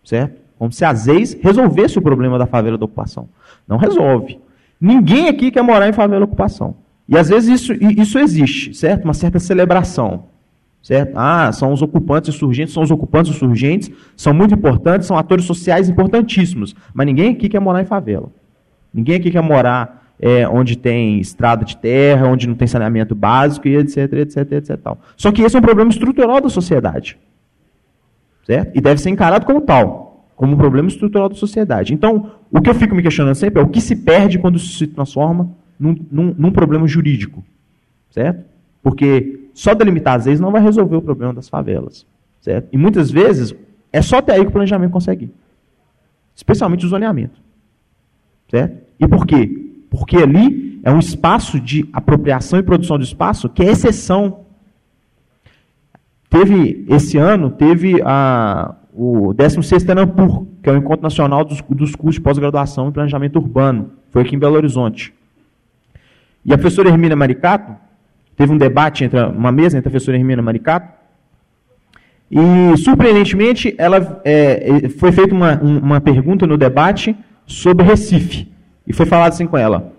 Certo? 0.03 0.41
Como 0.59 0.73
se 0.73 0.83
a 0.83 0.95
ZEIS 0.95 1.37
resolvesse 1.43 1.99
o 1.99 2.03
problema 2.03 2.39
da 2.39 2.47
favela 2.47 2.79
da 2.79 2.87
ocupação. 2.87 3.29
Não 3.69 3.77
resolve. 3.77 4.41
Ninguém 4.81 5.29
aqui 5.29 5.51
quer 5.51 5.61
morar 5.61 5.91
em 5.91 5.93
favela 5.93 6.21
da 6.21 6.25
ocupação. 6.25 6.75
E 7.07 7.19
às 7.19 7.29
vezes 7.29 7.61
isso, 7.61 7.75
isso 7.75 8.19
existe, 8.19 8.73
certo? 8.73 9.05
Uma 9.05 9.13
certa 9.13 9.39
celebração. 9.39 10.25
Certo? 10.83 11.13
Ah, 11.17 11.53
são 11.53 11.71
os 11.71 11.83
ocupantes 11.83 12.35
insurgentes, 12.35 12.73
são 12.73 12.83
os 12.83 12.91
ocupantes 12.91 13.33
insurgentes, 13.33 13.91
são 14.17 14.33
muito 14.33 14.55
importantes, 14.55 15.07
são 15.07 15.19
atores 15.19 15.45
sociais 15.45 15.91
importantíssimos. 15.91 16.75
Mas 16.95 17.07
ninguém 17.07 17.33
aqui 17.33 17.51
quer 17.51 17.61
morar 17.61 17.83
em 17.83 17.87
favela. 17.87 18.31
Ninguém 18.95 19.17
aqui 19.17 19.31
quer 19.31 19.43
morar 19.43 20.06
é, 20.19 20.49
onde 20.49 20.77
tem 20.77 21.21
estrada 21.21 21.65
de 21.65 21.77
terra, 21.77 22.27
onde 22.27 22.47
não 22.47 22.55
tem 22.55 22.67
saneamento 22.67 23.15
básico, 23.15 23.69
e 23.69 23.77
etc, 23.77 24.13
etc, 24.15 24.53
etc. 24.53 24.77
Tal. 24.79 24.99
Só 25.17 25.31
que 25.31 25.43
esse 25.43 25.57
é 25.57 25.59
um 25.59 25.63
problema 25.63 25.91
estrutural 25.91 26.41
da 26.41 26.49
sociedade. 26.49 27.19
Certo? 28.45 28.77
E 28.77 28.81
deve 28.81 29.01
ser 29.01 29.11
encarado 29.11 29.45
como 29.45 29.61
tal, 29.61 30.27
como 30.37 30.55
um 30.55 30.57
problema 30.57 30.89
estrutural 30.89 31.29
da 31.29 31.35
sociedade. 31.35 31.93
Então, 31.93 32.33
o 32.51 32.61
que 32.61 32.71
eu 32.71 32.75
fico 32.75 32.95
me 32.95 33.03
questionando 33.03 33.35
sempre 33.35 33.61
é 33.61 33.65
o 33.65 33.69
que 33.69 33.81
se 33.81 33.97
perde 33.97 34.39
quando 34.39 34.57
isso 34.57 34.79
se 34.79 34.87
transforma 34.87 35.51
num, 35.79 35.97
num, 36.11 36.35
num 36.39 36.51
problema 36.51 36.87
jurídico. 36.87 37.45
Certo? 38.11 38.45
Porque 38.83 39.49
só 39.53 39.75
delimitar 39.75 40.15
as 40.15 40.27
leis 40.27 40.41
não 40.41 40.53
vai 40.53 40.63
resolver 40.63 40.97
o 40.97 41.03
problema 41.03 41.35
das 41.35 41.49
favelas. 41.49 42.07
Certo? 42.41 42.69
E 42.73 42.79
muitas 42.79 43.11
vezes 43.11 43.55
é 43.93 44.01
só 44.01 44.19
até 44.19 44.33
aí 44.33 44.43
que 44.43 44.49
o 44.49 44.53
planejamento 44.53 44.93
consegue. 44.93 45.31
Especialmente 46.35 46.87
o 46.87 46.89
zoneamento. 46.89 47.41
Certo? 48.49 48.87
E 49.01 49.09
por 49.09 49.27
quê? 49.27 49.66
Porque 49.91 50.17
ali 50.17 50.81
é 50.83 50.91
um 50.91 50.99
espaço 50.99 51.61
de 51.61 51.89
apropriação 51.93 52.59
e 52.59 52.63
produção 52.63 52.99
de 52.99 53.05
espaço 53.05 53.49
que 53.49 53.63
é 53.63 53.71
exceção. 53.71 54.41
Teve, 56.29 56.85
esse 56.89 57.17
ano, 57.17 57.51
teve 57.51 58.01
a, 58.05 58.75
o 58.93 59.33
16º 59.35 59.91
Enampur, 59.91 60.47
que 60.63 60.69
é 60.69 60.73
o 60.73 60.77
Encontro 60.77 61.03
Nacional 61.03 61.45
dos, 61.45 61.61
dos 61.61 61.95
Cursos 61.95 62.17
de 62.17 62.21
Pós-Graduação 62.21 62.89
em 62.89 62.93
Planejamento 62.93 63.37
Urbano. 63.37 63.93
Foi 64.11 64.23
aqui 64.23 64.35
em 64.35 64.39
Belo 64.39 64.57
Horizonte. 64.57 65.15
E 66.45 66.53
a 66.53 66.59
professora 66.59 66.89
Hermínia 66.89 67.17
Maricato, 67.17 67.75
teve 68.37 68.53
um 68.53 68.59
debate 68.59 69.05
entre 69.05 69.21
uma 69.21 69.51
mesa 69.51 69.79
entre 69.79 69.89
a 69.89 69.91
professora 69.91 70.17
Hermina 70.17 70.43
Maricato, 70.43 70.97
e, 72.31 72.77
surpreendentemente, 72.79 73.75
ela, 73.79 74.21
é, 74.25 74.89
foi 74.99 75.13
feita 75.13 75.33
uma, 75.33 75.61
uma 75.61 76.01
pergunta 76.01 76.47
no 76.47 76.57
debate 76.59 77.17
sobre 77.47 77.85
Recife. 77.85 78.49
E 78.87 78.93
foi 78.93 79.07
falado 79.07 79.33
assim 79.33 79.47
com 79.47 79.57
ela: 79.57 79.93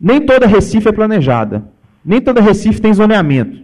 nem 0.00 0.20
toda 0.24 0.46
Recife 0.46 0.88
é 0.88 0.92
planejada, 0.92 1.64
nem 2.04 2.20
toda 2.20 2.40
Recife 2.40 2.80
tem 2.80 2.92
zoneamento. 2.92 3.62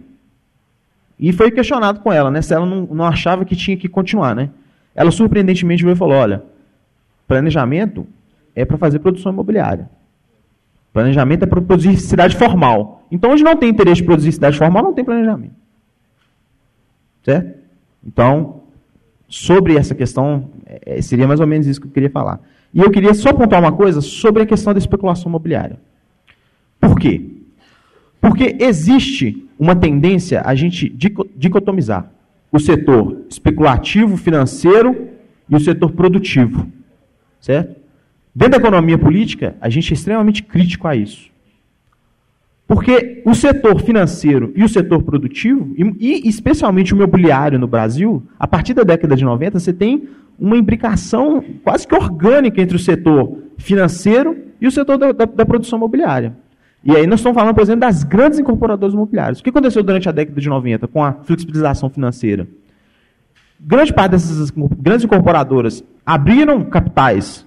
E 1.18 1.32
foi 1.32 1.50
questionado 1.50 2.00
com 2.00 2.12
ela, 2.12 2.30
né, 2.30 2.40
se 2.40 2.54
ela 2.54 2.64
não, 2.64 2.82
não 2.86 3.04
achava 3.04 3.44
que 3.44 3.56
tinha 3.56 3.76
que 3.76 3.88
continuar. 3.88 4.36
Né? 4.36 4.50
Ela, 4.94 5.10
surpreendentemente, 5.10 5.82
veio 5.82 5.94
e 5.94 5.98
falou: 5.98 6.16
olha, 6.16 6.42
planejamento 7.26 8.06
é 8.54 8.64
para 8.64 8.78
fazer 8.78 8.98
produção 8.98 9.32
imobiliária. 9.32 9.90
Planejamento 10.92 11.44
é 11.44 11.46
para 11.46 11.60
produzir 11.60 11.96
cidade 11.96 12.36
formal. 12.36 13.06
Então, 13.10 13.30
onde 13.30 13.42
não 13.42 13.56
tem 13.56 13.68
interesse 13.68 14.00
de 14.00 14.04
produzir 14.04 14.32
cidade 14.32 14.58
formal, 14.58 14.82
não 14.82 14.94
tem 14.94 15.04
planejamento. 15.04 15.54
Certo? 17.22 17.58
Então, 18.04 18.62
sobre 19.28 19.76
essa 19.76 19.94
questão, 19.94 20.50
é, 20.66 21.00
seria 21.02 21.28
mais 21.28 21.40
ou 21.40 21.46
menos 21.46 21.66
isso 21.66 21.80
que 21.80 21.86
eu 21.86 21.90
queria 21.90 22.10
falar. 22.10 22.40
E 22.72 22.80
eu 22.80 22.90
queria 22.90 23.14
só 23.14 23.32
pontuar 23.32 23.60
uma 23.60 23.72
coisa 23.72 24.00
sobre 24.00 24.42
a 24.42 24.46
questão 24.46 24.72
da 24.72 24.78
especulação 24.78 25.30
imobiliária. 25.30 25.78
Por 26.80 26.98
quê? 26.98 27.24
Porque 28.20 28.56
existe 28.60 29.46
uma 29.58 29.74
tendência 29.74 30.42
a 30.44 30.54
gente 30.54 30.88
dicotomizar 30.88 32.10
o 32.52 32.58
setor 32.58 33.22
especulativo, 33.28 34.16
financeiro 34.16 35.08
e 35.48 35.56
o 35.56 35.60
setor 35.60 35.92
produtivo. 35.92 36.70
Certo? 37.40 37.76
Dentro 38.34 38.52
da 38.52 38.58
economia 38.58 38.98
política, 38.98 39.56
a 39.60 39.68
gente 39.68 39.92
é 39.92 39.94
extremamente 39.94 40.42
crítico 40.42 40.86
a 40.86 40.94
isso. 40.94 41.30
Porque 42.68 43.22
o 43.24 43.34
setor 43.34 43.80
financeiro 43.80 44.52
e 44.54 44.62
o 44.62 44.68
setor 44.68 45.02
produtivo, 45.02 45.74
e, 45.74 46.26
e 46.26 46.28
especialmente 46.28 46.92
o 46.92 46.96
imobiliário 46.96 47.58
no 47.58 47.66
Brasil, 47.66 48.22
a 48.38 48.46
partir 48.46 48.74
da 48.74 48.82
década 48.82 49.16
de 49.16 49.24
90, 49.24 49.58
você 49.58 49.72
tem 49.72 50.06
uma 50.38 50.54
imbricação 50.54 51.42
quase 51.64 51.88
que 51.88 51.94
orgânica 51.94 52.60
entre 52.60 52.76
o 52.76 52.78
setor 52.78 53.38
financeiro 53.56 54.36
e 54.60 54.66
o 54.66 54.70
setor 54.70 54.98
da, 54.98 55.12
da, 55.12 55.24
da 55.24 55.46
produção 55.46 55.78
imobiliária. 55.78 56.36
E 56.84 56.94
aí 56.94 57.06
nós 57.06 57.20
estamos 57.20 57.36
falando, 57.36 57.54
por 57.54 57.62
exemplo, 57.62 57.80
das 57.80 58.04
grandes 58.04 58.38
incorporadoras 58.38 58.92
imobiliárias. 58.92 59.40
O 59.40 59.42
que 59.42 59.48
aconteceu 59.48 59.82
durante 59.82 60.06
a 60.06 60.12
década 60.12 60.38
de 60.38 60.48
90 60.48 60.86
com 60.88 61.02
a 61.02 61.14
flexibilização 61.24 61.88
financeira? 61.88 62.46
Grande 63.58 63.94
parte 63.94 64.10
dessas 64.10 64.50
grandes 64.50 65.06
incorporadoras 65.06 65.82
abriram 66.04 66.62
capitais 66.66 67.46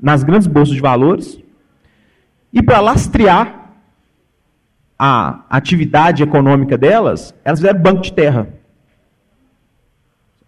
nas 0.00 0.24
grandes 0.24 0.48
bolsas 0.48 0.74
de 0.74 0.80
valores 0.80 1.40
e 2.52 2.60
para 2.60 2.80
lastrear 2.80 3.57
a 4.98 5.44
atividade 5.48 6.22
econômica 6.22 6.76
delas, 6.76 7.32
elas 7.44 7.60
fizeram 7.60 7.80
banco 7.80 8.02
de 8.02 8.12
terra. 8.12 8.48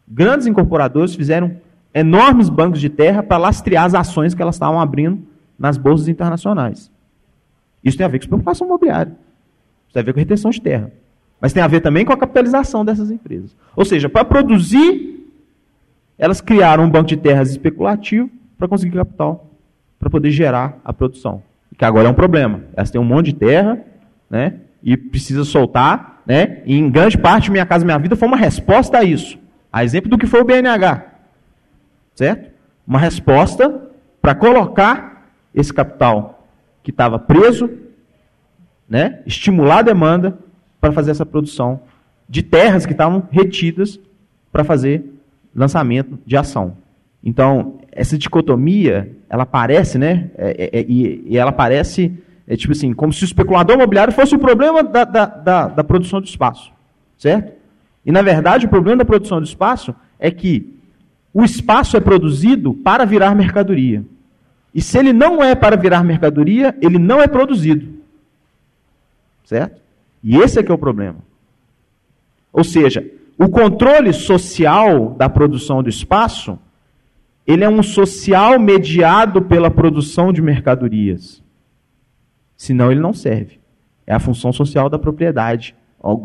Grandes 0.09 0.47
incorporadores 0.49 1.15
fizeram 1.15 1.57
enormes 1.95 2.49
bancos 2.49 2.81
de 2.81 2.89
terra 2.89 3.23
para 3.23 3.37
lastrear 3.37 3.85
as 3.85 3.95
ações 3.95 4.35
que 4.35 4.43
elas 4.43 4.57
estavam 4.57 4.81
abrindo 4.81 5.23
nas 5.57 5.77
bolsas 5.77 6.09
internacionais. 6.09 6.91
Isso 7.85 7.97
tem 7.97 8.05
a 8.05 8.09
ver 8.09 8.19
com 8.19 8.25
especulação 8.25 8.67
imobiliária. 8.67 9.13
Isso 9.87 9.95
tem 9.95 10.01
a 10.01 10.05
ver 10.05 10.13
com 10.13 10.19
retenção 10.19 10.51
de 10.51 10.61
terra. 10.61 10.91
Mas 11.41 11.53
tem 11.53 11.63
a 11.63 11.69
ver 11.69 11.81
também 11.81 12.05
com 12.05 12.13
a 12.13 12.17
capitalização 12.17 12.85
dessas 12.85 13.11
empresas. 13.11 13.57
Ou 13.75 13.85
seja, 13.85 14.09
para 14.09 14.25
produzir, 14.25 15.31
elas 16.19 16.41
criaram 16.41 16.85
um 16.85 16.91
banco 16.91 17.09
de 17.09 17.17
terras 17.17 17.51
especulativo 17.51 18.29
para 18.59 18.69
conseguir 18.69 18.97
capital, 18.97 19.47
para 19.99 20.11
poder 20.11 20.31
gerar 20.31 20.79
a 20.85 20.93
produção. 20.93 21.43
Que 21.79 21.85
agora 21.85 22.09
é 22.09 22.11
um 22.11 22.15
problema. 22.15 22.63
Elas 22.75 22.91
têm 22.91 23.01
um 23.01 23.05
monte 23.05 23.27
de 23.27 23.35
terra, 23.35 23.81
né? 24.31 24.55
E 24.83 24.97
precisa 24.97 25.45
soltar, 25.45 26.23
né? 26.25 26.63
E 26.65 26.79
em 26.79 26.91
grande 26.91 27.19
parte, 27.19 27.51
Minha 27.51 27.67
Casa 27.67 27.85
Minha 27.85 27.99
Vida 27.99 28.17
foi 28.17 28.29
uma 28.29 28.37
resposta 28.37 28.99
a 28.99 29.05
isso. 29.05 29.39
A 29.73 29.85
exemplo 29.85 30.09
do 30.09 30.17
que 30.17 30.27
foi 30.27 30.41
o 30.41 30.45
BNH. 30.45 31.05
Certo? 32.15 32.51
Uma 32.87 32.99
resposta 32.99 33.91
para 34.23 34.35
colocar 34.35 35.31
esse 35.55 35.73
capital 35.73 36.47
que 36.83 36.91
estava 36.91 37.19
preso, 37.19 37.69
né? 38.89 39.21
Estimular 39.27 39.79
a 39.79 39.83
demanda 39.83 40.39
para 40.81 40.93
fazer 40.93 41.11
essa 41.11 41.27
produção 41.27 41.81
de 42.29 42.43
terras 42.43 42.87
que 42.87 42.93
estavam 42.93 43.27
retidas 43.31 43.99
para 44.53 44.65
fazer 44.65 45.05
lançamento 45.55 46.19
de 46.25 46.37
ação. 46.37 46.77
Então, 47.23 47.79
essa 47.93 48.17
dicotomia, 48.17 49.11
ela 49.29 49.43
aparece, 49.43 49.99
né? 49.99 50.31
É, 50.39 50.51
é, 50.51 50.81
é, 50.81 50.85
e, 50.89 51.25
e, 51.27 51.37
ela 51.37 51.51
aparece, 51.51 52.13
é, 52.51 52.57
tipo 52.57 52.73
assim, 52.73 52.93
como 52.93 53.13
se 53.13 53.23
o 53.23 53.25
especulador 53.25 53.77
imobiliário 53.77 54.13
fosse 54.13 54.35
o 54.35 54.39
problema 54.39 54.83
da, 54.83 55.05
da, 55.05 55.25
da, 55.25 55.69
da 55.69 55.85
produção 55.85 56.21
do 56.21 56.27
espaço. 56.27 56.73
Certo? 57.17 57.53
E, 58.05 58.11
na 58.11 58.23
verdade, 58.23 58.67
o 58.67 58.69
problema 58.69 58.97
da 58.97 59.05
produção 59.05 59.39
do 59.39 59.47
espaço 59.47 59.95
é 60.19 60.33
que 60.33 60.77
o 61.33 61.45
espaço 61.45 61.97
é 61.97 62.01
produzido 62.01 62.75
para 62.75 63.05
virar 63.05 63.37
mercadoria. 63.37 64.05
E 64.75 64.83
se 64.83 64.99
ele 64.99 65.13
não 65.13 65.45
é 65.45 65.55
para 65.55 65.77
virar 65.77 66.03
mercadoria, 66.03 66.77
ele 66.83 66.99
não 66.99 67.23
é 67.23 67.29
produzido. 67.29 67.87
Certo? 69.45 69.81
E 70.21 70.37
esse 70.37 70.59
é 70.59 70.63
que 70.65 70.73
é 70.73 70.75
o 70.75 70.79
problema. 70.79 71.19
Ou 72.53 72.65
seja, 72.65 73.09
o 73.39 73.49
controle 73.49 74.13
social 74.13 75.11
da 75.11 75.29
produção 75.29 75.85
do 75.85 75.89
espaço 75.89 76.59
ele 77.47 77.63
é 77.63 77.69
um 77.69 77.83
social 77.83 78.59
mediado 78.59 79.41
pela 79.43 79.71
produção 79.71 80.33
de 80.33 80.43
mercadorias. 80.43 81.41
Senão 82.61 82.93
ele 82.93 83.01
não 83.01 83.15
serve. 83.15 83.59
É 84.07 84.13
a 84.13 84.19
função 84.19 84.53
social 84.53 84.91
da 84.91 84.99
propriedade. 84.99 85.75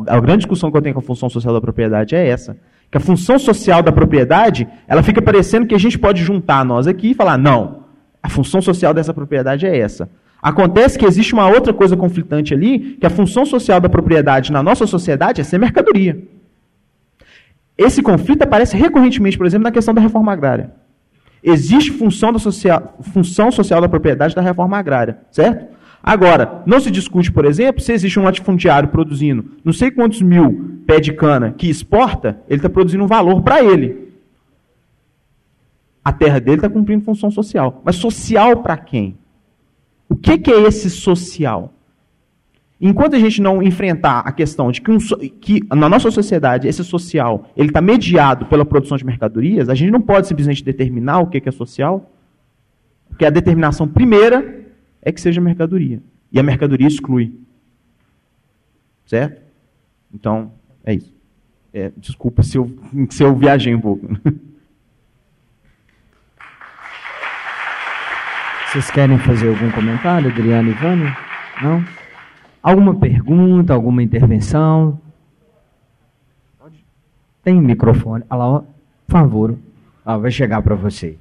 A 0.05 0.19
grande 0.19 0.39
discussão 0.39 0.69
que 0.69 0.75
eu 0.75 0.81
tenho 0.81 0.93
com 0.93 0.99
a 0.99 1.01
função 1.01 1.29
social 1.29 1.53
da 1.53 1.61
propriedade 1.61 2.13
é 2.13 2.27
essa. 2.27 2.57
Que 2.91 2.97
a 2.97 2.99
função 2.99 3.39
social 3.39 3.81
da 3.81 3.89
propriedade, 3.89 4.67
ela 4.85 5.01
fica 5.01 5.21
parecendo 5.21 5.65
que 5.65 5.73
a 5.73 5.77
gente 5.77 5.97
pode 5.97 6.21
juntar 6.21 6.65
nós 6.65 6.87
aqui 6.87 7.11
e 7.11 7.13
falar, 7.13 7.37
não, 7.37 7.85
a 8.21 8.27
função 8.27 8.61
social 8.61 8.93
dessa 8.93 9.13
propriedade 9.13 9.65
é 9.65 9.77
essa. 9.77 10.09
Acontece 10.41 10.99
que 10.99 11.05
existe 11.05 11.33
uma 11.33 11.47
outra 11.47 11.73
coisa 11.73 11.95
conflitante 11.95 12.53
ali, 12.53 12.97
que 12.99 13.05
a 13.05 13.09
função 13.09 13.45
social 13.45 13.79
da 13.79 13.87
propriedade 13.87 14.51
na 14.51 14.61
nossa 14.61 14.85
sociedade 14.85 15.39
é 15.39 15.43
ser 15.45 15.57
mercadoria. 15.57 16.21
Esse 17.77 18.03
conflito 18.03 18.41
aparece 18.41 18.75
recorrentemente, 18.75 19.37
por 19.37 19.47
exemplo, 19.47 19.63
na 19.63 19.71
questão 19.71 19.93
da 19.93 20.01
reforma 20.01 20.33
agrária. 20.33 20.71
Existe 21.41 21.91
função, 21.91 22.33
da 22.33 22.39
social, 22.39 22.97
função 23.13 23.53
social 23.53 23.79
da 23.79 23.87
propriedade 23.87 24.35
da 24.35 24.41
reforma 24.41 24.77
agrária, 24.77 25.19
certo? 25.31 25.74
Agora, 26.07 26.61
não 26.67 26.79
se 26.79 26.91
discute, 26.91 27.31
por 27.31 27.45
exemplo, 27.45 27.81
se 27.81 27.91
existe 27.91 28.19
um 28.19 28.23
latifundiário 28.23 28.89
produzindo 28.89 29.43
não 29.63 29.73
sei 29.73 29.89
quantos 29.89 30.21
mil 30.21 30.83
pé 30.85 30.99
de 30.99 31.11
cana 31.11 31.51
que 31.57 31.67
exporta, 31.67 32.39
ele 32.47 32.59
está 32.59 32.69
produzindo 32.69 33.03
um 33.03 33.07
valor 33.07 33.41
para 33.41 33.63
ele. 33.63 34.13
A 36.03 36.13
terra 36.13 36.39
dele 36.39 36.57
está 36.57 36.69
cumprindo 36.69 37.03
função 37.03 37.31
social. 37.31 37.81
Mas 37.83 37.95
social 37.95 38.57
para 38.57 38.77
quem? 38.77 39.17
O 40.07 40.15
que, 40.15 40.37
que 40.37 40.51
é 40.51 40.61
esse 40.61 40.91
social? 40.91 41.73
Enquanto 42.79 43.15
a 43.15 43.19
gente 43.19 43.41
não 43.41 43.63
enfrentar 43.63 44.19
a 44.19 44.31
questão 44.31 44.71
de 44.71 44.81
que, 44.81 44.91
um, 44.91 44.99
que 45.41 45.63
na 45.73 45.89
nossa 45.89 46.11
sociedade 46.11 46.67
esse 46.67 46.83
social 46.83 47.49
ele 47.57 47.69
está 47.69 47.81
mediado 47.81 48.45
pela 48.45 48.63
produção 48.63 48.95
de 48.95 49.03
mercadorias, 49.03 49.69
a 49.69 49.73
gente 49.73 49.89
não 49.89 50.01
pode 50.01 50.27
simplesmente 50.27 50.63
determinar 50.63 51.17
o 51.17 51.25
que, 51.25 51.41
que 51.41 51.49
é 51.49 51.51
social, 51.51 52.11
porque 53.09 53.25
a 53.25 53.31
determinação 53.31 53.87
primeira 53.87 54.64
é 55.05 55.11
que 55.11 55.21
seja 55.21 55.39
mercadoria. 55.39 56.01
E 56.31 56.39
a 56.39 56.43
mercadoria 56.43 56.87
exclui. 56.87 57.39
Certo? 59.05 59.39
Então, 60.11 60.51
é 60.83 60.95
isso. 60.95 61.13
É, 61.71 61.91
desculpa 61.95 62.41
se 62.41 62.57
eu, 62.57 62.75
se 63.11 63.23
eu 63.23 63.35
viajei 63.35 63.75
um 63.75 63.81
pouco. 63.81 64.07
Vocês 68.67 68.89
querem 68.91 69.19
fazer 69.19 69.49
algum 69.49 69.71
comentário, 69.71 70.29
Adriano 70.29 70.71
e 70.71 70.73
Vânia? 70.73 71.15
Não? 71.61 71.85
Alguma 72.61 72.95
pergunta, 72.95 73.73
alguma 73.73 74.01
intervenção? 74.03 74.99
Tem 77.43 77.61
microfone. 77.61 78.25
Olha 78.29 78.37
lá, 78.37 78.61
por 78.61 78.67
favor. 79.07 79.57
Ah, 80.03 80.17
vai 80.17 80.31
chegar 80.31 80.61
para 80.63 80.75
você. 80.75 81.17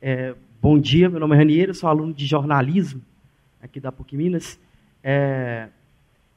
É, 0.00 0.34
bom 0.60 0.78
dia, 0.78 1.08
meu 1.08 1.18
nome 1.18 1.34
é 1.34 1.38
Raniero, 1.38 1.74
sou 1.74 1.88
aluno 1.88 2.12
de 2.12 2.26
jornalismo 2.26 3.00
aqui 3.62 3.80
da 3.80 3.90
PUC 3.90 4.14
Minas. 4.14 4.60
É, 5.02 5.68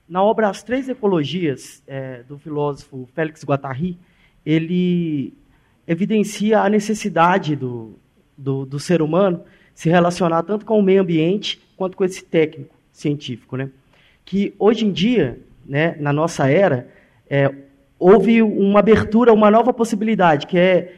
na 0.08 0.24
obra 0.24 0.50
As 0.50 0.64
Três 0.64 0.88
Ecologias, 0.88 1.84
é, 1.86 2.24
do 2.24 2.38
filósofo 2.38 3.08
Félix 3.14 3.44
Guattari, 3.44 3.98
ele 4.46 5.34
evidencia 5.86 6.62
a 6.62 6.70
necessidade 6.70 7.56
do, 7.56 7.96
do, 8.38 8.66
do, 8.66 8.80
ser 8.80 9.02
humano 9.02 9.44
se 9.76 9.90
relacionar 9.90 10.44
tanto 10.44 10.66
com 10.66 10.80
o 10.80 10.84
meio 10.84 11.02
ambiente 11.02 11.62
quanto 11.76 11.98
com 11.98 12.06
esse 12.06 12.24
técnico 12.24 12.74
científico. 12.94 13.58
Né? 13.58 13.70
Que 14.24 14.54
hoje 14.58 14.86
em 14.86 14.92
dia, 14.92 15.38
né, 15.66 15.98
na 16.00 16.14
nossa 16.14 16.50
era, 16.50 16.88
é, 17.30 17.54
houve 18.00 18.42
uma 18.42 18.80
abertura, 18.80 19.34
uma 19.34 19.52
nova 19.52 19.74
possibilidade, 19.74 20.48
que 20.48 20.58
é 20.58 20.94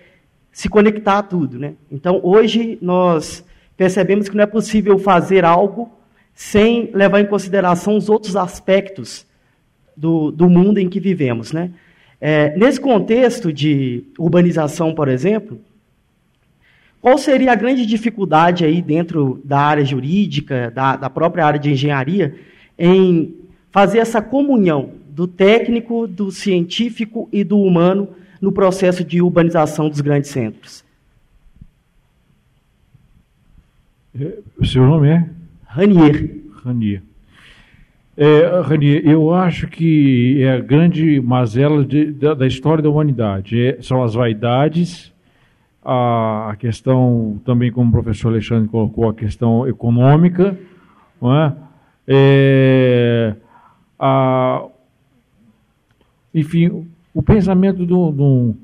se 0.52 0.68
conectar 0.68 1.19
a 1.19 1.23
tudo. 1.23 1.57
Né? 1.57 1.73
Então, 1.91 2.19
hoje, 2.23 2.78
nós 2.82 3.45
percebemos 3.78 4.28
que 4.28 4.36
não 4.36 4.44
é 4.44 4.48
possível 4.48 4.99
fazer 4.99 5.45
algo 5.45 5.91
sem 6.34 6.90
levar 6.94 7.19
em 7.19 7.26
consideração 7.26 7.95
os 7.95 8.10
outros 8.10 8.36
aspectos 8.36 9.26
do, 9.95 10.32
do 10.32 10.49
mundo 10.49 10.80
em 10.80 10.90
que 10.90 10.99
vivemos. 10.99 11.52
Né? 11.52 11.72
É, 12.19 12.56
nesse 12.57 12.80
contexto 12.80 13.52
de 13.52 14.03
urbanização, 14.18 14.94
por 14.94 15.07
exemplo, 15.07 15.60
qual 17.02 17.18
seria 17.18 17.52
a 17.52 17.56
grande 17.56 17.86
dificuldade 17.86 18.64
aí 18.64 18.82
dentro 18.82 19.41
da 19.44 19.60
área 19.60 19.84
jurídica, 19.84 20.69
da, 20.69 20.95
da 20.95 21.10
própria 21.10 21.45
área 21.45 21.60
de 21.60 21.72
engenharia, 21.72 22.36
em 22.78 23.36
fazer 23.72 23.99
essa 23.99 24.22
comunhão 24.22 24.91
do 25.10 25.28
técnico, 25.28 26.07
do 26.07 26.32
científico 26.32 27.28
e 27.32 27.44
do 27.44 27.60
humano 27.60 28.10
no 28.41 28.51
processo 28.51 29.05
de 29.05 29.22
urbanização 29.22 29.88
dos 29.88 30.01
grandes 30.01 30.31
centros? 30.31 30.84
É, 34.19 34.39
o 34.57 34.65
seu 34.65 34.85
nome 34.85 35.07
é? 35.07 35.30
Ranier. 35.65 36.41
Ranier. 36.65 37.03
É, 38.18 38.61
Ranier, 38.61 39.07
eu 39.07 39.34
acho 39.34 39.68
que 39.68 40.43
é 40.43 40.51
a 40.51 40.59
grande 40.59 41.22
mazela 41.22 41.85
de, 41.85 42.11
da, 42.11 42.34
da, 42.34 42.45
história 42.45 42.84
da 42.84 42.89
humanidade. 42.89 43.59
É, 43.59 43.81
são 43.81 44.03
as 44.03 44.13
vaidades, 44.13 45.13
a, 45.84 46.49
a, 46.51 46.55
questão, 46.57 47.39
também 47.45 47.72
como 47.72 47.89
o 47.89 47.91
professor 47.91 48.30
Alexandre 48.30 48.68
colocou, 48.68 49.09
a 49.09 49.13
questão 49.13 49.65
econômica, 49.68 50.57
não 51.22 51.34
é? 51.34 51.55
é 52.07 53.35
a, 53.97 54.65
enfim, 56.34 56.88
o 57.14 57.22
pensamento 57.22 57.86
do, 57.86 58.12
do, 58.12 58.56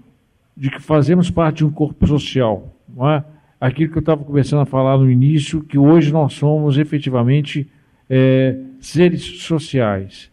de 0.56 0.70
que 0.70 0.82
fazemos 0.82 1.30
parte 1.30 1.58
de 1.58 1.66
um 1.66 1.72
corpo 1.72 2.06
social. 2.08 2.76
Não 2.96 3.10
é? 3.10 3.24
Aquilo 3.60 3.92
que 3.92 3.98
eu 3.98 4.02
estava 4.02 4.24
começando 4.24 4.62
a 4.62 4.66
falar 4.66 4.98
no 4.98 5.10
início, 5.10 5.64
que 5.64 5.78
hoje 5.78 6.12
nós 6.12 6.34
somos 6.34 6.78
efetivamente 6.78 7.68
é, 8.10 8.58
seres 8.80 9.24
sociais. 9.42 10.32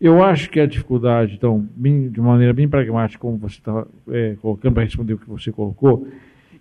Eu 0.00 0.22
acho 0.22 0.50
que 0.50 0.60
a 0.60 0.66
dificuldade, 0.66 1.34
então, 1.34 1.66
bem, 1.74 2.10
de 2.10 2.20
maneira 2.20 2.52
bem 2.52 2.68
pragmática, 2.68 3.18
como 3.18 3.38
você 3.38 3.56
está 3.56 3.86
é, 4.10 4.36
colocando 4.42 4.74
para 4.74 4.84
responder 4.84 5.14
o 5.14 5.18
que 5.18 5.28
você 5.28 5.50
colocou, 5.50 6.06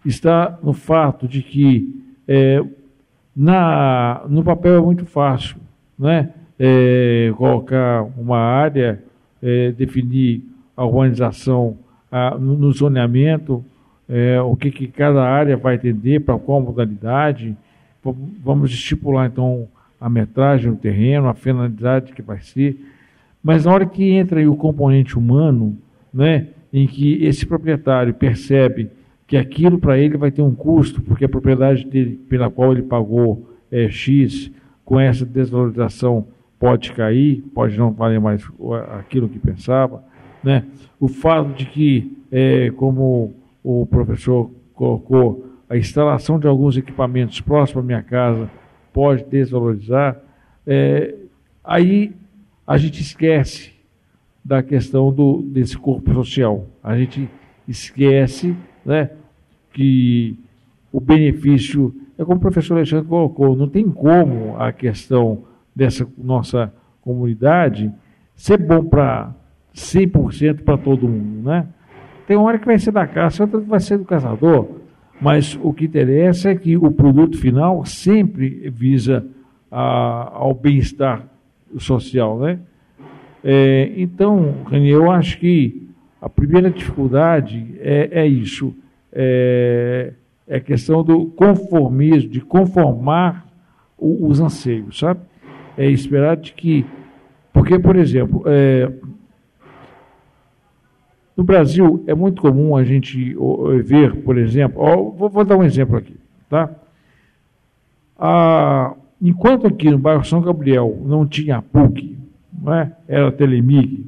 está 0.05 0.57
no 0.63 0.71
fato 0.71 1.27
de 1.27 1.41
que 1.41 2.03
é, 2.27 2.63
na, 3.35 4.25
no 4.29 4.41
papel 4.43 4.75
é 4.75 4.81
muito 4.81 5.05
fácil 5.05 5.57
né? 5.97 6.29
É, 6.57 7.33
colocar 7.35 8.03
uma 8.17 8.37
área, 8.37 9.03
é, 9.41 9.71
definir 9.71 10.43
a 10.75 10.85
urbanização 10.85 11.77
a, 12.11 12.37
no, 12.37 12.57
no, 12.57 12.71
zoneamento, 12.71 13.63
é, 14.07 14.39
o 14.41 14.55
que, 14.55 14.71
que 14.71 14.87
cada 14.87 15.23
área 15.23 15.57
vai 15.57 15.75
atender, 15.75 16.21
para 16.21 16.37
qual 16.37 16.61
modalidade. 16.61 17.55
Vamos 18.43 18.71
estipular, 18.71 19.27
então, 19.27 19.67
a 19.99 20.09
metragem 20.09 20.71
do 20.71 20.77
terreno, 20.77 21.27
a 21.27 21.33
finalidade 21.33 22.13
que 22.13 22.21
vai 22.21 22.39
ser. 22.39 22.79
Mas 23.41 23.65
na 23.65 23.73
hora 23.73 23.85
que 23.85 24.11
entra 24.11 24.39
aí 24.39 24.47
o 24.47 24.55
componente 24.55 25.17
humano, 25.17 25.77
né, 26.13 26.47
em 26.71 26.87
que 26.87 27.23
esse 27.23 27.45
proprietário 27.45 28.13
percebe 28.13 28.89
que 29.27 29.37
aquilo 29.37 29.79
para 29.79 29.97
ele 29.97 30.17
vai 30.17 30.31
ter 30.31 30.41
um 30.41 30.53
custo, 30.53 31.01
porque 31.01 31.25
a 31.25 31.29
propriedade 31.29 31.85
dele, 31.85 32.19
pela 32.29 32.49
qual 32.49 32.71
ele 32.71 32.83
pagou 32.83 33.49
é 33.71 33.89
X, 33.89 34.51
com 34.83 34.99
essa 34.99 35.25
desvalorização 35.25 36.27
pode 36.59 36.91
cair, 36.93 37.43
pode 37.53 37.77
não 37.77 37.91
valer 37.91 38.19
mais 38.19 38.47
aquilo 38.97 39.27
que 39.27 39.39
pensava. 39.39 40.03
Né? 40.45 40.63
O 40.99 41.07
fato 41.07 41.53
de 41.53 41.65
que, 41.65 42.17
é, 42.31 42.69
como 42.69 43.33
o 43.63 43.87
professor 43.87 44.51
colocou, 44.75 45.43
a 45.67 45.75
instalação 45.75 46.37
de 46.37 46.45
alguns 46.45 46.77
equipamentos 46.77 47.41
próximos 47.41 47.83
à 47.83 47.87
minha 47.87 48.03
casa 48.03 48.47
pode 48.93 49.23
desvalorizar, 49.23 50.21
é, 50.67 51.15
aí 51.63 52.13
a 52.67 52.77
gente 52.77 53.01
esquece 53.01 53.73
da 54.43 54.61
questão 54.61 55.11
do, 55.11 55.41
desse 55.41 55.75
corpo 55.75 56.13
social. 56.13 56.67
A 56.83 56.95
gente 56.95 57.27
esquece 57.67 58.55
né, 58.85 59.09
que 59.73 60.37
o 60.91 61.01
benefício, 61.01 61.91
é 62.19 62.23
como 62.23 62.37
o 62.37 62.39
professor 62.39 62.75
Alexandre 62.75 63.07
colocou, 63.07 63.55
não 63.55 63.67
tem 63.67 63.89
como 63.89 64.55
a 64.57 64.71
questão 64.71 65.43
dessa 65.75 66.07
nossa 66.15 66.71
comunidade 67.01 67.91
ser 68.35 68.57
bom 68.57 68.85
para 68.85 69.33
100% 69.75 70.63
para 70.63 70.77
todo 70.77 71.07
mundo, 71.07 71.49
né? 71.49 71.67
Tem 72.25 72.37
uma 72.37 72.47
hora 72.47 72.57
que 72.57 72.65
vai 72.65 72.79
ser 72.79 72.91
da 72.91 73.05
caça, 73.05 73.43
outra 73.43 73.59
vai 73.59 73.79
ser 73.79 73.97
do 73.97 74.05
caçador, 74.05 74.67
mas 75.21 75.59
o 75.61 75.73
que 75.73 75.85
interessa 75.85 76.49
é 76.49 76.55
que 76.55 76.75
o 76.75 76.91
produto 76.91 77.37
final 77.37 77.85
sempre 77.85 78.69
visa 78.69 79.25
a, 79.69 80.31
ao 80.33 80.53
bem-estar 80.53 81.27
social, 81.77 82.39
né? 82.39 82.59
É, 83.43 83.91
então, 83.95 84.55
Rani, 84.65 84.89
eu 84.89 85.11
acho 85.11 85.37
que 85.39 85.87
a 86.19 86.27
primeira 86.27 86.71
dificuldade 86.71 87.75
é, 87.79 88.21
é 88.23 88.27
isso, 88.27 88.73
é, 89.13 90.13
é, 90.47 90.55
a 90.55 90.59
questão 90.59 91.03
do 91.03 91.27
conformismo, 91.27 92.29
de 92.29 92.41
conformar 92.41 93.45
o, 93.97 94.27
os 94.27 94.39
anseios, 94.39 94.97
sabe? 94.97 95.19
É 95.77 95.87
esperar 95.87 96.37
de 96.37 96.53
que, 96.53 96.85
porque, 97.53 97.77
por 97.77 97.95
exemplo, 97.95 98.43
é, 98.47 98.91
no 101.35 101.43
Brasil, 101.43 102.03
é 102.07 102.15
muito 102.15 102.41
comum 102.41 102.75
a 102.75 102.83
gente 102.83 103.35
ver, 103.83 104.15
por 104.21 104.37
exemplo, 104.37 104.81
ó, 104.81 104.95
vou, 105.09 105.29
vou, 105.29 105.43
dar 105.43 105.57
um 105.57 105.63
exemplo 105.63 105.97
aqui, 105.97 106.15
tá? 106.49 106.69
Ah, 108.17 108.93
enquanto 109.21 109.67
aqui 109.67 109.89
no 109.89 109.97
bairro 109.97 110.23
São 110.23 110.41
Gabriel 110.41 110.97
não 111.05 111.27
tinha 111.27 111.61
PUC, 111.61 112.17
não 112.53 112.73
é? 112.73 112.91
era 113.07 113.31
Telemig, 113.31 114.05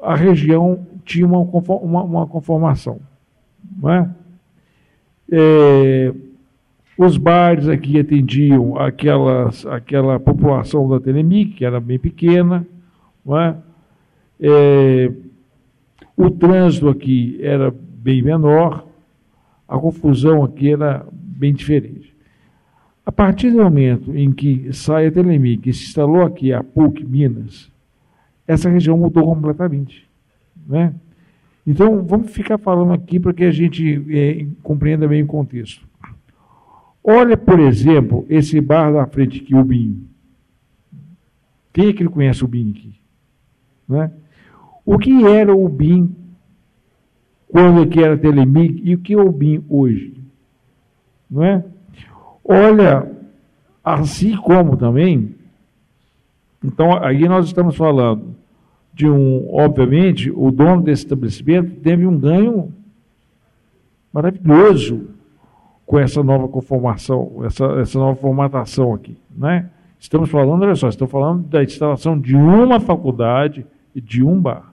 a 0.00 0.14
região 0.14 0.86
tinha 1.04 1.26
uma, 1.26 1.40
uma, 1.40 2.02
uma 2.02 2.26
conformação. 2.26 3.00
Não 3.80 3.90
é? 3.90 4.10
É, 5.30 6.14
os 6.96 7.16
bares 7.16 7.68
aqui 7.68 7.98
atendiam 7.98 8.78
aquelas, 8.78 9.64
aquela 9.66 10.18
população 10.18 10.88
da 10.88 10.98
Telemig, 10.98 11.52
que 11.52 11.64
era 11.64 11.80
bem 11.80 11.98
pequena, 11.98 12.66
não 13.24 13.38
é? 13.38 13.56
É, 14.40 15.12
o 16.20 16.30
trânsito 16.30 16.88
aqui 16.88 17.38
era 17.40 17.70
bem 17.70 18.22
menor, 18.22 18.86
a 19.66 19.78
confusão 19.78 20.44
aqui 20.44 20.72
era 20.72 21.06
bem 21.12 21.54
diferente. 21.54 22.14
A 23.06 23.10
partir 23.10 23.50
do 23.50 23.62
momento 23.62 24.14
em 24.16 24.30
que 24.30 24.72
sai 24.72 25.06
a 25.06 25.12
Telemig, 25.12 25.62
que 25.62 25.72
se 25.72 25.84
instalou 25.84 26.22
aqui 26.22 26.52
a 26.52 26.62
PUC 26.62 27.04
Minas, 27.04 27.70
essa 28.46 28.68
região 28.68 28.98
mudou 28.98 29.24
completamente. 29.24 30.08
Né? 30.66 30.94
Então, 31.66 32.04
vamos 32.04 32.30
ficar 32.30 32.58
falando 32.58 32.92
aqui 32.92 33.18
para 33.18 33.32
que 33.32 33.44
a 33.44 33.50
gente 33.50 34.04
é, 34.10 34.46
compreenda 34.62 35.08
bem 35.08 35.22
o 35.22 35.26
contexto. 35.26 35.88
Olha, 37.02 37.36
por 37.36 37.58
exemplo, 37.58 38.26
esse 38.28 38.60
bar 38.60 38.92
da 38.92 39.06
frente 39.06 39.40
aqui, 39.40 39.54
o 39.54 39.64
BIM. 39.64 40.06
Quem 41.72 41.88
é 41.88 41.92
que 41.92 42.02
ele 42.02 42.10
conhece 42.10 42.44
o 42.44 42.48
BIM 42.48 42.70
aqui? 42.72 42.94
Né? 43.88 44.10
O 44.92 44.98
que 44.98 45.24
era 45.24 45.54
o 45.54 45.68
BIM 45.68 46.12
quando 47.46 47.88
que 47.88 48.02
era 48.02 48.18
Telemig 48.18 48.82
e 48.84 48.96
o 48.96 48.98
que 48.98 49.14
é 49.14 49.16
o 49.16 49.30
BIM 49.30 49.64
hoje? 49.68 50.20
Não 51.30 51.44
é? 51.44 51.64
Olha, 52.42 53.08
assim 53.84 54.36
como 54.36 54.76
também, 54.76 55.36
então 56.64 57.00
aí 57.04 57.28
nós 57.28 57.46
estamos 57.46 57.76
falando 57.76 58.34
de 58.92 59.08
um, 59.08 59.46
obviamente, 59.54 60.28
o 60.28 60.50
dono 60.50 60.82
desse 60.82 61.04
estabelecimento 61.04 61.80
teve 61.82 62.04
um 62.04 62.18
ganho 62.18 62.74
maravilhoso 64.12 65.06
com 65.86 66.00
essa 66.00 66.20
nova 66.20 66.48
conformação, 66.48 67.44
essa, 67.44 67.64
essa 67.80 67.96
nova 67.96 68.20
formatação 68.20 68.92
aqui, 68.92 69.16
né? 69.30 69.70
Estamos 70.00 70.28
falando, 70.28 70.62
olha 70.62 70.74
só, 70.74 70.88
estamos 70.88 71.12
falando 71.12 71.46
da 71.46 71.62
instalação 71.62 72.18
de 72.18 72.34
uma 72.34 72.80
faculdade 72.80 73.64
e 73.94 74.00
de 74.00 74.24
um 74.24 74.40
bar. 74.40 74.69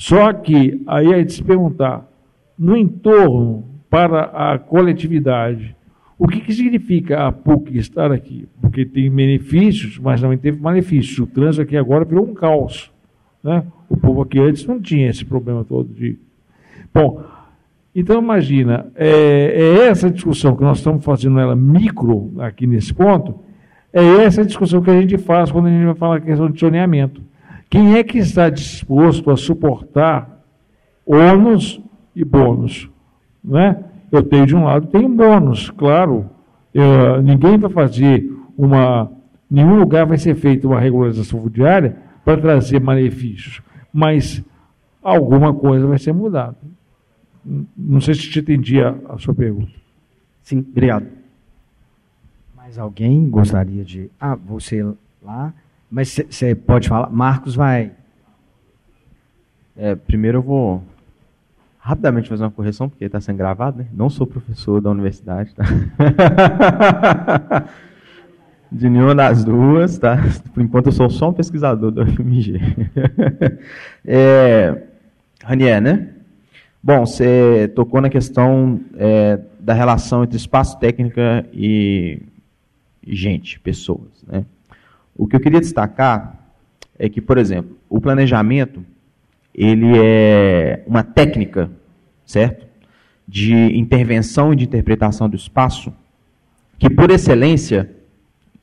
Só 0.00 0.32
que 0.32 0.82
aí 0.86 1.12
a 1.12 1.18
gente 1.18 1.34
se 1.34 1.42
perguntar, 1.42 2.10
no 2.58 2.74
entorno 2.74 3.66
para 3.90 4.22
a 4.22 4.58
coletividade, 4.58 5.76
o 6.18 6.26
que, 6.26 6.40
que 6.40 6.54
significa 6.54 7.26
a 7.26 7.30
PUC 7.30 7.76
estar 7.76 8.10
aqui? 8.10 8.48
Porque 8.62 8.86
tem 8.86 9.10
benefícios, 9.10 9.98
mas 9.98 10.22
também 10.22 10.38
teve 10.38 10.58
malefícios. 10.58 11.18
O 11.18 11.26
trânsito 11.26 11.60
aqui 11.60 11.76
agora 11.76 12.06
virou 12.06 12.24
um 12.26 12.32
caos. 12.32 12.90
Né? 13.44 13.62
O 13.90 13.96
povo 13.98 14.22
aqui 14.22 14.38
antes 14.38 14.64
não 14.64 14.80
tinha 14.80 15.10
esse 15.10 15.22
problema 15.22 15.66
todo 15.66 15.92
de. 15.92 16.18
Bom, 16.94 17.22
então 17.94 18.22
imagina, 18.22 18.86
é, 18.94 19.08
é 19.54 19.88
essa 19.88 20.10
discussão 20.10 20.56
que 20.56 20.62
nós 20.62 20.78
estamos 20.78 21.04
fazendo 21.04 21.38
ela 21.38 21.54
micro 21.54 22.32
aqui 22.38 22.66
nesse 22.66 22.94
ponto, 22.94 23.38
é 23.92 24.02
essa 24.24 24.46
discussão 24.46 24.80
que 24.80 24.90
a 24.90 24.98
gente 24.98 25.18
faz 25.18 25.52
quando 25.52 25.66
a 25.66 25.70
gente 25.70 25.84
vai 25.84 25.94
falar 25.94 26.16
a 26.16 26.20
questão 26.20 26.50
de 26.50 26.58
zoneamento. 26.58 27.28
Quem 27.70 27.94
é 27.94 28.02
que 28.02 28.18
está 28.18 28.50
disposto 28.50 29.30
a 29.30 29.36
suportar 29.36 30.44
ônus 31.06 31.80
e 32.16 32.24
bônus? 32.24 32.90
Né? 33.42 33.84
Eu 34.10 34.24
tenho 34.24 34.44
de 34.44 34.56
um 34.56 34.64
lado, 34.64 34.88
tenho 34.88 35.08
bônus, 35.08 35.70
claro. 35.70 36.28
Eu, 36.74 37.22
ninguém 37.22 37.56
vai 37.56 37.70
fazer 37.70 38.28
uma. 38.58 39.10
Nenhum 39.48 39.78
lugar 39.78 40.04
vai 40.04 40.18
ser 40.18 40.34
feita 40.34 40.66
uma 40.66 40.80
regularização 40.80 41.40
fundiária 41.40 41.96
para 42.24 42.40
trazer 42.40 42.80
malefícios, 42.80 43.62
mas 43.92 44.44
alguma 45.02 45.54
coisa 45.54 45.86
vai 45.86 45.98
ser 45.98 46.12
mudada. 46.12 46.56
Não 47.76 48.00
sei 48.00 48.14
se 48.14 48.30
te 48.30 48.40
entendi 48.40 48.80
a, 48.80 48.94
a 49.08 49.18
sua 49.18 49.34
pergunta. 49.34 49.72
Sim, 50.42 50.58
obrigado. 50.58 51.06
Mais 52.56 52.78
alguém 52.78 53.28
gostaria 53.28 53.84
de. 53.84 54.10
Ah, 54.20 54.34
você 54.34 54.84
lá. 55.22 55.52
Mas 55.90 56.18
você 56.30 56.54
pode 56.54 56.88
falar. 56.88 57.10
Marcos 57.10 57.54
vai. 57.54 57.92
É, 59.76 59.94
primeiro 59.94 60.38
eu 60.38 60.42
vou 60.42 60.82
rapidamente 61.78 62.28
fazer 62.28 62.44
uma 62.44 62.50
correção, 62.50 62.88
porque 62.88 63.04
está 63.04 63.20
sendo 63.20 63.38
gravado, 63.38 63.78
né? 63.78 63.86
Não 63.92 64.10
sou 64.10 64.26
professor 64.26 64.80
da 64.80 64.90
universidade, 64.90 65.54
tá? 65.54 65.64
De 68.70 68.88
nenhuma 68.88 69.16
das 69.16 69.42
duas, 69.42 69.98
tá? 69.98 70.16
Por 70.54 70.62
enquanto 70.62 70.86
eu 70.86 70.92
sou 70.92 71.10
só 71.10 71.30
um 71.30 71.32
pesquisador 71.32 71.90
do 71.90 72.06
FMG. 72.06 72.60
é, 74.06 74.82
Ranier, 75.42 75.80
né? 75.80 76.10
Bom, 76.80 77.04
você 77.04 77.66
tocou 77.74 78.00
na 78.00 78.08
questão 78.08 78.80
é, 78.96 79.40
da 79.58 79.74
relação 79.74 80.22
entre 80.22 80.36
espaço 80.36 80.78
técnica 80.78 81.44
e 81.52 82.22
gente, 83.04 83.58
pessoas, 83.58 84.24
né? 84.26 84.44
O 85.20 85.26
que 85.26 85.36
eu 85.36 85.40
queria 85.40 85.60
destacar 85.60 86.50
é 86.98 87.06
que, 87.06 87.20
por 87.20 87.36
exemplo, 87.36 87.76
o 87.90 88.00
planejamento 88.00 88.82
ele 89.54 89.92
é 89.98 90.82
uma 90.86 91.02
técnica, 91.02 91.70
certo? 92.24 92.66
De 93.28 93.54
intervenção 93.78 94.50
e 94.50 94.56
de 94.56 94.64
interpretação 94.64 95.28
do 95.28 95.36
espaço 95.36 95.92
que, 96.78 96.88
por 96.88 97.10
excelência, 97.10 97.94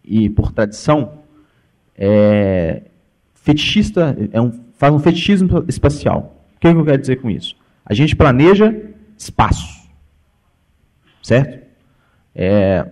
e 0.04 0.32
por 0.32 0.52
tradição, 0.52 1.20
é 1.96 2.82
fetichista, 3.36 4.18
é 4.32 4.42
um, 4.42 4.52
faz 4.74 4.92
um 4.92 5.00
fetichismo 5.00 5.64
espacial. 5.68 6.44
O 6.56 6.60
que, 6.60 6.70
é 6.70 6.74
que 6.74 6.80
eu 6.80 6.86
quero 6.86 7.00
dizer 7.00 7.18
com 7.18 7.30
isso? 7.30 7.56
A 7.86 7.94
gente 7.94 8.16
planeja 8.16 8.76
espaço, 9.16 9.88
certo? 11.22 11.68
É, 12.34 12.88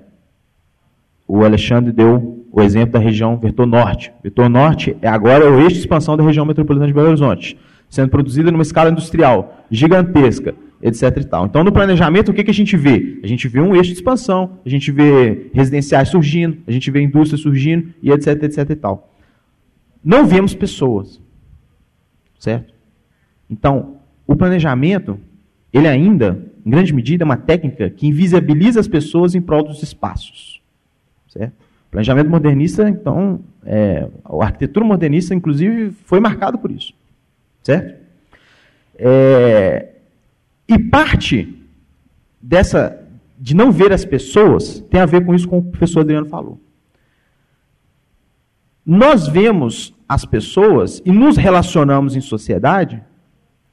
o 1.28 1.44
Alexandre 1.44 1.92
deu 1.92 2.35
o 2.56 2.62
exemplo 2.62 2.94
da 2.94 3.00
região 3.00 3.38
Vetor 3.38 3.66
Norte. 3.66 4.14
Vetor 4.24 4.48
Norte 4.48 4.96
é 5.02 5.10
agora 5.10 5.52
o 5.52 5.60
eixo 5.60 5.74
de 5.74 5.80
expansão 5.80 6.16
da 6.16 6.24
região 6.24 6.46
metropolitana 6.46 6.88
de 6.88 6.94
Belo 6.94 7.10
Horizonte, 7.10 7.58
sendo 7.90 8.10
produzida 8.10 8.50
numa 8.50 8.64
escala 8.64 8.90
industrial 8.90 9.66
gigantesca 9.70 10.56
etc. 10.82 11.18
E 11.18 11.24
tal. 11.26 11.46
Então, 11.46 11.64
no 11.64 11.72
planejamento, 11.72 12.30
o 12.30 12.34
que, 12.34 12.44
que 12.44 12.52
a 12.52 12.54
gente 12.54 12.78
vê? 12.78 13.20
A 13.24 13.28
gente 13.28 13.48
vê 13.48 13.60
um 13.60 13.76
eixo 13.76 13.90
de 13.90 13.98
expansão, 13.98 14.60
a 14.66 14.70
gente 14.70 14.92
vê 14.92 15.50
residenciais 15.54 16.10
surgindo, 16.10 16.60
a 16.68 16.72
gente 16.72 16.90
vê 16.92 17.02
indústria 17.02 17.38
surgindo, 17.38 17.94
e 18.02 18.12
etc, 18.12 18.44
etc 18.44 18.70
e 18.70 18.76
tal. 18.76 19.14
Não 20.04 20.26
vemos 20.26 20.54
pessoas. 20.54 21.20
Certo? 22.40 22.74
Então, 23.50 23.98
o 24.28 24.36
planejamento, 24.36 25.20
ele 25.74 25.88
ainda, 25.88 26.46
em 26.66 26.70
grande 26.70 26.94
medida, 26.94 27.24
é 27.24 27.26
uma 27.26 27.38
técnica 27.38 27.90
que 27.90 28.08
invisibiliza 28.08 28.80
as 28.80 28.88
pessoas 28.88 29.34
em 29.34 29.42
prol 29.42 29.64
dos 29.64 29.82
espaços. 29.82 30.62
Certo? 31.28 31.65
Planejamento 31.96 32.30
modernista, 32.30 32.90
então, 32.90 33.40
é, 33.66 34.10
a 34.26 34.44
arquitetura 34.44 34.86
modernista, 34.86 35.34
inclusive, 35.34 35.92
foi 36.04 36.20
marcado 36.20 36.58
por 36.58 36.70
isso. 36.70 36.94
Certo? 37.64 37.96
É, 38.98 39.94
e 40.68 40.78
parte 40.78 41.58
dessa 42.42 43.02
de 43.40 43.56
não 43.56 43.72
ver 43.72 43.94
as 43.94 44.04
pessoas 44.04 44.82
tem 44.90 45.00
a 45.00 45.06
ver 45.06 45.26
com 45.26 45.34
isso 45.34 45.48
que 45.48 45.56
o 45.56 45.62
professor 45.62 46.02
Adriano 46.02 46.26
falou. 46.26 46.60
Nós 48.86 49.30
vemos 49.30 49.94
as 50.08 50.26
pessoas 50.26 51.02
e 51.06 51.14
nos 51.14 51.38
relacionamos 51.38 52.14
em 52.14 52.22
sociedade 52.22 53.02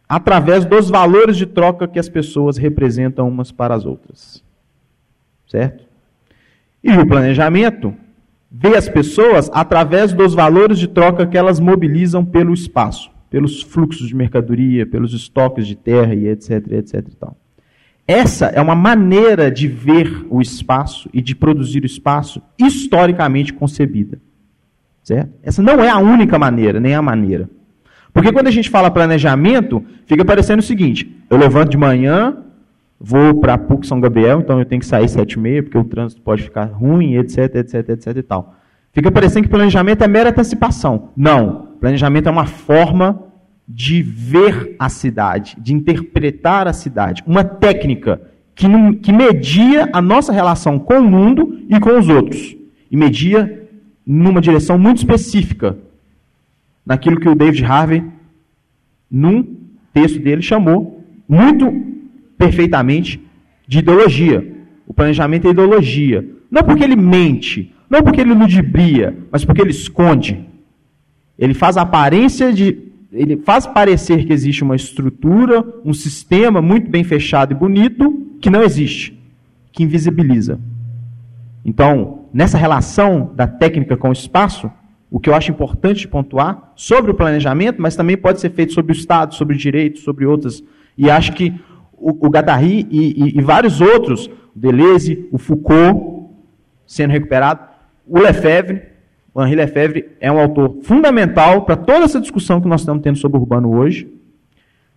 através 0.08 0.64
dos 0.64 0.88
valores 0.88 1.36
de 1.36 1.44
troca 1.44 1.88
que 1.88 1.98
as 1.98 2.08
pessoas 2.08 2.56
representam 2.56 3.28
umas 3.28 3.50
para 3.50 3.74
as 3.74 3.84
outras. 3.84 4.44
Certo? 5.48 5.84
E 6.84 6.92
o 6.92 7.04
planejamento 7.04 7.96
vê 8.52 8.76
as 8.76 8.88
pessoas 8.88 9.50
através 9.52 10.12
dos 10.12 10.34
valores 10.34 10.78
de 10.78 10.86
troca 10.86 11.26
que 11.26 11.38
elas 11.38 11.58
mobilizam 11.58 12.24
pelo 12.24 12.52
espaço 12.52 13.10
pelos 13.32 13.62
fluxos 13.62 14.08
de 14.08 14.14
mercadoria, 14.14 14.84
pelos 14.84 15.14
estoques 15.14 15.66
de 15.66 15.74
terra 15.74 16.14
e 16.14 16.28
etc, 16.28 16.70
etc 16.72 17.08
e 17.08 17.16
tal. 17.16 17.34
Essa 18.06 18.46
é 18.48 18.60
uma 18.60 18.74
maneira 18.74 19.50
de 19.50 19.66
ver 19.66 20.26
o 20.28 20.42
espaço 20.42 21.08
e 21.14 21.22
de 21.22 21.34
produzir 21.34 21.82
o 21.82 21.86
espaço 21.86 22.42
historicamente 22.58 23.54
concebida. 23.54 24.20
Certo? 25.02 25.32
Essa 25.42 25.62
não 25.62 25.82
é 25.82 25.88
a 25.88 25.96
única 25.96 26.38
maneira, 26.38 26.78
nem 26.78 26.94
a 26.94 27.00
maneira. 27.00 27.48
Porque 28.12 28.30
quando 28.30 28.48
a 28.48 28.50
gente 28.50 28.68
fala 28.68 28.90
planejamento, 28.90 29.82
fica 30.04 30.26
parecendo 30.26 30.60
o 30.60 30.64
seguinte: 30.64 31.10
eu 31.30 31.38
levanto 31.38 31.70
de 31.70 31.78
manhã, 31.78 32.36
vou 33.02 33.40
para 33.40 33.58
PUC 33.58 33.84
São 33.84 34.00
Gabriel, 34.00 34.40
então 34.40 34.60
eu 34.60 34.64
tenho 34.64 34.80
que 34.80 34.86
sair 34.86 35.08
sete 35.08 35.32
e 35.32 35.38
meia, 35.40 35.62
porque 35.62 35.76
o 35.76 35.82
trânsito 35.82 36.22
pode 36.22 36.44
ficar 36.44 36.66
ruim, 36.66 37.16
etc, 37.16 37.56
etc, 37.56 37.88
etc 37.88 38.16
e 38.16 38.22
tal. 38.22 38.54
Fica 38.92 39.10
parecendo 39.10 39.44
que 39.44 39.50
planejamento 39.50 40.04
é 40.04 40.08
mera 40.08 40.30
antecipação. 40.30 41.08
Não. 41.16 41.68
Planejamento 41.80 42.28
é 42.28 42.30
uma 42.30 42.46
forma 42.46 43.24
de 43.66 44.02
ver 44.02 44.76
a 44.78 44.88
cidade, 44.88 45.56
de 45.58 45.74
interpretar 45.74 46.68
a 46.68 46.72
cidade. 46.72 47.24
Uma 47.26 47.42
técnica 47.42 48.20
que, 48.54 48.66
que 49.02 49.12
media 49.12 49.88
a 49.92 50.00
nossa 50.00 50.32
relação 50.32 50.78
com 50.78 50.98
o 50.98 51.10
mundo 51.10 51.60
e 51.68 51.80
com 51.80 51.98
os 51.98 52.08
outros. 52.08 52.54
E 52.90 52.96
media 52.96 53.68
numa 54.06 54.40
direção 54.40 54.78
muito 54.78 54.98
específica. 54.98 55.76
Naquilo 56.84 57.18
que 57.18 57.28
o 57.28 57.34
David 57.34 57.64
Harvey, 57.64 58.04
num 59.10 59.56
texto 59.92 60.20
dele, 60.20 60.42
chamou 60.42 61.02
muito 61.26 61.91
perfeitamente 62.42 63.20
de 63.66 63.78
ideologia. 63.78 64.56
O 64.86 64.92
planejamento 64.92 65.46
é 65.46 65.50
ideologia. 65.50 66.28
Não 66.50 66.62
porque 66.62 66.82
ele 66.82 66.96
mente, 66.96 67.72
não 67.88 68.02
porque 68.02 68.20
ele 68.20 68.34
ludibria, 68.34 69.16
mas 69.30 69.44
porque 69.44 69.62
ele 69.62 69.70
esconde. 69.70 70.44
Ele 71.38 71.54
faz 71.54 71.76
aparência 71.76 72.52
de. 72.52 72.90
Ele 73.12 73.36
faz 73.36 73.66
parecer 73.66 74.24
que 74.24 74.32
existe 74.32 74.62
uma 74.62 74.74
estrutura, 74.74 75.64
um 75.84 75.92
sistema 75.92 76.62
muito 76.62 76.90
bem 76.90 77.04
fechado 77.04 77.52
e 77.52 77.54
bonito, 77.54 78.26
que 78.40 78.50
não 78.50 78.62
existe, 78.62 79.16
que 79.70 79.82
invisibiliza. 79.82 80.58
Então, 81.64 82.24
nessa 82.32 82.56
relação 82.56 83.30
da 83.34 83.46
técnica 83.46 83.96
com 83.96 84.08
o 84.08 84.12
espaço, 84.12 84.70
o 85.10 85.20
que 85.20 85.28
eu 85.28 85.34
acho 85.34 85.50
importante 85.50 86.08
pontuar 86.08 86.72
sobre 86.74 87.10
o 87.10 87.14
planejamento, 87.14 87.82
mas 87.82 87.94
também 87.94 88.16
pode 88.16 88.40
ser 88.40 88.50
feito 88.50 88.72
sobre 88.72 88.92
o 88.92 88.96
Estado, 88.96 89.34
sobre 89.34 89.54
o 89.54 89.58
direito, 89.58 89.98
sobre 89.98 90.24
outras. 90.24 90.64
E 90.96 91.10
acho 91.10 91.32
que 91.32 91.54
o, 92.02 92.26
o 92.26 92.30
e, 92.60 92.86
e, 92.90 93.38
e 93.38 93.40
vários 93.40 93.80
outros, 93.80 94.26
o 94.26 94.58
Deleuze, 94.58 95.28
o 95.30 95.38
Foucault, 95.38 96.28
sendo 96.86 97.12
recuperado, 97.12 97.68
o 98.06 98.18
Lefebvre, 98.18 98.82
o 99.34 99.42
Henri 99.42 99.54
Lefebvre 99.54 100.10
é 100.20 100.30
um 100.30 100.38
autor 100.38 100.78
fundamental 100.82 101.62
para 101.62 101.76
toda 101.76 102.04
essa 102.04 102.20
discussão 102.20 102.60
que 102.60 102.68
nós 102.68 102.82
estamos 102.82 103.02
tendo 103.02 103.16
sobre 103.16 103.38
o 103.38 103.40
urbano 103.40 103.74
hoje. 103.74 104.12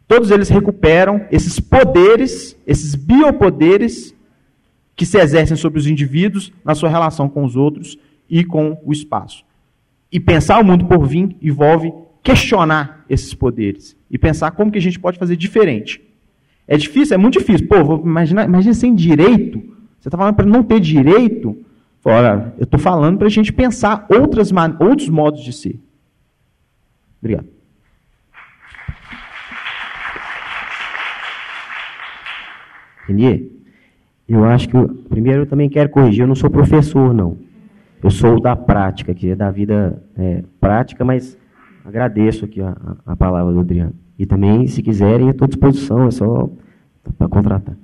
Todos 0.07 0.29
eles 0.29 0.49
recuperam 0.49 1.25
esses 1.31 1.59
poderes, 1.59 2.57
esses 2.67 2.95
biopoderes 2.95 4.13
que 4.95 5.05
se 5.05 5.17
exercem 5.17 5.55
sobre 5.55 5.79
os 5.79 5.87
indivíduos 5.87 6.51
na 6.63 6.75
sua 6.75 6.89
relação 6.89 7.29
com 7.29 7.43
os 7.43 7.55
outros 7.55 7.97
e 8.29 8.43
com 8.43 8.77
o 8.83 8.91
espaço. 8.91 9.45
E 10.11 10.19
pensar 10.19 10.59
o 10.59 10.65
mundo 10.65 10.85
por 10.85 11.05
vir 11.05 11.35
envolve 11.41 11.93
questionar 12.21 13.05
esses 13.09 13.33
poderes 13.33 13.95
e 14.09 14.17
pensar 14.17 14.51
como 14.51 14.71
que 14.71 14.77
a 14.77 14.81
gente 14.81 14.99
pode 14.99 15.17
fazer 15.17 15.35
diferente. 15.35 16.01
É 16.67 16.77
difícil, 16.77 17.15
é 17.15 17.17
muito 17.17 17.39
difícil. 17.39 17.67
Pô, 17.67 17.83
vou 17.83 18.01
imagina 18.03 18.73
sem 18.73 18.93
direito. 18.95 19.59
Você 19.99 20.07
está 20.07 20.17
falando 20.17 20.35
para 20.35 20.45
não 20.45 20.63
ter 20.63 20.79
direito? 20.79 21.57
Olha, 22.03 22.53
eu 22.57 22.65
estou 22.65 22.79
falando 22.79 23.17
para 23.17 23.27
a 23.27 23.31
gente 23.31 23.51
pensar 23.51 24.05
outras, 24.09 24.51
outros 24.79 25.09
modos 25.09 25.43
de 25.43 25.51
ser. 25.51 25.79
Obrigado. 27.19 27.47
Renier, 33.07 33.43
eu 34.27 34.43
acho 34.45 34.69
que, 34.69 34.77
primeiro, 35.09 35.43
eu 35.43 35.45
também 35.45 35.69
quero 35.69 35.89
corrigir, 35.89 36.21
eu 36.21 36.27
não 36.27 36.35
sou 36.35 36.49
professor, 36.49 37.13
não. 37.13 37.37
Eu 38.03 38.09
sou 38.09 38.39
da 38.39 38.55
prática, 38.55 39.13
que 39.13 39.29
é 39.29 39.35
da 39.35 39.49
vida 39.49 40.03
é, 40.17 40.43
prática, 40.59 41.03
mas 41.03 41.37
agradeço 41.83 42.45
aqui 42.45 42.61
a, 42.61 42.75
a, 43.05 43.15
palavra 43.15 43.53
do 43.53 43.59
Adriano. 43.59 43.95
E 44.17 44.25
também, 44.25 44.65
se 44.67 44.81
quiserem, 44.81 45.29
estou 45.29 45.45
à 45.45 45.47
disposição, 45.49 46.07
é 46.07 46.11
só 46.11 46.49
para 47.17 47.27
contratar. 47.27 47.75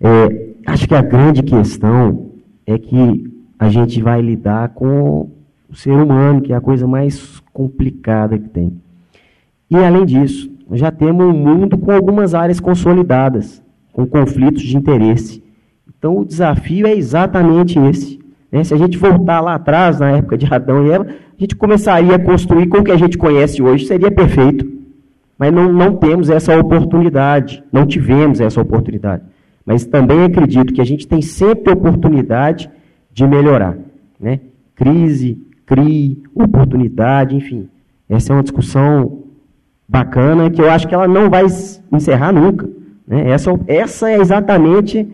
É, 0.00 0.50
acho 0.66 0.86
que 0.86 0.94
a 0.94 1.02
grande 1.02 1.42
questão 1.42 2.30
é 2.66 2.78
que 2.78 3.30
a 3.58 3.68
gente 3.68 4.00
vai 4.00 4.22
lidar 4.22 4.70
com 4.70 5.30
o 5.68 5.74
ser 5.74 5.92
humano, 5.92 6.40
que 6.40 6.52
é 6.52 6.56
a 6.56 6.60
coisa 6.60 6.86
mais 6.86 7.40
complicada 7.52 8.38
que 8.38 8.48
tem. 8.48 8.72
E, 9.70 9.76
além 9.76 10.06
disso, 10.06 10.50
já 10.72 10.90
temos 10.90 11.26
um 11.26 11.32
mundo 11.32 11.76
com 11.76 11.92
algumas 11.92 12.34
áreas 12.34 12.58
consolidadas, 12.58 13.62
com 13.92 14.06
conflitos 14.06 14.62
de 14.62 14.76
interesse. 14.76 15.42
Então, 15.88 16.18
o 16.18 16.24
desafio 16.24 16.86
é 16.86 16.94
exatamente 16.94 17.78
esse. 17.78 18.18
Né? 18.50 18.64
Se 18.64 18.72
a 18.72 18.76
gente 18.76 18.96
voltar 18.96 19.40
lá 19.40 19.54
atrás, 19.54 20.00
na 20.00 20.10
época 20.10 20.38
de 20.38 20.52
Adão 20.52 20.86
e 20.86 20.90
Eva, 20.90 21.06
a 21.06 21.40
gente 21.40 21.54
começaria 21.54 22.14
a 22.14 22.18
construir 22.18 22.66
com 22.68 22.78
o 22.78 22.84
que 22.84 22.90
a 22.90 22.96
gente 22.96 23.18
conhece 23.18 23.62
hoje, 23.62 23.86
seria 23.86 24.10
perfeito. 24.10 24.79
Mas 25.40 25.54
não, 25.54 25.72
não 25.72 25.96
temos 25.96 26.28
essa 26.28 26.54
oportunidade, 26.60 27.64
não 27.72 27.86
tivemos 27.86 28.40
essa 28.40 28.60
oportunidade. 28.60 29.22
Mas 29.64 29.86
também 29.86 30.22
acredito 30.22 30.74
que 30.74 30.82
a 30.82 30.84
gente 30.84 31.08
tem 31.08 31.22
sempre 31.22 31.72
oportunidade 31.72 32.70
de 33.10 33.26
melhorar. 33.26 33.78
Né? 34.20 34.40
Crise, 34.74 35.40
CRI, 35.64 36.22
oportunidade, 36.34 37.34
enfim. 37.34 37.70
Essa 38.06 38.34
é 38.34 38.36
uma 38.36 38.42
discussão 38.42 39.22
bacana 39.88 40.50
que 40.50 40.60
eu 40.60 40.70
acho 40.70 40.86
que 40.86 40.94
ela 40.94 41.08
não 41.08 41.30
vai 41.30 41.46
encerrar 41.90 42.32
nunca. 42.32 42.68
Né? 43.08 43.30
Essa, 43.30 43.58
essa 43.66 44.10
é 44.10 44.20
exatamente 44.20 45.08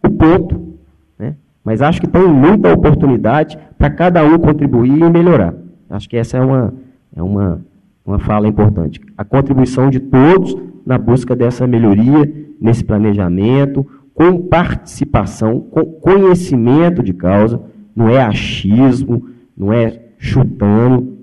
o 0.00 0.10
ponto. 0.10 0.76
Né? 1.18 1.34
Mas 1.64 1.82
acho 1.82 2.00
que 2.00 2.06
tem 2.06 2.28
muita 2.28 2.72
oportunidade 2.72 3.58
para 3.76 3.90
cada 3.90 4.24
um 4.24 4.38
contribuir 4.38 4.96
e 4.96 5.10
melhorar. 5.10 5.52
Acho 5.90 6.08
que 6.08 6.16
essa 6.16 6.36
é 6.36 6.40
uma, 6.40 6.72
é 7.16 7.20
uma, 7.20 7.60
uma 8.04 8.18
fala 8.18 8.48
importante. 8.48 9.00
A 9.16 9.24
contribuição 9.24 9.90
de 9.90 10.00
todos 10.00 10.56
na 10.84 10.98
busca 10.98 11.34
dessa 11.36 11.66
melhoria, 11.66 12.30
nesse 12.60 12.84
planejamento, 12.84 13.86
com 14.14 14.42
participação, 14.42 15.60
com 15.60 15.84
conhecimento 15.84 17.02
de 17.02 17.12
causa, 17.12 17.60
não 17.94 18.08
é 18.08 18.22
achismo, 18.22 19.28
não 19.56 19.72
é 19.72 20.00
chutando. 20.18 21.18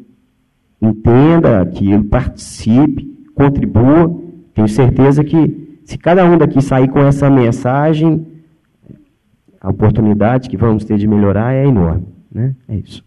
Entenda 0.82 1.62
aquilo, 1.62 2.04
participe, 2.06 3.06
contribua. 3.36 4.18
Tenho 4.54 4.68
certeza 4.68 5.24
que 5.24 5.80
se 5.84 5.98
cada 5.98 6.26
um 6.26 6.38
daqui 6.38 6.62
sair 6.62 6.88
com 6.88 7.00
essa 7.00 7.30
mensagem, 7.30 8.26
a 9.60 9.70
oportunidade 9.70 10.50
que 10.50 10.56
vamos 10.56 10.86
ter 10.86 10.98
de 10.98 11.08
melhorar 11.08 11.54
é 11.54 11.68
enorme. 11.68 12.08
Né? 12.32 12.56
É 12.68 12.76
isso. 12.76 13.04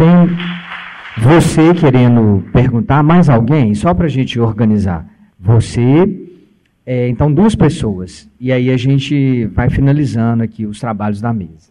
Tem 0.00 1.22
você 1.22 1.74
querendo 1.74 2.42
perguntar 2.54 3.02
mais 3.02 3.28
alguém, 3.28 3.74
só 3.74 3.92
para 3.92 4.06
a 4.06 4.08
gente 4.08 4.40
organizar. 4.40 5.06
Você, 5.38 6.26
é, 6.86 7.06
então 7.06 7.30
duas 7.30 7.54
pessoas. 7.54 8.26
E 8.40 8.50
aí 8.50 8.70
a 8.70 8.78
gente 8.78 9.44
vai 9.48 9.68
finalizando 9.68 10.42
aqui 10.42 10.64
os 10.64 10.80
trabalhos 10.80 11.20
da 11.20 11.34
mesa. 11.34 11.70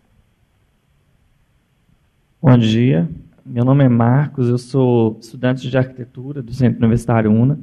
Bom 2.39 2.55
dia, 2.55 3.09
meu 3.43 3.65
nome 3.65 3.83
é 3.83 3.89
Marcos, 3.89 4.47
eu 4.47 4.59
sou 4.59 5.17
estudante 5.19 5.67
de 5.67 5.75
arquitetura 5.75 6.43
do 6.43 6.53
Centro 6.53 6.77
Universitário 6.77 7.31
UNA. 7.31 7.57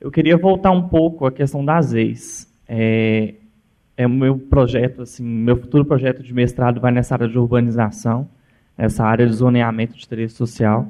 Eu 0.00 0.10
queria 0.10 0.38
voltar 0.38 0.70
um 0.70 0.88
pouco 0.88 1.26
à 1.26 1.30
questão 1.30 1.62
das 1.62 1.92
ex. 1.92 2.50
É, 2.66 3.34
é 3.94 4.06
o 4.06 4.10
meu 4.10 4.38
projeto, 4.38 5.02
assim, 5.02 5.22
meu 5.22 5.58
futuro 5.58 5.84
projeto 5.84 6.22
de 6.22 6.32
mestrado 6.32 6.80
vai 6.80 6.90
nessa 6.90 7.14
área 7.14 7.28
de 7.28 7.38
urbanização, 7.38 8.26
nessa 8.76 9.04
área 9.04 9.26
de 9.26 9.32
zoneamento 9.32 9.96
de 9.96 10.04
interesse 10.04 10.34
social. 10.34 10.88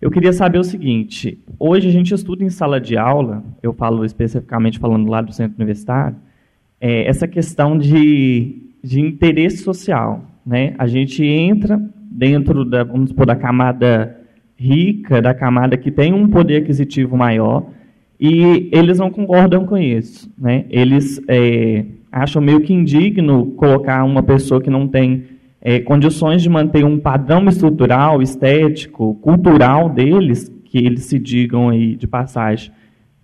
Eu 0.00 0.10
queria 0.10 0.32
saber 0.32 0.58
o 0.58 0.64
seguinte: 0.64 1.38
hoje 1.58 1.88
a 1.88 1.92
gente 1.92 2.14
estuda 2.14 2.42
em 2.42 2.50
sala 2.50 2.80
de 2.80 2.96
aula, 2.96 3.44
eu 3.62 3.72
falo 3.72 4.04
especificamente 4.04 4.78
falando 4.78 5.08
lá 5.10 5.20
do 5.20 5.32
centro 5.32 5.56
universitário, 5.58 6.16
é, 6.80 7.06
essa 7.06 7.28
questão 7.28 7.76
de, 7.76 8.72
de 8.82 9.00
interesse 9.00 9.58
social. 9.58 10.24
Né? 10.44 10.74
A 10.78 10.86
gente 10.86 11.22
entra 11.24 11.80
dentro 12.10 12.64
da, 12.64 12.82
vamos 12.82 13.10
supor, 13.10 13.26
da 13.26 13.36
camada 13.36 14.16
rica, 14.56 15.22
da 15.22 15.32
camada 15.32 15.76
que 15.76 15.90
tem 15.90 16.12
um 16.12 16.28
poder 16.28 16.62
aquisitivo 16.62 17.16
maior, 17.16 17.66
e 18.18 18.68
eles 18.72 18.98
não 18.98 19.10
concordam 19.10 19.64
com 19.66 19.76
isso. 19.76 20.30
Né? 20.38 20.64
Eles 20.70 21.22
é, 21.28 21.84
acham 22.10 22.42
meio 22.42 22.60
que 22.60 22.72
indigno 22.72 23.46
colocar 23.52 24.02
uma 24.04 24.22
pessoa 24.22 24.60
que 24.60 24.70
não 24.70 24.88
tem 24.88 25.24
é, 25.60 25.80
condições 25.80 26.42
de 26.42 26.48
manter 26.48 26.84
um 26.84 26.98
padrão 26.98 27.46
estrutural, 27.48 28.22
estético, 28.22 29.14
cultural 29.16 29.88
deles, 29.90 30.50
que 30.64 30.78
eles 30.78 31.04
se 31.04 31.18
digam 31.18 31.68
aí 31.68 31.96
de 31.96 32.06
passagem, 32.06 32.72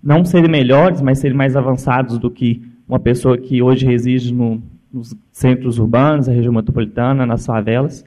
não 0.03 0.25
serem 0.25 0.51
melhores, 0.51 1.01
mas 1.01 1.19
serem 1.19 1.37
mais 1.37 1.57
avançados 1.57 2.19
do 2.19 2.31
que 2.31 2.63
uma 2.89 2.99
pessoa 2.99 3.39
que 3.39 3.63
hoje 3.63 3.87
reside 3.87 4.33
no, 4.33 4.63
nos 4.93 5.15
centros 5.33 5.79
urbanos, 5.79 6.29
na 6.29 6.35
região 6.35 6.53
metropolitana, 6.53 7.25
nas 7.25 7.47
favelas, 7.47 8.05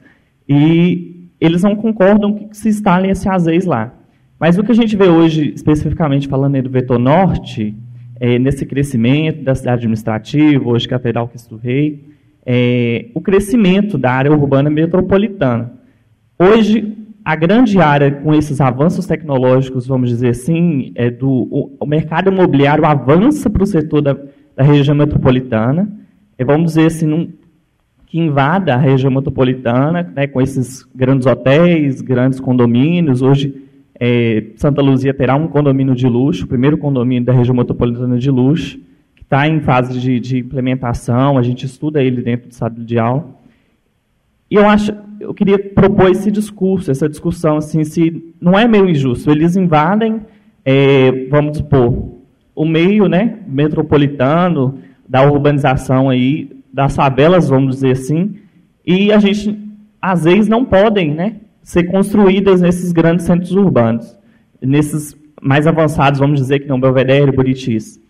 e 0.48 1.28
eles 1.40 1.62
não 1.62 1.74
concordam 1.74 2.34
que 2.34 2.56
se 2.56 2.68
instalem 2.68 3.10
esse 3.10 3.28
azeis 3.28 3.64
lá. 3.64 3.94
Mas 4.38 4.56
o 4.56 4.64
que 4.64 4.72
a 4.72 4.74
gente 4.74 4.96
vê 4.96 5.08
hoje, 5.08 5.52
especificamente 5.54 6.28
falando 6.28 6.62
do 6.62 6.70
vetor 6.70 6.98
norte, 6.98 7.74
é, 8.18 8.38
nesse 8.38 8.64
crescimento 8.64 9.42
da 9.42 9.54
cidade 9.54 9.78
administrativa, 9.78 10.66
hoje 10.66 10.88
Catedral 10.88 11.28
Cristo 11.28 11.56
Rei, 11.56 12.04
é, 12.44 13.06
o 13.14 13.20
crescimento 13.20 13.98
da 13.98 14.12
área 14.12 14.32
urbana 14.32 14.70
metropolitana. 14.70 15.72
Hoje, 16.38 16.96
a 17.24 17.36
grande 17.36 17.78
área 17.80 18.10
com 18.10 18.34
esses 18.34 18.60
avanços 18.60 19.06
tecnológicos, 19.06 19.86
vamos 19.86 20.08
dizer 20.08 20.30
assim, 20.30 20.92
é 20.94 21.10
do 21.10 21.30
o, 21.30 21.76
o 21.78 21.86
mercado 21.86 22.30
imobiliário 22.30 22.84
avança 22.84 23.50
para 23.50 23.62
o 23.62 23.66
setor 23.66 24.00
da, 24.00 24.16
da, 24.56 24.64
região 24.64 24.96
metropolitana, 24.96 25.90
é, 26.38 26.44
vamos 26.44 26.72
dizer 26.72 26.86
assim, 26.86 27.06
num, 27.06 27.28
que 28.06 28.18
invada 28.18 28.74
a 28.74 28.78
região 28.78 29.12
metropolitana, 29.12 30.10
né, 30.16 30.26
com 30.26 30.40
esses 30.40 30.84
grandes 30.94 31.26
hotéis, 31.26 32.00
grandes 32.00 32.40
condomínios. 32.40 33.22
Hoje, 33.22 33.54
é, 34.00 34.46
Santa 34.56 34.80
Luzia 34.80 35.12
terá 35.12 35.36
um 35.36 35.46
condomínio 35.46 35.94
de 35.94 36.08
luxo, 36.08 36.46
o 36.46 36.48
primeiro 36.48 36.78
condomínio 36.78 37.24
da 37.24 37.32
região 37.32 37.54
metropolitana 37.54 38.18
de 38.18 38.30
luxo, 38.30 38.80
está 39.30 39.46
em 39.46 39.60
fase 39.60 39.96
de, 40.00 40.18
de, 40.18 40.38
implementação, 40.38 41.38
a 41.38 41.42
gente 41.42 41.64
estuda 41.64 42.02
ele 42.02 42.20
dentro 42.20 42.48
do 42.48 42.50
estado 42.50 42.84
de 42.84 42.98
aula. 42.98 43.28
E 44.50 44.56
eu 44.56 44.68
acho, 44.68 44.92
eu 45.20 45.32
queria 45.32 45.56
propor 45.56 46.10
esse 46.10 46.32
discurso, 46.32 46.90
essa 46.90 47.08
discussão, 47.08 47.56
assim, 47.56 47.84
se 47.84 48.34
não 48.40 48.58
é 48.58 48.66
meio 48.66 48.90
injusto. 48.90 49.30
Eles 49.30 49.54
invadem, 49.54 50.22
é, 50.64 51.28
vamos 51.28 51.58
supor, 51.58 52.16
o 52.56 52.64
meio 52.64 53.06
né, 53.06 53.38
metropolitano 53.46 54.80
da 55.08 55.22
urbanização 55.22 56.10
aí, 56.10 56.50
das 56.72 56.96
favelas, 56.96 57.48
vamos 57.48 57.76
dizer 57.76 57.92
assim, 57.92 58.34
e 58.84 59.12
a 59.12 59.20
gente, 59.20 59.56
às 60.02 60.24
vezes, 60.24 60.48
não 60.48 60.64
podem 60.64 61.14
né, 61.14 61.36
ser 61.62 61.84
construídas 61.84 62.60
nesses 62.60 62.90
grandes 62.90 63.26
centros 63.26 63.52
urbanos, 63.52 64.18
nesses 64.60 65.16
mais 65.40 65.68
avançados, 65.68 66.18
vamos 66.18 66.40
dizer, 66.40 66.58
que 66.58 66.68
não 66.68 66.80
Belvedere, 66.80 67.30
Buritis. 67.30 68.00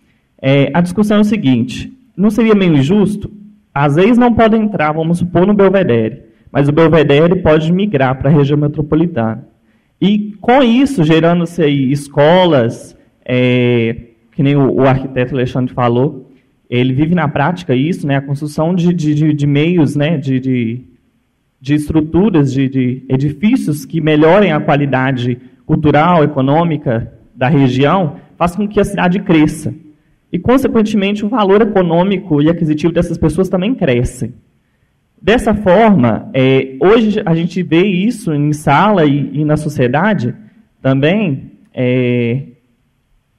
É, 0.40 0.70
a 0.72 0.80
discussão 0.80 1.18
é 1.18 1.20
o 1.20 1.24
seguinte: 1.24 1.92
não 2.16 2.30
seria 2.30 2.54
meio 2.54 2.76
injusto? 2.76 3.30
Às 3.74 3.96
vezes 3.96 4.18
não 4.18 4.34
podem 4.34 4.62
entrar, 4.62 4.92
vamos 4.92 5.18
supor, 5.18 5.46
no 5.46 5.54
Belvedere, 5.54 6.22
mas 6.50 6.68
o 6.68 6.72
Belvedere 6.72 7.36
pode 7.36 7.72
migrar 7.72 8.18
para 8.18 8.30
a 8.30 8.32
região 8.32 8.58
metropolitana. 8.58 9.46
E 10.00 10.34
com 10.40 10.62
isso, 10.62 11.04
gerando-se 11.04 11.64
escolas, 11.64 12.96
é, 13.24 13.96
que 14.32 14.42
nem 14.42 14.56
o, 14.56 14.72
o, 14.72 14.80
arquiteto 14.82 15.34
Alexandre 15.34 15.74
falou, 15.74 16.30
ele 16.68 16.92
vive 16.92 17.14
na 17.14 17.28
prática 17.28 17.74
isso, 17.74 18.06
né, 18.06 18.16
a 18.16 18.22
construção 18.22 18.74
de, 18.74 18.92
de, 18.94 19.34
de 19.34 19.46
meios, 19.46 19.94
né, 19.94 20.16
de, 20.16 20.40
de 20.40 20.90
de 21.60 21.74
estruturas, 21.74 22.52
de, 22.52 22.68
de 22.68 23.04
edifícios 23.08 23.84
que 23.84 24.00
melhorem 24.00 24.52
a 24.52 24.60
qualidade 24.60 25.38
cultural, 25.66 26.24
econômica 26.24 27.12
da 27.34 27.48
região, 27.48 28.16
faz 28.36 28.56
com 28.56 28.66
que 28.66 28.80
a 28.80 28.84
cidade 28.84 29.20
cresça. 29.20 29.74
E, 30.32 30.38
consequentemente, 30.38 31.24
o 31.24 31.28
valor 31.28 31.60
econômico 31.62 32.40
e 32.40 32.48
aquisitivo 32.48 32.92
dessas 32.92 33.18
pessoas 33.18 33.48
também 33.48 33.74
cresce. 33.74 34.32
Dessa 35.20 35.54
forma, 35.54 36.30
é, 36.32 36.76
hoje 36.80 37.20
a 37.26 37.34
gente 37.34 37.62
vê 37.62 37.84
isso 37.84 38.32
em 38.32 38.52
sala 38.52 39.04
e, 39.04 39.40
e 39.40 39.44
na 39.44 39.56
sociedade 39.56 40.34
também, 40.80 41.52
é, 41.74 42.46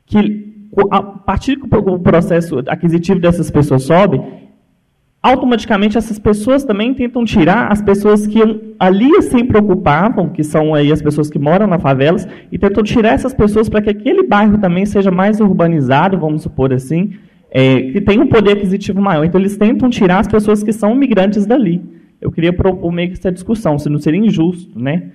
que 0.06 0.52
a 0.92 1.02
partir 1.02 1.58
que 1.58 1.68
o 1.76 2.00
processo 2.00 2.60
aquisitivo 2.68 3.20
dessas 3.20 3.50
pessoas 3.50 3.84
sobe, 3.84 4.22
automaticamente 5.22 5.98
essas 5.98 6.18
pessoas 6.18 6.64
também 6.64 6.94
tentam 6.94 7.24
tirar 7.24 7.72
as 7.72 7.82
pessoas 7.82 8.26
que 8.26 8.40
ali 8.80 9.22
se 9.22 9.44
preocupavam, 9.44 10.30
que 10.30 10.44
são 10.44 10.74
aí 10.74 10.92
as 10.92 11.02
pessoas 11.02 11.30
que 11.30 11.38
moram 11.38 11.68
na 11.68 11.78
favelas, 11.78 12.28
e 12.52 12.58
tentam 12.58 12.84
tirar 12.84 13.14
essas 13.14 13.34
pessoas 13.34 13.70
para 13.70 13.82
que 13.82 13.90
aquele 13.92 14.24
bairro 14.24 14.58
também 14.58 14.86
seja 14.86 15.12
mais 15.12 15.40
urbanizado, 15.40 16.18
vamos 16.18 16.42
supor 16.42 16.74
assim, 16.74 17.14
é, 17.52 17.92
que 17.92 18.02
tenha 18.02 18.24
um 18.24 18.28
poder 18.28 18.54
aquisitivo 18.54 19.00
maior. 19.00 19.24
Então 19.24 19.40
eles 19.40 19.56
tentam 19.58 19.90
tirar 19.90 20.20
as 20.20 20.28
pessoas 20.28 20.64
que 20.64 20.74
são 20.74 20.96
migrantes 20.96 21.46
dali. 21.46 21.84
Eu 22.20 22.32
queria 22.32 22.52
propor 22.52 22.92
meio 22.92 23.10
que 23.10 23.20
essa 23.20 23.32
discussão, 23.32 23.78
se 23.78 23.90
não 23.90 24.00
seria 24.00 24.20
injusto, 24.20 24.80
né? 24.80 25.12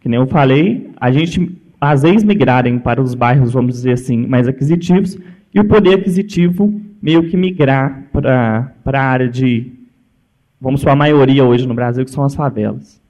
Que 0.00 0.08
nem 0.08 0.18
eu 0.18 0.26
falei, 0.26 0.90
a 0.96 1.10
gente, 1.12 1.56
as 1.80 2.02
ex-migrarem 2.02 2.78
para 2.78 3.00
os 3.00 3.14
bairros, 3.14 3.52
vamos 3.52 3.74
dizer 3.74 3.92
assim, 3.92 4.26
mais 4.26 4.48
aquisitivos, 4.48 5.16
e 5.54 5.60
o 5.60 5.64
poder 5.64 5.94
aquisitivo 5.94 6.80
meio 7.00 7.28
que 7.28 7.36
migrar 7.36 8.04
para 8.12 8.72
a 8.84 9.02
área 9.02 9.28
de, 9.28 9.72
vamos 10.60 10.82
falar, 10.82 10.94
a 10.94 10.96
maioria 10.96 11.44
hoje 11.44 11.66
no 11.66 11.74
Brasil, 11.74 12.04
que 12.04 12.10
são 12.10 12.24
as 12.24 12.34
favelas. 12.34 13.00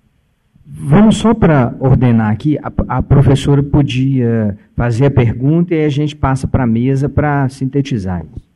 Vamos 0.64 1.16
só 1.16 1.34
para 1.34 1.74
ordenar 1.80 2.30
aqui, 2.30 2.56
a, 2.58 2.72
a, 2.86 3.02
professora 3.02 3.60
podia 3.60 4.56
fazer 4.76 5.06
a 5.06 5.10
pergunta 5.10 5.74
e 5.74 5.84
a 5.84 5.88
gente 5.88 6.14
passa 6.14 6.46
para 6.46 6.62
a 6.62 6.66
mesa 6.66 7.08
para 7.08 7.48
sintetizar 7.48 8.24
isso. 8.24 8.48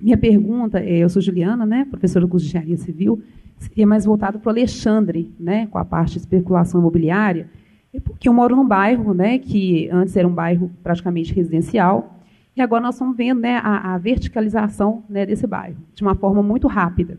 Minha 0.00 0.16
pergunta, 0.16 0.78
é, 0.78 0.98
eu 0.98 1.08
sou 1.08 1.20
Juliana, 1.20 1.66
né, 1.66 1.86
professora 1.90 2.24
do 2.24 2.28
curso 2.28 2.46
de 2.46 2.50
Engenharia 2.50 2.76
Civil, 2.76 3.20
seria 3.58 3.86
mais 3.86 4.04
voltado 4.04 4.38
para 4.38 4.48
o 4.48 4.52
Alexandre, 4.52 5.32
né, 5.40 5.66
com 5.66 5.78
a 5.78 5.84
parte 5.84 6.12
de 6.12 6.18
especulação 6.18 6.80
imobiliária, 6.80 7.48
é 7.92 7.98
porque 7.98 8.28
eu 8.28 8.32
moro 8.32 8.54
num 8.54 8.66
bairro 8.66 9.12
né, 9.12 9.38
que 9.38 9.88
antes 9.90 10.16
era 10.16 10.26
um 10.26 10.32
bairro 10.32 10.70
praticamente 10.84 11.34
residencial, 11.34 12.20
e 12.56 12.60
agora 12.60 12.82
nós 12.82 12.94
estamos 12.94 13.16
vendo 13.16 13.40
né, 13.40 13.56
a, 13.62 13.94
a 13.94 13.98
verticalização 13.98 15.02
né, 15.08 15.26
desse 15.26 15.46
bairro, 15.46 15.76
de 15.94 16.02
uma 16.02 16.14
forma 16.14 16.42
muito 16.42 16.68
rápida. 16.68 17.18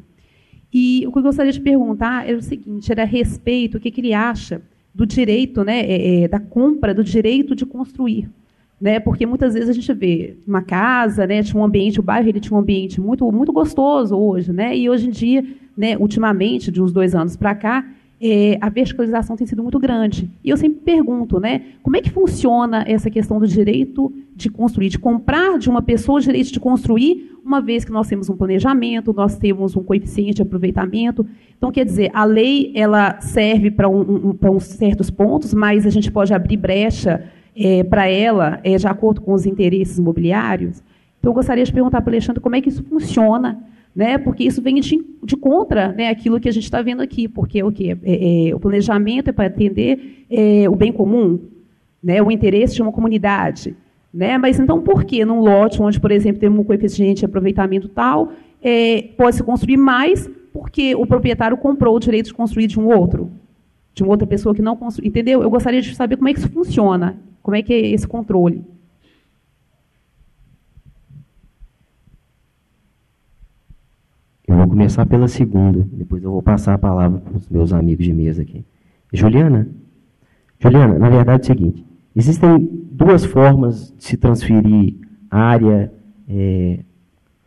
E 0.73 1.05
o 1.07 1.11
que 1.11 1.19
eu 1.19 1.23
gostaria 1.23 1.51
de 1.51 1.59
perguntar 1.59 2.27
era 2.27 2.37
o 2.37 2.41
seguinte, 2.41 2.91
era 2.91 3.03
a 3.03 3.05
respeito, 3.05 3.77
o 3.77 3.79
que, 3.79 3.91
que 3.91 4.01
ele 4.01 4.13
acha 4.13 4.61
do 4.93 5.05
direito, 5.05 5.63
né, 5.63 5.81
é, 5.81 6.23
é, 6.23 6.27
da 6.27 6.39
compra 6.39 6.93
do 6.93 7.03
direito 7.03 7.53
de 7.53 7.65
construir. 7.65 8.29
Né, 8.79 8.99
porque 8.99 9.25
muitas 9.25 9.53
vezes 9.53 9.69
a 9.69 9.73
gente 9.73 9.93
vê 9.93 10.37
uma 10.45 10.61
casa, 10.61 11.25
né, 11.25 11.41
tinha 11.41 11.59
um 11.59 11.63
ambiente, 11.63 11.99
o 11.99 12.03
bairro 12.03 12.27
ele 12.27 12.41
tinha 12.41 12.57
um 12.57 12.59
ambiente 12.59 12.99
muito, 12.99 13.29
muito 13.31 13.53
gostoso 13.53 14.17
hoje, 14.17 14.51
né, 14.51 14.77
e 14.77 14.89
hoje 14.89 15.07
em 15.07 15.11
dia, 15.11 15.45
né, 15.77 15.97
ultimamente, 15.97 16.71
de 16.71 16.81
uns 16.81 16.91
dois 16.91 17.15
anos 17.15 17.37
para 17.37 17.55
cá, 17.55 17.85
é, 18.27 18.57
a 18.59 18.69
verticalização 18.69 19.35
tem 19.35 19.45
sido 19.45 19.61
muito 19.61 19.77
grande. 19.77 20.27
E 20.43 20.49
eu 20.49 20.57
sempre 20.57 20.79
pergunto, 20.79 21.39
né, 21.39 21.61
como 21.83 21.95
é 21.95 22.01
que 22.01 22.09
funciona 22.09 22.83
essa 22.87 23.07
questão 23.07 23.39
do 23.39 23.47
direito 23.47 24.11
de 24.35 24.49
construir, 24.49 24.89
de 24.89 24.97
comprar 24.97 25.59
de 25.59 25.69
uma 25.69 25.81
pessoa 25.81 26.17
o 26.17 26.21
direito 26.21 26.51
de 26.51 26.59
construir, 26.59 27.31
uma 27.45 27.61
vez 27.61 27.85
que 27.85 27.91
nós 27.91 28.07
temos 28.07 28.27
um 28.27 28.35
planejamento, 28.35 29.13
nós 29.13 29.37
temos 29.37 29.75
um 29.75 29.83
coeficiente 29.83 30.35
de 30.35 30.41
aproveitamento. 30.41 31.23
Então, 31.55 31.71
quer 31.71 31.85
dizer, 31.85 32.09
a 32.15 32.25
lei 32.25 32.71
ela 32.73 33.21
serve 33.21 33.69
para 33.69 33.87
um, 33.87 34.29
um, 34.29 34.33
para 34.33 34.49
uns 34.49 34.63
certos 34.63 35.11
pontos, 35.11 35.53
mas 35.53 35.85
a 35.85 35.91
gente 35.91 36.11
pode 36.11 36.33
abrir 36.33 36.57
brecha 36.57 37.23
é, 37.55 37.83
para 37.83 38.07
ela 38.07 38.59
é, 38.63 38.75
de 38.75 38.87
acordo 38.87 39.21
com 39.21 39.33
os 39.33 39.45
interesses 39.45 39.99
imobiliários. 39.99 40.81
Então, 41.19 41.29
eu 41.29 41.35
gostaria 41.35 41.63
de 41.63 41.71
perguntar 41.71 42.01
para 42.01 42.09
o 42.09 42.13
Alexandre 42.13 42.41
como 42.41 42.55
é 42.55 42.61
que 42.61 42.69
isso 42.69 42.83
funciona 42.83 43.63
né? 43.95 44.17
Porque 44.17 44.43
isso 44.43 44.61
vem 44.61 44.75
de, 44.75 45.03
de 45.23 45.37
contra, 45.37 45.93
né? 45.93 46.09
Aquilo 46.09 46.39
que 46.39 46.49
a 46.49 46.51
gente 46.51 46.65
está 46.65 46.81
vendo 46.81 47.01
aqui, 47.01 47.27
porque 47.27 47.63
o 47.63 47.71
que 47.71 47.91
é, 47.91 48.49
é, 48.49 48.55
o 48.55 48.59
planejamento 48.59 49.29
é 49.29 49.31
para 49.31 49.47
atender 49.47 50.25
é, 50.29 50.69
o 50.69 50.75
bem 50.75 50.91
comum, 50.91 51.39
né? 52.03 52.21
O 52.21 52.29
interesse 52.29 52.75
de 52.75 52.81
uma 52.81 52.91
comunidade, 52.91 53.75
né? 54.13 54.37
Mas 54.37 54.59
então 54.59 54.81
por 54.81 55.05
que 55.05 55.23
num 55.23 55.39
lote 55.39 55.81
onde, 55.81 55.99
por 55.99 56.11
exemplo, 56.11 56.41
tem 56.41 56.49
um 56.49 56.63
coeficiente 56.63 57.19
de 57.19 57.25
aproveitamento 57.25 57.87
tal, 57.87 58.33
é, 58.61 59.01
pode 59.17 59.37
se 59.37 59.43
construir 59.43 59.77
mais 59.77 60.29
porque 60.51 60.95
o 60.95 61.05
proprietário 61.05 61.57
comprou 61.57 61.95
o 61.95 61.99
direito 61.99 62.27
de 62.27 62.33
construir 62.33 62.67
de 62.67 62.79
um 62.79 62.87
outro, 62.87 63.31
de 63.93 64.03
uma 64.03 64.11
outra 64.11 64.27
pessoa 64.27 64.53
que 64.53 64.61
não 64.61 64.75
construiu, 64.75 65.09
entendeu? 65.09 65.41
Eu 65.41 65.49
gostaria 65.49 65.81
de 65.81 65.95
saber 65.95 66.17
como 66.17 66.27
é 66.29 66.33
que 66.33 66.39
isso 66.39 66.49
funciona, 66.49 67.17
como 67.41 67.55
é 67.55 67.61
que 67.61 67.73
é 67.73 67.87
esse 67.87 68.07
controle. 68.07 68.63
Eu 74.55 74.59
vou 74.59 74.69
começar 74.69 75.05
pela 75.05 75.27
segunda, 75.27 75.85
depois 75.91 76.23
eu 76.23 76.31
vou 76.31 76.41
passar 76.41 76.75
a 76.75 76.77
palavra 76.77 77.19
para 77.19 77.37
os 77.37 77.49
meus 77.49 77.73
amigos 77.73 78.05
de 78.05 78.13
mesa 78.13 78.41
aqui. 78.41 78.63
Juliana, 79.11 79.67
Juliana, 80.57 80.97
na 80.97 81.09
verdade 81.09 81.41
é 81.41 81.43
o 81.43 81.45
seguinte: 81.45 81.85
existem 82.15 82.69
duas 82.89 83.25
formas 83.25 83.93
de 83.97 84.05
se 84.05 84.15
transferir 84.15 84.95
área, 85.29 85.91
é, 86.29 86.79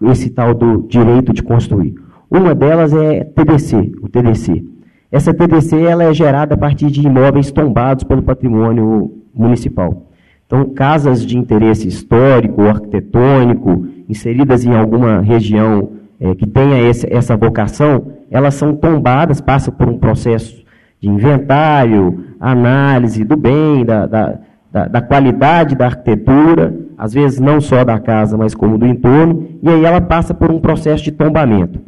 esse 0.02 0.28
tal 0.28 0.52
do 0.52 0.86
direito 0.86 1.32
de 1.32 1.42
construir. 1.42 1.94
Uma 2.30 2.54
delas 2.54 2.92
é 2.92 3.24
TDC, 3.24 3.94
o 4.02 4.08
TDC. 4.10 4.62
Essa 5.10 5.32
TDC 5.32 5.80
ela 5.80 6.04
é 6.04 6.12
gerada 6.12 6.56
a 6.56 6.58
partir 6.58 6.90
de 6.90 7.00
imóveis 7.00 7.50
tombados 7.50 8.04
pelo 8.04 8.22
patrimônio 8.22 9.14
municipal. 9.34 10.10
Então, 10.46 10.68
casas 10.74 11.24
de 11.24 11.38
interesse 11.38 11.88
histórico 11.88 12.60
arquitetônico, 12.64 13.86
inseridas 14.06 14.66
em 14.66 14.74
alguma 14.74 15.20
região 15.20 15.96
é, 16.20 16.34
que 16.34 16.46
tenha 16.46 16.80
esse, 16.88 17.06
essa 17.12 17.36
vocação, 17.36 18.12
elas 18.30 18.54
são 18.54 18.74
tombadas, 18.74 19.40
passam 19.40 19.72
por 19.72 19.88
um 19.88 19.98
processo 19.98 20.64
de 21.00 21.08
inventário, 21.08 22.24
análise 22.40 23.24
do 23.24 23.36
bem, 23.36 23.84
da, 23.84 24.06
da, 24.06 24.38
da, 24.72 24.88
da, 24.88 25.00
qualidade 25.00 25.76
da 25.76 25.86
arquitetura, 25.86 26.74
às 26.96 27.14
vezes 27.14 27.38
não 27.38 27.60
só 27.60 27.84
da 27.84 27.98
casa, 28.00 28.36
mas 28.36 28.54
como 28.54 28.76
do 28.76 28.86
entorno, 28.86 29.48
e 29.62 29.68
aí 29.68 29.84
ela 29.84 30.00
passa 30.00 30.34
por 30.34 30.50
um 30.50 30.60
processo 30.60 31.04
de 31.04 31.12
tombamento. 31.12 31.80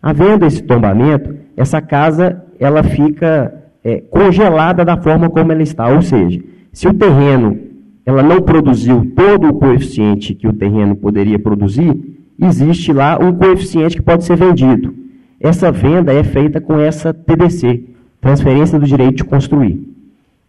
Havendo 0.00 0.46
esse 0.46 0.62
tombamento, 0.62 1.34
essa 1.56 1.80
casa 1.80 2.42
ela 2.58 2.82
fica 2.82 3.52
é, 3.84 4.00
congelada 4.00 4.84
da 4.84 4.96
forma 4.96 5.28
como 5.28 5.50
ela 5.50 5.62
está, 5.62 5.88
ou 5.88 6.02
seja, 6.02 6.40
se 6.72 6.86
o 6.86 6.94
terreno 6.94 7.58
ela 8.04 8.22
não 8.22 8.40
produziu 8.40 9.12
todo 9.14 9.48
o 9.48 9.54
coeficiente 9.54 10.34
que 10.34 10.48
o 10.48 10.52
terreno 10.52 10.96
poderia 10.96 11.38
produzir, 11.38 12.11
existe 12.40 12.92
lá 12.92 13.18
um 13.20 13.32
coeficiente 13.32 13.96
que 13.96 14.02
pode 14.02 14.24
ser 14.24 14.36
vendido. 14.36 14.94
Essa 15.40 15.72
venda 15.72 16.12
é 16.12 16.22
feita 16.22 16.60
com 16.60 16.78
essa 16.78 17.12
TDC, 17.12 17.84
transferência 18.20 18.78
do 18.78 18.86
direito 18.86 19.16
de 19.16 19.24
construir. 19.24 19.80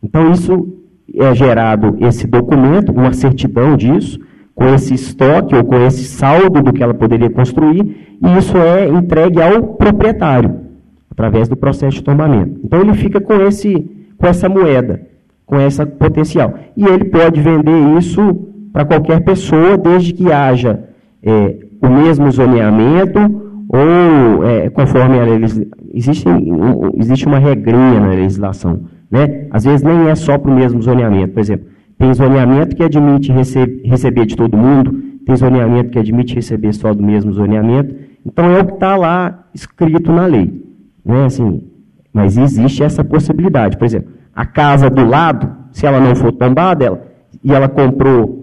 Então, 0.01 0.31
isso 0.31 0.77
é 1.15 1.33
gerado 1.33 1.97
esse 1.99 2.27
documento, 2.27 2.91
uma 2.91 3.13
certidão 3.13 3.75
disso, 3.75 4.19
com 4.53 4.65
esse 4.65 4.93
estoque 4.93 5.55
ou 5.55 5.63
com 5.63 5.75
esse 5.83 6.03
saldo 6.03 6.61
do 6.61 6.71
que 6.71 6.83
ela 6.83 6.93
poderia 6.93 7.29
construir, 7.29 8.17
e 8.21 8.37
isso 8.37 8.55
é 8.57 8.87
entregue 8.87 9.41
ao 9.41 9.63
proprietário, 9.63 10.59
através 11.09 11.47
do 11.47 11.55
processo 11.55 11.97
de 11.97 12.03
tombamento. 12.03 12.59
Então, 12.63 12.81
ele 12.81 12.93
fica 12.93 13.19
com, 13.19 13.33
esse, 13.41 13.89
com 14.17 14.27
essa 14.27 14.47
moeda, 14.47 15.01
com 15.45 15.59
essa 15.59 15.85
potencial. 15.85 16.53
E 16.77 16.85
ele 16.85 17.05
pode 17.05 17.41
vender 17.41 17.97
isso 17.97 18.21
para 18.71 18.85
qualquer 18.85 19.21
pessoa, 19.23 19.77
desde 19.77 20.13
que 20.13 20.31
haja 20.31 20.83
é, 21.23 21.57
o 21.87 21.91
mesmo 21.91 22.31
zoneamento 22.31 23.19
ou 23.67 24.45
é, 24.45 24.69
conforme 24.69 25.19
a 25.19 25.23
legislação. 25.23 25.73
Existe, 25.93 26.27
existe 26.97 27.25
uma 27.25 27.39
regrinha 27.39 27.99
na 27.99 28.09
legislação. 28.09 28.81
Né? 29.09 29.47
Às 29.51 29.63
vezes 29.63 29.83
nem 29.83 30.09
é 30.09 30.15
só 30.15 30.37
para 30.37 30.51
o 30.51 30.55
mesmo 30.55 30.81
zoneamento. 30.81 31.33
Por 31.33 31.39
exemplo, 31.39 31.67
tem 31.97 32.13
zoneamento 32.13 32.75
que 32.75 32.83
admite 32.83 33.31
rece 33.31 33.81
receber 33.85 34.25
de 34.25 34.35
todo 34.35 34.57
mundo, 34.57 34.91
tem 35.25 35.35
zoneamento 35.35 35.91
que 35.91 35.99
admite 35.99 36.35
receber 36.35 36.73
só 36.73 36.93
do 36.93 37.03
mesmo 37.03 37.31
zoneamento. 37.31 37.95
Então 38.25 38.45
é 38.45 38.61
o 38.61 38.65
que 38.65 38.73
está 38.73 38.95
lá 38.95 39.45
escrito 39.53 40.11
na 40.11 40.25
lei. 40.25 40.63
Né? 41.05 41.25
Assim, 41.25 41.63
mas 42.11 42.37
existe 42.37 42.83
essa 42.83 43.03
possibilidade. 43.03 43.77
Por 43.77 43.85
exemplo, 43.85 44.09
a 44.35 44.45
casa 44.45 44.89
do 44.89 45.05
lado, 45.05 45.49
se 45.71 45.85
ela 45.85 45.99
não 45.99 46.15
for 46.15 46.31
tombada, 46.31 46.85
ela, 46.85 47.01
e 47.43 47.51
ela 47.51 47.67
comprou 47.67 48.42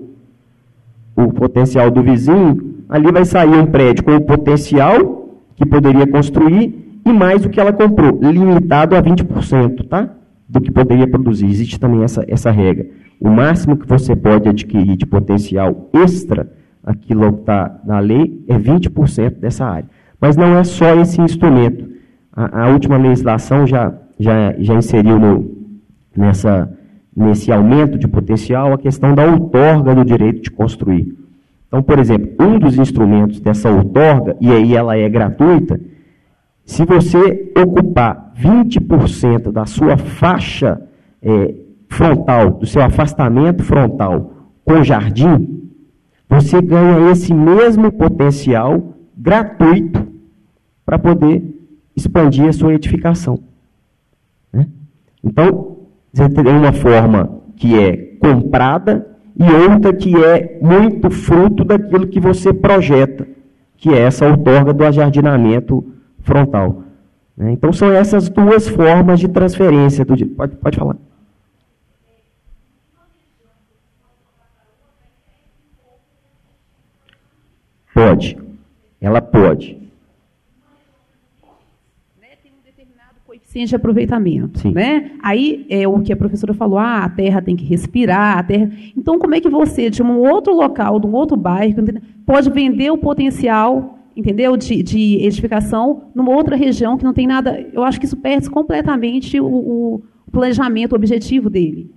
o 1.17 1.33
potencial 1.33 1.91
do 1.91 2.03
vizinho, 2.03 2.83
ali 2.89 3.11
vai 3.11 3.25
sair 3.25 3.57
um 3.57 3.67
prédio 3.67 4.05
com 4.05 4.17
o 4.17 4.21
potencial 4.21 5.39
que 5.57 5.67
poderia 5.67 6.07
construir 6.07 7.01
e 7.05 7.13
mais 7.13 7.43
do 7.43 7.49
que 7.49 7.61
ela 7.61 7.73
comprou, 7.73 8.19
limitado 8.21 8.95
a 8.95 9.03
20%, 9.03 9.87
tá? 9.89 10.11
Do 10.49 10.61
que 10.61 10.71
poderia 10.71 11.09
produzir. 11.09 11.47
Existe 11.47 11.79
também 11.79 12.03
essa, 12.03 12.25
essa 12.29 12.51
regra. 12.51 12.87
O 13.21 13.29
máximo 13.29 13.77
que 13.77 13.87
você 13.87 14.17
pode 14.17 14.49
adquirir 14.49 14.97
de 14.97 15.07
potencial 15.07 15.91
extra, 15.93 16.51
aquilo 16.83 17.33
que 17.33 17.41
está 17.41 17.81
na 17.85 17.99
lei, 18.01 18.43
é 18.49 18.59
20% 18.59 19.39
dessa 19.39 19.67
área. 19.67 19.89
Mas 20.21 20.37
não 20.37 20.57
é 20.57 20.65
só 20.65 20.95
esse 20.97 21.21
instrumento. 21.21 21.89
A, 22.33 22.65
a 22.65 22.69
última 22.69 22.97
legislação 22.97 23.67
já, 23.67 23.93
já, 24.19 24.55
já 24.59 24.75
inseriu 24.75 25.19
no, 25.19 25.51
nessa, 26.17 26.71
nesse 27.21 27.53
aumento 27.53 27.99
de 27.99 28.09
potencial 28.09 28.73
a 28.73 28.79
questão 28.79 29.15
da 29.15 29.25
outorga 29.25 29.95
do 29.95 30.05
direito 30.05 30.43
de 30.43 30.51
construir. 30.51 31.17
Então, 31.69 31.83
por 31.83 31.99
exemplo, 31.99 32.29
um 32.41 32.59
dos 32.59 32.77
instrumentos 32.77 33.41
dessa 33.41 33.71
outorga, 33.71 34.37
e 34.41 34.51
aí 34.51 34.75
ela 34.75 34.97
é 34.97 35.09
gratuita, 35.09 35.81
se 36.65 36.85
você 36.85 37.53
ocupar 37.57 38.33
20% 38.37 39.53
da 39.53 39.67
sua 39.67 39.97
faixa 39.97 40.81
é, 41.23 41.55
frontal, 41.89 42.53
do 42.53 42.67
seu 42.67 42.83
afastamento 42.83 43.63
frontal 43.63 44.33
com 44.65 44.83
jardim, 44.83 45.71
você 46.29 46.63
ganha 46.63 47.11
esse 47.11 47.35
mesmo 47.35 47.91
potencial 47.93 48.95
gratuito 49.17 50.07
para 50.87 50.99
poder 50.99 51.45
expandir 51.95 52.49
a 52.49 52.53
sua 52.53 52.75
edificação. 52.75 53.39
Né? 54.53 54.67
Então, 55.23 55.80
você 56.13 56.29
tem 56.29 56.47
uma 56.47 56.73
forma 56.73 57.41
que 57.57 57.79
é 57.79 57.97
comprada 58.19 59.07
e 59.37 59.45
outra 59.45 59.93
que 59.93 60.15
é 60.23 60.59
muito 60.61 61.11
fruto 61.11 61.65
daquilo 61.65 62.07
que 62.07 62.21
você 62.21 62.53
projeta, 62.53 63.27
que 63.77 63.91
é 63.91 63.99
essa 64.01 64.29
outorga 64.29 64.73
do 64.73 64.85
ajardinamento 64.85 65.85
frontal. 66.21 66.83
Né? 67.37 67.53
Então, 67.53 67.73
são 67.73 67.91
essas 67.93 68.29
duas 68.29 68.69
formas 68.69 69.21
de 69.21 69.29
transferência. 69.29 70.05
Do... 70.05 70.15
Pode, 70.27 70.57
pode 70.57 70.77
falar. 70.77 70.97
Pode. 77.95 78.39
Ela 79.01 79.23
pode. 79.23 79.90
Coeficiente 83.51 83.71
de 83.71 83.77
aproveitamento, 83.77 84.61
Sim. 84.61 84.73
né? 84.73 85.11
Aí 85.23 85.67
é 85.69 85.87
o 85.87 86.01
que 86.01 86.13
a 86.13 86.17
professora 86.17 86.55
falou, 86.55 86.79
ah, 86.79 87.05
a 87.05 87.09
terra 87.09 87.43
tem 87.43 87.57
que 87.57 87.65
respirar, 87.65 88.39
a 88.39 88.43
terra. 88.43 88.71
Então, 88.97 89.19
como 89.19 89.35
é 89.35 89.41
que 89.41 89.49
você, 89.49 89.91
de 89.91 90.03
um 90.03 90.19
outro 90.19 90.55
local, 90.55 91.01
de 91.01 91.07
um 91.07 91.13
outro 91.13 91.37
bairro, 91.37 91.75
pode 92.25 92.49
vender 92.51 92.91
o 92.91 92.99
potencial, 92.99 93.99
entendeu, 94.17 94.57
de, 94.57 94.83
de 94.83 95.25
edificação 95.25 96.05
numa 96.15 96.33
outra 96.33 96.57
região 96.57 96.97
que 96.97 97.05
não 97.05 97.13
tem 97.13 97.27
nada? 97.27 97.67
Eu 97.73 97.83
acho 97.83 97.99
que 97.99 98.07
isso 98.07 98.17
perde 98.17 98.49
completamente 98.49 99.41
o, 99.41 99.47
o 99.47 100.03
planejamento, 100.31 100.93
o 100.93 100.97
objetivo 100.97 101.51
dele, 101.51 101.91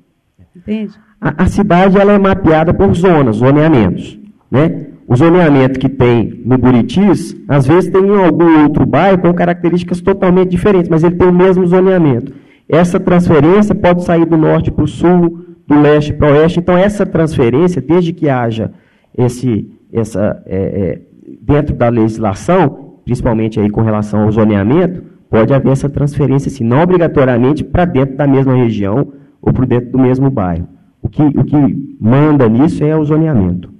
entende? 0.56 0.94
A, 1.22 1.44
a 1.44 1.46
cidade 1.46 1.98
ela 1.98 2.14
é 2.14 2.18
mapeada 2.18 2.74
por 2.74 2.94
zonas, 2.96 3.38
zoneamentos, 3.38 4.20
né? 4.50 4.88
O 5.08 5.16
zoneamento 5.16 5.80
que 5.80 5.90
tem 5.90 6.42
no 6.46 6.58
Buritis, 6.58 7.36
às 7.48 7.68
vezes 7.68 7.92
tem 7.92 8.06
em 8.06 8.24
algum 8.24 8.64
outro 8.64 8.86
bairro 8.86 9.20
com 9.20 9.34
características 9.34 10.02
totalmente 10.02 10.50
diferentes, 10.50 10.90
mas 10.90 11.04
ele 11.04 11.16
tem 11.16 11.28
o 11.28 11.34
mesmo 11.34 11.66
zoneamento. 11.68 12.34
Essa 12.68 13.00
transferência 13.00 13.76
pode 13.76 14.04
sair 14.04 14.26
do 14.26 14.38
norte 14.38 14.72
para 14.72 14.84
o 14.84 14.88
sul, 14.88 15.46
do 15.68 15.80
leste 15.80 16.14
para 16.14 16.32
o 16.32 16.36
oeste. 16.36 16.60
Então, 16.60 16.78
essa 16.78 17.06
transferência, 17.06 17.82
desde 17.82 18.14
que 18.14 18.30
haja 18.30 18.72
esse, 19.18 19.70
essa, 19.92 20.42
é, 20.46 20.58
é, 20.58 21.02
dentro 21.42 21.76
da 21.76 21.90
legislação, 21.90 23.00
principalmente 23.04 23.60
aí 23.60 23.70
com 23.70 23.82
relação 23.82 24.24
ao 24.24 24.32
zoneamento, 24.32 25.04
pode 25.30 25.54
haver 25.54 25.72
essa 25.72 25.90
transferência, 25.90 26.50
assim, 26.50 26.64
não 26.64 26.82
obrigatoriamente 26.82 27.64
para 27.64 27.86
dentro 27.86 28.16
da 28.16 28.28
mesma 28.28 28.56
região 28.56 29.12
ou 29.42 29.52
para 29.52 29.66
dentro 29.66 29.92
do 29.92 30.00
mesmo 30.00 30.30
bairro. 30.30 30.68
O 31.02 31.10
que, 31.10 31.22
o 31.22 31.44
que 31.44 31.98
manda 32.00 32.48
nisso 32.48 32.84
é 32.84 32.96
o 32.96 33.04
zoneamento. 33.04 33.73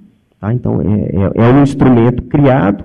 Tá? 0.44 0.52
Então, 0.52 0.78
é, 0.82 0.84
é, 0.84 1.46
é, 1.46 1.52
um 1.54 1.62
instrumento 1.62 2.22
criado, 2.24 2.84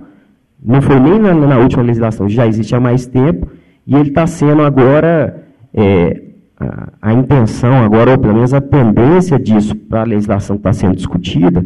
não 0.64 0.82
foi 0.82 0.98
nem 0.98 1.20
na, 1.20 1.34
na, 1.34 1.58
última 1.58 1.84
legislação, 1.84 2.30
já 2.30 2.48
existe 2.48 2.74
há 2.74 2.80
mais 2.80 3.06
tempo, 3.06 3.50
e 3.86 3.96
ele 3.96 4.08
está 4.08 4.26
sendo 4.26 4.62
agora, 4.62 5.44
é, 5.74 6.22
a, 6.58 6.88
a, 7.02 7.14
intenção 7.14 7.84
agora, 7.84 8.12
ou 8.12 8.18
pelo 8.18 8.36
menos 8.36 8.54
a 8.54 8.62
tendência 8.62 9.38
disso 9.38 9.76
para 9.76 10.02
a 10.02 10.06
legislação 10.06 10.56
que 10.56 10.62
está 10.62 10.72
sendo 10.72 10.96
discutida, 10.96 11.66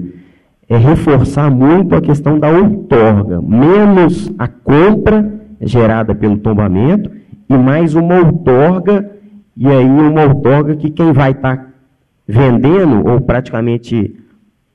é 0.67 0.77
reforçar 0.77 1.51
muito 1.51 1.93
a 1.93 2.01
questão 2.01 2.39
da 2.39 2.49
outorga, 2.49 3.39
menos 3.39 4.33
a 4.39 4.47
compra 4.47 5.31
gerada 5.61 6.15
pelo 6.15 6.39
tombamento, 6.39 7.11
e 7.47 7.55
mais 7.55 7.93
uma 7.93 8.15
outorga, 8.15 9.11
e 9.55 9.67
aí 9.67 9.85
uma 9.85 10.23
outorga 10.23 10.75
que 10.75 10.89
quem 10.89 11.13
vai 11.13 11.33
estar 11.33 11.55
tá 11.55 11.67
vendendo, 12.27 13.07
ou 13.07 13.21
praticamente 13.21 14.22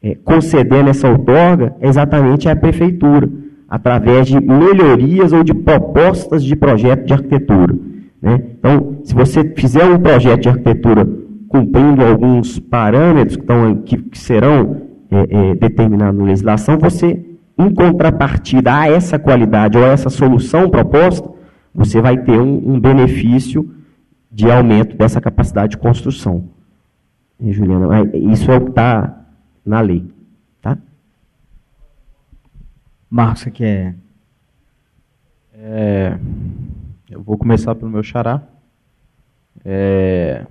é, 0.02 0.14
concedendo 0.14 0.90
essa 0.90 1.08
outorga 1.08 1.74
é 1.80 1.88
exatamente 1.88 2.48
a 2.48 2.56
prefeitura, 2.56 3.28
através 3.68 4.26
de 4.26 4.40
melhorias 4.40 5.32
ou 5.32 5.42
de 5.42 5.52
propostas 5.52 6.42
de 6.42 6.56
projeto 6.56 7.04
de 7.04 7.12
arquitetura. 7.12 7.74
Né? 8.20 8.42
Então, 8.58 8.98
se 9.04 9.14
você 9.14 9.44
fizer 9.56 9.84
um 9.84 9.98
projeto 9.98 10.42
de 10.42 10.48
arquitetura 10.48 11.06
cumprindo 11.48 12.04
alguns 12.04 12.58
parâmetros 12.58 13.36
que, 13.36 13.42
estão, 13.42 13.76
que, 13.76 13.96
que 13.96 14.18
serão 14.18 14.82
é, 15.10 15.26
é, 15.30 15.54
determinados 15.54 16.18
na 16.18 16.26
legislação, 16.26 16.78
você, 16.78 17.24
em 17.58 17.70
contrapartida 17.70 18.74
a 18.74 18.88
essa 18.88 19.18
qualidade 19.18 19.76
ou 19.76 19.84
a 19.84 19.88
essa 19.88 20.10
solução 20.10 20.68
proposta, 20.70 21.28
você 21.74 22.00
vai 22.00 22.18
ter 22.18 22.38
um, 22.38 22.74
um 22.74 22.80
benefício 22.80 23.70
de 24.30 24.50
aumento 24.50 24.96
dessa 24.96 25.20
capacidade 25.20 25.72
de 25.72 25.78
construção. 25.78 26.44
Juliana, 27.40 28.10
isso 28.14 28.50
é 28.50 28.56
o 28.56 28.60
que 28.62 28.70
está 28.70 29.18
na 29.69 29.81
lei. 29.81 30.11
Tá? 30.61 30.78
Marcos, 33.11 33.43
você 33.43 33.51
quer. 33.51 33.95
É, 35.53 36.19
eu 37.11 37.23
vou 37.23 37.36
começar 37.36 37.74
pelo 37.74 37.90
meu 37.90 38.03
xará. 38.03 38.43
É, 39.65 40.47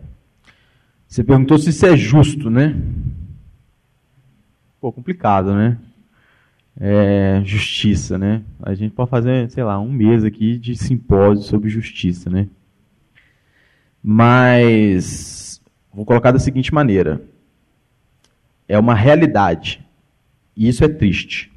você 1.08 1.24
perguntou 1.24 1.58
se 1.58 1.70
isso 1.70 1.86
é 1.86 1.96
justo, 1.96 2.50
né? 2.50 2.76
Pô, 4.80 4.92
complicado, 4.92 5.56
né? 5.56 5.78
É, 6.80 7.42
justiça, 7.44 8.18
né? 8.18 8.44
A 8.62 8.76
gente 8.76 8.94
pode 8.94 9.10
fazer, 9.10 9.50
sei 9.50 9.64
lá, 9.64 9.80
um 9.80 9.92
mês 9.92 10.24
aqui 10.24 10.60
de 10.60 10.76
simpósio 10.76 11.44
sobre 11.44 11.70
justiça, 11.70 12.30
né? 12.30 12.48
Mas 14.04 15.60
vou 15.92 16.06
colocar 16.06 16.32
da 16.32 16.40
seguinte 16.40 16.74
maneira: 16.74 17.22
é 18.68 18.78
uma 18.78 18.94
realidade. 18.94 19.86
E 20.56 20.68
isso 20.68 20.84
é 20.84 20.88
triste. 20.88 21.52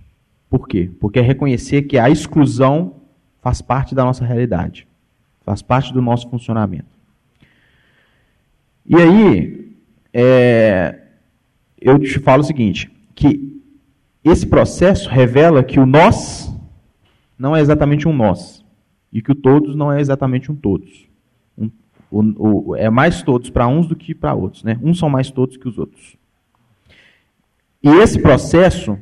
Por 0.49 0.67
quê? 0.67 0.91
Porque 1.01 1.19
é 1.19 1.23
reconhecer 1.23 1.83
que 1.83 1.99
a 1.99 2.11
exclusão 2.11 2.97
faz 3.41 3.63
parte 3.63 3.95
da 3.95 4.05
nossa 4.05 4.25
realidade, 4.25 4.87
faz 5.43 5.63
parte 5.63 5.93
do 5.93 6.03
nosso 6.03 6.29
funcionamento. 6.29 6.99
E 8.85 8.97
aí, 8.97 9.77
é, 10.13 11.01
eu 11.81 11.99
te 11.99 12.19
falo 12.19 12.43
o 12.43 12.47
seguinte: 12.47 12.91
que 13.15 13.63
esse 14.25 14.47
processo 14.47 15.09
revela 15.09 15.63
que 15.63 15.79
o 15.79 15.87
nós 15.87 16.53
não 17.39 17.57
é 17.57 17.61
exatamente 17.61 18.07
um 18.07 18.13
nós, 18.13 18.65
e 19.13 19.23
que 19.23 19.33
o 19.33 19.35
todos 19.35 19.75
não 19.75 19.93
é 19.93 20.01
exatamente 20.01 20.51
um 20.53 20.57
todos. 20.57 21.09
Um, 21.57 21.71
o, 22.11 22.71
o, 22.71 22.77
é 22.77 22.91
mais 22.91 23.23
todos 23.23 23.49
para 23.51 23.67
uns 23.67 23.87
do 23.87 23.97
que 23.97 24.15
para 24.15 24.35
outros. 24.35 24.63
Né? 24.65 24.79
Uns 24.83 24.99
são 24.99 25.09
mais 25.09 25.31
todos 25.31 25.57
que 25.57 25.69
os 25.69 25.79
outros. 25.79 26.17
E 27.83 27.89
esse 27.89 28.21
processo, 28.21 28.99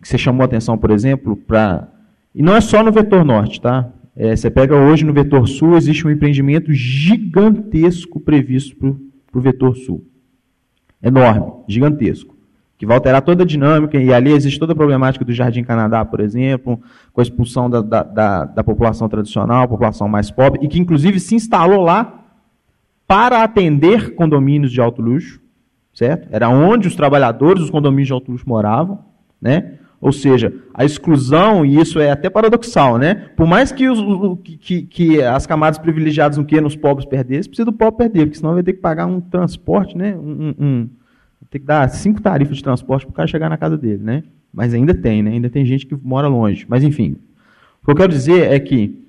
que 0.00 0.08
você 0.08 0.16
chamou 0.16 0.42
a 0.42 0.44
atenção, 0.44 0.78
por 0.78 0.90
exemplo, 0.90 1.36
para. 1.36 1.88
E 2.34 2.42
não 2.42 2.54
é 2.54 2.60
só 2.60 2.82
no 2.82 2.92
vetor 2.92 3.24
norte, 3.24 3.60
tá? 3.60 3.90
É, 4.16 4.36
você 4.36 4.48
pega 4.48 4.76
hoje 4.76 5.04
no 5.04 5.12
vetor 5.12 5.48
sul, 5.48 5.76
existe 5.76 6.06
um 6.06 6.10
empreendimento 6.10 6.72
gigantesco 6.72 8.20
previsto 8.20 8.76
para 9.30 9.38
o 9.38 9.42
vetor 9.42 9.76
sul. 9.76 10.04
Enorme, 11.02 11.52
gigantesco. 11.68 12.34
Que 12.78 12.86
vai 12.86 12.96
alterar 12.96 13.22
toda 13.22 13.42
a 13.42 13.46
dinâmica, 13.46 13.98
e 13.98 14.12
ali 14.12 14.32
existe 14.32 14.58
toda 14.58 14.72
a 14.72 14.76
problemática 14.76 15.24
do 15.24 15.32
Jardim 15.32 15.64
Canadá, 15.64 16.04
por 16.04 16.20
exemplo, 16.20 16.80
com 17.12 17.20
a 17.20 17.24
expulsão 17.24 17.68
da, 17.68 17.80
da, 17.80 18.02
da, 18.04 18.44
da 18.44 18.64
população 18.64 19.08
tradicional, 19.08 19.68
população 19.68 20.08
mais 20.08 20.30
pobre, 20.30 20.60
e 20.62 20.68
que 20.68 20.78
inclusive 20.78 21.18
se 21.18 21.34
instalou 21.34 21.82
lá 21.82 22.24
para 23.06 23.42
atender 23.42 24.14
condomínios 24.14 24.72
de 24.72 24.80
alto 24.80 25.02
luxo 25.02 25.43
certo? 25.94 26.28
Era 26.30 26.48
onde 26.48 26.88
os 26.88 26.96
trabalhadores 26.96 27.60
dos 27.60 27.70
condomínios 27.70 28.08
de 28.08 28.12
alto 28.12 28.30
luxo 28.30 28.48
moravam, 28.48 28.98
né? 29.40 29.78
Ou 30.00 30.12
seja, 30.12 30.52
a 30.74 30.84
exclusão, 30.84 31.64
e 31.64 31.80
isso 31.80 31.98
é 31.98 32.10
até 32.10 32.28
paradoxal, 32.28 32.98
né? 32.98 33.14
Por 33.34 33.46
mais 33.46 33.72
que, 33.72 33.88
os, 33.88 34.38
que, 34.42 34.82
que 34.82 35.22
as 35.22 35.46
camadas 35.46 35.78
privilegiadas 35.78 36.36
não 36.36 36.44
queiram 36.44 36.66
os 36.66 36.76
pobres 36.76 37.06
perder, 37.06 37.46
precisa 37.46 37.64
do 37.64 37.72
pobre 37.72 37.96
perder, 38.04 38.26
porque 38.26 38.36
senão 38.36 38.52
vai 38.52 38.62
ter 38.62 38.74
que 38.74 38.80
pagar 38.80 39.06
um 39.06 39.20
transporte, 39.20 39.96
né? 39.96 40.14
Um, 40.14 40.54
um, 40.58 40.66
um 40.66 40.90
ter 41.48 41.60
que 41.60 41.64
dar 41.64 41.88
cinco 41.88 42.20
tarifas 42.20 42.56
de 42.56 42.64
transporte 42.64 43.06
para 43.06 43.12
o 43.12 43.14
cara 43.14 43.28
chegar 43.28 43.48
na 43.48 43.56
casa 43.56 43.78
dele, 43.78 44.02
né? 44.02 44.24
Mas 44.52 44.74
ainda 44.74 44.92
tem, 44.92 45.22
né? 45.22 45.30
Ainda 45.30 45.48
tem 45.48 45.64
gente 45.64 45.86
que 45.86 45.96
mora 46.02 46.26
longe. 46.26 46.66
Mas 46.68 46.82
enfim, 46.82 47.16
o 47.80 47.86
que 47.86 47.92
eu 47.92 47.96
quero 47.96 48.12
dizer 48.12 48.52
é 48.52 48.58
que 48.58 49.06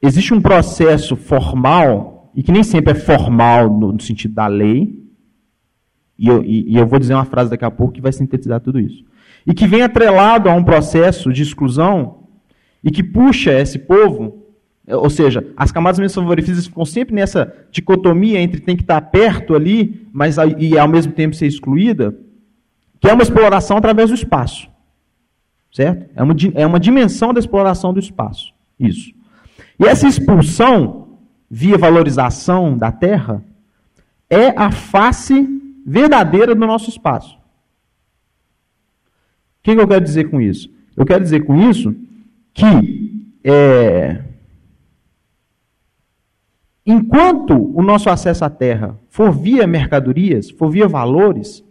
existe 0.00 0.32
um 0.32 0.40
processo 0.40 1.16
formal, 1.16 2.30
e 2.34 2.42
que 2.42 2.52
nem 2.52 2.62
sempre 2.62 2.92
é 2.92 2.94
formal 2.94 3.68
no, 3.68 3.92
no 3.92 4.00
sentido 4.00 4.34
da 4.34 4.46
lei, 4.46 5.07
e 6.18 6.26
eu, 6.26 6.42
e, 6.42 6.72
e 6.72 6.76
eu 6.76 6.86
vou 6.86 6.98
dizer 6.98 7.14
uma 7.14 7.24
frase 7.24 7.50
daqui 7.50 7.64
a 7.64 7.70
pouco 7.70 7.92
que 7.92 8.00
vai 8.00 8.12
sintetizar 8.12 8.60
tudo 8.60 8.80
isso. 8.80 9.04
E 9.46 9.54
que 9.54 9.66
vem 9.66 9.82
atrelado 9.82 10.48
a 10.48 10.54
um 10.54 10.64
processo 10.64 11.32
de 11.32 11.42
exclusão 11.42 12.24
e 12.82 12.90
que 12.90 13.02
puxa 13.02 13.52
esse 13.52 13.78
povo, 13.78 14.44
ou 14.86 15.08
seja, 15.08 15.46
as 15.56 15.70
camadas 15.70 15.98
menos 15.98 16.14
favorecidas 16.14 16.66
ficam 16.66 16.84
sempre 16.84 17.14
nessa 17.14 17.54
dicotomia 17.70 18.40
entre 18.40 18.60
tem 18.60 18.76
que 18.76 18.82
estar 18.82 19.00
perto 19.00 19.54
ali, 19.54 20.06
mas 20.12 20.36
e 20.58 20.76
ao 20.76 20.88
mesmo 20.88 21.12
tempo 21.12 21.36
ser 21.36 21.46
excluída. 21.46 22.14
que 23.00 23.08
é 23.08 23.12
uma 23.12 23.22
exploração 23.22 23.76
através 23.76 24.10
do 24.10 24.14
espaço. 24.14 24.68
Certo? 25.70 26.10
É 26.16 26.22
uma, 26.22 26.34
é 26.54 26.66
uma 26.66 26.80
dimensão 26.80 27.32
da 27.32 27.38
exploração 27.38 27.92
do 27.92 28.00
espaço. 28.00 28.52
Isso. 28.80 29.12
E 29.78 29.86
essa 29.86 30.08
expulsão, 30.08 31.18
via 31.48 31.78
valorização 31.78 32.76
da 32.76 32.90
terra, 32.90 33.44
é 34.28 34.48
a 34.56 34.72
face 34.72 35.58
verdadeira 35.86 36.54
do 36.54 36.66
nosso 36.66 36.90
espaço. 36.90 37.36
O 37.36 37.40
que, 39.62 39.74
que 39.74 39.80
eu 39.80 39.88
quero 39.88 40.04
dizer 40.04 40.30
com 40.30 40.40
isso? 40.40 40.70
Eu 40.96 41.04
quero 41.04 41.22
dizer 41.22 41.44
com 41.44 41.56
isso 41.56 41.94
que 42.54 43.34
é, 43.44 44.24
enquanto 46.84 47.54
o 47.76 47.82
nosso 47.82 48.08
acesso 48.08 48.44
à 48.44 48.50
terra 48.50 48.98
for 49.08 49.30
via 49.30 49.66
mercadorias, 49.66 50.50
for 50.50 50.70
via 50.70 50.88
valores, 50.88 51.62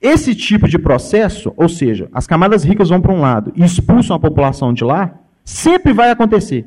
esse 0.00 0.34
tipo 0.34 0.68
de 0.68 0.78
processo, 0.78 1.52
ou 1.56 1.68
seja, 1.68 2.08
as 2.12 2.26
camadas 2.26 2.62
ricas 2.62 2.88
vão 2.88 3.00
para 3.00 3.12
um 3.12 3.20
lado 3.20 3.52
e 3.56 3.64
expulsam 3.64 4.14
a 4.16 4.20
população 4.20 4.72
de 4.72 4.84
lá, 4.84 5.18
sempre 5.44 5.92
vai 5.92 6.10
acontecer. 6.10 6.66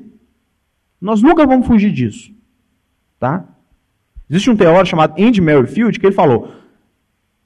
Nós 0.99 1.21
nunca 1.21 1.45
vamos 1.45 1.67
fugir 1.67 1.91
disso. 1.91 2.33
Tá? 3.19 3.45
Existe 4.30 4.49
um 4.49 4.56
teórico 4.56 4.85
chamado 4.85 5.22
Andy 5.22 5.41
Merrifield 5.41 5.99
que 5.99 6.06
ele 6.06 6.15
falou: 6.15 6.49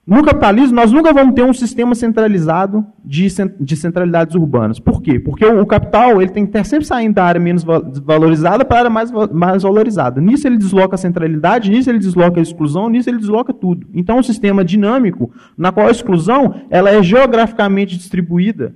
no 0.06 0.22
capitalismo, 0.22 0.76
nós 0.76 0.92
nunca 0.92 1.14
vamos 1.14 1.34
ter 1.34 1.44
um 1.44 1.54
sistema 1.54 1.96
centralizado 1.96 2.86
de, 3.06 3.26
de 3.58 3.78
centralidades 3.78 4.36
urbanas. 4.36 4.78
Por 4.78 5.02
quê? 5.02 5.18
Porque 5.18 5.46
o, 5.46 5.66
capital 5.66 6.22
ele 6.22 6.30
tem 6.30 6.44
que 6.44 6.50
estar 6.50 6.66
sempre 6.66 6.86
saindo 6.86 7.16
da 7.16 7.24
área 7.24 7.40
menos 7.40 7.64
valorizada 7.64 8.66
para 8.66 8.76
a 8.76 8.80
área 8.80 8.90
mais, 8.90 9.10
mais 9.32 9.64
valorizada. 9.64 10.20
Nisso 10.20 10.46
ele 10.46 10.58
desloca 10.58 10.96
a 10.96 10.98
centralidade, 10.98 11.72
nisso 11.72 11.90
ele 11.90 12.00
desloca 12.00 12.38
a 12.38 12.44
exclusão, 12.44 12.90
nisso 12.90 13.10
ele 13.10 13.18
desloca 13.18 13.54
tudo. 13.54 13.88
Então, 13.94 14.18
é 14.18 14.20
um 14.20 14.24
sistema 14.24 14.66
dinâmico, 14.66 15.32
na 15.58 15.72
qual 15.72 15.88
a 15.88 15.92
exclusão 15.92 16.54
ela 16.70 16.90
é 16.90 17.02
geograficamente 17.02 17.96
distribuída. 17.98 18.76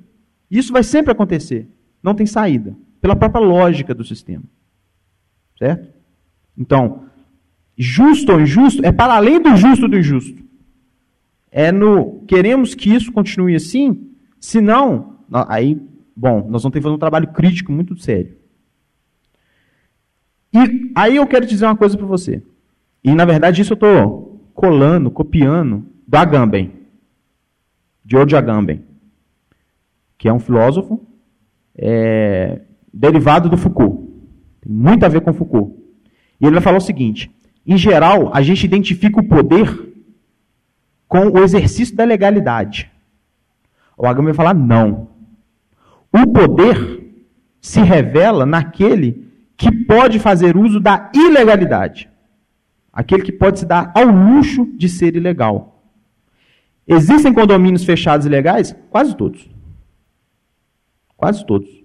Isso 0.49 0.71
vai 0.71 0.81
sempre 0.81 1.11
acontecer. 1.11 1.67
Não 2.01 2.15
tem 2.15 2.25
saída. 2.25 2.73
Pela 3.01 3.17
própria 3.17 3.43
lógica 3.43 3.93
do 3.93 4.05
sistema. 4.05 4.45
Certo? 5.59 5.89
Então, 6.57 7.01
justo 7.77 8.31
ou 8.31 8.41
injusto 8.41 8.85
é 8.85 8.91
para 8.91 9.15
além 9.15 9.41
do 9.41 9.55
justo 9.55 9.87
do 9.87 9.97
injusto 9.97 10.47
é 11.51 11.71
no 11.71 12.23
queremos 12.27 12.75
que 12.75 12.93
isso 12.93 13.11
continue 13.11 13.55
assim, 13.55 14.11
senão, 14.39 15.17
aí, 15.31 15.81
bom, 16.15 16.47
nós 16.49 16.61
vamos 16.61 16.73
ter 16.73 16.79
que 16.79 16.83
fazer 16.83 16.95
um 16.95 16.99
trabalho 16.99 17.27
crítico 17.29 17.71
muito 17.71 17.97
sério. 17.97 18.37
E 20.53 20.91
aí 20.95 21.15
eu 21.15 21.27
quero 21.27 21.45
dizer 21.45 21.65
uma 21.65 21.75
coisa 21.75 21.97
para 21.97 22.05
você. 22.05 22.43
E 23.03 23.11
na 23.13 23.25
verdade 23.25 23.61
isso 23.61 23.73
eu 23.73 23.75
estou 23.75 24.49
colando, 24.53 25.09
copiando 25.09 25.85
do 26.07 26.15
Agamben, 26.15 26.71
George 28.05 28.35
Agamben, 28.35 28.83
que 30.17 30.27
é 30.27 30.33
um 30.33 30.39
filósofo 30.39 31.05
é, 31.75 32.61
derivado 32.93 33.49
do 33.49 33.57
Foucault. 33.57 34.07
Tem 34.61 34.71
muito 34.71 35.03
a 35.03 35.09
ver 35.09 35.21
com 35.21 35.33
Foucault. 35.33 35.75
E 36.39 36.45
ele 36.45 36.53
vai 36.53 36.61
falar 36.61 36.77
o 36.77 36.81
seguinte: 36.81 37.31
em 37.73 37.77
geral, 37.77 38.31
a 38.33 38.41
gente 38.41 38.63
identifica 38.63 39.19
o 39.19 39.27
poder 39.27 39.93
com 41.07 41.27
o 41.27 41.39
exercício 41.43 41.95
da 41.95 42.03
legalidade. 42.05 42.89
O 43.97 44.05
Agamben 44.05 44.27
vai 44.27 44.33
falar 44.33 44.53
não. 44.53 45.09
O 46.13 46.27
poder 46.27 47.05
se 47.59 47.81
revela 47.81 48.45
naquele 48.45 49.27
que 49.57 49.71
pode 49.85 50.19
fazer 50.19 50.55
uso 50.55 50.79
da 50.79 51.11
ilegalidade. 51.13 52.09
Aquele 52.93 53.23
que 53.23 53.31
pode 53.31 53.59
se 53.59 53.65
dar 53.65 53.91
ao 53.93 54.05
luxo 54.05 54.65
de 54.77 54.87
ser 54.87 55.15
ilegal. 55.15 55.83
Existem 56.87 57.33
condomínios 57.33 57.83
fechados 57.83 58.25
ilegais? 58.25 58.73
Quase 58.89 59.15
todos. 59.15 59.49
Quase 61.17 61.45
todos. 61.45 61.76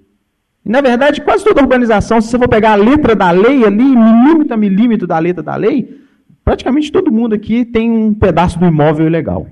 E, 0.65 0.69
na 0.69 0.81
verdade, 0.81 1.21
quase 1.21 1.45
toda 1.45 1.61
urbanização, 1.61 2.21
se 2.21 2.29
você 2.29 2.39
for 2.39 2.49
pegar 2.49 2.73
a 2.73 2.77
letra 2.77 3.15
da 3.15 3.31
lei 3.31 3.65
ali, 3.65 3.85
milímetro 3.85 4.55
a 4.55 4.57
milímetro 4.57 5.07
da 5.07 5.19
letra 5.19 5.43
da 5.43 5.57
lei, 5.57 6.03
Praticamente 6.45 6.91
todo 6.91 7.13
mundo 7.13 7.35
aqui 7.35 7.65
tem 7.65 7.91
um 7.91 8.13
pedaço 8.13 8.59
do 8.59 8.67
imóvel 8.67 9.07
ilegal. 9.07 9.47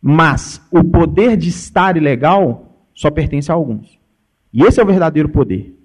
Mas 0.00 0.60
o 0.70 0.82
poder 0.82 1.36
de 1.36 1.48
estar 1.48 1.96
ilegal 1.96 2.88
só 2.94 3.10
pertence 3.10 3.50
a 3.50 3.54
alguns. 3.54 3.98
E 4.52 4.62
esse 4.62 4.80
é 4.80 4.82
o 4.82 4.86
verdadeiro 4.86 5.28
poder. 5.28 5.76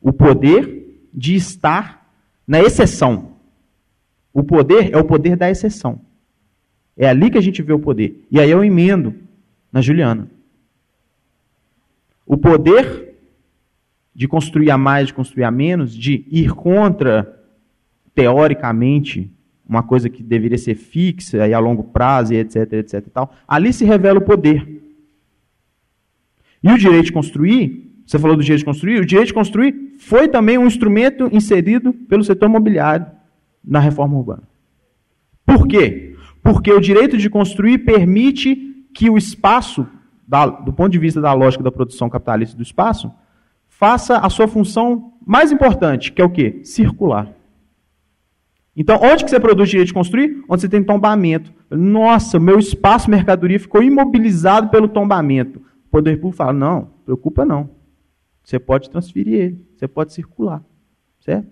O 0.00 0.12
poder 0.12 1.08
de 1.12 1.34
estar 1.34 2.06
na 2.46 2.60
exceção. 2.60 3.32
O 4.32 4.42
poder 4.42 4.92
é 4.92 4.98
o 4.98 5.04
poder 5.04 5.36
da 5.36 5.50
exceção. 5.50 6.00
É 6.96 7.08
ali 7.08 7.30
que 7.30 7.38
a 7.38 7.42
gente 7.42 7.62
vê 7.62 7.72
o 7.72 7.78
poder. 7.78 8.26
E 8.30 8.38
aí 8.38 8.50
eu 8.50 8.62
emendo 8.62 9.14
na 9.72 9.80
Juliana. 9.80 10.28
O 12.32 12.38
poder 12.38 13.14
de 14.14 14.26
construir 14.26 14.70
a 14.70 14.78
mais, 14.78 15.08
de 15.08 15.12
construir 15.12 15.44
a 15.44 15.50
menos, 15.50 15.94
de 15.94 16.24
ir 16.30 16.54
contra 16.54 17.44
teoricamente, 18.14 19.30
uma 19.68 19.82
coisa 19.82 20.08
que 20.08 20.22
deveria 20.22 20.56
ser 20.56 20.74
fixa 20.74 21.46
e 21.46 21.52
a 21.52 21.58
longo 21.58 21.84
prazo, 21.84 22.32
etc, 22.32 22.72
etc 22.72 23.06
tal, 23.12 23.34
ali 23.46 23.70
se 23.70 23.84
revela 23.84 24.18
o 24.18 24.24
poder. 24.24 24.66
E 26.62 26.72
o 26.72 26.78
direito 26.78 27.04
de 27.04 27.12
construir, 27.12 28.02
você 28.06 28.18
falou 28.18 28.34
do 28.34 28.42
direito 28.42 28.60
de 28.60 28.64
construir, 28.64 29.00
o 29.00 29.04
direito 29.04 29.28
de 29.28 29.34
construir 29.34 29.96
foi 29.98 30.26
também 30.26 30.56
um 30.56 30.66
instrumento 30.66 31.28
inserido 31.30 31.92
pelo 31.92 32.24
setor 32.24 32.48
imobiliário 32.48 33.08
na 33.62 33.78
reforma 33.78 34.16
urbana. 34.16 34.48
Por 35.44 35.68
quê? 35.68 36.16
Porque 36.42 36.72
o 36.72 36.80
direito 36.80 37.18
de 37.18 37.28
construir 37.28 37.80
permite 37.80 38.86
que 38.94 39.10
o 39.10 39.18
espaço, 39.18 39.86
do 40.64 40.72
ponto 40.72 40.90
de 40.90 40.98
vista 40.98 41.20
da 41.20 41.32
lógica 41.32 41.62
da 41.62 41.70
produção 41.70 42.08
capitalista 42.08 42.56
do 42.56 42.62
espaço, 42.62 43.10
faça 43.68 44.18
a 44.18 44.30
sua 44.30 44.48
função 44.48 45.12
mais 45.26 45.52
importante, 45.52 46.12
que 46.12 46.22
é 46.22 46.24
o 46.24 46.30
quê? 46.30 46.60
Circular. 46.64 47.28
Então, 48.74 48.98
onde 49.02 49.24
que 49.24 49.30
você 49.30 49.38
produz 49.38 49.68
direito 49.68 49.88
de 49.88 49.94
construir? 49.94 50.42
Onde 50.48 50.62
você 50.62 50.68
tem 50.68 50.82
tombamento. 50.82 51.52
Nossa, 51.70 52.40
meu 52.40 52.58
espaço 52.58 53.10
mercadoria 53.10 53.60
ficou 53.60 53.82
imobilizado 53.82 54.70
pelo 54.70 54.88
tombamento. 54.88 55.58
O 55.86 55.90
poder 55.90 56.16
público 56.16 56.36
fala, 56.36 56.52
não, 56.52 56.90
preocupa 57.04 57.44
não. 57.44 57.68
Você 58.42 58.58
pode 58.58 58.88
transferir 58.88 59.34
ele, 59.34 59.66
você 59.76 59.86
pode 59.86 60.12
circular. 60.12 60.62
Certo? 61.20 61.46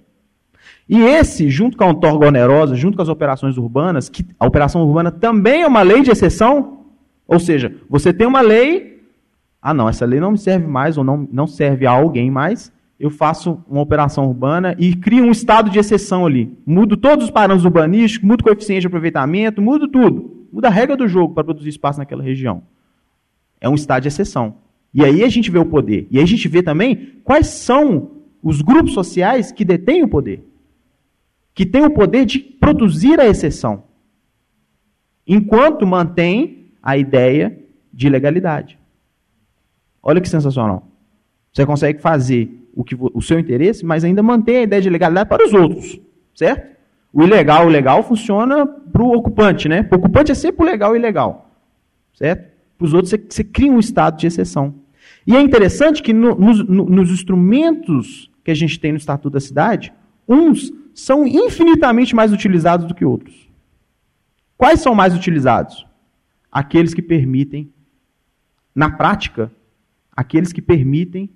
E 0.89 1.01
esse, 1.01 1.49
junto 1.49 1.77
com 1.77 1.85
a 1.85 1.89
outorga 1.89 2.27
onerosa, 2.27 2.75
junto 2.75 2.97
com 2.97 3.03
as 3.03 3.09
operações 3.09 3.57
urbanas, 3.57 4.09
que 4.09 4.27
a 4.39 4.47
operação 4.47 4.83
urbana 4.83 5.11
também 5.11 5.63
é 5.63 5.67
uma 5.67 5.83
lei 5.83 6.03
de 6.03 6.11
exceção, 6.11 6.80
ou 7.31 7.39
seja, 7.39 7.73
você 7.89 8.13
tem 8.13 8.27
uma 8.27 8.41
lei, 8.41 9.05
ah 9.63 9.73
não, 9.73 9.89
essa 9.89 10.05
lei 10.05 10.19
não 10.19 10.33
me 10.33 10.39
serve 10.39 10.67
mais, 10.67 10.99
ou 10.99 11.05
não, 11.05 11.29
não 11.31 11.47
serve 11.47 11.87
a 11.87 11.93
alguém 11.93 12.29
mais, 12.29 12.73
eu 12.99 13.09
faço 13.09 13.63
uma 13.69 13.81
operação 13.81 14.27
urbana 14.27 14.75
e 14.77 14.97
crio 14.97 15.25
um 15.25 15.31
estado 15.31 15.71
de 15.71 15.79
exceção 15.79 16.27
ali. 16.27 16.59
Mudo 16.67 16.97
todos 16.97 17.27
os 17.27 17.31
parâmetros 17.31 17.65
urbanísticos, 17.65 18.27
mudo 18.27 18.41
o 18.41 18.45
coeficiente 18.45 18.81
de 18.81 18.89
aproveitamento, 18.89 19.63
mudo 19.63 19.87
tudo. 19.87 20.49
Muda 20.53 20.67
a 20.67 20.73
regra 20.73 20.97
do 20.97 21.07
jogo 21.07 21.33
para 21.33 21.45
produzir 21.45 21.69
espaço 21.69 22.01
naquela 22.01 22.23
região. 22.23 22.65
É 23.61 23.69
um 23.69 23.77
estado 23.77 24.03
de 24.03 24.09
exceção. 24.09 24.57
E 24.93 25.05
aí 25.05 25.23
a 25.23 25.29
gente 25.29 25.53
vê 25.53 25.59
o 25.61 25.65
poder. 25.65 26.09
E 26.11 26.19
aí 26.19 26.25
a 26.25 26.27
gente 26.27 26.49
vê 26.49 26.65
também 26.65 27.21
quais 27.23 27.47
são 27.47 28.11
os 28.43 28.61
grupos 28.61 28.93
sociais 28.93 29.53
que 29.53 29.65
detêm 29.65 30.03
o 30.03 30.09
poder. 30.09 30.45
Que 31.55 31.65
têm 31.65 31.85
o 31.85 31.91
poder 31.91 32.27
de 32.27 32.41
produzir 32.41 33.21
a 33.21 33.27
exceção. 33.27 33.85
Enquanto 35.25 35.87
mantém 35.87 36.60
a 36.83 36.97
ideia 36.97 37.59
de 37.93 38.09
legalidade. 38.09 38.79
Olha 40.03 40.21
que 40.21 40.29
sensacional. 40.29 40.87
Você 41.53 41.67
consegue 41.67 42.01
fazer 42.01 42.69
o, 42.75 42.85
que, 42.85 42.97
o 42.99 43.21
seu 43.21 43.39
interesse, 43.39 43.85
mas 43.85 44.05
ainda 44.05 44.23
mantém 44.23 44.59
a 44.59 44.63
ideia 44.63 44.81
de 44.81 44.89
legalidade 44.89 45.29
para 45.29 45.45
os 45.45 45.53
outros, 45.53 46.01
certo? 46.35 46.71
O 47.13 47.25
ilegal, 47.25 47.67
o 47.67 47.69
legal 47.69 48.03
funciona 48.03 48.65
para 48.67 49.03
o 49.03 49.13
ocupante, 49.17 49.69
né? 49.69 49.87
O 49.91 49.97
ocupante 49.97 50.31
é 50.31 50.35
sempre 50.35 50.63
o 50.63 50.65
legal 50.65 50.95
e 50.95 50.99
ilegal, 50.99 51.51
certo? 52.15 52.51
Para 52.79 52.85
os 52.85 52.95
outros, 52.95 53.11
você, 53.11 53.19
você, 53.19 53.45
cria 53.45 53.71
um 53.71 53.81
estado 53.81 54.17
de 54.17 54.27
exceção. 54.27 54.75
E 55.27 55.37
é 55.37 55.41
interessante 55.41 56.03
que 56.03 56.13
no, 56.13 56.35
no, 56.37 56.85
nos 56.85 57.11
instrumentos 57.11 58.31
que 58.45 58.51
a 58.51 58.55
gente 58.55 58.79
tem 58.79 58.93
no 58.93 58.99
Estatuto 58.99 59.31
da 59.31 59.41
Cidade, 59.41 59.93
uns 60.27 60.73
são 60.95 61.27
infinitamente 61.27 62.15
mais 62.15 62.33
utilizados 62.33 62.87
do 62.87 62.95
que 62.95 63.05
outros. 63.05 63.51
Quais 64.57 64.81
são 64.81 64.95
mais 64.95 65.15
utilizados? 65.15 65.87
Aqueles 66.51 66.93
que 66.93 67.03
permitem, 67.03 67.73
na 68.75 68.91
prática, 68.91 69.51
aqueles 70.11 70.53
que 70.53 70.63
permitem 70.63 71.31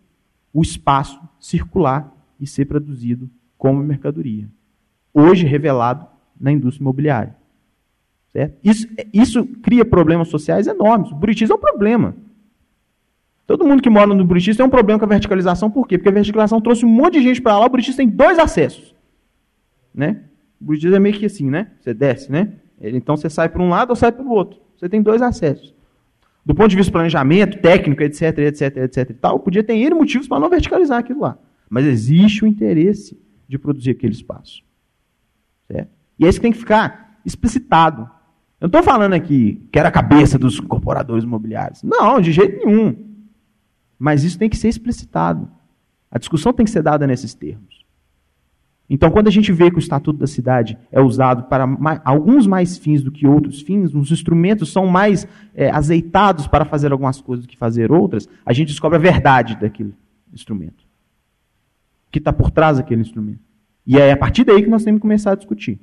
o 0.53 0.63
espaço 0.63 1.21
circular 1.39 2.13
e 2.41 2.47
ser 2.47 2.65
produzido 2.67 3.31
como 3.57 3.83
mercadoria. 3.83 4.49
Hoje 5.13 5.47
revelado 5.47 6.07
na 6.39 6.53
indústria 6.53 6.83
imobiliária. 6.83 7.37
Certo? 8.33 8.59
Isso, 8.65 8.89
isso 9.13 9.47
cria 9.63 9.85
problemas 9.85 10.29
sociais 10.29 10.67
enormes. 10.67 11.13
O 11.13 11.15
Buritis 11.15 11.51
é 11.51 11.55
um 11.55 11.59
problema. 11.59 12.17
Todo 13.47 13.65
mundo 13.65 13.83
que 13.83 13.91
mora 13.91 14.13
no 14.13 14.25
Buritis 14.25 14.57
tem 14.57 14.67
um 14.67 14.71
problema 14.71 14.99
com 14.99 15.05
a 15.05 15.09
verticalização. 15.09 15.71
Por 15.71 15.87
quê? 15.87 15.99
Porque 15.99 16.09
a 16.09 16.13
verticalização 16.13 16.61
trouxe 16.61 16.85
um 16.85 16.89
monte 16.89 17.15
de 17.15 17.23
gente 17.23 17.41
para 17.41 17.59
lá. 17.59 17.67
O 17.67 17.69
Buritis 17.69 17.95
tem 17.95 18.09
dois 18.09 18.39
acessos. 18.39 18.95
Né? 19.95 20.25
O 20.61 20.65
Buritis 20.65 20.93
é 20.93 20.99
meio 20.99 21.17
que 21.17 21.27
assim, 21.27 21.49
né? 21.49 21.71
Você 21.81 21.95
desce, 21.95 22.33
né? 22.33 22.55
Então 22.81 23.17
você 23.17 23.31
sai 23.31 23.49
por 23.49 23.61
um 23.61 23.69
lado 23.69 23.91
ou 23.91 23.97
sai 23.97 24.11
pelo 24.11 24.31
outro. 24.31 24.61
Você 24.77 24.89
tem 24.89 25.03
dois 25.03 25.23
acessos. 25.23 25.75
Do 26.45 26.55
ponto 26.55 26.69
de 26.69 26.77
vista 26.77 26.91
de 26.91 26.93
planejamento, 26.93 27.59
técnico, 27.61 28.03
etc, 28.03 28.39
etc, 28.39 28.77
etc 28.77 29.11
e 29.11 29.15
tal, 29.15 29.41
podia 29.41 29.65
ter 29.65 29.75
N 29.75 29.95
motivos 29.95 30.29
para 30.29 30.41
não 30.41 30.51
verticalizar 30.51 30.99
aquilo 30.99 31.21
lá. 31.21 31.39
Mas 31.71 31.87
existe 31.87 32.45
o 32.45 32.47
interesse 32.47 33.19
de 33.49 33.59
produzir 33.59 33.93
aquele 33.93 34.13
espaço. 34.13 34.63
Certo? 35.67 35.91
E 36.19 36.27
é 36.27 36.29
isso 36.29 36.39
que 36.39 36.43
tem 36.43 36.53
que 36.53 36.59
ficar 36.59 37.19
explicitado. 37.25 38.03
Eu 38.61 38.67
não 38.67 38.79
estou 38.79 38.83
falando 38.83 39.15
aqui 39.15 39.67
que 39.73 39.79
era 39.79 39.89
a 39.89 39.93
cabeça 39.93 40.39
dos 40.39 40.59
incorporadores 40.59 41.25
imobiliários. 41.25 41.83
Não, 41.83 42.21
de 42.21 42.33
jeito 42.33 42.65
nenhum. 42.65 42.97
Mas 43.99 44.23
isso 44.23 44.39
tem 44.39 44.49
que 44.49 44.57
ser 44.57 44.69
explicitado. 44.69 45.51
A 46.11 46.19
discussão 46.19 46.53
tem 46.53 46.65
que 46.65 46.71
ser 46.71 46.83
dada 46.83 47.07
nesses 47.07 47.35
termos. 47.35 47.84
Então, 48.89 49.11
quando 49.11 49.29
a 49.29 49.31
gente 49.31 49.51
vê 49.51 49.71
que 49.71 49.77
o 49.77 49.79
Estatuto 49.79 50.19
da 50.19 50.27
Cidade 50.27 50.77
é 50.93 51.01
usado 51.01 51.45
para 51.45 51.67
mais, 51.67 52.01
alguns 52.05 52.47
mais 52.47 52.77
fins 52.77 53.03
do 53.03 53.11
que 53.11 53.27
outros 53.27 53.63
fins, 53.63 53.95
os 53.95 54.11
instrumentos 54.13 54.71
são 54.71 54.87
mais 54.87 55.27
é, 55.55 55.71
azeitados 55.71 56.47
para 56.47 56.65
fazer 56.67 56.93
algumas 56.93 57.21
coisas 57.21 57.47
do 57.47 57.49
que 57.49 57.57
fazer 57.57 57.91
outras, 57.91 58.29
a 58.45 58.53
gente 58.53 58.69
descobre 58.69 58.97
a 58.97 59.01
verdade 59.01 59.57
daquele 59.59 59.95
instrumento. 60.33 60.85
O 62.09 62.11
que 62.11 62.19
está 62.19 62.33
por 62.33 62.51
trás 62.51 62.77
daquele 62.77 63.01
instrumento. 63.01 63.41
E 63.87 63.99
é 63.99 64.13
a 64.13 64.17
partir 64.17 64.45
daí 64.45 64.63
que 64.63 64.69
nós 64.69 64.85
temos 64.85 64.99
que 64.99 65.03
começar 65.03 65.33
a 65.33 65.37
discutir. 65.37 65.79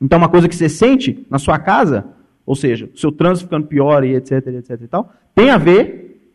Então, 0.00 0.18
uma 0.18 0.28
coisa 0.28 0.48
que 0.48 0.54
você 0.54 0.68
sente 0.68 1.26
na 1.28 1.38
sua 1.38 1.58
casa, 1.58 2.06
ou 2.46 2.54
seja, 2.54 2.88
o 2.92 2.98
seu 2.98 3.10
trânsito 3.10 3.46
ficando 3.46 3.66
pior 3.66 4.04
e 4.04 4.14
etc, 4.14 4.46
etc 4.46 4.80
e 4.80 4.88
tal, 4.88 5.12
tem 5.34 5.50
a 5.50 5.58
ver 5.58 6.32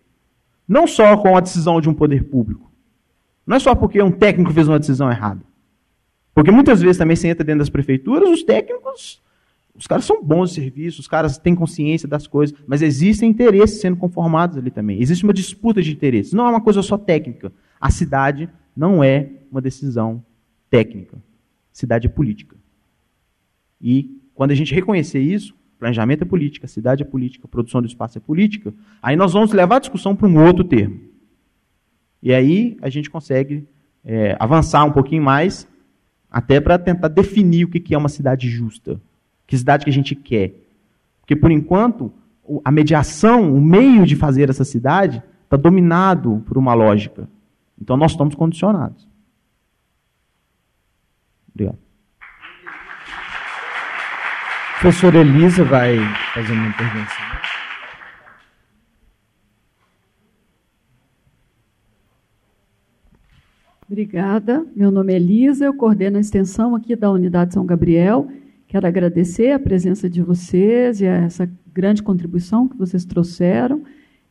não 0.68 0.86
só 0.86 1.16
com 1.18 1.36
a 1.36 1.40
decisão 1.40 1.80
de 1.80 1.90
um 1.90 1.94
poder 1.94 2.26
público. 2.26 2.70
Não 3.46 3.56
é 3.56 3.60
só 3.60 3.74
porque 3.74 4.02
um 4.02 4.12
técnico 4.12 4.52
fez 4.52 4.68
uma 4.68 4.80
decisão 4.80 5.10
errada. 5.10 5.42
Porque 6.38 6.52
muitas 6.52 6.84
vezes 6.84 7.00
também 7.00 7.16
você 7.16 7.30
entra 7.30 7.44
dentro 7.44 7.58
das 7.58 7.70
prefeituras, 7.70 8.30
os 8.30 8.44
técnicos, 8.44 9.20
os 9.74 9.88
caras 9.88 10.06
são 10.06 10.24
bons 10.24 10.50
de 10.50 10.62
serviço, 10.62 11.02
os 11.02 11.08
caras 11.08 11.40
têm 11.40 11.56
consciência 11.56 12.08
das 12.08 12.28
coisas, 12.28 12.56
mas 12.68 12.84
existem 12.84 13.28
interesses 13.28 13.82
sendo 13.82 13.98
conformados 13.98 14.56
ali 14.56 14.70
também. 14.70 15.02
Existe 15.02 15.24
uma 15.24 15.34
disputa 15.34 15.82
de 15.82 15.92
interesses. 15.92 16.34
Não 16.34 16.46
é 16.46 16.52
uma 16.52 16.62
coisa 16.62 16.84
só 16.84 16.96
técnica. 16.96 17.52
A 17.82 17.90
cidade 17.90 18.48
não 18.76 19.04
é 19.04 19.32
uma 19.52 19.60
decisão 19.60 20.24
técnica. 20.70 21.18
Cidade 21.74 22.06
é 22.06 22.10
política. 22.10 22.56
E 23.82 24.22
quando 24.36 24.52
a 24.52 24.56
gente 24.56 24.76
reconhecer 24.76 25.20
isso, 25.20 25.56
planejamento 25.80 26.22
é 26.22 26.26
política, 26.26 26.68
cidade 26.68 27.02
é 27.02 27.06
política, 27.06 27.48
produção 27.48 27.82
do 27.82 27.88
espaço 27.88 28.20
é 28.20 28.22
política, 28.22 28.72
aí 29.02 29.16
nós 29.16 29.34
vamos 29.34 29.52
levar 29.54 29.78
a 29.78 29.80
discussão 29.80 30.16
para 30.16 30.28
um 30.28 30.46
outro 30.46 30.64
termo. 30.64 31.00
E 32.22 32.32
aí 32.32 32.78
a 32.80 32.90
gente 32.90 33.10
consegue 33.10 33.68
é, 34.06 34.38
avançar 34.40 34.84
um 34.84 34.92
pouquinho 34.92 35.24
mais 35.24 35.68
até 36.38 36.62
para 36.62 36.78
tentar 36.78 37.08
definir 37.08 37.64
o 37.66 37.68
que 37.68 37.96
é 37.96 37.98
uma 37.98 38.08
cidade 38.08 38.48
justa. 38.48 39.02
Que 39.48 39.58
cidade 39.58 39.84
que 39.84 39.90
a 39.90 39.94
gente 39.94 40.14
quer. 40.14 40.54
Porque, 41.20 41.36
por 41.36 41.50
enquanto, 41.50 42.14
a 42.64 42.72
mediação, 42.72 43.52
o 43.56 43.60
meio 43.60 44.06
de 44.06 44.16
fazer 44.16 44.48
essa 44.48 44.64
cidade, 44.64 45.24
está 45.46 45.58
dominado 45.58 46.44
por 46.46 46.56
uma 46.56 46.76
lógica. 46.76 47.28
Então, 47.82 47.98
nós 47.98 48.12
estamos 48.12 48.36
condicionados. 48.36 49.08
Obrigado. 51.50 51.80
A 54.76 54.80
professora 54.80 55.18
Elisa 55.18 55.64
vai 55.64 55.98
fazer 56.36 56.54
uma 56.54 56.68
intervenção. 56.68 57.37
Obrigada. 63.90 64.66
Meu 64.76 64.92
nome 64.92 65.14
é 65.14 65.16
Elisa, 65.16 65.64
eu 65.64 65.74
coordeno 65.74 66.18
a 66.18 66.20
extensão 66.20 66.76
aqui 66.76 66.94
da 66.94 67.10
Unidade 67.10 67.54
São 67.54 67.66
Gabriel. 67.66 68.28
Quero 68.68 68.86
agradecer 68.86 69.52
a 69.52 69.60
presença 69.60 70.10
de 70.10 70.22
vocês 70.22 71.00
e 71.00 71.06
essa 71.06 71.50
grande 71.74 72.04
contribuição 72.04 72.68
que 72.68 72.78
vocês 72.78 73.06
trouxeram. 73.06 73.84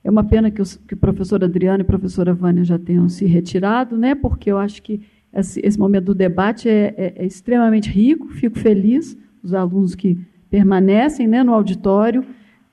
É 0.04 0.10
uma 0.10 0.22
pena 0.22 0.50
que, 0.50 0.60
os, 0.60 0.76
que 0.76 0.92
o 0.92 0.96
professor 0.96 1.42
Adriano 1.42 1.80
e 1.80 1.82
a 1.82 1.86
professora 1.86 2.34
Vânia 2.34 2.64
já 2.64 2.78
tenham 2.78 3.08
se 3.08 3.24
retirado, 3.24 3.96
né? 3.96 4.14
porque 4.14 4.52
eu 4.52 4.58
acho 4.58 4.82
que 4.82 5.00
esse, 5.32 5.58
esse 5.64 5.78
momento 5.78 6.04
do 6.04 6.14
debate 6.14 6.68
é, 6.68 6.94
é, 6.94 7.14
é, 7.16 7.24
extremamente 7.24 7.88
rico. 7.88 8.28
Fico 8.28 8.58
feliz, 8.58 9.16
os 9.42 9.54
alunos 9.54 9.94
que 9.94 10.18
permanecem 10.50 11.26
né, 11.26 11.42
no 11.42 11.54
auditório. 11.54 12.22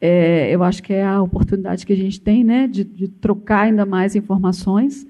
É, 0.02 0.54
eu 0.54 0.62
acho 0.62 0.84
que 0.84 0.92
é 0.92 1.06
a 1.06 1.22
oportunidade 1.22 1.86
que 1.86 1.94
a 1.94 1.98
gente 1.98 2.20
tem 2.20 2.44
né, 2.44 2.68
de, 2.68 2.84
de 2.84 3.08
trocar 3.08 3.62
ainda 3.62 3.86
mais 3.86 4.18
informações. 4.18 5.08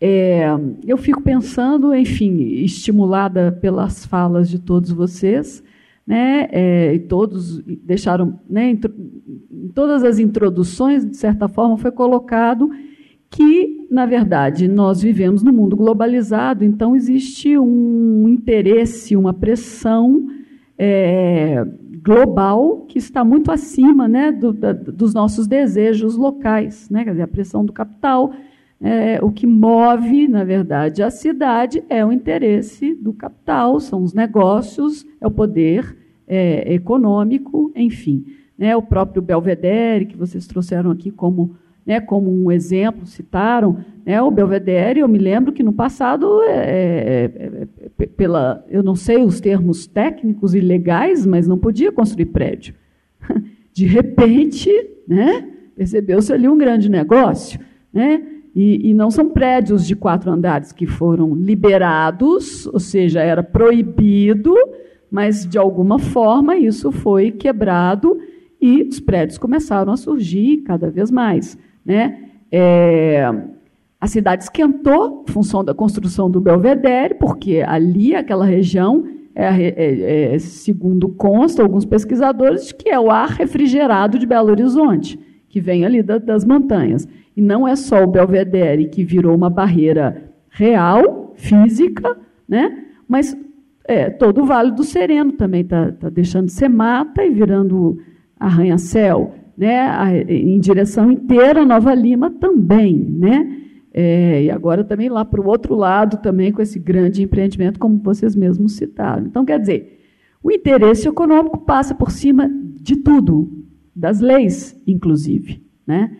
É, 0.00 0.46
eu 0.86 0.96
fico 0.96 1.20
pensando, 1.22 1.94
enfim, 1.94 2.40
estimulada 2.62 3.50
pelas 3.50 4.06
falas 4.06 4.48
de 4.48 4.58
todos 4.58 4.92
vocês, 4.92 5.62
né, 6.06 6.48
é, 6.52 6.94
e 6.94 7.00
todos 7.00 7.58
deixaram, 7.84 8.38
né, 8.48 8.70
em 8.70 8.76
todas 9.74 10.04
as 10.04 10.18
introduções, 10.18 11.04
de 11.04 11.16
certa 11.16 11.48
forma, 11.48 11.76
foi 11.76 11.90
colocado 11.90 12.70
que, 13.28 13.86
na 13.90 14.06
verdade, 14.06 14.68
nós 14.68 15.02
vivemos 15.02 15.42
num 15.42 15.52
mundo 15.52 15.76
globalizado, 15.76 16.64
então 16.64 16.96
existe 16.96 17.58
um 17.58 18.26
interesse, 18.28 19.16
uma 19.16 19.34
pressão 19.34 20.28
é, 20.78 21.66
global 22.02 22.86
que 22.88 22.98
está 22.98 23.22
muito 23.24 23.50
acima 23.50 24.08
né, 24.08 24.32
do, 24.32 24.52
da, 24.52 24.72
dos 24.72 25.12
nossos 25.12 25.46
desejos 25.46 26.16
locais, 26.16 26.88
né, 26.88 27.04
quer 27.04 27.10
dizer, 27.10 27.22
a 27.22 27.28
pressão 27.28 27.64
do 27.64 27.72
capital, 27.72 28.32
é, 28.80 29.18
o 29.22 29.30
que 29.32 29.46
move, 29.46 30.28
na 30.28 30.44
verdade, 30.44 31.02
a 31.02 31.10
cidade 31.10 31.82
é 31.88 32.04
o 32.04 32.12
interesse 32.12 32.94
do 32.94 33.12
capital, 33.12 33.80
são 33.80 34.02
os 34.02 34.14
negócios, 34.14 35.04
é 35.20 35.26
o 35.26 35.30
poder 35.30 35.96
é, 36.26 36.72
econômico, 36.74 37.72
enfim. 37.74 38.24
Né, 38.56 38.76
o 38.76 38.82
próprio 38.82 39.22
Belvedere, 39.22 40.06
que 40.06 40.16
vocês 40.16 40.46
trouxeram 40.46 40.90
aqui 40.90 41.10
como, 41.10 41.56
né, 41.86 42.00
como 42.00 42.30
um 42.30 42.50
exemplo, 42.50 43.06
citaram, 43.06 43.78
né, 44.04 44.20
o 44.20 44.30
Belvedere, 44.30 45.00
eu 45.00 45.08
me 45.08 45.18
lembro 45.18 45.52
que 45.52 45.62
no 45.62 45.72
passado, 45.72 46.42
é, 46.42 47.30
é, 47.30 47.68
é 48.00 48.06
pela, 48.06 48.64
eu 48.68 48.82
não 48.82 48.94
sei 48.94 49.22
os 49.22 49.40
termos 49.40 49.86
técnicos 49.86 50.54
e 50.54 50.60
legais, 50.60 51.24
mas 51.24 51.46
não 51.46 51.58
podia 51.58 51.90
construir 51.90 52.26
prédio. 52.26 52.74
De 53.72 53.86
repente, 53.86 54.70
né, 55.06 55.48
percebeu-se 55.76 56.32
ali 56.32 56.48
um 56.48 56.58
grande 56.58 56.88
negócio. 56.88 57.60
Né? 57.92 58.37
E, 58.60 58.90
e, 58.90 58.92
não 58.92 59.08
são 59.08 59.28
prédios 59.28 59.86
de 59.86 59.94
quatro 59.94 60.32
andares 60.32 60.72
que 60.72 60.84
foram 60.84 61.32
liberados, 61.32 62.66
ou 62.66 62.80
seja, 62.80 63.20
era 63.20 63.40
proibido, 63.40 64.52
mas 65.08 65.46
de 65.46 65.56
alguma 65.56 65.96
forma 66.00 66.56
isso 66.56 66.90
foi 66.90 67.30
quebrado 67.30 68.18
e 68.60 68.82
os 68.82 68.98
prédios 68.98 69.38
começaram 69.38 69.92
a 69.92 69.96
surgir 69.96 70.64
cada 70.66 70.90
vez 70.90 71.08
mais. 71.08 71.56
Né? 71.86 72.30
É, 72.50 73.32
a 74.00 74.08
cidade 74.08 74.42
esquentou, 74.42 75.24
função 75.28 75.62
da 75.64 75.72
construção 75.72 76.28
do 76.28 76.40
Belvedere, 76.40 77.14
porque 77.14 77.64
ali, 77.64 78.12
aquela 78.12 78.44
região, 78.44 79.04
é, 79.36 79.46
é, 79.46 80.34
é, 80.34 80.38
segundo 80.40 81.08
consta 81.10 81.62
alguns 81.62 81.84
pesquisadores, 81.84 82.72
que 82.72 82.88
é 82.88 82.98
o 82.98 83.08
ar 83.08 83.28
refrigerado 83.28 84.18
de 84.18 84.26
Belo 84.26 84.50
Horizonte, 84.50 85.16
que 85.48 85.60
vem 85.60 85.84
ali 85.84 86.02
da, 86.02 86.18
das 86.18 86.44
montanhas. 86.44 87.08
E 87.36 87.40
não 87.40 87.66
é 87.66 87.76
só 87.76 88.02
o 88.02 88.06
Belvedere 88.06 88.88
que 88.88 89.04
virou 89.04 89.34
uma 89.34 89.48
barreira 89.48 90.30
real, 90.50 91.32
física, 91.36 92.16
né? 92.48 92.84
mas 93.08 93.36
é, 93.84 94.10
todo 94.10 94.42
o 94.42 94.44
Vale 94.44 94.72
do 94.72 94.84
Sereno 94.84 95.32
também 95.32 95.62
está 95.62 95.92
tá 95.92 96.10
deixando 96.10 96.46
de 96.46 96.52
ser 96.52 96.68
mata 96.68 97.24
e 97.24 97.30
virando 97.30 97.98
arranha-céu. 98.38 99.34
Né? 99.56 100.22
em 100.28 100.60
direção 100.60 101.10
inteira, 101.10 101.64
Nova 101.64 101.92
Lima 101.92 102.30
também. 102.30 102.96
Né? 102.96 103.58
É, 103.92 104.44
e 104.44 104.50
agora 104.50 104.84
também 104.84 105.08
lá 105.08 105.24
para 105.24 105.40
o 105.40 105.46
outro 105.48 105.74
lado, 105.74 106.18
também 106.18 106.52
com 106.52 106.62
esse 106.62 106.78
grande 106.78 107.22
empreendimento, 107.22 107.80
como 107.80 107.98
vocês 107.98 108.36
mesmos 108.36 108.76
citaram. 108.76 109.26
Então, 109.26 109.44
quer 109.44 109.58
dizer, 109.58 109.98
o 110.42 110.52
interesse 110.52 111.08
econômico 111.08 111.58
passa 111.58 111.94
por 111.94 112.12
cima 112.12 112.48
de 112.80 112.96
tudo, 112.96 113.57
das 113.98 114.20
leis, 114.20 114.80
inclusive. 114.86 115.62
Né? 115.86 116.16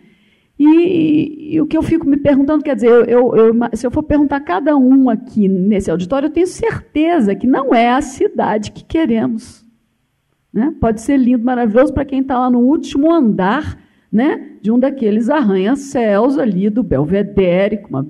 E, 0.57 1.55
e, 1.55 1.61
o 1.61 1.65
que 1.65 1.77
eu 1.77 1.81
fico 1.81 2.05
me 2.05 2.17
perguntando, 2.17 2.63
quer 2.63 2.75
dizer, 2.75 2.89
eu, 3.07 3.33
eu, 3.33 3.53
se 3.73 3.87
eu 3.87 3.91
for 3.91 4.03
perguntar 4.03 4.35
a 4.35 4.41
cada 4.41 4.75
um 4.75 5.09
aqui 5.09 5.47
nesse 5.47 5.89
auditório, 5.89 6.27
eu 6.27 6.31
tenho 6.31 6.47
certeza 6.47 7.33
que 7.33 7.47
não 7.47 7.73
é 7.73 7.89
a 7.89 8.01
cidade 8.01 8.71
que 8.71 8.83
queremos. 8.83 9.65
Né? 10.51 10.75
Pode 10.81 10.99
ser 10.99 11.15
lindo, 11.15 11.45
maravilhoso 11.45 11.93
para 11.93 12.03
quem 12.03 12.19
está 12.19 12.37
lá 12.37 12.49
no 12.49 12.59
último 12.59 13.09
andar 13.09 13.79
né, 14.11 14.57
de 14.61 14.69
um 14.71 14.77
daqueles 14.77 15.29
arranha-céus 15.29 16.37
ali 16.37 16.69
do 16.69 16.83
Belvedere, 16.83 17.77
com 17.77 17.89
uma 17.89 18.07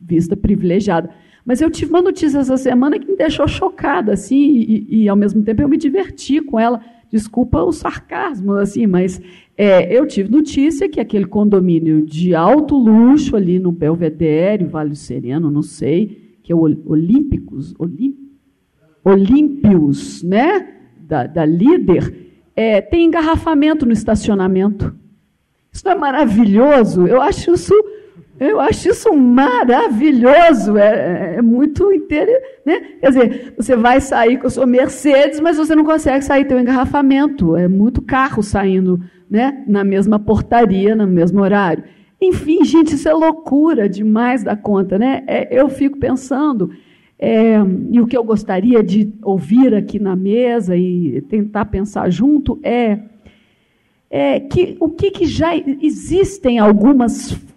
vista 0.00 0.34
privilegiada. 0.34 1.10
Mas 1.44 1.60
eu 1.60 1.70
tive 1.70 1.90
uma 1.90 2.00
notícia 2.00 2.38
essa 2.38 2.56
semana 2.56 2.98
que 2.98 3.10
me 3.10 3.16
deixou 3.16 3.46
chocada, 3.46 4.12
assim, 4.12 4.36
e, 4.36 5.02
e 5.02 5.08
ao 5.08 5.16
mesmo 5.16 5.42
tempo 5.42 5.60
eu 5.60 5.68
me 5.68 5.76
diverti 5.76 6.40
com 6.40 6.58
ela. 6.58 6.80
Desculpa 7.10 7.62
o 7.62 7.72
sarcasmo, 7.72 8.54
assim, 8.54 8.86
mas 8.86 9.20
é, 9.56 9.92
eu 9.92 10.06
tive 10.06 10.30
notícia 10.30 10.88
que 10.88 11.00
aquele 11.00 11.26
condomínio 11.26 12.06
de 12.06 12.34
alto 12.34 12.76
luxo 12.76 13.36
ali 13.36 13.58
no 13.58 13.72
Belvedere, 13.72 14.64
Vale 14.64 14.94
Sereno, 14.94 15.50
não 15.50 15.62
sei, 15.62 16.36
que 16.42 16.52
é 16.52 16.54
o 16.54 16.60
Olímpicos, 16.60 17.74
Olímpios, 19.04 20.22
né? 20.22 20.76
da, 21.10 21.26
da 21.26 21.44
líder, 21.44 22.30
é, 22.54 22.80
tem 22.80 23.06
engarrafamento 23.06 23.84
no 23.84 23.92
estacionamento. 23.92 24.94
Isso 25.72 25.84
não 25.84 25.92
é 25.92 25.96
maravilhoso? 25.96 27.06
Eu 27.06 27.20
acho 27.20 27.52
isso, 27.52 27.74
eu 28.40 28.58
acho 28.58 28.88
isso 28.88 29.14
maravilhoso. 29.14 30.78
É, 30.78 31.36
é 31.36 31.42
muito 31.42 31.92
interessante. 31.92 32.42
Né? 32.64 32.80
Quer 32.98 33.08
dizer, 33.08 33.54
você 33.54 33.76
vai 33.76 34.00
sair 34.00 34.38
com 34.38 34.46
a 34.46 34.50
sua 34.50 34.64
Mercedes, 34.64 35.40
mas 35.40 35.58
você 35.58 35.76
não 35.76 35.84
consegue 35.84 36.24
sair, 36.24 36.46
tem 36.46 36.58
engarrafamento. 36.58 37.54
É 37.54 37.68
muito 37.68 38.00
carro 38.00 38.42
saindo 38.42 38.98
né, 39.28 39.62
na 39.66 39.84
mesma 39.84 40.18
portaria, 40.18 40.96
no 40.96 41.06
mesmo 41.06 41.42
horário. 41.42 41.84
Enfim, 42.18 42.64
gente, 42.64 42.94
isso 42.94 43.08
é 43.10 43.12
loucura 43.12 43.86
demais 43.86 44.42
da 44.42 44.56
conta. 44.56 44.98
Né? 44.98 45.22
É, 45.26 45.60
eu 45.60 45.68
fico 45.68 45.98
pensando. 45.98 46.70
É, 47.18 47.58
e 47.90 48.00
o 48.00 48.06
que 48.06 48.16
eu 48.16 48.24
gostaria 48.24 48.82
de 48.82 49.12
ouvir 49.22 49.74
aqui 49.74 49.98
na 49.98 50.16
mesa 50.16 50.74
e 50.74 51.20
tentar 51.28 51.66
pensar 51.66 52.08
junto 52.08 52.58
é, 52.62 53.00
é 54.10 54.40
que 54.40 54.78
o 54.80 54.88
que, 54.88 55.10
que 55.10 55.26
já 55.26 55.54
existem 55.54 56.58
algumas 56.58 57.32
é, 57.32 57.49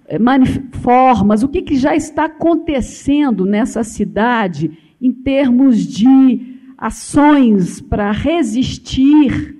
formas, 0.81 1.43
o 1.43 1.47
que, 1.47 1.61
que 1.61 1.75
já 1.75 1.95
está 1.95 2.25
acontecendo 2.25 3.45
nessa 3.45 3.83
cidade 3.83 4.77
em 5.01 5.11
termos 5.11 5.85
de 5.85 6.53
ações 6.77 7.81
para 7.81 8.11
resistir 8.11 9.57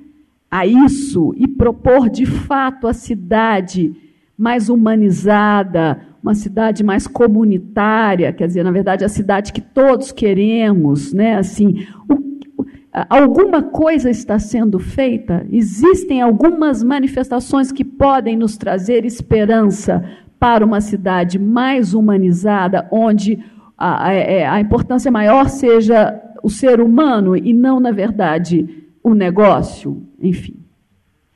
a 0.50 0.66
isso 0.66 1.34
e 1.38 1.48
propor 1.48 2.10
de 2.10 2.26
fato 2.26 2.88
a 2.88 2.94
cidade 2.94 3.96
mais 4.38 4.70
humanizada, 4.70 6.02
uma 6.22 6.36
cidade 6.36 6.84
mais 6.84 7.08
comunitária, 7.08 8.32
quer 8.32 8.48
dizer, 8.48 8.64
na 8.64 8.72
verdade, 8.72 9.04
a 9.04 9.10
cidade 9.10 9.52
que 9.52 9.62
todos 9.62 10.12
queremos, 10.12 11.14
né? 11.14 11.36
Assim, 11.36 11.86
o, 12.10 12.66
alguma 13.10 13.64
coisa 13.64 14.10
está 14.10 14.38
sendo 14.38 14.80
feita? 14.80 15.46
Existem 15.52 16.22
algumas 16.22 16.84
manifestações 16.84 17.72
que 17.72 17.84
podem 17.84 18.38
nos 18.38 18.58
trazer 18.58 19.06
esperança 19.06 20.04
para 20.44 20.66
uma 20.66 20.82
cidade 20.82 21.40
mais 21.40 21.94
humanizada, 21.94 22.86
onde 22.92 23.40
a, 23.78 24.08
a, 24.08 24.14
é, 24.14 24.46
a 24.46 24.60
importância 24.60 25.10
maior 25.10 25.48
seja 25.48 26.22
o 26.44 26.50
ser 26.50 26.82
humano 26.82 27.34
e 27.34 27.54
não, 27.54 27.80
na 27.80 27.92
verdade, 27.92 28.68
o 29.02 29.14
negócio? 29.14 30.04
Enfim, 30.20 30.58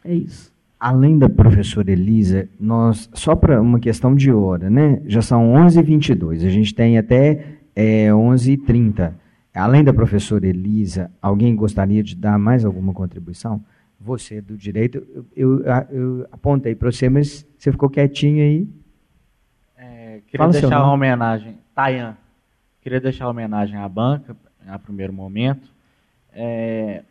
é 0.03 0.13
isso 0.13 0.51
além 0.77 1.17
da 1.17 1.29
professora 1.29 1.89
Elisa, 1.89 2.49
nós, 2.59 3.09
só 3.13 3.35
para 3.35 3.59
uma 3.61 3.79
questão 3.79 4.13
de 4.13 4.31
hora, 4.31 4.69
né? 4.69 5.01
Já 5.07 5.21
são 5.21 5.53
11h22, 5.53 6.45
a 6.45 6.49
gente 6.49 6.75
tem 6.75 6.97
até 6.97 7.55
é, 7.75 8.09
11h30. 8.09 9.13
Além 9.55 9.83
da 9.83 9.93
professora 9.93 10.45
Elisa, 10.45 11.09
alguém 11.19 11.55
gostaria 11.55 12.03
de 12.03 12.15
dar 12.15 12.37
mais 12.37 12.63
alguma 12.63 12.93
contribuição? 12.93 13.63
Você 13.99 14.39
do 14.39 14.55
direito, 14.55 15.01
eu, 15.15 15.25
eu, 15.35 15.63
eu 15.89 16.27
apontei 16.31 16.75
para 16.75 16.91
você, 16.91 17.09
mas 17.09 17.47
você 17.57 17.71
ficou 17.71 17.89
quietinho 17.89 18.43
aí. 18.43 18.67
Queria 20.27 20.45
Fala 20.45 20.51
deixar 20.51 20.83
uma 20.83 20.93
homenagem, 20.93 21.57
Tayan, 21.73 22.17
queria 22.81 22.99
deixar 22.99 23.25
uma 23.25 23.31
homenagem 23.31 23.77
à 23.77 23.87
banca, 23.87 24.35
a 24.67 24.77
primeiro 24.77 25.13
momento. 25.13 25.71
É, 26.33 27.03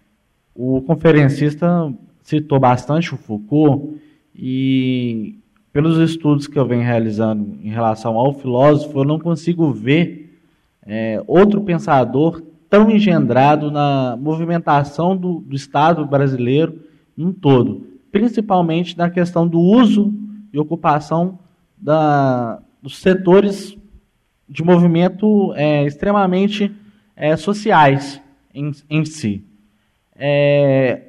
o 0.55 0.83
conferencista 0.83 1.93
citou 2.23 2.61
bastante 2.61 3.15
o 3.15 3.17
Foucault 3.17 3.99
e 4.35 5.39
pelos 5.73 5.99
estudos 5.99 6.47
que 6.47 6.59
eu 6.59 6.67
venho 6.67 6.83
realizando 6.83 7.59
em 7.63 7.71
relação 7.71 8.19
ao 8.19 8.33
filósofo, 8.35 9.01
eu 9.01 9.05
não 9.05 9.19
consigo 9.19 9.73
ver 9.73 10.39
é, 10.87 11.23
outro 11.27 11.63
pensador 11.63 12.43
tão 12.69 12.91
engendrado 12.91 13.71
na 13.71 14.17
movimentação 14.19 15.17
do, 15.17 15.41
do 15.41 15.57
Estado 15.57 16.05
brasileiro 16.05 16.81
em 17.17 17.33
todo, 17.33 17.87
principalmente 18.13 18.97
na 18.97 19.09
questão 19.09 19.49
do 19.49 19.59
uso 19.59 20.15
e 20.53 20.59
ocupação 20.59 21.39
da, 21.77 22.61
dos 22.87 22.99
setores 22.99 23.77
de 24.49 24.63
movimento 24.63 25.53
é, 25.57 25.85
extremamente 25.85 26.73
é, 27.17 27.37
sociais 27.37 28.23
em, 28.55 28.71
em 28.89 29.05
si. 29.05 29.45
É, 30.15 31.07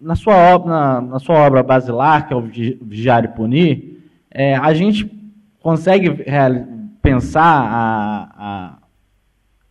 na 0.00 0.14
sua 0.14 0.36
obra, 0.54 0.70
na, 0.70 1.00
na, 1.00 1.18
sua 1.18 1.34
obra 1.34 1.64
basilar, 1.64 2.28
que 2.28 2.32
é 2.32 2.36
o 2.36 2.42
Vigiar 2.42 3.24
e 3.24 3.28
Punir, 3.28 4.04
é, 4.30 4.54
a 4.54 4.72
gente 4.72 5.10
consegue 5.60 6.24
pensar 7.02 7.42
a, 7.42 8.28
a, 8.36 8.78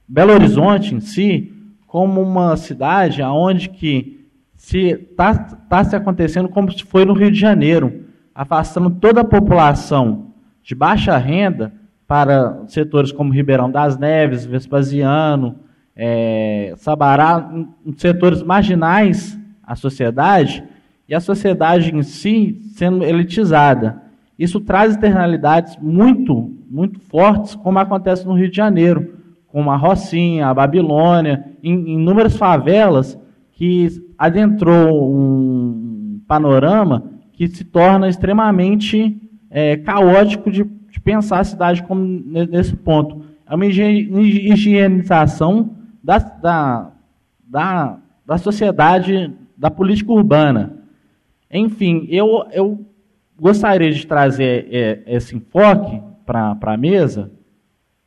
Belo 0.06 0.34
Horizonte 0.34 0.94
em 0.94 1.00
si 1.00 1.54
como 1.88 2.22
uma 2.22 2.58
cidade 2.58 3.22
onde 3.22 3.70
que 3.70 4.28
se 4.58 4.90
está 4.90 5.36
tá 5.36 5.86
se 5.86 5.96
acontecendo 5.96 6.50
como 6.50 6.70
se 6.70 6.84
foi 6.84 7.06
no 7.06 7.14
Rio 7.14 7.32
de 7.32 7.40
Janeiro, 7.40 8.08
afastando 8.36 8.90
toda 8.90 9.22
a 9.22 9.26
população 9.26 10.29
de 10.70 10.76
baixa 10.76 11.18
renda 11.18 11.74
para 12.08 12.62
setores 12.68 13.12
como 13.12 13.34
Ribeirão 13.34 13.72
das 13.72 13.98
Neves, 13.98 14.46
Vespasiano, 14.46 15.56
é, 15.96 16.76
Sabará, 16.78 17.52
setores 17.98 18.44
marginais 18.44 19.36
a 19.64 19.76
sociedade 19.76 20.64
e 21.08 21.16
a 21.16 21.20
sociedade 21.20 21.92
em 21.92 22.04
si 22.04 22.62
sendo 22.76 23.04
elitizada. 23.04 24.00
Isso 24.38 24.60
traz 24.60 24.92
externalidades 24.92 25.76
muito, 25.82 26.56
muito 26.70 27.00
fortes, 27.00 27.56
como 27.56 27.80
acontece 27.80 28.24
no 28.28 28.34
Rio 28.34 28.52
de 28.52 28.58
Janeiro, 28.58 29.16
com 29.48 29.72
a 29.72 29.76
Rocinha, 29.76 30.50
a 30.50 30.54
Babilônia, 30.54 31.46
em 31.64 31.96
inúmeras 31.96 32.38
favelas 32.38 33.18
que 33.54 33.88
adentrou 34.16 35.12
um 35.12 36.22
panorama 36.28 37.10
que 37.34 37.48
se 37.48 37.64
torna 37.64 38.08
extremamente 38.08 39.29
é, 39.50 39.78
caótico 39.78 40.52
de, 40.52 40.64
de, 40.64 41.00
pensar 41.00 41.40
a 41.40 41.44
cidade 41.44 41.82
como 41.84 42.04
nesse 42.04 42.76
ponto. 42.76 43.24
É 43.48 43.56
uma 43.56 43.66
higienização 43.66 45.76
da, 46.04 46.20
da, 46.20 46.92
da, 47.48 47.98
da 48.26 48.38
sociedade 48.38 49.34
da 49.58 49.72
política 49.72 50.12
urbana. 50.12 50.78
Enfim, 51.52 52.06
eu, 52.10 52.46
eu 52.52 52.86
gostaria 53.40 53.92
de 53.92 54.06
trazer 54.06 54.68
é, 54.72 55.04
esse 55.08 55.36
enfoque 55.36 56.02
para 56.26 56.58
a 56.62 56.78
mesa, 56.78 57.32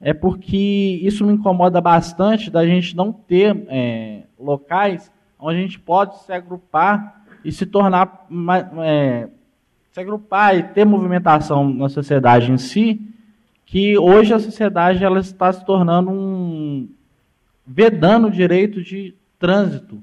é 0.01 0.12
porque 0.12 1.01
isso 1.02 1.24
me 1.24 1.32
incomoda 1.32 1.81
bastante 1.81 2.51
da 2.51 2.64
gente 2.64 2.97
não 2.97 3.12
ter 3.12 3.64
é, 3.69 4.23
locais 4.39 5.10
onde 5.39 5.59
a 5.59 5.62
gente 5.62 5.78
pode 5.78 6.23
se 6.23 6.32
agrupar 6.32 7.24
e 7.44 7.51
se 7.51 7.66
tornar 7.66 8.27
é, 8.85 9.28
se 9.93 10.01
agrupar 10.01 10.56
e 10.56 10.62
ter 10.62 10.86
movimentação 10.86 11.73
na 11.73 11.89
sociedade 11.89 12.51
em 12.51 12.56
si, 12.56 13.01
que 13.66 13.97
hoje 13.98 14.32
a 14.32 14.39
sociedade 14.39 15.05
ela 15.05 15.20
está 15.20 15.52
se 15.52 15.64
tornando 15.64 16.10
um 16.10 16.89
vedando 17.64 18.27
o 18.27 18.31
direito 18.31 18.82
de 18.82 19.14
trânsito 19.39 20.02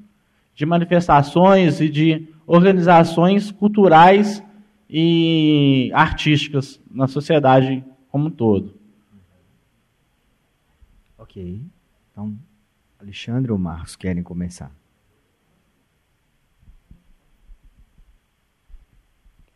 de 0.55 0.65
manifestações 0.65 1.81
e 1.81 1.89
de 1.89 2.27
organizações 2.45 3.51
culturais 3.51 4.43
e 4.89 5.91
artísticas 5.93 6.79
na 6.89 7.07
sociedade 7.07 7.83
como 8.09 8.27
um 8.27 8.31
todo. 8.31 8.73
Ok. 11.17 11.61
Então, 12.11 12.37
Alexandre 12.99 13.51
ou 13.51 13.57
Marcos 13.57 13.95
querem 13.95 14.23
começar? 14.23 14.71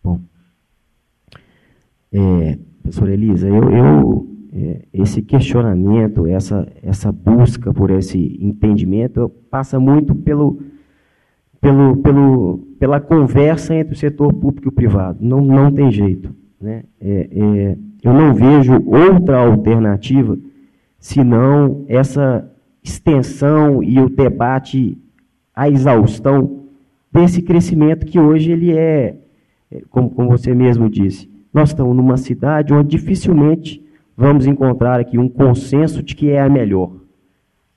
Bom, 0.04 0.22
é, 2.14 2.58
professora 2.82 3.14
Elisa, 3.14 3.48
eu, 3.48 3.72
eu 3.72 4.28
é, 4.54 4.82
esse 4.94 5.22
questionamento, 5.22 6.28
essa, 6.28 6.68
essa 6.82 7.12
busca 7.12 7.74
por 7.74 7.90
esse 7.90 8.38
entendimento 8.40 9.30
passa 9.50 9.80
muito 9.80 10.14
pelo 10.14 10.60
pelo, 11.64 11.96
pelo, 11.96 12.58
pela 12.78 13.00
conversa 13.00 13.74
entre 13.74 13.94
o 13.94 13.98
setor 13.98 14.34
público 14.34 14.68
e 14.68 14.70
o 14.70 14.72
privado. 14.74 15.20
Não, 15.22 15.40
não 15.40 15.72
tem 15.72 15.90
jeito. 15.90 16.36
Né? 16.60 16.84
É, 17.00 17.30
é, 17.32 17.78
eu 18.04 18.14
não 18.14 18.34
vejo 18.34 18.84
outra 18.86 19.38
alternativa 19.38 20.38
senão 21.00 21.86
essa 21.88 22.50
extensão 22.84 23.82
e 23.82 23.98
o 23.98 24.10
debate 24.10 24.98
à 25.56 25.70
exaustão 25.70 26.66
desse 27.10 27.42
crescimento 27.42 28.06
que 28.06 28.20
hoje 28.20 28.52
ele 28.52 28.74
é, 28.74 29.16
é, 29.72 29.82
como, 29.90 30.10
como 30.10 30.30
você 30.30 30.54
mesmo 30.54 30.90
disse, 30.90 31.30
nós 31.54 31.70
estamos 31.70 31.96
numa 31.96 32.18
cidade 32.18 32.74
onde 32.74 32.98
dificilmente 32.98 33.84
vamos 34.18 34.48
encontrar 34.48 35.00
aqui 35.00 35.18
um 35.18 35.30
consenso 35.30 36.02
de 36.02 36.16
que 36.16 36.30
é 36.30 36.42
a 36.42 36.50
melhor. 36.50 36.92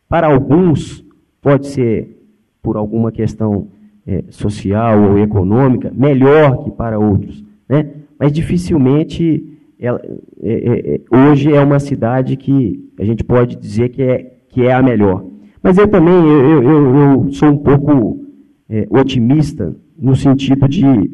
Para 0.08 0.28
alguns, 0.28 1.04
pode 1.42 1.66
ser 1.66 2.16
por 2.62 2.76
alguma 2.76 3.12
questão 3.12 3.68
é, 4.06 4.24
social 4.30 5.10
ou 5.10 5.18
econômica 5.18 5.92
melhor 5.94 6.64
que 6.64 6.70
para 6.70 6.98
outros. 6.98 7.44
Né? 7.68 7.90
Mas 8.18 8.32
dificilmente 8.32 9.44
ela, 9.78 10.00
é, 10.42 10.52
é, 10.52 10.94
é, 10.94 11.00
hoje 11.10 11.52
é 11.52 11.60
uma 11.60 11.78
cidade 11.78 12.36
que 12.36 12.88
a 12.98 13.04
gente 13.04 13.22
pode 13.22 13.56
dizer 13.56 13.90
que 13.90 14.02
é, 14.02 14.36
que 14.48 14.62
é 14.62 14.72
a 14.72 14.82
melhor. 14.82 15.24
Mas 15.62 15.76
eu 15.76 15.86
também 15.88 16.14
eu, 16.14 16.62
eu, 16.62 16.96
eu 16.96 17.32
sou 17.32 17.50
um 17.50 17.58
pouco 17.58 18.24
é, 18.68 18.86
otimista 18.88 19.76
no 19.98 20.14
sentido 20.14 20.68
de 20.68 21.10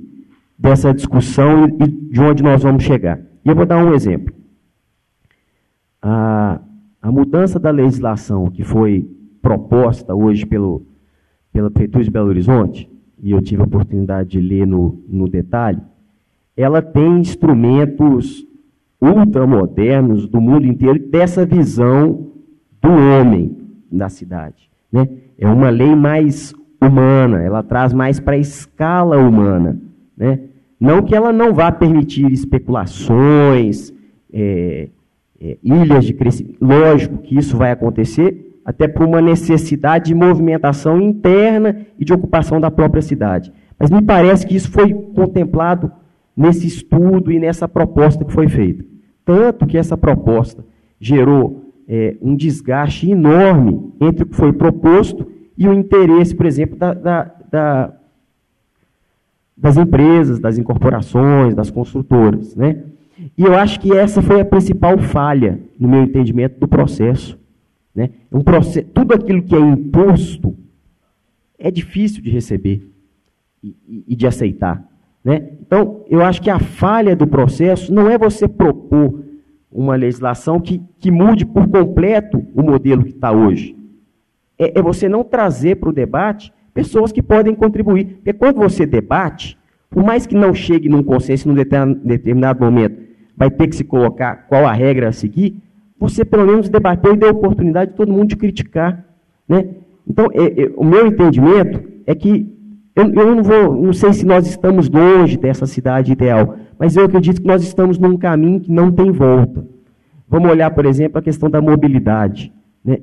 dessa 0.63 0.95
discussão 0.95 1.67
e, 1.67 1.89
de 1.89 2.21
onde 2.21 2.41
nós 2.41 2.63
vamos 2.63 2.85
chegar. 2.85 3.21
E 3.45 3.49
eu 3.49 3.55
vou 3.57 3.67
dar 3.67 3.85
um 3.85 3.93
exemplo. 3.93 4.33
A, 6.01 6.61
a 7.01 7.11
mudança 7.11 7.59
da 7.59 7.71
legislação 7.71 8.49
que 8.49 8.63
foi 8.63 9.11
proposta 9.43 10.15
hoje 10.15 10.47
pelo, 10.47 10.87
pela 11.53 11.69
Prefeitura 11.69 12.05
de 12.05 12.11
Belo 12.11 12.29
Horizonte, 12.29 12.89
e 13.21 13.33
eu 13.33 13.43
tive 13.43 13.63
a 13.63 13.65
oportunidade 13.65 14.31
de 14.31 14.41
ler 14.41 14.65
no, 14.65 15.03
no 15.09 15.29
detalhe, 15.29 15.81
ela 16.57 16.81
tem 16.81 17.19
instrumentos 17.19 18.47
ultramodernos 19.01 20.29
do 20.29 20.41
mundo 20.41 20.65
inteiro 20.65 20.99
dessa 21.09 21.45
visão 21.45 22.29
do 22.81 22.89
homem 22.89 23.57
na 23.91 24.09
cidade. 24.09 24.71
Né? 24.93 25.09
É 25.37 25.49
uma 25.49 25.71
lei 25.71 25.95
mais 25.97 26.55
humana, 26.81 27.43
ela 27.43 27.65
traz 27.65 27.93
mais 27.93 28.21
para 28.21 28.35
a 28.35 28.39
escala 28.39 29.19
humana. 29.19 29.77
Né? 30.17 30.39
Não 30.83 31.01
que 31.01 31.15
ela 31.15 31.33
não 31.33 31.55
vá 31.55 31.71
permitir 31.71 32.33
especulações, 32.33 33.93
é, 34.33 34.89
é, 35.41 35.57
ilhas 35.63 36.05
de 36.05 36.13
crescimento. 36.13 36.57
Lógico 36.61 37.19
que 37.19 37.39
isso 37.39 37.57
vai 37.57 37.71
acontecer, 37.71 38.59
até 38.65 38.89
por 38.89 39.07
uma 39.07 39.21
necessidade 39.21 40.07
de 40.07 40.15
movimentação 40.15 41.01
interna 41.01 41.87
e 41.97 42.05
de 42.05 42.13
ocupação 42.13 42.61
da 42.61 42.69
própria 42.69 43.01
cidade. 43.01 43.53
Mas 43.79 43.93
me 43.93 44.03
parece 44.03 44.45
que 44.45 44.57
isso 44.57 44.73
foi 44.73 44.93
contemplado 44.93 45.93
nesse 46.37 46.67
estudo 46.67 47.31
e 47.31 47.39
nessa 47.39 47.69
proposta 47.69 48.25
que 48.25 48.33
foi 48.33 48.49
feita. 48.49 48.85
Tanto 49.25 49.69
que 49.69 49.79
essa 49.79 49.97
proposta 49.97 50.65
gerou 50.99 51.65
é, 51.87 52.17
um 52.21 52.35
desgaste 52.35 53.09
enorme 53.09 53.93
entre 54.01 54.25
o 54.25 54.27
que 54.27 54.35
foi 54.35 54.53
proposto 54.53 55.29
e 55.57 55.69
o 55.69 55.73
interesse, 55.73 56.35
por 56.35 56.45
exemplo, 56.45 56.77
da, 56.77 56.93
da, 56.93 57.31
da, 57.53 57.93
das 59.63 59.77
empresas, 59.77 60.41
das 60.41 60.59
incorporações, 60.59 61.55
das 61.55 61.71
construtoras. 61.71 62.57
Né? 62.57 62.83
E 63.39 63.45
eu 63.45 63.55
acho 63.55 63.79
que 63.79 63.97
essa 63.97 64.21
foi 64.21 64.41
a 64.41 64.45
principal 64.45 64.99
falha, 64.99 65.61
no 65.79 65.89
meu 65.89 66.03
entendimento, 66.03 66.59
do 66.59 66.67
processo. 66.67 67.39
Né? 67.95 68.11
Um 68.33 68.43
processo 68.43 68.89
tudo 68.89 69.15
aquilo 69.15 69.41
que 69.41 69.55
é 69.55 69.61
imposto 69.61 70.57
é 71.57 71.71
difícil 71.71 72.21
de 72.21 72.29
receber 72.29 72.91
e, 73.63 74.05
e, 74.09 74.17
de 74.17 74.27
aceitar. 74.27 74.83
Né? 75.25 75.51
Então, 75.61 76.05
eu 76.11 76.21
acho 76.25 76.43
que 76.43 76.51
a 76.51 76.59
falha 76.59 77.15
do 77.15 77.29
processo 77.29 77.95
não 77.95 78.11
é 78.11 78.19
você 78.19 78.49
propor 78.49 79.23
uma 79.71 79.95
legislação 79.95 80.59
que, 80.59 80.83
que 80.99 81.13
mude 81.13 81.47
por 81.47 81.69
completo 81.69 82.45
o 82.53 82.63
modelo 82.63 83.05
que 83.05 83.13
está 83.13 83.31
hoje. 83.31 83.77
É, 84.59 84.77
é, 84.81 84.83
você 84.83 85.09
não 85.09 85.23
trazer 85.23 85.77
para 85.77 85.89
o 85.89 85.93
debate 85.93 86.53
pessoas 86.75 87.13
que 87.13 87.23
podem 87.23 87.55
contribuir. 87.55 88.17
Porque 88.17 88.33
quando 88.33 88.57
você 88.57 88.87
debate, 88.87 89.59
por 89.91 90.03
mais 90.03 90.27
que 90.27 90.35
não 90.35 90.55
chegue 90.55 90.89
num 90.89 91.03
consenso 91.03 91.49
em 91.49 91.53
um 91.53 91.55
determinado 92.05 92.65
momento, 92.65 93.03
vai 93.37 93.51
ter 93.51 93.69
que 93.69 93.77
se 93.77 93.85
colocar 93.85 94.47
qual 94.49 94.67
a 94.67 94.73
regra 94.73 95.09
a 95.09 95.13
seguir, 95.13 95.57
você 95.99 96.25
pelo 96.25 96.47
menos 96.47 96.69
debateu 96.69 97.15
e 97.15 97.17
deu 97.17 97.31
oportunidade 97.31 97.93
de 97.93 97.97
todo 97.97 98.13
mundo 98.13 98.29
de 98.29 98.37
criticar. 98.37 99.05
Né? 99.49 99.69
Então, 100.09 100.29
é, 100.33 100.63
é, 100.63 100.73
o 100.77 100.85
meu 100.85 101.07
entendimento 101.07 101.83
é 102.07 102.15
que 102.15 102.51
eu, 102.95 103.05
eu 103.05 103.37
não, 103.37 103.43
vou, 103.43 103.75
não 103.75 103.93
sei 103.93 104.13
se 104.13 104.27
nós 104.27 104.47
estamos 104.47 104.89
longe 104.89 105.37
dessa 105.37 105.67
cidade 105.67 106.13
ideal, 106.13 106.57
mas 106.79 106.97
eu 106.97 107.05
acredito 107.05 107.41
que 107.41 107.47
nós 107.47 107.63
estamos 107.63 107.99
num 107.99 108.17
caminho 108.17 108.61
que 108.61 108.71
não 108.71 108.91
tem 108.91 109.11
volta. 109.11 109.65
Vamos 110.29 110.51
olhar, 110.51 110.71
por 110.71 110.87
exemplo, 110.87 111.19
a 111.19 111.23
questão 111.23 111.49
da 111.49 111.61
mobilidade. 111.61 112.53
Né? 112.85 112.99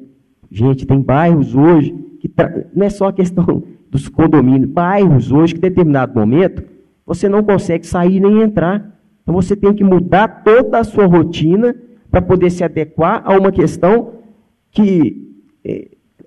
Gente, 0.51 0.85
tem 0.85 0.99
bairros 0.99 1.55
hoje 1.55 1.95
que 2.19 2.31
não 2.75 2.85
é 2.85 2.89
só 2.89 3.07
a 3.07 3.13
questão 3.13 3.63
dos 3.89 4.07
condomínios, 4.07 4.69
bairros 4.69 5.31
hoje 5.31 5.53
que, 5.53 5.59
em 5.59 5.61
determinado 5.61 6.13
momento, 6.13 6.63
você 7.05 7.27
não 7.27 7.41
consegue 7.41 7.87
sair 7.87 8.19
nem 8.19 8.41
entrar. 8.41 8.99
Então 9.23 9.33
você 9.33 9.55
tem 9.55 9.73
que 9.73 9.83
mudar 9.83 10.43
toda 10.43 10.79
a 10.79 10.83
sua 10.83 11.05
rotina 11.05 11.75
para 12.11 12.21
poder 12.21 12.49
se 12.49 12.63
adequar 12.63 13.21
a 13.25 13.37
uma 13.37 13.51
questão 13.51 14.13
que 14.71 15.35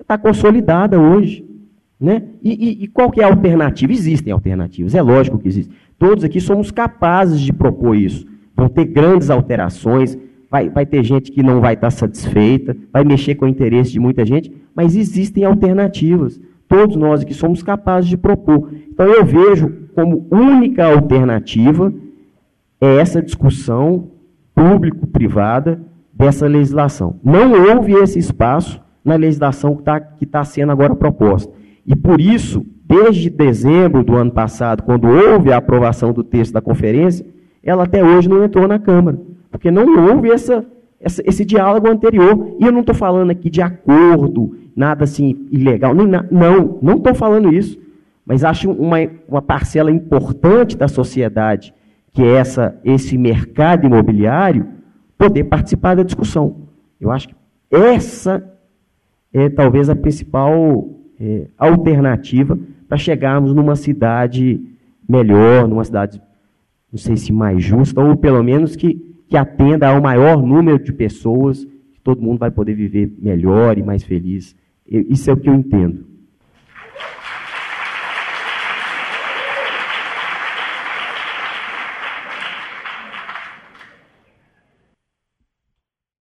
está 0.01 0.15
eh, 0.15 0.19
consolidada 0.19 1.01
hoje. 1.01 1.49
Né? 2.01 2.25
E, 2.43 2.51
e, 2.51 2.85
e, 2.85 2.89
qual 2.89 3.13
é 3.17 3.23
a 3.23 3.29
alternativa? 3.29 3.93
Existem 3.93 4.33
alternativas, 4.33 4.93
é 4.93 5.01
lógico 5.01 5.39
que 5.39 5.47
existem. 5.47 5.77
Todos 5.97 6.25
aqui 6.25 6.41
somos 6.41 6.73
capazes 6.73 7.41
de 7.41 7.53
propor 7.53 7.97
isso. 7.97 8.27
Vão 8.57 8.69
ter 8.69 8.87
grandes 8.87 9.31
alterações, 9.31 10.19
vai, 10.53 10.69
vai 10.69 10.85
ter 10.85 11.03
gente 11.03 11.33
que 11.33 11.43
não 11.43 11.63
vai 11.63 11.73
estar 11.73 11.91
satisfeita, 11.91 12.77
vai 12.93 13.03
mexer 13.05 13.37
com 13.37 13.47
o 13.47 13.49
interesse 13.49 13.91
de 13.91 13.99
muita 13.99 14.23
gente, 14.27 14.53
mas 14.77 14.95
existem 14.95 15.47
alternativas. 15.47 16.39
Todos 16.69 16.95
nós 16.95 17.23
aqui 17.23 17.33
somos 17.33 17.63
capazes 17.63 18.11
de 18.11 18.19
propor. 18.19 18.71
Então 18.91 19.07
eu 19.07 19.25
vejo 19.25 19.73
como 19.95 20.29
única 20.31 20.85
alternativa 20.85 21.91
é 22.79 22.97
essa 22.97 23.23
discussão 23.23 24.09
público-privada 24.55 25.81
dessa 26.13 26.47
legislação. 26.47 27.19
Não 27.25 27.53
houve 27.53 27.95
esse 27.95 28.19
espaço 28.19 28.79
na 29.03 29.17
legislação 29.17 29.75
que 29.75 29.81
está 29.81 30.01
que 30.01 30.27
tá 30.27 30.45
sendo 30.45 30.71
agora 30.71 30.95
proposta. 30.95 31.51
E 31.87 31.97
por 31.97 32.21
isso, 32.21 32.65
desde 32.85 33.31
dezembro 33.31 34.05
do 34.05 34.17
ano 34.17 34.31
passado, 34.31 34.83
quando 34.83 35.09
houve 35.09 35.51
a 35.51 35.57
aprovação 35.57 36.13
do 36.13 36.23
texto 36.23 36.53
da 36.53 36.61
conferência, 36.61 37.25
ela 37.63 37.85
até 37.85 38.05
hoje 38.05 38.29
não 38.29 38.45
entrou 38.45 38.69
na 38.69 38.79
Câmara, 38.79 39.19
porque 39.53 39.71
não 39.71 40.09
houve 40.09 40.31
essa, 40.31 40.67
essa 40.99 41.23
esse 41.25 41.45
diálogo 41.45 41.87
anterior. 41.87 42.57
E 42.59 42.65
eu 42.65 42.73
não 42.73 42.81
estou 42.81 42.95
falando 42.95 43.31
aqui 43.31 43.49
de 43.49 43.63
acordo, 43.63 44.57
nada 44.75 45.05
assim 45.05 45.47
ilegal, 45.53 45.95
nem 45.95 46.09
na, 46.09 46.25
não, 46.31 46.79
não 46.83 46.97
estou 46.97 47.15
falando 47.15 47.55
isso. 47.55 47.79
Mas 48.27 48.43
acho 48.43 48.71
uma, 48.71 48.97
uma 49.29 49.43
parcela 49.43 49.91
importante 49.91 50.77
da 50.77 50.89
sociedade, 50.89 51.75
que 52.13 52.23
é 52.23 52.37
essa, 52.37 52.77
esse 52.85 53.17
mercado 53.19 53.87
imobiliário, 53.87 54.67
poder 55.19 55.45
participar 55.45 55.95
da 55.95 56.03
discussão. 56.03 56.57
Eu 57.01 57.11
acho 57.11 57.29
que 57.29 57.35
essa 57.71 58.43
é 59.33 59.49
talvez 59.49 59.89
a 59.89 59.97
principal 59.97 60.89
é, 61.21 61.47
alternativa 61.57 62.59
para 62.89 62.99
chegarmos 62.99 63.55
numa 63.55 63.75
cidade 63.75 64.61
melhor, 65.09 65.67
numa 65.67 65.85
cidade, 65.85 66.21
não 66.91 66.99
sei 66.99 67.17
se 67.17 67.33
mais 67.33 67.63
justa, 67.63 68.01
ou 68.01 68.17
pelo 68.17 68.43
menos 68.43 68.77
que, 68.77 69.12
que 69.33 69.37
atenda 69.39 69.89
ao 69.89 69.99
maior 69.99 70.43
número 70.43 70.79
de 70.79 70.93
pessoas, 70.93 71.65
que 71.65 72.01
todo 72.05 72.21
mundo 72.21 72.39
vai 72.39 72.51
poder 72.51 72.75
viver 72.75 73.11
melhor 73.19 73.79
e 73.79 73.83
mais 73.83 74.05
feliz. 74.05 74.55
Isso 74.87 75.31
é 75.31 75.33
o 75.33 75.39
que 75.39 75.49
eu 75.49 75.55
entendo. 75.55 76.05